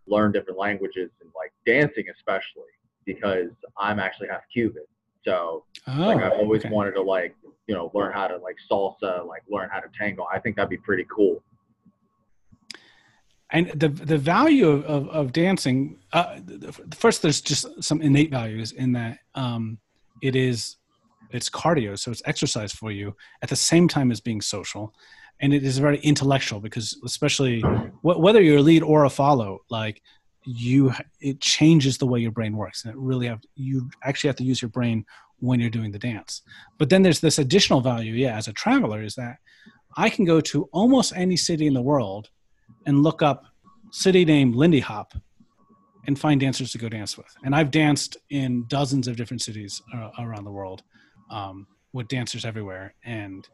learn 0.09 0.31
different 0.31 0.59
languages 0.59 1.09
and 1.21 1.29
like 1.35 1.51
dancing 1.65 2.05
especially 2.15 2.71
because 3.05 3.49
I'm 3.77 3.99
actually 3.99 4.27
half 4.27 4.41
Cuban. 4.51 4.83
So 5.25 5.65
oh, 5.87 5.91
like 6.01 6.23
I've 6.23 6.33
always 6.33 6.61
okay. 6.61 6.69
wanted 6.69 6.91
to 6.93 7.01
like 7.01 7.35
you 7.67 7.75
know 7.75 7.91
learn 7.93 8.13
how 8.13 8.27
to 8.27 8.37
like 8.37 8.55
salsa, 8.69 9.25
like 9.25 9.43
learn 9.49 9.69
how 9.71 9.79
to 9.79 9.87
tango. 9.97 10.27
I 10.31 10.39
think 10.39 10.55
that'd 10.55 10.69
be 10.69 10.77
pretty 10.77 11.05
cool 11.13 11.43
and 13.51 13.67
the 13.75 13.89
the 13.89 14.17
value 14.17 14.67
of 14.67 14.83
of, 14.85 15.09
of 15.09 15.31
dancing 15.31 15.97
uh, 16.13 16.39
first 16.93 17.21
there's 17.21 17.41
just 17.41 17.83
some 17.83 18.01
innate 18.01 18.31
values 18.31 18.71
in 18.71 18.91
that 18.93 19.19
um, 19.35 19.77
it 20.21 20.35
is 20.35 20.77
it's 21.31 21.49
cardio 21.49 21.97
so 21.97 22.11
it's 22.11 22.21
exercise 22.25 22.71
for 22.71 22.91
you 22.91 23.15
at 23.41 23.49
the 23.49 23.55
same 23.55 23.87
time 23.87 24.11
as 24.11 24.19
being 24.19 24.41
social 24.41 24.93
and 25.41 25.53
it 25.53 25.63
is 25.63 25.77
very 25.77 25.99
intellectual 25.99 26.59
because 26.59 26.99
especially 27.05 27.61
wh- 27.61 28.19
whether 28.19 28.41
you're 28.41 28.57
a 28.57 28.61
lead 28.61 28.83
or 28.83 29.05
a 29.05 29.09
follow 29.09 29.59
like 29.69 30.01
you 30.45 30.93
it 31.19 31.39
changes 31.41 31.97
the 31.97 32.07
way 32.07 32.19
your 32.19 32.31
brain 32.31 32.55
works 32.55 32.85
and 32.85 32.93
it 32.93 32.99
really 32.99 33.27
have 33.27 33.41
you 33.55 33.89
actually 34.03 34.29
have 34.29 34.35
to 34.35 34.43
use 34.43 34.61
your 34.61 34.69
brain 34.69 35.05
when 35.39 35.59
you're 35.59 35.69
doing 35.69 35.91
the 35.91 35.99
dance 35.99 36.41
but 36.77 36.89
then 36.89 37.01
there's 37.01 37.19
this 37.19 37.39
additional 37.39 37.81
value 37.81 38.13
yeah 38.13 38.35
as 38.37 38.47
a 38.47 38.53
traveler 38.53 39.03
is 39.03 39.15
that 39.15 39.37
i 39.97 40.09
can 40.09 40.25
go 40.25 40.41
to 40.41 40.69
almost 40.71 41.13
any 41.15 41.37
city 41.37 41.67
in 41.67 41.73
the 41.73 41.81
world 41.81 42.29
and 42.85 43.03
look 43.03 43.21
up 43.21 43.45
city 43.91 44.25
named 44.25 44.55
Lindy 44.55 44.79
Hop 44.79 45.13
and 46.07 46.17
find 46.17 46.39
dancers 46.39 46.71
to 46.71 46.77
go 46.77 46.89
dance 46.89 47.17
with. 47.17 47.27
And 47.43 47.55
I've 47.55 47.71
danced 47.71 48.17
in 48.29 48.65
dozens 48.67 49.07
of 49.07 49.15
different 49.15 49.41
cities 49.41 49.81
uh, 49.93 50.09
around 50.19 50.45
the 50.45 50.51
world 50.51 50.83
um, 51.29 51.67
with 51.93 52.07
dancers 52.07 52.45
everywhere. 52.45 52.95
And, 53.03 53.47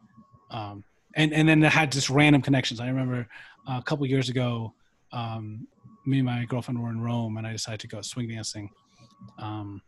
um, 0.52 0.84
and, 1.16 1.34
and 1.34 1.48
then 1.48 1.64
it 1.64 1.72
had 1.72 1.92
just 1.92 2.10
random 2.10 2.42
connections. 2.42 2.80
I 2.80 2.88
remember 2.88 3.28
uh, 3.68 3.78
a 3.80 3.84
couple 3.84 4.06
years 4.06 4.30
ago, 4.30 4.74
um, 5.12 5.68
me 6.06 6.20
and 6.20 6.26
my 6.26 6.46
girlfriend 6.46 6.82
were 6.82 6.90
in 6.90 7.02
Rome 7.02 7.38
and 7.38 7.48
I 7.48 7.52
decided 7.54 7.80
to 7.82 7.88
go 7.88 8.02
swing 8.02 8.28
dancing. 8.28 8.70
Um, 9.40 9.82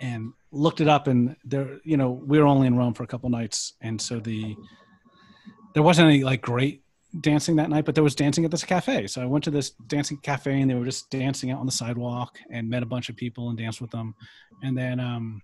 and 0.00 0.32
looked 0.50 0.80
it 0.80 0.88
up 0.88 1.06
and 1.06 1.36
there, 1.44 1.78
you 1.84 1.96
know, 1.96 2.10
we 2.10 2.38
were 2.38 2.46
only 2.46 2.66
in 2.66 2.76
Rome 2.76 2.92
for 2.92 3.04
a 3.04 3.06
couple 3.06 3.30
nights. 3.30 3.74
And 3.80 4.00
so 4.00 4.18
the, 4.18 4.56
there 5.74 5.82
wasn't 5.82 6.08
any 6.08 6.24
like 6.24 6.40
great 6.40 6.82
dancing 7.20 7.56
that 7.56 7.70
night, 7.70 7.84
but 7.84 7.94
there 7.94 8.02
was 8.02 8.16
dancing 8.16 8.44
at 8.44 8.50
this 8.50 8.64
cafe. 8.64 9.06
So 9.06 9.22
I 9.22 9.26
went 9.26 9.44
to 9.44 9.50
this 9.50 9.70
dancing 9.86 10.16
cafe 10.16 10.60
and 10.60 10.68
they 10.68 10.74
were 10.74 10.84
just 10.84 11.08
dancing 11.10 11.52
out 11.52 11.60
on 11.60 11.66
the 11.66 11.72
sidewalk 11.72 12.38
and 12.50 12.68
met 12.68 12.82
a 12.82 12.86
bunch 12.86 13.10
of 13.10 13.16
people 13.16 13.48
and 13.50 13.58
danced 13.58 13.80
with 13.80 13.90
them. 13.90 14.14
And 14.62 14.76
then 14.76 14.98
um, 14.98 15.42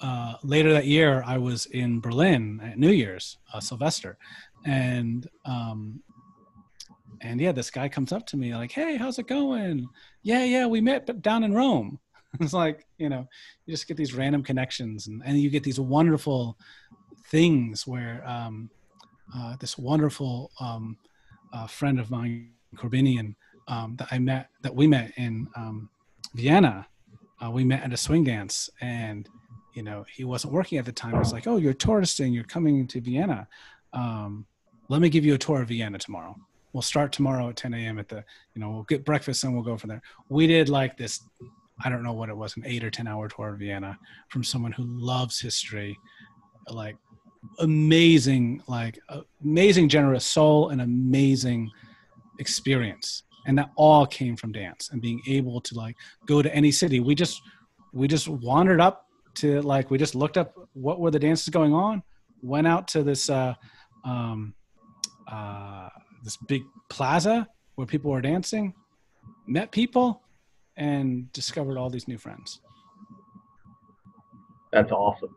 uh, 0.00 0.34
later 0.42 0.72
that 0.72 0.86
year, 0.86 1.22
I 1.26 1.38
was 1.38 1.66
in 1.66 2.00
Berlin 2.00 2.60
at 2.62 2.78
New 2.78 2.90
Year's, 2.90 3.38
uh, 3.52 3.60
Silvester, 3.60 4.16
and 4.64 5.28
um, 5.44 6.02
and 7.22 7.40
yeah, 7.40 7.52
this 7.52 7.70
guy 7.70 7.88
comes 7.88 8.12
up 8.12 8.26
to 8.26 8.36
me 8.36 8.54
like, 8.54 8.72
"Hey, 8.72 8.96
how's 8.96 9.18
it 9.18 9.26
going? 9.26 9.88
Yeah, 10.22 10.44
yeah, 10.44 10.66
we 10.66 10.80
met 10.80 11.06
but 11.06 11.22
down 11.22 11.44
in 11.44 11.54
Rome." 11.54 11.98
it's 12.40 12.52
like 12.52 12.86
you 12.98 13.08
know, 13.08 13.26
you 13.66 13.72
just 13.72 13.88
get 13.88 13.96
these 13.96 14.14
random 14.14 14.42
connections, 14.42 15.06
and 15.06 15.22
and 15.24 15.38
you 15.38 15.50
get 15.50 15.64
these 15.64 15.80
wonderful 15.80 16.56
things 17.26 17.86
where 17.86 18.26
um, 18.26 18.70
uh, 19.36 19.56
this 19.60 19.76
wonderful 19.76 20.50
um, 20.60 20.96
a 21.52 21.68
friend 21.68 22.00
of 22.00 22.10
mine, 22.10 22.52
Corbinian, 22.76 23.34
um, 23.68 23.96
that 23.96 24.08
I 24.10 24.18
met, 24.18 24.48
that 24.62 24.74
we 24.74 24.86
met 24.86 25.12
in 25.16 25.48
um, 25.56 25.90
Vienna. 26.34 26.86
Uh, 27.42 27.50
we 27.50 27.64
met 27.64 27.82
at 27.82 27.92
a 27.92 27.96
swing 27.96 28.24
dance, 28.24 28.68
and 28.80 29.28
you 29.74 29.82
know 29.82 30.04
he 30.12 30.24
wasn't 30.24 30.52
working 30.52 30.78
at 30.78 30.84
the 30.84 30.92
time. 30.92 31.12
He 31.12 31.18
was 31.18 31.32
like, 31.32 31.46
"Oh, 31.46 31.56
you're 31.56 31.74
touristing. 31.74 32.32
You're 32.32 32.44
coming 32.44 32.86
to 32.88 33.00
Vienna. 33.00 33.48
Um, 33.92 34.46
let 34.88 35.00
me 35.00 35.08
give 35.08 35.24
you 35.24 35.34
a 35.34 35.38
tour 35.38 35.62
of 35.62 35.68
Vienna 35.68 35.98
tomorrow. 35.98 36.36
We'll 36.72 36.82
start 36.82 37.12
tomorrow 37.12 37.48
at 37.48 37.56
10 37.56 37.74
a.m. 37.74 37.98
at 37.98 38.08
the, 38.08 38.24
you 38.54 38.60
know, 38.60 38.70
we'll 38.70 38.84
get 38.84 39.04
breakfast 39.04 39.42
and 39.44 39.54
we'll 39.54 39.62
go 39.62 39.76
from 39.76 39.88
there." 39.88 40.02
We 40.28 40.46
did 40.46 40.68
like 40.68 40.96
this. 40.96 41.20
I 41.84 41.88
don't 41.88 42.02
know 42.02 42.12
what 42.12 42.28
it 42.28 42.36
was, 42.36 42.56
an 42.56 42.64
eight 42.66 42.84
or 42.84 42.90
ten 42.90 43.06
hour 43.06 43.28
tour 43.28 43.54
of 43.54 43.58
Vienna 43.58 43.98
from 44.28 44.44
someone 44.44 44.72
who 44.72 44.84
loves 44.84 45.40
history, 45.40 45.98
like 46.68 46.96
amazing, 47.58 48.62
like 48.68 48.98
amazing 49.42 49.88
generous 49.88 50.24
soul 50.24 50.68
and 50.70 50.82
amazing 50.82 51.70
experience 52.38 53.22
and 53.46 53.56
that 53.58 53.70
all 53.76 54.06
came 54.06 54.36
from 54.36 54.52
dance 54.52 54.90
and 54.92 55.00
being 55.00 55.20
able 55.26 55.60
to 55.60 55.74
like 55.74 55.96
go 56.26 56.42
to 56.42 56.54
any 56.54 56.70
city 56.70 57.00
we 57.00 57.14
just 57.14 57.40
we 57.92 58.08
just 58.08 58.28
wandered 58.28 58.80
up 58.80 59.06
to 59.34 59.60
like 59.62 59.90
we 59.90 59.98
just 59.98 60.14
looked 60.14 60.36
up 60.36 60.54
what 60.72 61.00
were 61.00 61.10
the 61.10 61.18
dances 61.18 61.48
going 61.48 61.72
on 61.72 62.02
went 62.42 62.66
out 62.66 62.88
to 62.88 63.02
this 63.02 63.30
uh 63.30 63.54
um 64.04 64.54
uh 65.28 65.88
this 66.22 66.36
big 66.36 66.62
plaza 66.88 67.46
where 67.74 67.86
people 67.86 68.10
were 68.10 68.20
dancing 68.20 68.74
met 69.46 69.70
people 69.70 70.22
and 70.76 71.32
discovered 71.32 71.76
all 71.76 71.90
these 71.90 72.08
new 72.08 72.18
friends 72.18 72.60
that's 74.72 74.92
awesome 74.92 75.34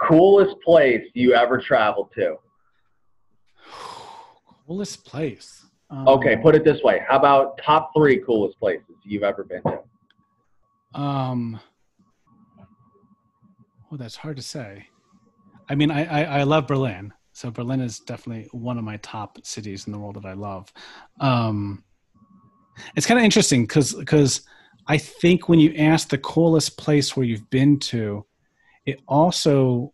coolest 0.00 0.56
place 0.62 1.02
you 1.14 1.34
ever 1.34 1.58
traveled 1.58 2.10
to 2.14 2.36
coolest 4.66 5.04
place 5.04 5.64
um, 5.90 6.06
okay, 6.06 6.36
put 6.36 6.54
it 6.54 6.64
this 6.64 6.82
way. 6.82 7.02
How 7.08 7.16
about 7.16 7.58
top 7.58 7.90
three 7.96 8.18
coolest 8.18 8.58
places 8.60 8.94
you've 9.02 9.24
ever 9.24 9.42
been 9.42 9.62
to? 9.62 11.00
Um, 11.00 11.60
well, 13.90 13.98
that's 13.98 14.16
hard 14.16 14.36
to 14.36 14.42
say. 14.42 14.86
I 15.68 15.74
mean, 15.74 15.90
I, 15.90 16.04
I, 16.04 16.40
I, 16.40 16.42
love 16.44 16.66
Berlin. 16.66 17.12
So 17.32 17.50
Berlin 17.50 17.80
is 17.80 18.00
definitely 18.00 18.48
one 18.52 18.78
of 18.78 18.84
my 18.84 18.96
top 18.98 19.38
cities 19.44 19.86
in 19.86 19.92
the 19.92 19.98
world 19.98 20.16
that 20.16 20.24
I 20.24 20.34
love. 20.34 20.72
Um, 21.20 21.84
it's 22.96 23.06
kind 23.06 23.18
of 23.18 23.24
interesting 23.24 23.62
because 23.62 23.94
because 23.94 24.42
I 24.86 24.98
think 24.98 25.48
when 25.48 25.60
you 25.60 25.74
ask 25.74 26.08
the 26.08 26.18
coolest 26.18 26.76
place 26.76 27.16
where 27.16 27.24
you've 27.24 27.48
been 27.50 27.78
to, 27.80 28.24
it 28.86 29.00
also 29.06 29.92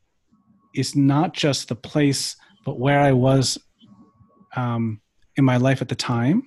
is 0.75 0.95
not 0.95 1.35
just 1.35 1.69
the 1.69 1.77
place, 1.77 2.37
but 2.65 2.79
where 2.79 3.01
I 3.01 3.13
was 3.13 3.59
um, 4.57 5.01
in 5.37 5.45
my 5.45 5.57
life 5.57 5.83
at 5.83 5.89
the 5.89 5.95
time. 5.95 6.43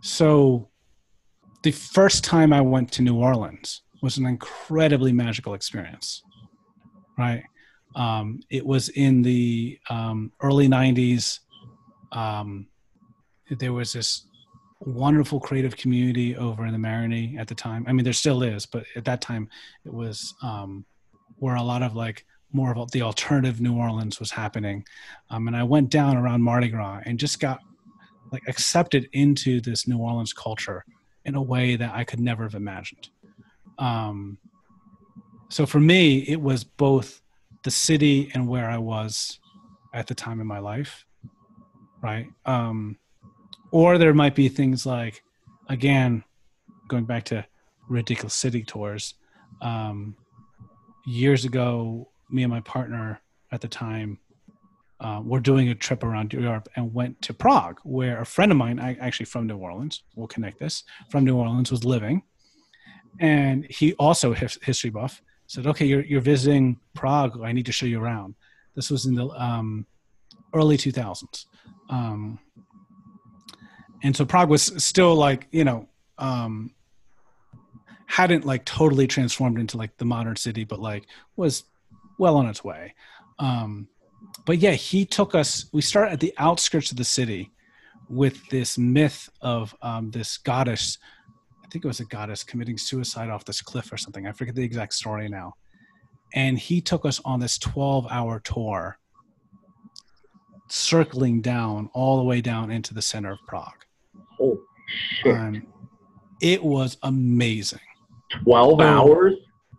So 0.00 0.68
the 1.62 1.72
first 1.72 2.24
time 2.24 2.52
I 2.52 2.60
went 2.60 2.92
to 2.92 3.02
New 3.02 3.16
Orleans 3.16 3.82
was 4.02 4.18
an 4.18 4.26
incredibly 4.26 5.12
magical 5.12 5.54
experience, 5.54 6.22
right? 7.18 7.42
Um, 7.94 8.40
it 8.50 8.64
was 8.64 8.88
in 8.90 9.22
the 9.22 9.78
um, 9.88 10.32
early 10.40 10.68
90s. 10.68 11.40
Um, 12.12 12.66
there 13.50 13.72
was 13.72 13.92
this 13.92 14.26
wonderful 14.80 15.40
creative 15.40 15.76
community 15.76 16.36
over 16.36 16.66
in 16.66 16.72
the 16.72 16.78
Marigny 16.78 17.38
at 17.38 17.48
the 17.48 17.54
time. 17.54 17.84
I 17.88 17.92
mean, 17.92 18.04
there 18.04 18.12
still 18.12 18.42
is, 18.42 18.66
but 18.66 18.84
at 18.96 19.04
that 19.04 19.20
time, 19.20 19.48
it 19.84 19.92
was 19.92 20.34
um, 20.42 20.84
where 21.36 21.54
a 21.54 21.62
lot 21.62 21.82
of 21.82 21.94
like 21.94 22.24
more 22.52 22.76
of 22.76 22.90
the 22.92 23.02
alternative 23.02 23.60
New 23.60 23.76
Orleans 23.76 24.20
was 24.20 24.30
happening. 24.30 24.84
Um, 25.30 25.48
and 25.48 25.56
I 25.56 25.62
went 25.62 25.90
down 25.90 26.16
around 26.16 26.42
Mardi 26.42 26.68
Gras 26.68 27.00
and 27.04 27.18
just 27.18 27.40
got 27.40 27.60
like 28.32 28.42
accepted 28.48 29.08
into 29.12 29.60
this 29.60 29.86
New 29.88 29.98
Orleans 29.98 30.32
culture 30.32 30.84
in 31.24 31.34
a 31.34 31.42
way 31.42 31.76
that 31.76 31.94
I 31.94 32.04
could 32.04 32.20
never 32.20 32.44
have 32.44 32.54
imagined. 32.54 33.08
Um, 33.78 34.38
so 35.54 35.66
for 35.66 35.78
me, 35.78 36.18
it 36.26 36.40
was 36.40 36.64
both 36.64 37.22
the 37.62 37.70
city 37.70 38.28
and 38.34 38.48
where 38.48 38.68
I 38.68 38.78
was 38.78 39.38
at 39.92 40.08
the 40.08 40.14
time 40.14 40.40
in 40.40 40.48
my 40.48 40.58
life, 40.58 41.06
right? 42.02 42.26
Um, 42.44 42.98
or 43.70 43.96
there 43.96 44.12
might 44.12 44.34
be 44.34 44.48
things 44.48 44.84
like, 44.84 45.22
again, 45.68 46.24
going 46.88 47.04
back 47.04 47.22
to 47.26 47.46
ridiculous 47.88 48.34
city 48.34 48.64
tours. 48.64 49.14
Um, 49.62 50.16
years 51.06 51.44
ago, 51.44 52.08
me 52.28 52.42
and 52.42 52.50
my 52.50 52.62
partner 52.62 53.20
at 53.52 53.60
the 53.60 53.68
time 53.68 54.18
uh, 54.98 55.20
were 55.24 55.38
doing 55.38 55.68
a 55.68 55.74
trip 55.76 56.02
around 56.02 56.32
Europe 56.32 56.68
and 56.74 56.92
went 56.92 57.22
to 57.22 57.32
Prague, 57.32 57.78
where 57.84 58.20
a 58.20 58.26
friend 58.26 58.50
of 58.50 58.58
mine, 58.58 58.80
I, 58.80 58.94
actually 58.94 59.26
from 59.26 59.46
New 59.46 59.58
Orleans, 59.58 60.02
we'll 60.16 60.26
connect 60.26 60.58
this, 60.58 60.82
from 61.12 61.24
New 61.24 61.36
Orleans 61.36 61.70
was 61.70 61.84
living. 61.84 62.24
And 63.20 63.64
he 63.70 63.92
also 63.92 64.32
history 64.32 64.90
buff 64.90 65.22
said, 65.46 65.66
okay, 65.66 65.84
you're, 65.84 66.04
you're 66.04 66.20
visiting 66.20 66.78
Prague. 66.94 67.40
I 67.42 67.52
need 67.52 67.66
to 67.66 67.72
show 67.72 67.86
you 67.86 68.02
around. 68.02 68.34
This 68.74 68.90
was 68.90 69.06
in 69.06 69.14
the 69.14 69.28
um, 69.28 69.86
early 70.52 70.76
2000s. 70.76 71.46
Um, 71.90 72.38
and 74.02 74.16
so 74.16 74.24
Prague 74.24 74.48
was 74.48 74.72
still 74.82 75.14
like, 75.14 75.46
you 75.50 75.64
know, 75.64 75.88
um, 76.18 76.72
hadn't 78.06 78.44
like 78.44 78.64
totally 78.64 79.06
transformed 79.06 79.58
into 79.58 79.76
like 79.76 79.96
the 79.96 80.04
modern 80.04 80.36
city, 80.36 80.64
but 80.64 80.78
like 80.78 81.04
was 81.36 81.64
well 82.18 82.36
on 82.36 82.46
its 82.46 82.62
way. 82.62 82.94
Um, 83.38 83.88
but 84.46 84.58
yeah, 84.58 84.72
he 84.72 85.04
took 85.04 85.34
us. 85.34 85.66
We 85.72 85.80
start 85.80 86.12
at 86.12 86.20
the 86.20 86.34
outskirts 86.38 86.90
of 86.90 86.96
the 86.96 87.04
city 87.04 87.50
with 88.08 88.48
this 88.50 88.76
myth 88.76 89.28
of 89.40 89.74
um, 89.82 90.10
this 90.10 90.36
goddess. 90.36 90.98
I 91.64 91.68
think 91.68 91.84
it 91.84 91.88
was 91.88 92.00
a 92.00 92.04
goddess 92.04 92.44
committing 92.44 92.78
suicide 92.78 93.30
off 93.30 93.44
this 93.44 93.62
cliff 93.62 93.92
or 93.92 93.96
something. 93.96 94.26
I 94.26 94.32
forget 94.32 94.54
the 94.54 94.62
exact 94.62 94.94
story 94.94 95.28
now. 95.28 95.54
And 96.34 96.58
he 96.58 96.80
took 96.80 97.06
us 97.06 97.20
on 97.24 97.40
this 97.40 97.58
12 97.58 98.06
hour 98.10 98.40
tour, 98.40 98.98
circling 100.68 101.40
down 101.40 101.88
all 101.94 102.18
the 102.18 102.24
way 102.24 102.40
down 102.40 102.70
into 102.70 102.92
the 102.92 103.02
center 103.02 103.32
of 103.32 103.38
Prague. 103.46 103.84
Oh, 104.40 104.60
shit. 105.22 105.36
Um, 105.36 105.66
it 106.40 106.62
was 106.62 106.98
amazing. 107.02 107.80
12 108.42 108.80
hours? 108.80 109.34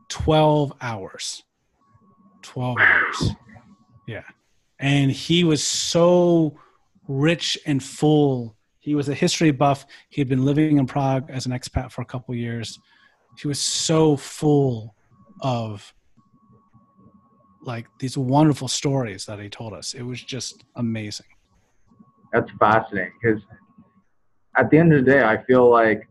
12 0.10 0.74
hours. 0.82 1.44
12 2.42 2.78
hours. 2.80 3.32
Yeah 4.08 4.24
and 4.80 5.12
he 5.12 5.44
was 5.44 5.64
so 5.64 6.58
rich 7.08 7.58
and 7.66 7.84
full. 7.84 8.55
He 8.86 8.94
was 8.94 9.10
a 9.10 9.16
history 9.16 9.50
buff. 9.50 9.88
He 10.10 10.22
had 10.22 10.30
been 10.30 10.46
living 10.46 10.78
in 10.78 10.86
Prague 10.86 11.28
as 11.32 11.48
an 11.48 11.52
expat 11.52 11.92
for 11.92 12.04
a 12.04 12.06
couple 12.06 12.36
years. 12.36 12.80
He 13.42 13.48
was 13.48 13.60
so 13.60 14.16
full 14.16 14.94
of 15.42 15.92
like 17.64 17.88
these 17.98 18.16
wonderful 18.16 18.68
stories 18.68 19.26
that 19.26 19.40
he 19.40 19.50
told 19.50 19.74
us. 19.74 19.96
It 19.96 20.04
was 20.04 20.22
just 20.22 20.66
amazing. 20.76 21.26
That's 22.32 22.52
fascinating 22.60 23.14
because 23.20 23.42
at 24.56 24.70
the 24.70 24.78
end 24.78 24.94
of 24.94 25.04
the 25.04 25.12
day, 25.12 25.24
I 25.24 25.44
feel 25.46 25.68
like 25.68 26.08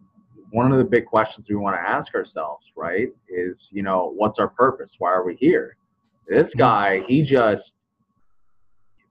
one 0.51 0.73
of 0.73 0.79
the 0.79 0.85
big 0.85 1.07
questions 1.07 1.47
we 1.49 1.55
want 1.55 1.77
to 1.77 1.81
ask 1.81 2.13
ourselves, 2.13 2.67
right, 2.77 3.11
is, 3.29 3.55
you 3.71 3.85
know, 3.85 4.13
what's 4.17 4.41
our 4.41 4.49
purpose? 4.49 4.91
Why 4.99 5.13
are 5.13 5.25
we 5.25 5.37
here? 5.37 5.77
This 6.27 6.43
mm-hmm. 6.43 6.59
guy, 6.59 7.05
he 7.07 7.23
just 7.23 7.63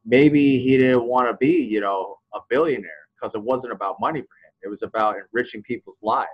maybe 0.06 0.62
he 0.62 0.78
didn't 0.78 1.06
want 1.06 1.30
to 1.30 1.38
be, 1.38 1.64
you 1.64 1.80
know, 1.80 2.18
a 2.34 2.40
billionaire 2.50 3.03
because 3.24 3.36
it 3.36 3.44
wasn't 3.44 3.72
about 3.72 4.00
money 4.00 4.20
for 4.22 4.26
him. 4.26 4.54
It 4.64 4.68
was 4.68 4.80
about 4.82 5.16
enriching 5.16 5.64
people's 5.64 5.98
lives. 6.02 6.30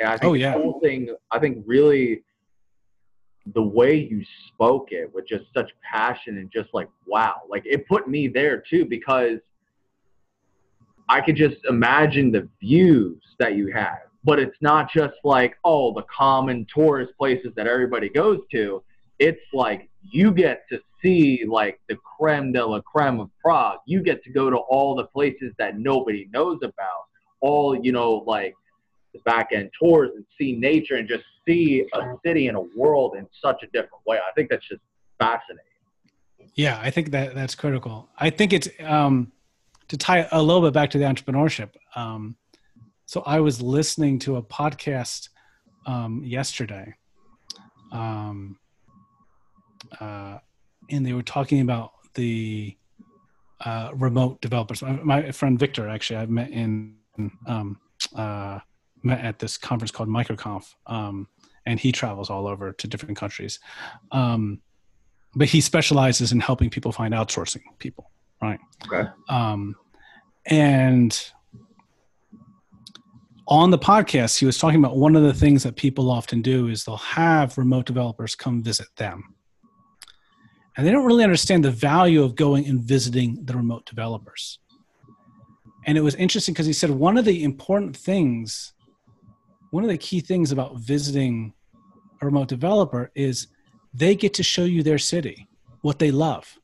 And 0.00 0.08
I 0.08 0.14
oh, 0.14 0.18
think 0.18 0.30
oh, 0.30 0.34
yeah. 0.34 0.52
the 0.52 0.62
whole 0.62 0.80
thing, 0.80 1.14
I 1.30 1.38
think 1.38 1.62
really 1.66 2.22
the 3.54 3.62
way 3.62 3.96
you 3.96 4.24
spoke 4.48 4.88
it 4.90 5.12
with 5.14 5.26
just 5.28 5.44
such 5.54 5.70
passion 5.88 6.38
and 6.38 6.50
just 6.50 6.68
like, 6.72 6.88
wow, 7.06 7.42
like 7.48 7.62
it 7.64 7.86
put 7.86 8.08
me 8.08 8.28
there 8.28 8.62
too 8.68 8.84
because 8.84 9.38
I 11.08 11.20
could 11.20 11.36
just 11.36 11.58
imagine 11.68 12.32
the 12.32 12.48
views 12.60 13.22
that 13.38 13.54
you 13.54 13.72
have. 13.72 13.98
But 14.24 14.40
it's 14.40 14.56
not 14.60 14.90
just 14.92 15.14
like, 15.22 15.56
oh, 15.62 15.94
the 15.94 16.02
common 16.14 16.66
tourist 16.74 17.12
places 17.16 17.52
that 17.54 17.68
everybody 17.68 18.08
goes 18.08 18.40
to. 18.50 18.82
It's 19.20 19.40
like 19.52 19.88
you 20.02 20.32
get 20.32 20.64
to 20.70 20.80
see 21.06 21.44
like 21.46 21.80
the 21.88 21.96
creme 21.96 22.52
de 22.52 22.64
la 22.64 22.80
creme 22.80 23.20
of 23.20 23.30
Prague. 23.40 23.78
You 23.86 24.02
get 24.02 24.22
to 24.24 24.30
go 24.30 24.50
to 24.50 24.56
all 24.56 24.94
the 24.94 25.04
places 25.06 25.52
that 25.58 25.78
nobody 25.78 26.28
knows 26.32 26.58
about. 26.62 27.04
All 27.40 27.76
you 27.76 27.92
know, 27.92 28.24
like 28.26 28.54
the 29.12 29.20
back 29.20 29.48
end 29.52 29.70
tours 29.78 30.10
and 30.14 30.24
see 30.38 30.52
nature 30.52 30.96
and 30.96 31.08
just 31.08 31.24
see 31.46 31.86
a 31.92 32.14
city 32.24 32.48
and 32.48 32.56
a 32.56 32.64
world 32.76 33.16
in 33.16 33.26
such 33.42 33.62
a 33.62 33.66
different 33.66 34.04
way. 34.06 34.18
I 34.18 34.32
think 34.34 34.50
that's 34.50 34.66
just 34.68 34.80
fascinating. 35.18 35.62
Yeah, 36.54 36.80
I 36.82 36.90
think 36.90 37.10
that 37.10 37.34
that's 37.34 37.54
critical. 37.54 38.08
I 38.18 38.30
think 38.30 38.52
it's 38.52 38.68
um, 38.80 39.32
to 39.88 39.96
tie 39.96 40.26
a 40.32 40.42
little 40.42 40.62
bit 40.62 40.72
back 40.72 40.90
to 40.90 40.98
the 40.98 41.04
entrepreneurship. 41.04 41.70
Um, 41.94 42.36
so 43.04 43.22
I 43.26 43.40
was 43.40 43.62
listening 43.62 44.18
to 44.20 44.36
a 44.36 44.42
podcast 44.42 45.28
um, 45.86 46.22
yesterday. 46.24 46.94
Um, 47.92 48.58
uh, 50.00 50.38
and 50.90 51.04
they 51.04 51.12
were 51.12 51.22
talking 51.22 51.60
about 51.60 51.92
the 52.14 52.76
uh, 53.64 53.90
remote 53.94 54.40
developers. 54.40 54.82
My, 54.82 54.92
my, 54.92 55.30
friend 55.32 55.58
Victor, 55.58 55.88
actually, 55.88 56.18
I 56.18 56.26
met 56.26 56.50
in 56.50 56.94
um, 57.46 57.78
uh, 58.14 58.60
met 59.02 59.24
at 59.24 59.38
this 59.38 59.56
conference 59.56 59.90
called 59.90 60.08
MicroConf, 60.08 60.74
um, 60.86 61.28
and 61.64 61.80
he 61.80 61.92
travels 61.92 62.30
all 62.30 62.46
over 62.46 62.72
to 62.72 62.86
different 62.86 63.16
countries. 63.16 63.58
Um, 64.12 64.60
but 65.34 65.48
he 65.48 65.60
specializes 65.60 66.32
in 66.32 66.40
helping 66.40 66.70
people 66.70 66.92
find 66.92 67.12
outsourcing 67.12 67.62
people, 67.78 68.10
right? 68.40 68.58
Okay. 68.86 69.08
Um, 69.28 69.74
and 70.46 71.30
on 73.48 73.70
the 73.70 73.78
podcast, 73.78 74.38
he 74.38 74.46
was 74.46 74.58
talking 74.58 74.78
about 74.78 74.96
one 74.96 75.14
of 75.14 75.22
the 75.22 75.34
things 75.34 75.62
that 75.62 75.76
people 75.76 76.10
often 76.10 76.42
do 76.42 76.68
is 76.68 76.84
they'll 76.84 76.96
have 76.96 77.56
remote 77.58 77.86
developers 77.86 78.34
come 78.34 78.62
visit 78.62 78.88
them. 78.96 79.35
And 80.76 80.86
they 80.86 80.90
don't 80.90 81.06
really 81.06 81.24
understand 81.24 81.64
the 81.64 81.70
value 81.70 82.22
of 82.22 82.34
going 82.34 82.66
and 82.66 82.80
visiting 82.80 83.44
the 83.44 83.56
remote 83.56 83.86
developers. 83.86 84.58
And 85.86 85.96
it 85.96 86.02
was 86.02 86.14
interesting 86.16 86.52
because 86.52 86.66
he 86.66 86.72
said 86.72 86.90
one 86.90 87.16
of 87.16 87.24
the 87.24 87.44
important 87.44 87.96
things, 87.96 88.72
one 89.70 89.84
of 89.84 89.90
the 89.90 89.98
key 89.98 90.20
things 90.20 90.52
about 90.52 90.76
visiting 90.76 91.54
a 92.20 92.26
remote 92.26 92.48
developer 92.48 93.10
is 93.14 93.48
they 93.94 94.14
get 94.14 94.34
to 94.34 94.42
show 94.42 94.64
you 94.64 94.82
their 94.82 94.98
city, 94.98 95.48
what 95.80 95.98
they 95.98 96.10
love 96.10 96.58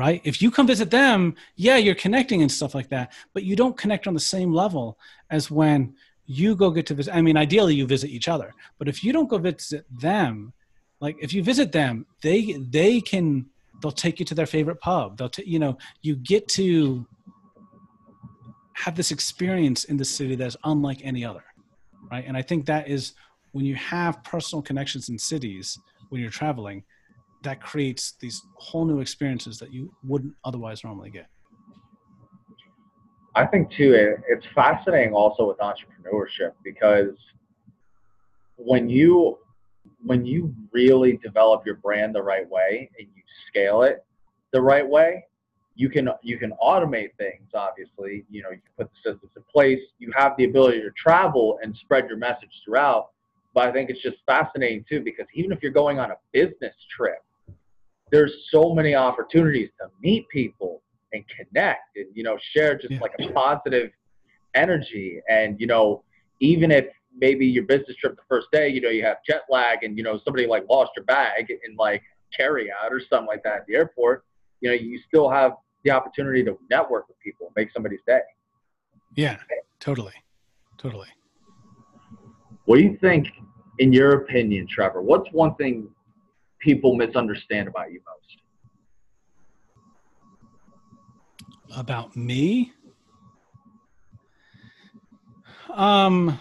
right? 0.00 0.22
If 0.24 0.40
you 0.40 0.50
come 0.50 0.66
visit 0.66 0.90
them, 0.90 1.34
yeah, 1.56 1.76
you're 1.76 1.94
connecting 1.94 2.40
and 2.40 2.50
stuff 2.50 2.74
like 2.74 2.88
that, 2.88 3.12
but 3.34 3.42
you 3.42 3.54
don't 3.54 3.76
connect 3.76 4.06
on 4.06 4.14
the 4.14 4.20
same 4.20 4.50
level 4.50 4.98
as 5.28 5.50
when 5.50 5.94
you 6.24 6.56
go 6.56 6.70
get 6.70 6.86
to 6.86 6.94
visit. 6.94 7.14
I 7.14 7.20
mean, 7.20 7.36
ideally, 7.36 7.74
you 7.74 7.86
visit 7.86 8.08
each 8.08 8.26
other, 8.26 8.54
but 8.78 8.88
if 8.88 9.04
you 9.04 9.12
don't 9.12 9.28
go 9.28 9.36
visit 9.36 9.84
them, 9.90 10.54
like 11.00 11.16
if 11.20 11.32
you 11.32 11.42
visit 11.42 11.72
them, 11.72 12.06
they 12.22 12.52
they 12.70 13.00
can 13.00 13.46
they'll 13.80 13.90
take 13.90 14.18
you 14.18 14.26
to 14.26 14.34
their 14.34 14.46
favorite 14.46 14.80
pub. 14.80 15.16
They'll 15.16 15.30
t- 15.30 15.44
you 15.46 15.58
know 15.58 15.78
you 16.02 16.16
get 16.16 16.46
to 16.48 17.06
have 18.74 18.96
this 18.96 19.10
experience 19.10 19.84
in 19.84 19.96
the 19.96 20.04
city 20.04 20.36
that's 20.36 20.56
unlike 20.64 21.00
any 21.02 21.24
other, 21.24 21.44
right? 22.10 22.24
And 22.26 22.36
I 22.36 22.42
think 22.42 22.66
that 22.66 22.88
is 22.88 23.14
when 23.52 23.64
you 23.64 23.74
have 23.76 24.22
personal 24.24 24.62
connections 24.62 25.08
in 25.08 25.18
cities 25.18 25.78
when 26.10 26.20
you're 26.20 26.30
traveling 26.30 26.84
that 27.42 27.60
creates 27.62 28.14
these 28.20 28.42
whole 28.54 28.84
new 28.84 29.00
experiences 29.00 29.58
that 29.58 29.72
you 29.72 29.92
wouldn't 30.04 30.34
otherwise 30.44 30.84
normally 30.84 31.10
get. 31.10 31.26
I 33.34 33.46
think 33.46 33.70
too, 33.72 34.16
it's 34.28 34.46
fascinating 34.54 35.14
also 35.14 35.46
with 35.48 35.58
entrepreneurship 35.58 36.52
because 36.62 37.14
when 38.56 38.88
you 38.88 39.38
when 40.04 40.24
you 40.24 40.54
really 40.72 41.18
develop 41.18 41.64
your 41.66 41.76
brand 41.76 42.14
the 42.14 42.22
right 42.22 42.48
way 42.48 42.90
and 42.98 43.08
you 43.14 43.22
scale 43.48 43.82
it 43.82 44.04
the 44.52 44.60
right 44.60 44.88
way, 44.88 45.24
you 45.74 45.88
can 45.88 46.08
you 46.22 46.38
can 46.38 46.52
automate 46.62 47.10
things. 47.18 47.48
Obviously, 47.54 48.24
you 48.30 48.42
know 48.42 48.50
you 48.50 48.58
can 48.58 48.86
put 48.86 48.90
the 48.90 49.12
systems 49.12 49.32
in 49.36 49.42
place. 49.50 49.80
You 49.98 50.12
have 50.14 50.32
the 50.36 50.44
ability 50.44 50.80
to 50.82 50.90
travel 50.90 51.58
and 51.62 51.76
spread 51.76 52.08
your 52.08 52.18
message 52.18 52.50
throughout. 52.64 53.10
But 53.54 53.68
I 53.68 53.72
think 53.72 53.90
it's 53.90 54.02
just 54.02 54.18
fascinating 54.26 54.84
too 54.88 55.00
because 55.00 55.26
even 55.34 55.52
if 55.52 55.62
you're 55.62 55.72
going 55.72 55.98
on 55.98 56.10
a 56.10 56.16
business 56.32 56.74
trip, 56.94 57.24
there's 58.10 58.32
so 58.50 58.74
many 58.74 58.94
opportunities 58.94 59.70
to 59.80 59.88
meet 60.02 60.28
people 60.28 60.82
and 61.12 61.24
connect 61.28 61.96
and 61.96 62.06
you 62.14 62.22
know 62.22 62.38
share 62.52 62.76
just 62.76 62.92
yeah. 62.92 63.00
like 63.00 63.12
a 63.18 63.32
positive 63.32 63.90
energy 64.54 65.20
and 65.28 65.60
you 65.60 65.66
know 65.66 66.02
even 66.40 66.70
if 66.70 66.86
maybe 67.16 67.46
your 67.46 67.64
business 67.64 67.96
trip 67.96 68.16
the 68.16 68.22
first 68.28 68.46
day 68.52 68.68
you 68.68 68.80
know 68.80 68.88
you 68.88 69.02
have 69.02 69.18
jet 69.26 69.42
lag 69.50 69.82
and 69.82 69.96
you 69.96 70.02
know 70.02 70.20
somebody 70.24 70.46
like 70.46 70.64
lost 70.68 70.90
your 70.96 71.04
bag 71.04 71.50
in 71.50 71.76
like 71.76 72.02
carry 72.36 72.70
out 72.70 72.92
or 72.92 73.00
something 73.10 73.26
like 73.26 73.42
that 73.42 73.56
at 73.56 73.66
the 73.66 73.74
airport 73.74 74.24
you 74.60 74.68
know 74.68 74.74
you 74.74 75.00
still 75.06 75.28
have 75.28 75.52
the 75.84 75.90
opportunity 75.90 76.44
to 76.44 76.56
network 76.70 77.08
with 77.08 77.18
people 77.20 77.52
make 77.56 77.68
somebody's 77.72 78.00
day 78.06 78.20
yeah 79.16 79.36
totally 79.80 80.12
totally 80.78 81.08
what 82.66 82.76
do 82.76 82.82
you 82.82 82.96
think 83.00 83.26
in 83.78 83.92
your 83.92 84.12
opinion 84.22 84.66
trevor 84.68 85.02
what's 85.02 85.28
one 85.32 85.54
thing 85.56 85.88
people 86.60 86.94
misunderstand 86.94 87.68
about 87.68 87.90
you 87.90 88.00
most? 88.06 88.36
About 91.78 92.16
me? 92.16 92.72
Um, 95.70 96.38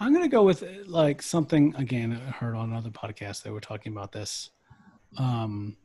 I'm 0.00 0.12
going 0.12 0.24
to 0.24 0.28
go 0.28 0.44
with 0.44 0.62
like 0.86 1.22
something 1.22 1.74
again. 1.76 2.12
I 2.12 2.30
heard 2.30 2.54
on 2.54 2.70
another 2.70 2.90
podcast 2.90 3.42
they 3.42 3.50
were 3.50 3.60
talking 3.60 3.92
about 3.92 4.12
this. 4.12 4.50
Um, 5.16 5.76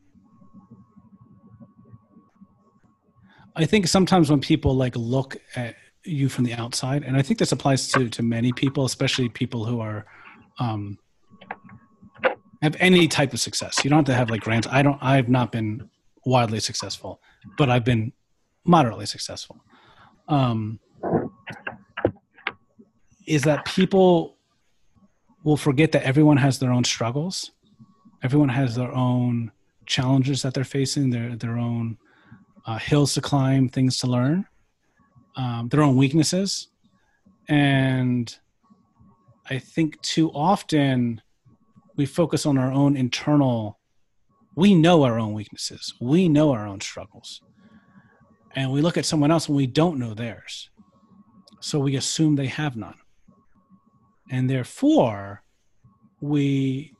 I 3.56 3.64
think 3.64 3.88
sometimes 3.88 4.30
when 4.30 4.40
people 4.40 4.76
like 4.76 4.94
look 4.96 5.36
at 5.56 5.74
you 6.04 6.28
from 6.28 6.44
the 6.44 6.54
outside, 6.54 7.02
and 7.02 7.16
I 7.16 7.22
think 7.22 7.38
this 7.38 7.52
applies 7.52 7.88
to 7.92 8.08
to 8.08 8.22
many 8.22 8.52
people, 8.52 8.84
especially 8.84 9.28
people 9.28 9.64
who 9.64 9.80
are 9.80 10.06
um, 10.58 10.98
have 12.62 12.76
any 12.78 13.08
type 13.08 13.32
of 13.32 13.40
success. 13.40 13.84
You 13.84 13.90
don't 13.90 13.98
have 13.98 14.06
to 14.06 14.14
have 14.14 14.30
like 14.30 14.42
grants. 14.42 14.68
I 14.70 14.82
don't. 14.82 14.98
I've 15.02 15.28
not 15.28 15.50
been 15.50 15.88
wildly 16.24 16.60
successful, 16.60 17.20
but 17.58 17.68
I've 17.68 17.84
been 17.84 18.12
moderately 18.64 19.06
successful. 19.06 19.60
Um, 20.28 20.78
is 23.26 23.42
that 23.42 23.64
people 23.64 24.36
will 25.44 25.56
forget 25.56 25.92
that 25.92 26.02
everyone 26.02 26.36
has 26.38 26.58
their 26.58 26.72
own 26.72 26.84
struggles, 26.84 27.52
everyone 28.22 28.48
has 28.48 28.74
their 28.74 28.92
own 28.92 29.52
challenges 29.86 30.42
that 30.42 30.54
they're 30.54 30.64
facing, 30.64 31.10
their 31.10 31.36
their 31.36 31.58
own 31.58 31.98
uh, 32.66 32.78
hills 32.78 33.14
to 33.14 33.20
climb, 33.20 33.68
things 33.68 33.98
to 33.98 34.06
learn, 34.06 34.46
um, 35.36 35.68
their 35.68 35.82
own 35.82 35.96
weaknesses, 35.96 36.68
and 37.48 38.36
I 39.50 39.58
think 39.58 40.00
too 40.00 40.30
often 40.30 41.20
we 41.96 42.06
focus 42.06 42.46
on 42.46 42.56
our 42.58 42.72
own 42.72 42.96
internal. 42.96 43.78
We 44.56 44.74
know 44.74 45.02
our 45.02 45.18
own 45.18 45.34
weaknesses. 45.34 45.94
We 46.00 46.28
know 46.28 46.52
our 46.52 46.66
own 46.66 46.80
struggles, 46.80 47.42
and 48.52 48.72
we 48.72 48.80
look 48.80 48.96
at 48.96 49.04
someone 49.04 49.30
else 49.30 49.48
and 49.48 49.56
we 49.56 49.66
don't 49.66 49.98
know 49.98 50.14
theirs, 50.14 50.70
so 51.60 51.78
we 51.78 51.96
assume 51.96 52.36
they 52.36 52.46
have 52.46 52.76
none, 52.76 52.94
and 54.30 54.48
therefore 54.48 55.42
we 56.20 56.94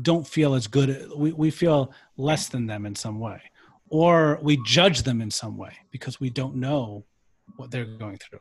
don't 0.00 0.26
feel 0.26 0.54
as 0.54 0.66
good. 0.66 1.10
We 1.16 1.32
we 1.32 1.50
feel 1.50 1.92
less 2.16 2.48
than 2.48 2.66
them 2.66 2.86
in 2.86 2.94
some 2.94 3.20
way 3.20 3.40
or 3.88 4.40
we 4.42 4.60
judge 4.64 5.02
them 5.02 5.20
in 5.20 5.30
some 5.30 5.56
way 5.56 5.72
because 5.92 6.18
we 6.18 6.30
don't 6.30 6.56
know 6.56 7.04
what 7.56 7.70
they're 7.70 7.84
going 7.84 8.18
through. 8.18 8.40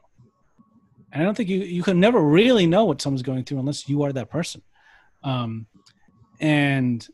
And 1.12 1.22
I 1.22 1.26
don't 1.26 1.36
think 1.36 1.48
you 1.48 1.60
you 1.60 1.84
can 1.84 2.00
never 2.00 2.20
really 2.20 2.66
know 2.66 2.86
what 2.86 3.02
someone's 3.02 3.22
going 3.22 3.44
through 3.44 3.60
unless 3.60 3.88
you 3.88 4.02
are 4.02 4.12
that 4.14 4.32
person. 4.32 4.64
Um, 5.24 5.68
and 6.40 7.08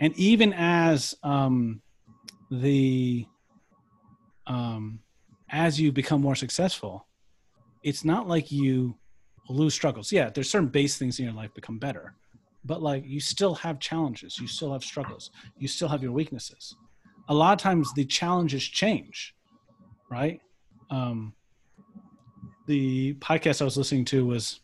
and 0.00 0.12
even 0.16 0.52
as 0.52 1.14
um, 1.22 1.80
the 2.50 3.24
um, 4.48 4.98
as 5.48 5.80
you 5.80 5.92
become 5.92 6.20
more 6.20 6.34
successful, 6.34 7.06
it's 7.84 8.04
not 8.04 8.26
like 8.26 8.50
you 8.50 8.96
lose 9.48 9.74
struggles. 9.74 10.12
Yeah, 10.12 10.30
there's 10.30 10.50
certain 10.50 10.68
base 10.68 10.96
things 10.96 11.18
in 11.18 11.24
your 11.24 11.34
life 11.34 11.52
become 11.54 11.78
better, 11.78 12.14
but 12.64 12.82
like 12.82 13.04
you 13.06 13.20
still 13.20 13.54
have 13.56 13.78
challenges, 13.78 14.38
you 14.38 14.46
still 14.46 14.72
have 14.72 14.84
struggles, 14.84 15.30
you 15.58 15.68
still 15.68 15.88
have 15.88 16.02
your 16.02 16.12
weaknesses 16.12 16.76
a 17.28 17.34
lot 17.34 17.52
of 17.52 17.58
times 17.58 17.92
the 17.94 18.04
challenges 18.04 18.62
change, 18.62 19.34
right? 20.10 20.40
Um, 20.90 21.34
the 22.66 23.14
podcast 23.14 23.60
I 23.60 23.64
was 23.64 23.76
listening 23.76 24.04
to 24.06 24.26
was 24.26 24.60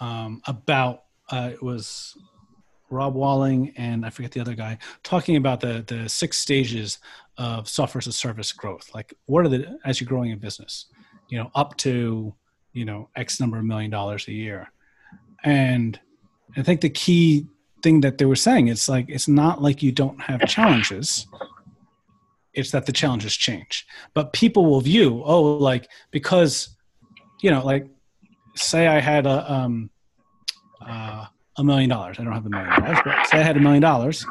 um, 0.00 0.42
about 0.46 1.04
uh, 1.30 1.50
it 1.52 1.62
was 1.62 2.16
Rob 2.90 3.14
Walling 3.14 3.72
and 3.76 4.04
I 4.04 4.10
forget 4.10 4.30
the 4.32 4.40
other 4.40 4.54
guy 4.54 4.78
talking 5.02 5.36
about 5.36 5.60
the 5.60 5.84
the 5.86 6.08
six 6.08 6.38
stages 6.38 6.98
of 7.38 7.68
software 7.68 7.98
as 7.98 8.06
a 8.06 8.12
service 8.12 8.52
growth. 8.52 8.90
Like, 8.94 9.14
what 9.26 9.44
are 9.44 9.48
the 9.48 9.78
as 9.84 10.00
you're 10.00 10.08
growing 10.08 10.32
a 10.32 10.36
business, 10.36 10.86
you 11.28 11.38
know, 11.38 11.50
up 11.54 11.76
to 11.78 12.34
you 12.74 12.84
know 12.84 13.08
X 13.16 13.40
number 13.40 13.56
of 13.56 13.64
million 13.64 13.90
dollars 13.90 14.28
a 14.28 14.32
year, 14.32 14.70
and 15.42 15.98
I 16.56 16.62
think 16.62 16.82
the 16.82 16.90
key 16.90 17.46
thing 17.84 18.00
that 18.00 18.18
they 18.18 18.24
were 18.24 18.34
saying. 18.48 18.68
It's 18.68 18.88
like 18.88 19.06
it's 19.08 19.28
not 19.28 19.62
like 19.62 19.82
you 19.82 19.92
don't 19.92 20.20
have 20.20 20.40
challenges. 20.48 21.28
It's 22.52 22.72
that 22.72 22.86
the 22.86 22.92
challenges 22.92 23.36
change. 23.36 23.86
But 24.14 24.32
people 24.32 24.66
will 24.66 24.80
view, 24.80 25.22
oh, 25.24 25.42
like 25.42 25.88
because 26.10 26.76
you 27.42 27.50
know, 27.50 27.64
like 27.64 27.86
say 28.56 28.88
I 28.88 28.98
had 28.98 29.26
a 29.26 29.52
um 29.52 29.90
uh, 30.80 31.26
a 31.56 31.64
million 31.64 31.90
dollars. 31.90 32.18
I 32.18 32.24
don't 32.24 32.32
have 32.32 32.46
a 32.46 32.50
million 32.50 32.80
dollars, 32.80 32.98
but 33.04 33.26
say 33.26 33.38
I 33.38 33.42
had 33.42 33.56
a 33.56 33.60
million 33.60 33.82
dollars. 33.82 34.24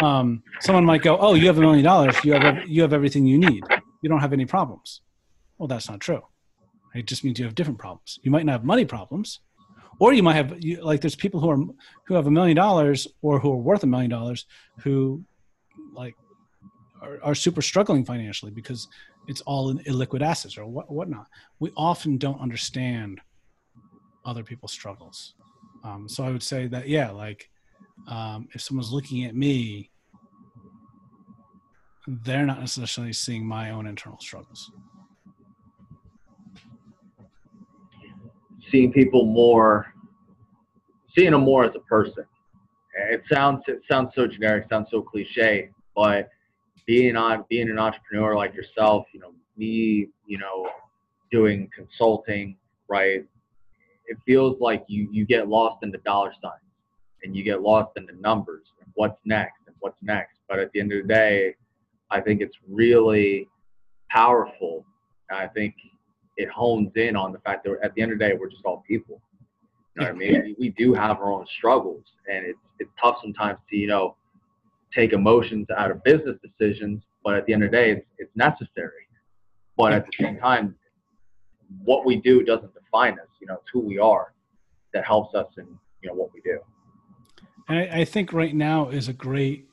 Um, 0.00 0.42
someone 0.60 0.84
might 0.84 1.02
go, 1.02 1.18
"Oh, 1.18 1.34
you 1.34 1.46
have 1.48 1.58
a 1.58 1.60
million 1.60 1.84
dollars. 1.84 2.16
You 2.24 2.32
have 2.34 2.68
you 2.68 2.82
have 2.82 2.92
everything 2.92 3.26
you 3.26 3.38
need. 3.38 3.64
You 4.00 4.08
don't 4.08 4.20
have 4.20 4.32
any 4.32 4.46
problems." 4.46 5.02
Well, 5.58 5.68
that's 5.68 5.88
not 5.88 6.00
true. 6.00 6.22
It 6.94 7.06
just 7.06 7.24
means 7.24 7.38
you 7.38 7.44
have 7.44 7.54
different 7.54 7.78
problems. 7.78 8.18
You 8.22 8.30
might 8.30 8.44
not 8.44 8.52
have 8.52 8.64
money 8.64 8.84
problems, 8.84 9.40
or 9.98 10.12
you 10.12 10.22
might 10.22 10.34
have 10.34 10.62
you, 10.62 10.82
like 10.82 11.00
there's 11.00 11.14
people 11.14 11.40
who 11.40 11.50
are 11.50 11.58
who 12.06 12.14
have 12.14 12.26
a 12.26 12.30
million 12.30 12.56
dollars 12.56 13.06
or 13.22 13.38
who 13.38 13.52
are 13.52 13.56
worth 13.56 13.82
a 13.82 13.86
million 13.86 14.10
dollars 14.10 14.46
who 14.80 15.24
like 15.92 16.16
are, 17.00 17.18
are, 17.22 17.34
super 17.34 17.62
struggling 17.62 18.04
financially 18.04 18.50
because 18.50 18.88
it's 19.28 19.40
all 19.42 19.70
in 19.70 19.78
illiquid 19.80 20.22
assets 20.22 20.58
or 20.58 20.66
what 20.66 20.90
whatnot. 20.90 21.26
We 21.60 21.70
often 21.76 22.18
don't 22.18 22.40
understand 22.40 23.20
other 24.24 24.42
people's 24.42 24.72
struggles. 24.72 25.34
Um, 25.84 26.08
so 26.08 26.24
I 26.24 26.30
would 26.30 26.42
say 26.42 26.66
that 26.68 26.88
yeah, 26.88 27.10
like 27.10 27.48
um, 28.08 28.48
if 28.52 28.60
someone's 28.60 28.92
looking 28.92 29.24
at 29.24 29.34
me, 29.34 29.90
they're 32.06 32.46
not 32.46 32.60
necessarily 32.60 33.12
seeing 33.12 33.46
my 33.46 33.70
own 33.70 33.86
internal 33.86 34.18
struggles. 34.18 34.70
Seeing 38.72 38.92
people 38.92 39.26
more, 39.26 39.94
seeing 41.14 41.30
them 41.32 41.42
more 41.42 41.64
as 41.64 41.72
a 41.76 41.80
person. 41.80 42.24
It 43.10 43.22
sounds 43.30 43.62
it 43.68 43.82
sounds 43.88 44.12
so 44.14 44.26
generic, 44.26 44.66
sounds 44.68 44.88
so 44.90 45.02
cliche, 45.02 45.70
but 45.94 46.30
being 46.86 47.16
on 47.16 47.44
being 47.48 47.70
an 47.70 47.78
entrepreneur 47.78 48.34
like 48.34 48.54
yourself, 48.54 49.06
you 49.12 49.20
know, 49.20 49.32
me, 49.56 50.08
you 50.26 50.38
know, 50.38 50.68
doing 51.30 51.70
consulting, 51.74 52.56
right? 52.88 53.24
It 54.06 54.16
feels 54.26 54.60
like 54.60 54.84
you 54.88 55.08
you 55.12 55.24
get 55.26 55.48
lost 55.48 55.82
in 55.82 55.90
the 55.90 55.98
dollar 55.98 56.32
signs 56.42 56.62
and 57.22 57.36
you 57.36 57.44
get 57.44 57.62
lost 57.62 57.92
in 57.96 58.06
the 58.06 58.14
numbers 58.14 58.64
and 58.80 58.90
what's 58.94 59.18
next 59.24 59.60
and 59.66 59.76
what's 59.80 59.96
next. 60.02 60.38
But 60.48 60.58
at 60.58 60.72
the 60.72 60.80
end 60.80 60.92
of 60.92 61.02
the 61.02 61.08
day, 61.08 61.54
I 62.10 62.20
think 62.20 62.40
it's 62.40 62.56
really 62.68 63.48
powerful. 64.10 64.84
I 65.30 65.46
think 65.46 65.74
it 66.36 66.48
hones 66.48 66.90
in 66.96 67.16
on 67.16 67.32
the 67.32 67.38
fact 67.40 67.64
that 67.64 67.78
at 67.82 67.94
the 67.94 68.02
end 68.02 68.12
of 68.12 68.18
the 68.18 68.24
day, 68.24 68.34
we're 68.38 68.48
just 68.48 68.64
all 68.64 68.82
people. 68.86 69.20
You 69.96 70.02
know 70.02 70.12
what 70.12 70.16
I 70.16 70.18
mean? 70.18 70.56
We 70.58 70.70
do 70.70 70.94
have 70.94 71.18
our 71.18 71.32
own 71.32 71.46
struggles, 71.58 72.04
and 72.30 72.46
it's 72.46 72.58
it's 72.78 72.90
tough 73.00 73.18
sometimes 73.22 73.58
to 73.70 73.76
you 73.76 73.86
know 73.86 74.16
take 74.94 75.12
emotions 75.12 75.66
out 75.76 75.90
of 75.90 76.02
business 76.04 76.36
decisions, 76.42 77.02
but 77.24 77.34
at 77.34 77.46
the 77.46 77.52
end 77.52 77.64
of 77.64 77.70
the 77.70 77.76
day, 77.76 77.90
it's, 77.92 78.06
it's 78.18 78.36
necessary. 78.36 79.06
But 79.76 79.92
at 79.92 80.06
the 80.06 80.24
same 80.24 80.38
time, 80.38 80.74
what 81.82 82.04
we 82.04 82.16
do 82.16 82.42
doesn't 82.42 82.72
define 82.74 83.14
us. 83.14 83.26
You 83.40 83.46
know, 83.46 83.54
it's 83.54 83.70
who 83.72 83.80
we 83.80 83.98
are 83.98 84.32
that 84.92 85.04
helps 85.04 85.34
us 85.34 85.46
in 85.56 85.66
you 86.02 86.08
know 86.08 86.14
what 86.14 86.32
we 86.32 86.40
do. 86.40 86.58
And 87.68 87.78
I, 87.78 88.00
I 88.00 88.04
think 88.04 88.32
right 88.32 88.54
now 88.54 88.88
is 88.88 89.08
a 89.08 89.12
great. 89.12 89.66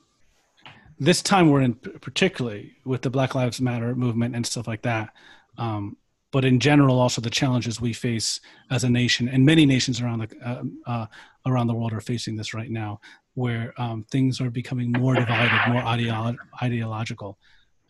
This 0.98 1.22
time 1.22 1.48
we're 1.48 1.62
in, 1.62 1.74
particularly 1.74 2.76
with 2.84 3.02
the 3.02 3.10
Black 3.10 3.34
Lives 3.34 3.58
Matter 3.60 3.94
movement 3.94 4.36
and 4.36 4.46
stuff 4.46 4.68
like 4.68 4.82
that. 4.82 5.14
Um, 5.56 5.96
but 6.32 6.44
in 6.44 6.60
general, 6.60 7.00
also 7.00 7.20
the 7.20 7.30
challenges 7.30 7.80
we 7.80 7.92
face 7.92 8.40
as 8.70 8.84
a 8.84 8.90
nation, 8.90 9.28
and 9.28 9.44
many 9.44 9.66
nations 9.66 10.00
around 10.00 10.20
the 10.20 10.48
uh, 10.48 10.62
uh, 10.86 11.06
around 11.46 11.66
the 11.66 11.74
world 11.74 11.92
are 11.92 12.00
facing 12.00 12.36
this 12.36 12.54
right 12.54 12.70
now 12.70 13.00
where 13.34 13.72
um, 13.80 14.04
things 14.10 14.40
are 14.40 14.50
becoming 14.50 14.92
more 14.92 15.14
divided, 15.14 15.72
more 15.72 15.82
ideolo- 15.82 16.36
ideological. 16.62 17.38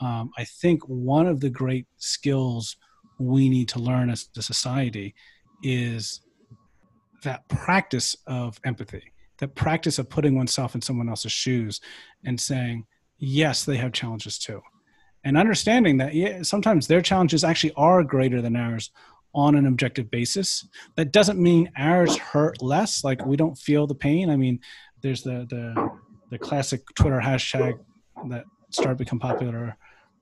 Um, 0.00 0.30
I 0.36 0.44
think 0.44 0.82
one 0.88 1.26
of 1.26 1.40
the 1.40 1.50
great 1.50 1.86
skills 1.96 2.76
we 3.18 3.48
need 3.48 3.68
to 3.70 3.78
learn 3.78 4.10
as 4.10 4.28
a 4.36 4.42
society 4.42 5.14
is 5.62 6.20
that 7.22 7.46
practice 7.48 8.16
of 8.26 8.58
empathy, 8.64 9.12
that 9.38 9.54
practice 9.54 9.98
of 9.98 10.08
putting 10.08 10.36
oneself 10.36 10.74
in 10.74 10.80
someone 10.80 11.08
else's 11.08 11.32
shoes 11.32 11.80
and 12.24 12.40
saying, 12.40 12.86
yes, 13.18 13.64
they 13.64 13.76
have 13.76 13.92
challenges 13.92 14.38
too. 14.38 14.60
And 15.24 15.36
understanding 15.36 15.98
that 15.98 16.14
yeah, 16.14 16.42
sometimes 16.42 16.86
their 16.86 17.02
challenges 17.02 17.44
actually 17.44 17.72
are 17.76 18.02
greater 18.02 18.40
than 18.40 18.56
ours 18.56 18.90
on 19.34 19.54
an 19.54 19.66
objective 19.66 20.10
basis. 20.10 20.66
That 20.96 21.12
doesn't 21.12 21.38
mean 21.38 21.70
ours 21.76 22.16
hurt 22.16 22.62
less, 22.62 23.04
like 23.04 23.24
we 23.24 23.36
don't 23.36 23.56
feel 23.56 23.86
the 23.86 23.94
pain. 23.94 24.30
I 24.30 24.36
mean, 24.36 24.60
there's 25.02 25.22
the 25.22 25.46
the 25.48 25.90
the 26.30 26.38
classic 26.38 26.82
Twitter 26.94 27.20
hashtag 27.20 27.78
that 28.28 28.44
started 28.70 28.98
to 28.98 29.04
become 29.04 29.18
popular. 29.18 29.76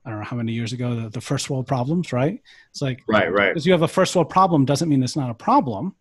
I 0.04 0.10
don't 0.10 0.20
know 0.20 0.24
how 0.24 0.36
many 0.36 0.52
years 0.52 0.72
ago. 0.72 0.94
The, 0.94 1.08
the 1.10 1.20
first 1.20 1.50
world 1.50 1.66
problems, 1.66 2.12
right? 2.12 2.40
It's 2.70 2.82
like 2.82 3.02
right, 3.08 3.32
right. 3.32 3.50
Because 3.50 3.66
you 3.66 3.72
have 3.72 3.82
a 3.82 3.88
first 3.88 4.16
world 4.16 4.30
problem 4.30 4.64
doesn't 4.64 4.88
mean 4.88 5.02
it's 5.02 5.16
not 5.16 5.30
a 5.30 5.34
problem, 5.34 5.94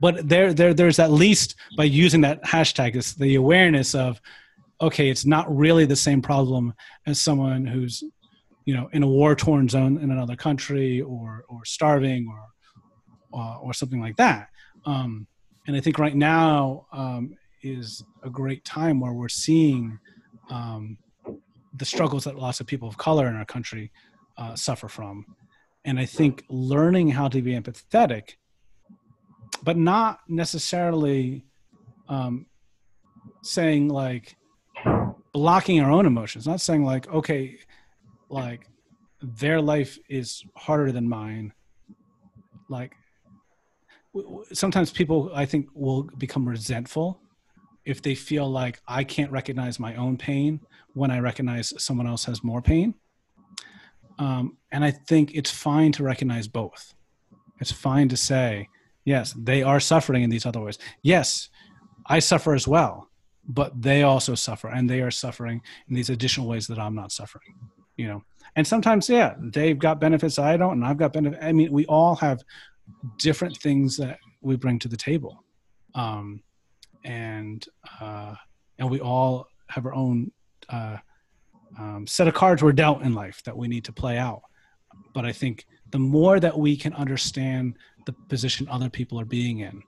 but 0.00 0.28
there, 0.28 0.54
there, 0.54 0.74
there's 0.74 0.98
at 0.98 1.10
least 1.10 1.56
by 1.76 1.84
using 1.84 2.20
that 2.22 2.42
hashtag, 2.44 2.94
is 2.94 3.14
the 3.14 3.34
awareness 3.34 3.94
of, 3.94 4.20
okay, 4.80 5.10
it's 5.10 5.26
not 5.26 5.54
really 5.54 5.86
the 5.86 5.96
same 5.96 6.22
problem 6.22 6.72
as 7.06 7.20
someone 7.20 7.66
who's, 7.66 8.04
you 8.68 8.74
know, 8.74 8.86
in 8.92 9.02
a 9.02 9.06
war 9.06 9.34
torn 9.34 9.66
zone 9.66 9.96
in 9.96 10.10
another 10.10 10.36
country 10.36 11.00
or 11.00 11.42
or 11.48 11.64
starving 11.64 12.28
or 12.28 13.40
uh, 13.40 13.56
or 13.60 13.72
something 13.72 13.98
like 13.98 14.16
that. 14.16 14.50
Um, 14.84 15.26
and 15.66 15.74
I 15.74 15.80
think 15.80 15.98
right 15.98 16.14
now 16.14 16.84
um, 16.92 17.34
is 17.62 18.04
a 18.22 18.28
great 18.28 18.62
time 18.66 19.00
where 19.00 19.14
we're 19.14 19.30
seeing 19.30 19.98
um, 20.50 20.98
the 21.78 21.86
struggles 21.86 22.24
that 22.24 22.36
lots 22.36 22.60
of 22.60 22.66
people 22.66 22.86
of 22.90 22.98
color 22.98 23.26
in 23.26 23.36
our 23.36 23.46
country 23.46 23.90
uh, 24.36 24.54
suffer 24.54 24.86
from. 24.86 25.24
And 25.86 25.98
I 25.98 26.04
think 26.04 26.44
learning 26.50 27.08
how 27.08 27.28
to 27.28 27.40
be 27.40 27.52
empathetic, 27.52 28.34
but 29.62 29.78
not 29.78 30.20
necessarily 30.28 31.46
um, 32.06 32.44
saying 33.42 33.88
like 33.88 34.36
blocking 35.32 35.80
our 35.80 35.90
own 35.90 36.04
emotions, 36.04 36.46
not 36.46 36.60
saying 36.60 36.84
like, 36.84 37.08
okay, 37.08 37.56
like 38.28 38.66
their 39.20 39.60
life 39.60 39.98
is 40.08 40.44
harder 40.56 40.92
than 40.92 41.08
mine. 41.08 41.52
Like 42.68 42.92
sometimes 44.52 44.90
people, 44.90 45.30
I 45.34 45.46
think, 45.46 45.68
will 45.74 46.04
become 46.18 46.48
resentful 46.48 47.20
if 47.84 48.02
they 48.02 48.14
feel 48.14 48.48
like 48.50 48.80
I 48.86 49.04
can't 49.04 49.32
recognize 49.32 49.80
my 49.80 49.96
own 49.96 50.16
pain 50.16 50.60
when 50.94 51.10
I 51.10 51.20
recognize 51.20 51.72
someone 51.82 52.06
else 52.06 52.24
has 52.26 52.44
more 52.44 52.60
pain. 52.60 52.94
Um, 54.18 54.58
and 54.72 54.84
I 54.84 54.90
think 54.90 55.34
it's 55.34 55.50
fine 55.50 55.92
to 55.92 56.02
recognize 56.02 56.48
both. 56.48 56.94
It's 57.60 57.72
fine 57.72 58.08
to 58.08 58.16
say, 58.16 58.68
yes, 59.04 59.32
they 59.32 59.62
are 59.62 59.80
suffering 59.80 60.22
in 60.22 60.30
these 60.30 60.44
other 60.44 60.60
ways. 60.60 60.78
Yes, 61.02 61.48
I 62.06 62.18
suffer 62.18 62.54
as 62.54 62.66
well, 62.68 63.08
but 63.48 63.80
they 63.80 64.02
also 64.02 64.34
suffer 64.34 64.68
and 64.68 64.88
they 64.88 65.00
are 65.00 65.10
suffering 65.10 65.62
in 65.88 65.94
these 65.94 66.10
additional 66.10 66.48
ways 66.48 66.66
that 66.66 66.78
I'm 66.78 66.94
not 66.94 67.12
suffering, 67.12 67.54
you 67.98 68.06
know? 68.06 68.22
And 68.56 68.66
sometimes, 68.66 69.10
yeah, 69.10 69.34
they've 69.38 69.78
got 69.78 70.00
benefits 70.00 70.38
I 70.38 70.56
don't, 70.56 70.72
and 70.72 70.84
I've 70.84 70.96
got 70.96 71.12
benefits. 71.12 71.44
I 71.44 71.52
mean, 71.52 71.70
we 71.70 71.84
all 71.86 72.16
have 72.16 72.42
different 73.18 73.58
things 73.58 73.98
that 73.98 74.18
we 74.40 74.56
bring 74.56 74.78
to 74.78 74.88
the 74.88 74.96
table. 74.96 75.44
Um, 75.94 76.42
and 77.04 77.64
uh, 78.00 78.34
and 78.78 78.90
we 78.90 79.00
all 79.00 79.48
have 79.68 79.86
our 79.86 79.94
own 79.94 80.30
uh, 80.68 80.96
um, 81.78 82.06
set 82.06 82.28
of 82.28 82.34
cards 82.34 82.62
we're 82.62 82.72
dealt 82.72 83.02
in 83.02 83.14
life 83.14 83.42
that 83.44 83.56
we 83.56 83.68
need 83.68 83.84
to 83.84 83.92
play 83.92 84.18
out. 84.18 84.42
But 85.14 85.24
I 85.24 85.32
think 85.32 85.66
the 85.90 85.98
more 85.98 86.40
that 86.40 86.58
we 86.58 86.76
can 86.76 86.92
understand 86.94 87.76
the 88.06 88.12
position 88.28 88.68
other 88.68 88.90
people 88.90 89.20
are 89.20 89.24
being 89.24 89.60
in 89.60 89.82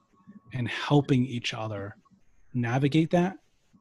and 0.53 0.69
helping 0.69 1.25
each 1.25 1.55
other 1.55 1.97
navigate 2.55 3.11
that, 3.11 3.37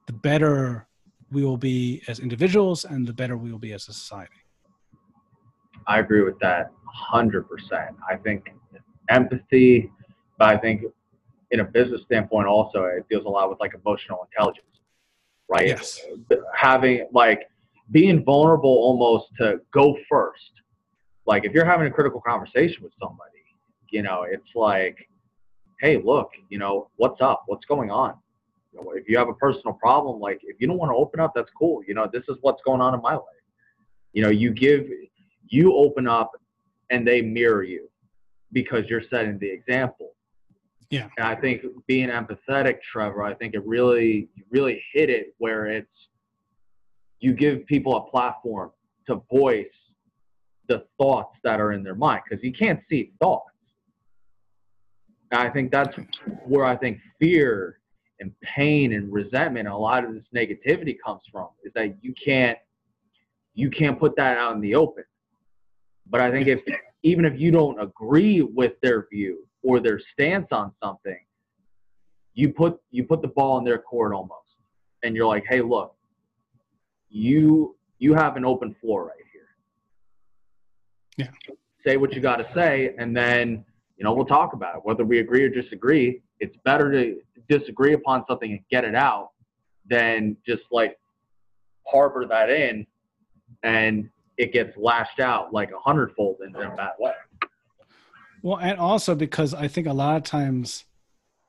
the 0.08 0.14
better 0.14 0.88
we 1.32 1.44
will 1.46 1.58
be 1.58 2.02
as 2.08 2.20
individuals 2.20 2.86
and 2.86 3.08
the 3.08 3.14
better 3.14 3.38
we 3.38 3.52
will 3.52 3.60
be 3.60 3.74
as 3.74 3.88
a 3.88 3.94
society. 3.94 4.34
I 5.88 6.00
agree 6.00 6.22
with 6.22 6.40
that 6.40 6.72
100%. 7.14 7.46
I 8.08 8.16
think 8.18 8.50
empathy, 9.10 9.92
but 10.38 10.50
I 10.50 10.58
think 10.58 10.84
in 11.52 11.62
a 11.62 11.64
business 11.64 12.02
standpoint 12.04 12.48
also 12.48 12.84
it 12.84 13.08
deals 13.10 13.26
a 13.26 13.30
lot 13.30 13.50
with 13.50 13.60
like 13.60 13.74
emotional 13.74 14.28
intelligence 14.32 14.70
right? 15.50 15.68
Yes. 15.68 16.00
Having 16.56 17.08
like 17.12 17.50
being 17.92 18.24
vulnerable 18.24 18.70
almost 18.70 19.26
to 19.40 19.60
go 19.74 19.98
first. 20.08 20.52
Like 21.26 21.44
if 21.44 21.52
you're 21.52 21.66
having 21.66 21.88
a 21.88 21.92
critical 21.92 22.22
conversation 22.22 22.84
with 22.84 22.94
somebody 23.02 23.26
you 23.92 24.04
know 24.04 24.24
it's 24.30 24.52
like 24.54 24.96
hey 25.82 25.98
look 25.98 26.30
you 26.50 26.60
know 26.60 26.90
what's 26.98 27.22
up? 27.22 27.44
What's 27.48 27.66
going 27.66 27.90
on 27.92 28.14
you 28.72 28.84
know, 28.84 28.92
if 28.92 29.08
you 29.08 29.18
have 29.18 29.30
a 29.30 29.34
personal 29.34 29.74
problem 29.74 30.20
like 30.20 30.40
if 30.44 30.56
you 30.60 30.68
don't 30.68 30.78
want 30.78 30.92
to 30.92 30.96
open 30.96 31.20
up 31.20 31.34
that's 31.36 31.50
cool 31.58 31.82
you 31.88 31.94
know 31.94 32.08
this 32.12 32.24
is 32.30 32.38
what's 32.42 32.62
going 32.64 32.82
on 32.82 32.94
in 32.94 33.02
my 33.02 33.14
life 33.14 33.24
you 34.14 34.22
know 34.22 34.30
you 34.30 34.52
give 34.52 34.86
you 35.48 35.76
open 35.76 36.08
up 36.08 36.32
and 36.90 37.08
they 37.08 37.22
mirror 37.22 37.64
you 37.64 37.90
because 38.52 38.86
you're 38.88 39.04
setting 39.10 39.38
the 39.40 39.50
example 39.50 40.14
yeah. 40.90 41.08
And 41.18 41.28
I 41.28 41.36
think 41.36 41.62
being 41.88 42.10
empathetic, 42.10 42.82
Trevor, 42.82 43.24
I 43.24 43.34
think 43.36 43.54
it 43.54 43.66
really, 43.66 44.28
really 44.50 44.84
hit 44.94 45.10
it 45.10 45.36
where 45.38 45.68
it's, 45.68 45.88
you 47.20 47.34
give 47.34 47.66
people 47.66 47.98
a 47.98 48.10
platform 48.10 48.72
to 49.08 49.22
voice 49.32 49.68
the 50.68 50.86
thoughts 50.98 51.38
that 51.44 51.60
are 51.60 51.74
in 51.74 51.84
their 51.84 51.96
mind 51.96 52.22
because 52.28 52.44
you 52.44 52.54
can't 52.54 52.80
see 52.90 53.12
thoughts. 53.20 53.46
And 55.32 55.42
I 55.42 55.50
think 55.50 55.72
that's 55.72 55.96
where 56.46 56.66
I 56.66 56.76
think 56.76 57.00
fear 57.20 57.79
and 58.20 58.32
pain 58.42 58.94
and 58.94 59.12
resentment 59.12 59.68
a 59.68 59.76
lot 59.76 60.04
of 60.04 60.14
this 60.14 60.24
negativity 60.36 60.96
comes 61.04 61.22
from 61.32 61.50
is 61.64 61.72
that 61.74 61.96
you 62.02 62.14
can't 62.14 62.58
you 63.54 63.70
can't 63.70 64.00
put 64.00 64.16
that 64.16 64.38
out 64.38 64.56
in 64.56 64.62
the 64.62 64.76
open. 64.76 65.04
But 66.10 66.22
I 66.22 66.32
think 66.32 66.48
if 66.48 66.62
even 67.04 67.26
if 67.26 67.40
you 67.40 67.52
don't 67.52 67.80
agree 67.82 68.42
with 68.42 68.74
their 68.82 69.08
view, 69.12 69.46
or 69.64 69.80
their 69.80 70.00
stance 70.14 70.48
on 70.52 70.72
something, 70.82 71.20
you 72.34 72.54
put 72.54 72.80
you 72.92 73.04
put 73.04 73.22
the 73.22 73.28
ball 73.28 73.58
in 73.58 73.66
their 73.66 73.80
court 73.80 74.14
almost, 74.14 74.56
and 75.04 75.16
you're 75.16 75.28
like, 75.28 75.44
hey, 75.48 75.62
look, 75.62 75.96
you 77.10 77.76
you 77.98 78.14
have 78.14 78.38
an 78.38 78.46
open 78.46 78.76
floor 78.82 79.08
right 79.08 79.18
here. 81.18 81.28
Yeah. 81.28 81.54
Say 81.86 81.98
what 81.98 82.14
you 82.14 82.22
got 82.22 82.38
to 82.38 82.48
say, 82.54 82.96
and 82.98 83.16
then 83.16 83.66
you 84.00 84.06
know 84.06 84.14
we'll 84.14 84.26
talk 84.26 84.54
about 84.54 84.78
it. 84.78 84.82
Whether 84.84 85.06
we 85.06 85.20
agree 85.20 85.44
or 85.44 85.50
disagree, 85.50 86.22
it's 86.40 86.56
better 86.66 86.92
to 86.92 87.18
disagree 87.48 87.94
upon 87.94 88.24
something 88.28 88.52
and 88.52 88.62
get 88.72 88.86
it 88.86 88.96
out 88.96 89.32
than 89.90 90.38
just 90.48 90.64
like 90.72 90.98
harbor 91.86 92.26
that 92.26 92.50
in 92.50 92.86
and 93.64 94.10
it 94.38 94.54
gets 94.54 94.76
lashed 94.78 95.20
out 95.20 95.54
like 95.54 95.72
a 95.72 95.80
hundredfold 95.80 96.38
in 96.46 96.56
a 96.56 96.76
bad 96.76 96.92
way. 97.00 97.12
Well, 98.42 98.58
and 98.60 98.80
also 98.80 99.16
because 99.16 99.54
I 99.54 99.68
think 99.68 99.88
a 99.88 99.94
lot 99.94 100.16
of 100.16 100.24
times 100.24 100.86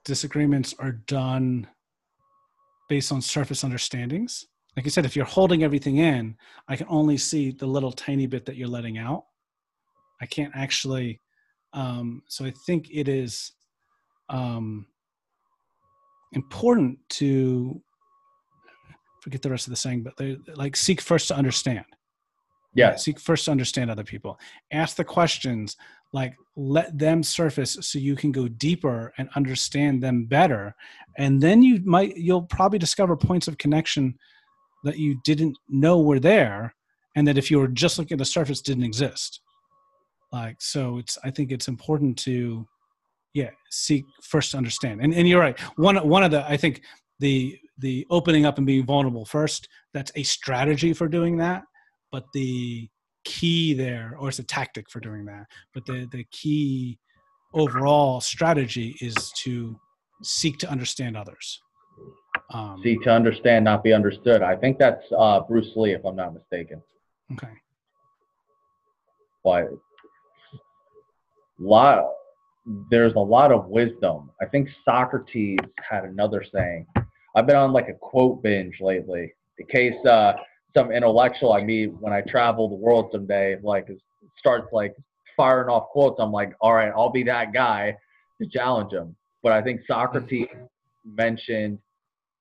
disagreements 0.04 0.74
are 0.78 0.92
done 0.92 1.68
based 2.88 3.12
on 3.12 3.22
surface 3.22 3.62
understandings. 3.62 4.46
Like 4.76 4.84
you 4.84 4.90
said, 4.90 5.04
if 5.04 5.14
you're 5.14 5.24
holding 5.24 5.62
everything 5.62 5.98
in, 5.98 6.36
I 6.66 6.74
can 6.74 6.86
only 6.88 7.16
see 7.16 7.52
the 7.52 7.66
little 7.66 7.92
tiny 7.92 8.26
bit 8.26 8.46
that 8.46 8.56
you're 8.56 8.68
letting 8.68 8.98
out. 8.98 9.24
I 10.20 10.26
can't 10.26 10.52
actually. 10.54 11.20
Um, 11.72 12.22
so 12.26 12.44
I 12.44 12.52
think 12.66 12.88
it 12.92 13.08
is 13.08 13.52
um, 14.28 14.86
important 16.32 16.98
to 17.10 17.80
forget 19.22 19.42
the 19.42 19.50
rest 19.50 19.66
of 19.66 19.70
the 19.70 19.76
saying, 19.76 20.02
but 20.02 20.16
they 20.16 20.38
like 20.54 20.76
seek 20.76 21.00
first 21.00 21.28
to 21.28 21.36
understand. 21.36 21.84
Yeah. 22.74 22.94
Seek 22.94 23.18
first 23.18 23.46
to 23.46 23.50
understand 23.50 23.90
other 23.90 24.04
people. 24.04 24.38
Ask 24.72 24.96
the 24.96 25.04
questions, 25.04 25.76
like 26.12 26.34
let 26.56 26.96
them 26.96 27.22
surface 27.22 27.76
so 27.80 27.98
you 27.98 28.14
can 28.14 28.32
go 28.32 28.46
deeper 28.48 29.12
and 29.18 29.28
understand 29.34 30.02
them 30.02 30.24
better. 30.24 30.74
And 31.18 31.40
then 31.40 31.62
you 31.62 31.80
might 31.84 32.16
you'll 32.16 32.42
probably 32.42 32.78
discover 32.78 33.16
points 33.16 33.48
of 33.48 33.58
connection 33.58 34.14
that 34.84 34.98
you 34.98 35.20
didn't 35.24 35.56
know 35.68 36.00
were 36.00 36.20
there 36.20 36.74
and 37.16 37.26
that 37.26 37.38
if 37.38 37.50
you 37.50 37.58
were 37.58 37.68
just 37.68 37.98
looking 37.98 38.14
at 38.14 38.18
the 38.18 38.24
surface 38.24 38.60
didn't 38.60 38.84
exist. 38.84 39.40
Like 40.32 40.60
so 40.60 40.98
it's 40.98 41.18
I 41.24 41.30
think 41.30 41.52
it's 41.52 41.68
important 41.68 42.18
to 42.20 42.66
yeah, 43.32 43.50
seek 43.70 44.04
first 44.22 44.52
to 44.52 44.56
understand. 44.56 45.00
And 45.00 45.14
and 45.14 45.28
you're 45.28 45.40
right. 45.40 45.58
One 45.76 45.96
one 46.08 46.22
of 46.22 46.30
the 46.30 46.44
I 46.48 46.56
think 46.56 46.82
the 47.18 47.58
the 47.78 48.06
opening 48.10 48.44
up 48.44 48.58
and 48.58 48.66
being 48.66 48.84
vulnerable 48.84 49.24
first, 49.24 49.68
that's 49.94 50.12
a 50.14 50.22
strategy 50.22 50.92
for 50.92 51.08
doing 51.08 51.38
that 51.38 51.62
but 52.12 52.24
the 52.32 52.88
key 53.24 53.74
there 53.74 54.16
or 54.18 54.28
it's 54.28 54.38
a 54.38 54.44
tactic 54.44 54.90
for 54.90 55.00
doing 55.00 55.24
that 55.24 55.46
but 55.74 55.84
the 55.86 56.08
the 56.12 56.24
key 56.30 56.98
overall 57.54 58.20
strategy 58.20 58.96
is 59.00 59.32
to 59.32 59.78
seek 60.22 60.58
to 60.58 60.70
understand 60.70 61.16
others 61.16 61.60
um, 62.54 62.80
seek 62.82 63.00
to 63.02 63.10
understand 63.10 63.64
not 63.64 63.84
be 63.84 63.92
understood 63.92 64.42
i 64.42 64.56
think 64.56 64.78
that's 64.78 65.04
uh, 65.16 65.40
bruce 65.40 65.72
lee 65.76 65.92
if 65.92 66.04
i'm 66.04 66.16
not 66.16 66.32
mistaken 66.32 66.82
okay 67.32 67.52
but 69.44 69.68
lot 71.60 72.10
there's 72.90 73.14
a 73.14 73.18
lot 73.18 73.52
of 73.52 73.66
wisdom 73.66 74.30
i 74.40 74.46
think 74.46 74.68
socrates 74.84 75.60
had 75.88 76.04
another 76.04 76.44
saying 76.54 76.86
i've 77.36 77.46
been 77.46 77.56
on 77.56 77.72
like 77.72 77.88
a 77.88 77.94
quote 77.94 78.42
binge 78.42 78.76
lately 78.80 79.32
in 79.58 79.66
case 79.66 79.94
uh, 80.06 80.32
some 80.76 80.90
intellectual 80.90 81.52
I 81.52 81.62
meet 81.62 81.92
when 82.00 82.12
I 82.12 82.22
travel 82.22 82.68
the 82.68 82.74
world 82.74 83.10
someday, 83.12 83.56
like 83.62 83.88
starts 84.38 84.68
like 84.72 84.94
firing 85.36 85.68
off 85.68 85.88
quotes, 85.90 86.16
I'm 86.18 86.32
like, 86.32 86.54
all 86.60 86.74
right, 86.74 86.92
I'll 86.96 87.10
be 87.10 87.22
that 87.24 87.52
guy 87.52 87.96
to 88.40 88.48
challenge 88.48 88.92
him. 88.92 89.14
But 89.42 89.52
I 89.52 89.62
think 89.62 89.82
Socrates 89.86 90.48
mentioned 91.04 91.78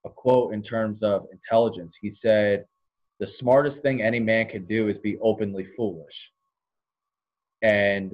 a 0.06 0.10
quote 0.10 0.54
in 0.54 0.64
terms 0.64 1.02
of 1.02 1.28
intelligence. 1.32 1.94
He 2.02 2.14
said, 2.22 2.66
the 3.20 3.28
smartest 3.40 3.82
thing 3.82 4.02
any 4.02 4.20
man 4.20 4.48
can 4.48 4.66
do 4.66 4.88
is 4.88 4.98
be 4.98 5.18
openly 5.20 5.68
foolish. 5.76 6.14
And 7.62 8.14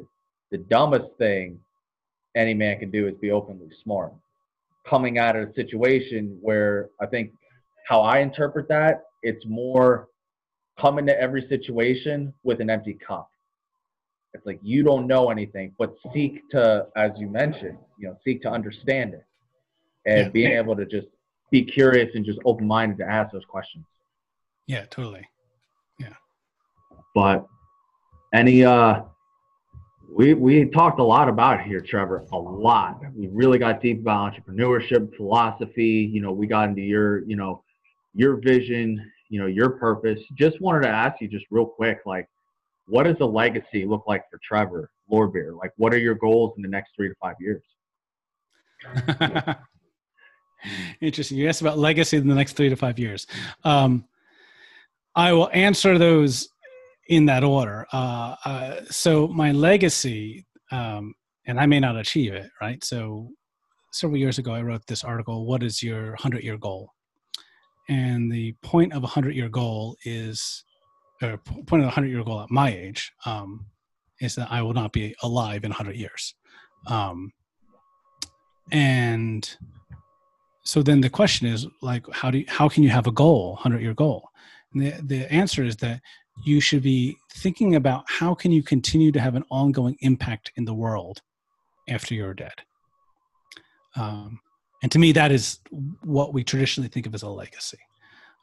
the 0.51 0.57
dumbest 0.57 1.09
thing 1.17 1.59
any 2.35 2.53
man 2.53 2.79
can 2.79 2.91
do 2.91 3.07
is 3.07 3.15
be 3.15 3.31
openly 3.31 3.69
smart. 3.83 4.13
Coming 4.87 5.17
out 5.17 5.35
of 5.35 5.49
a 5.49 5.53
situation 5.53 6.37
where 6.41 6.89
I 7.01 7.05
think 7.07 7.31
how 7.87 8.01
I 8.01 8.19
interpret 8.19 8.67
that 8.69 9.03
it's 9.23 9.45
more 9.45 10.07
come 10.79 10.99
into 10.99 11.19
every 11.19 11.47
situation 11.47 12.33
with 12.43 12.59
an 12.61 12.69
empty 12.69 12.93
cup. 12.93 13.29
It's 14.33 14.45
like 14.45 14.59
you 14.61 14.83
don't 14.83 15.07
know 15.07 15.29
anything, 15.29 15.73
but 15.77 15.95
seek 16.13 16.47
to, 16.49 16.87
as 16.97 17.11
you 17.17 17.27
mentioned, 17.27 17.77
you 17.97 18.07
know, 18.07 18.17
seek 18.23 18.41
to 18.41 18.49
understand 18.49 19.13
it 19.13 19.25
and 20.05 20.25
yeah. 20.25 20.29
being 20.29 20.51
able 20.51 20.75
to 20.75 20.85
just 20.85 21.07
be 21.51 21.63
curious 21.63 22.09
and 22.15 22.25
just 22.25 22.39
open 22.43 22.67
minded 22.67 22.97
to 22.97 23.05
ask 23.05 23.31
those 23.31 23.45
questions. 23.45 23.85
Yeah, 24.67 24.85
totally. 24.85 25.27
Yeah. 25.99 26.13
But 27.13 27.45
any 28.33 28.65
uh 28.65 29.03
we 30.15 30.33
we 30.33 30.65
talked 30.69 30.99
a 30.99 31.03
lot 31.03 31.27
about 31.27 31.61
here, 31.61 31.81
Trevor. 31.81 32.25
A 32.31 32.37
lot. 32.37 33.01
We 33.15 33.27
really 33.27 33.59
got 33.59 33.81
deep 33.81 33.99
about 33.99 34.33
entrepreneurship, 34.33 35.15
philosophy. 35.15 36.09
You 36.11 36.21
know, 36.21 36.31
we 36.31 36.47
got 36.47 36.69
into 36.69 36.81
your, 36.81 37.23
you 37.25 37.35
know, 37.35 37.63
your 38.13 38.37
vision, 38.37 39.11
you 39.29 39.39
know 39.39 39.47
your 39.47 39.71
purpose 39.71 40.19
just 40.35 40.59
wanted 40.61 40.81
to 40.81 40.89
ask 40.89 41.19
you 41.21 41.27
just 41.27 41.45
real 41.49 41.65
quick 41.65 41.99
like 42.05 42.27
what 42.87 43.03
does 43.03 43.17
a 43.19 43.25
legacy 43.25 43.85
look 43.85 44.03
like 44.07 44.23
for 44.29 44.39
trevor 44.43 44.89
Lohrbeer? 45.11 45.57
like 45.57 45.71
what 45.77 45.93
are 45.93 45.97
your 45.97 46.15
goals 46.15 46.53
in 46.57 46.63
the 46.63 46.69
next 46.69 46.91
three 46.95 47.09
to 47.09 47.15
five 47.21 47.35
years 47.39 47.61
interesting 51.01 51.37
you 51.37 51.47
asked 51.47 51.61
about 51.61 51.77
legacy 51.77 52.17
in 52.17 52.27
the 52.27 52.35
next 52.35 52.53
three 52.53 52.69
to 52.69 52.75
five 52.75 52.99
years 52.99 53.25
um, 53.63 54.05
i 55.15 55.33
will 55.33 55.49
answer 55.53 55.97
those 55.97 56.49
in 57.07 57.25
that 57.25 57.43
order 57.43 57.85
uh, 57.93 58.35
uh, 58.45 58.75
so 58.89 59.27
my 59.27 59.51
legacy 59.51 60.45
um, 60.71 61.13
and 61.47 61.59
i 61.59 61.65
may 61.65 61.79
not 61.79 61.95
achieve 61.97 62.33
it 62.33 62.49
right 62.61 62.83
so 62.83 63.29
several 63.91 64.17
years 64.17 64.37
ago 64.37 64.53
i 64.53 64.61
wrote 64.61 64.85
this 64.87 65.03
article 65.03 65.45
what 65.45 65.63
is 65.63 65.81
your 65.83 66.07
100 66.09 66.43
year 66.43 66.57
goal 66.57 66.89
and 67.87 68.31
the 68.31 68.53
point 68.63 68.93
of 68.93 69.03
a 69.03 69.07
hundred 69.07 69.35
year 69.35 69.49
goal 69.49 69.95
is, 70.05 70.63
or 71.21 71.37
point 71.37 71.83
of 71.83 71.87
a 71.87 71.91
hundred 71.91 72.09
year 72.09 72.23
goal 72.23 72.41
at 72.41 72.51
my 72.51 72.69
age, 72.73 73.11
um, 73.25 73.65
is 74.19 74.35
that 74.35 74.51
I 74.51 74.61
will 74.61 74.73
not 74.73 74.91
be 74.91 75.15
alive 75.21 75.63
in 75.63 75.71
a 75.71 75.75
hundred 75.75 75.97
years. 75.97 76.33
Um, 76.87 77.31
and 78.71 79.47
so 80.63 80.81
then 80.81 81.01
the 81.01 81.09
question 81.09 81.47
is 81.47 81.67
like, 81.81 82.05
how 82.11 82.31
do 82.31 82.39
you, 82.39 82.45
how 82.47 82.67
can 82.67 82.81
you 82.81 82.89
have 82.89 83.07
a 83.07 83.11
goal, 83.11 83.55
hundred 83.57 83.81
year 83.81 83.93
goal? 83.93 84.27
And 84.73 84.81
the, 84.81 84.93
the 85.03 85.31
answer 85.31 85.63
is 85.63 85.77
that 85.77 86.01
you 86.43 86.59
should 86.59 86.83
be 86.83 87.17
thinking 87.33 87.75
about 87.75 88.03
how 88.07 88.33
can 88.33 88.51
you 88.51 88.61
continue 88.61 89.11
to 89.11 89.19
have 89.19 89.35
an 89.35 89.43
ongoing 89.49 89.95
impact 90.01 90.51
in 90.55 90.65
the 90.65 90.73
world 90.73 91.21
after 91.87 92.13
you're 92.13 92.33
dead. 92.33 92.53
Um, 93.95 94.39
and 94.83 94.91
to 94.91 94.99
me, 94.99 95.11
that 95.13 95.31
is 95.31 95.59
what 96.03 96.33
we 96.33 96.43
traditionally 96.43 96.89
think 96.89 97.05
of 97.07 97.15
as 97.15 97.23
a 97.23 97.29
legacy. 97.29 97.79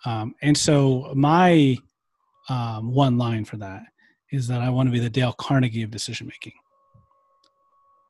Um, 0.04 0.34
and 0.42 0.56
so 0.56 1.12
my 1.14 1.76
um, 2.48 2.92
one 2.92 3.18
line 3.18 3.44
for 3.44 3.56
that 3.58 3.82
is 4.32 4.48
that 4.48 4.60
I 4.60 4.70
want 4.70 4.88
to 4.88 4.92
be 4.92 4.98
the 4.98 5.10
Dale 5.10 5.34
Carnegie 5.34 5.82
of 5.82 5.90
decision 5.90 6.26
making. 6.26 6.54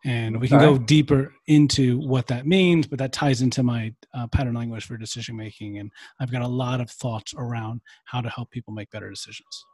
And 0.05 0.41
we 0.41 0.49
can 0.49 0.59
go 0.59 0.79
deeper 0.79 1.33
into 1.47 1.99
what 2.01 2.27
that 2.27 2.45
means, 2.45 2.89
but 2.89 2.99
that 2.99 3.13
ties 3.13 3.41
into 3.41 3.63
my 3.63 3.95
uh, 4.15 4.27
pattern 4.27 4.55
language 4.55 4.85
for 4.85 4.97
decision 4.97 5.37
making. 5.37 5.79
And 5.79 5.93
I've 6.19 6.33
got 6.33 6.43
a 6.43 6.49
lot 6.49 6.81
of 6.81 6.91
thoughts 6.91 7.35
around 7.37 7.83
how 8.05 8.21
to 8.21 8.29
help 8.29 8.51
people 8.51 8.75
make 8.75 8.91
better 8.91 9.09
decisions. 9.09 9.65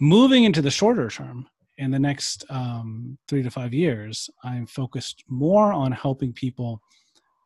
Moving 0.00 0.44
into 0.44 0.62
the 0.62 0.70
shorter 0.70 1.08
term, 1.08 1.48
in 1.78 1.90
the 1.90 1.98
next 1.98 2.44
um, 2.50 3.16
three 3.28 3.42
to 3.42 3.50
five 3.50 3.72
years, 3.72 4.28
I'm 4.42 4.66
focused 4.66 5.24
more 5.28 5.72
on 5.72 5.92
helping 5.92 6.32
people 6.32 6.80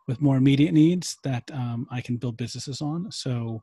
with 0.08 0.20
more 0.20 0.36
immediate 0.36 0.72
needs 0.72 1.18
that 1.22 1.48
um, 1.52 1.86
I 1.90 2.00
can 2.00 2.16
build 2.16 2.36
businesses 2.36 2.80
on. 2.80 3.12
So 3.12 3.62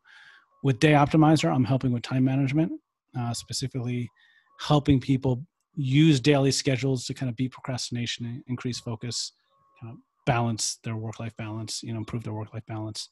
with 0.64 0.80
Day 0.80 0.91
Optimizer, 0.91 1.53
I'm 1.53 1.64
helping 1.66 1.91
with 1.91 2.03
time 2.03 2.24
management, 2.24 2.72
uh, 3.20 3.34
specifically 3.34 4.10
helping 4.60 4.99
people 4.99 5.44
use 5.76 6.20
daily 6.20 6.52
schedules 6.52 7.06
to 7.06 7.14
kind 7.14 7.30
of 7.30 7.36
beat 7.36 7.52
procrastination, 7.52 8.44
increase 8.48 8.80
focus, 8.80 9.34
kind 9.82 9.94
of 9.94 9.98
balance 10.26 10.80
their 10.84 10.95
work-life 10.95 11.36
balance, 11.38 11.82
you 11.82 11.94
know, 11.94 11.99
improve 11.99 12.24
their 12.24 12.34
work-life 12.34 12.66
balance. 12.68 13.10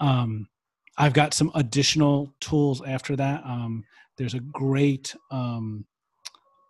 Um, 0.00 0.48
I've 0.96 1.12
got 1.12 1.34
some 1.34 1.50
additional 1.54 2.32
tools 2.40 2.82
after 2.86 3.16
that. 3.16 3.44
Um, 3.44 3.84
there's 4.16 4.34
a 4.34 4.40
great 4.40 5.14
um, 5.30 5.84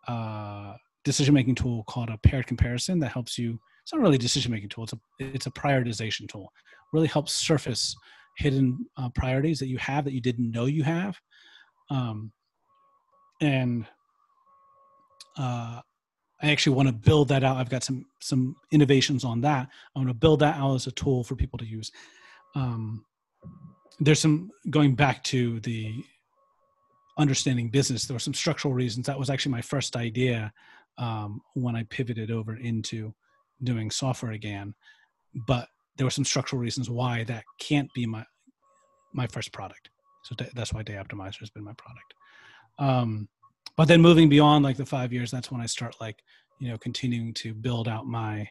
uh, 0.08 0.74
decision-making 1.04 1.56
tool 1.56 1.84
called 1.84 2.08
a 2.08 2.18
paired 2.18 2.46
comparison 2.46 2.98
that 3.00 3.12
helps 3.12 3.38
you 3.38 3.58
it's 3.84 3.92
not 3.92 4.00
really 4.00 4.16
a 4.16 4.18
decision 4.18 4.50
making 4.50 4.70
tool. 4.70 4.84
It's 4.84 4.94
a 4.94 4.98
it's 5.18 5.46
a 5.46 5.50
prioritization 5.50 6.26
tool. 6.26 6.50
Really 6.92 7.06
helps 7.06 7.34
surface 7.34 7.94
hidden 8.38 8.86
uh, 8.96 9.10
priorities 9.10 9.58
that 9.58 9.66
you 9.66 9.76
have 9.76 10.04
that 10.04 10.14
you 10.14 10.22
didn't 10.22 10.50
know 10.50 10.64
you 10.64 10.82
have, 10.82 11.20
um, 11.90 12.32
and 13.42 13.84
uh, 15.36 15.80
I 16.42 16.50
actually 16.50 16.76
want 16.76 16.88
to 16.88 16.94
build 16.94 17.28
that 17.28 17.44
out. 17.44 17.58
I've 17.58 17.68
got 17.68 17.84
some 17.84 18.06
some 18.20 18.56
innovations 18.72 19.22
on 19.22 19.42
that. 19.42 19.68
I 19.94 19.98
want 19.98 20.08
to 20.08 20.14
build 20.14 20.40
that 20.40 20.56
out 20.56 20.76
as 20.76 20.86
a 20.86 20.92
tool 20.92 21.22
for 21.22 21.36
people 21.36 21.58
to 21.58 21.66
use. 21.66 21.92
Um, 22.54 23.04
there's 24.00 24.20
some 24.20 24.50
going 24.70 24.94
back 24.94 25.22
to 25.24 25.60
the 25.60 26.04
understanding 27.18 27.68
business. 27.68 28.06
There 28.06 28.14
were 28.14 28.20
some 28.20 28.34
structural 28.34 28.74
reasons. 28.74 29.06
That 29.06 29.18
was 29.18 29.30
actually 29.30 29.52
my 29.52 29.62
first 29.62 29.96
idea 29.96 30.52
um, 30.98 31.40
when 31.54 31.76
I 31.76 31.84
pivoted 31.84 32.30
over 32.30 32.56
into 32.56 33.14
doing 33.62 33.90
software 33.90 34.32
again. 34.32 34.74
But 35.46 35.68
there 35.96 36.06
were 36.06 36.10
some 36.10 36.24
structural 36.24 36.60
reasons 36.60 36.90
why 36.90 37.24
that 37.24 37.44
can't 37.60 37.92
be 37.94 38.06
my 38.06 38.24
my 39.12 39.26
first 39.28 39.52
product. 39.52 39.90
So 40.24 40.34
that's 40.54 40.72
why 40.72 40.82
Day 40.82 40.94
Optimizer 40.94 41.38
has 41.40 41.50
been 41.50 41.62
my 41.62 41.74
product. 41.74 42.14
Um, 42.78 43.28
but 43.76 43.86
then 43.86 44.00
moving 44.00 44.28
beyond 44.28 44.64
like 44.64 44.76
the 44.76 44.86
five 44.86 45.12
years, 45.12 45.30
that's 45.30 45.52
when 45.52 45.60
I 45.60 45.66
start 45.66 45.94
like 46.00 46.16
you 46.58 46.68
know 46.68 46.78
continuing 46.78 47.34
to 47.34 47.54
build 47.54 47.88
out 47.88 48.06
my 48.06 48.48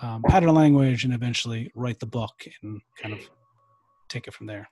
um, 0.00 0.22
pattern 0.28 0.54
language 0.54 1.04
and 1.04 1.12
eventually 1.12 1.70
write 1.74 1.98
the 1.98 2.06
book 2.06 2.44
and 2.62 2.80
kind 3.00 3.14
of 3.14 3.20
take 4.08 4.28
it 4.28 4.34
from 4.34 4.46
there. 4.46 4.68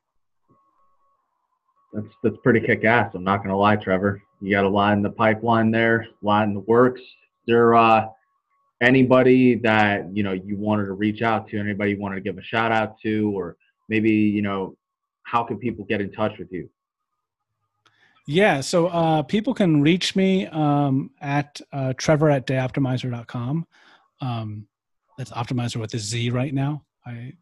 That's 1.96 2.14
that's 2.22 2.36
pretty 2.42 2.60
kick 2.60 2.84
ass. 2.84 3.12
I'm 3.14 3.24
not 3.24 3.42
gonna 3.42 3.56
lie, 3.56 3.76
Trevor. 3.76 4.22
You 4.42 4.50
got 4.50 4.64
a 4.64 4.68
line 4.68 4.98
in 4.98 5.02
the 5.02 5.10
pipeline 5.10 5.70
there, 5.70 6.00
a 6.00 6.26
lot 6.26 6.44
in 6.46 6.52
the 6.52 6.60
works. 6.60 7.00
There 7.46 7.74
uh 7.74 8.08
anybody 8.82 9.54
that 9.54 10.14
you 10.14 10.22
know 10.22 10.32
you 10.32 10.58
wanted 10.58 10.86
to 10.86 10.92
reach 10.92 11.22
out 11.22 11.48
to, 11.48 11.58
anybody 11.58 11.92
you 11.92 11.98
wanted 11.98 12.16
to 12.16 12.20
give 12.20 12.36
a 12.36 12.42
shout 12.42 12.70
out 12.70 13.00
to, 13.00 13.30
or 13.34 13.56
maybe 13.88 14.10
you 14.10 14.42
know 14.42 14.76
how 15.22 15.42
can 15.42 15.56
people 15.56 15.86
get 15.86 16.02
in 16.02 16.12
touch 16.12 16.38
with 16.38 16.52
you? 16.52 16.68
Yeah, 18.26 18.60
so 18.60 18.88
uh, 18.88 19.22
people 19.22 19.54
can 19.54 19.80
reach 19.80 20.16
me 20.16 20.46
um, 20.48 21.12
at 21.20 21.60
uh, 21.72 21.94
trevor 21.96 22.28
at 22.28 22.46
dayoptimizer.com. 22.46 23.66
Um, 24.20 24.66
that's 25.16 25.30
optimizer 25.30 25.76
with 25.76 25.94
a 25.94 25.98
Z 25.98 26.30
right 26.30 26.52
now. 26.52 26.84
I 27.06 27.32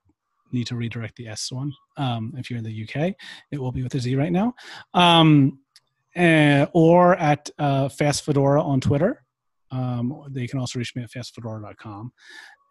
need 0.55 0.67
to 0.69 0.77
redirect 0.77 1.17
the 1.17 1.29
S 1.29 1.53
one. 1.53 1.73
Um, 1.97 2.33
if 2.37 2.51
you're 2.51 2.59
in 2.59 2.65
the 2.65 2.85
UK, 2.85 3.15
it 3.51 3.61
will 3.61 3.73
be 3.73 3.83
with 3.83 3.95
a 3.95 4.01
Z 4.01 4.15
right 4.17 4.33
now. 4.33 4.55
Um, 4.95 5.59
uh, 6.17 6.67
or 6.73 7.17
at 7.17 7.51
uh, 7.59 7.89
Fast 7.89 8.25
Fedora 8.25 8.63
on 8.63 8.81
Twitter. 8.81 9.23
Um, 9.71 10.25
they 10.31 10.47
can 10.47 10.61
also 10.61 10.79
reach 10.79 10.95
me 10.95 11.03
at 11.03 11.11
fastfedora.com. 11.11 12.13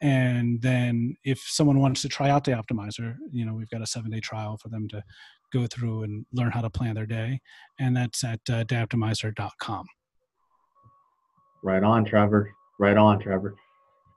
And 0.01 0.61
then 0.61 1.15
if 1.23 1.39
someone 1.39 1.79
wants 1.79 2.01
to 2.01 2.09
try 2.09 2.29
out 2.29 2.43
the 2.43 2.51
optimizer, 2.51 3.15
you 3.31 3.45
know, 3.45 3.53
we've 3.53 3.69
got 3.69 3.81
a 3.81 3.85
seven 3.85 4.11
day 4.11 4.19
trial 4.19 4.57
for 4.57 4.69
them 4.69 4.87
to 4.89 5.03
go 5.51 5.67
through 5.67 6.03
and 6.03 6.25
learn 6.33 6.51
how 6.51 6.61
to 6.61 6.69
plan 6.69 6.95
their 6.95 7.05
day. 7.05 7.39
And 7.79 7.95
that's 7.95 8.23
at 8.23 8.39
uh, 8.49 8.63
dayoptimizer.com. 8.65 9.85
Right 11.63 11.83
on, 11.83 12.03
Trevor. 12.03 12.51
Right 12.79 12.97
on, 12.97 13.19
Trevor. 13.19 13.55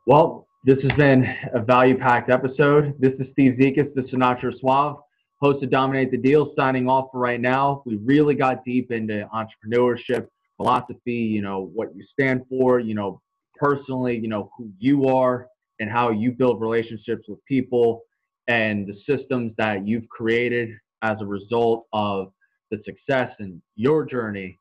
Well, 0.06 0.45
this 0.66 0.82
has 0.82 0.90
been 0.98 1.24
a 1.54 1.62
value 1.62 1.96
packed 1.96 2.28
episode. 2.28 2.92
This 2.98 3.12
is 3.20 3.28
Steve 3.30 3.52
Zekas, 3.52 3.94
the 3.94 4.02
Sinatra 4.02 4.52
Suave, 4.58 4.96
host 5.40 5.62
of 5.62 5.70
Dominate 5.70 6.10
the 6.10 6.16
Deal, 6.16 6.52
signing 6.58 6.88
off 6.88 7.06
for 7.12 7.20
right 7.20 7.40
now. 7.40 7.84
We 7.86 7.98
really 7.98 8.34
got 8.34 8.64
deep 8.64 8.90
into 8.90 9.28
entrepreneurship, 9.32 10.26
philosophy, 10.56 11.12
you 11.12 11.40
know, 11.40 11.70
what 11.72 11.94
you 11.94 12.04
stand 12.12 12.46
for, 12.48 12.80
you 12.80 12.94
know, 12.94 13.22
personally, 13.54 14.18
you 14.18 14.26
know, 14.26 14.50
who 14.58 14.68
you 14.80 15.06
are 15.06 15.46
and 15.78 15.88
how 15.88 16.10
you 16.10 16.32
build 16.32 16.60
relationships 16.60 17.28
with 17.28 17.38
people 17.44 18.02
and 18.48 18.88
the 18.88 18.96
systems 19.08 19.52
that 19.58 19.86
you've 19.86 20.08
created 20.08 20.70
as 21.02 21.16
a 21.20 21.26
result 21.26 21.86
of 21.92 22.32
the 22.72 22.82
success 22.84 23.30
in 23.38 23.62
your 23.76 24.04
journey 24.04 24.58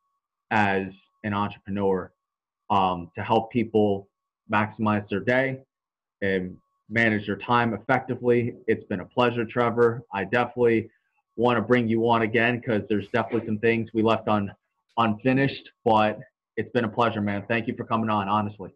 as 0.51 0.83
an 1.23 1.33
entrepreneur 1.33 2.11
um, 2.69 3.09
to 3.15 3.23
help 3.23 3.51
people 3.51 4.07
maximize 4.53 5.09
their 5.09 5.21
day 5.21 5.61
and 6.21 6.55
manage 6.89 7.27
your 7.27 7.37
time 7.37 7.73
effectively. 7.73 8.55
It's 8.67 8.83
been 8.85 8.99
a 8.99 9.05
pleasure, 9.05 9.45
Trevor. 9.45 10.03
I 10.13 10.23
definitely 10.23 10.89
want 11.35 11.57
to 11.57 11.61
bring 11.61 11.87
you 11.87 12.07
on 12.07 12.21
again 12.21 12.59
because 12.59 12.83
there's 12.89 13.07
definitely 13.13 13.45
some 13.47 13.59
things 13.59 13.89
we 13.93 14.01
left 14.01 14.27
on 14.27 14.51
unfinished, 14.97 15.69
but 15.83 16.19
it's 16.57 16.71
been 16.71 16.85
a 16.85 16.89
pleasure, 16.89 17.21
man. 17.21 17.43
Thank 17.47 17.67
you 17.67 17.75
for 17.75 17.83
coming 17.83 18.09
on, 18.09 18.29
honestly. 18.29 18.71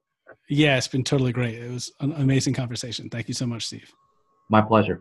Yeah, 0.50 0.78
it's 0.78 0.88
been 0.88 1.04
totally 1.04 1.32
great. 1.32 1.56
It 1.56 1.72
was 1.72 1.92
an 2.00 2.12
amazing 2.14 2.54
conversation. 2.54 3.10
Thank 3.10 3.28
you 3.28 3.34
so 3.34 3.46
much, 3.46 3.68
Steve. 3.68 3.92
My 4.50 4.62
pleasure. 4.62 4.98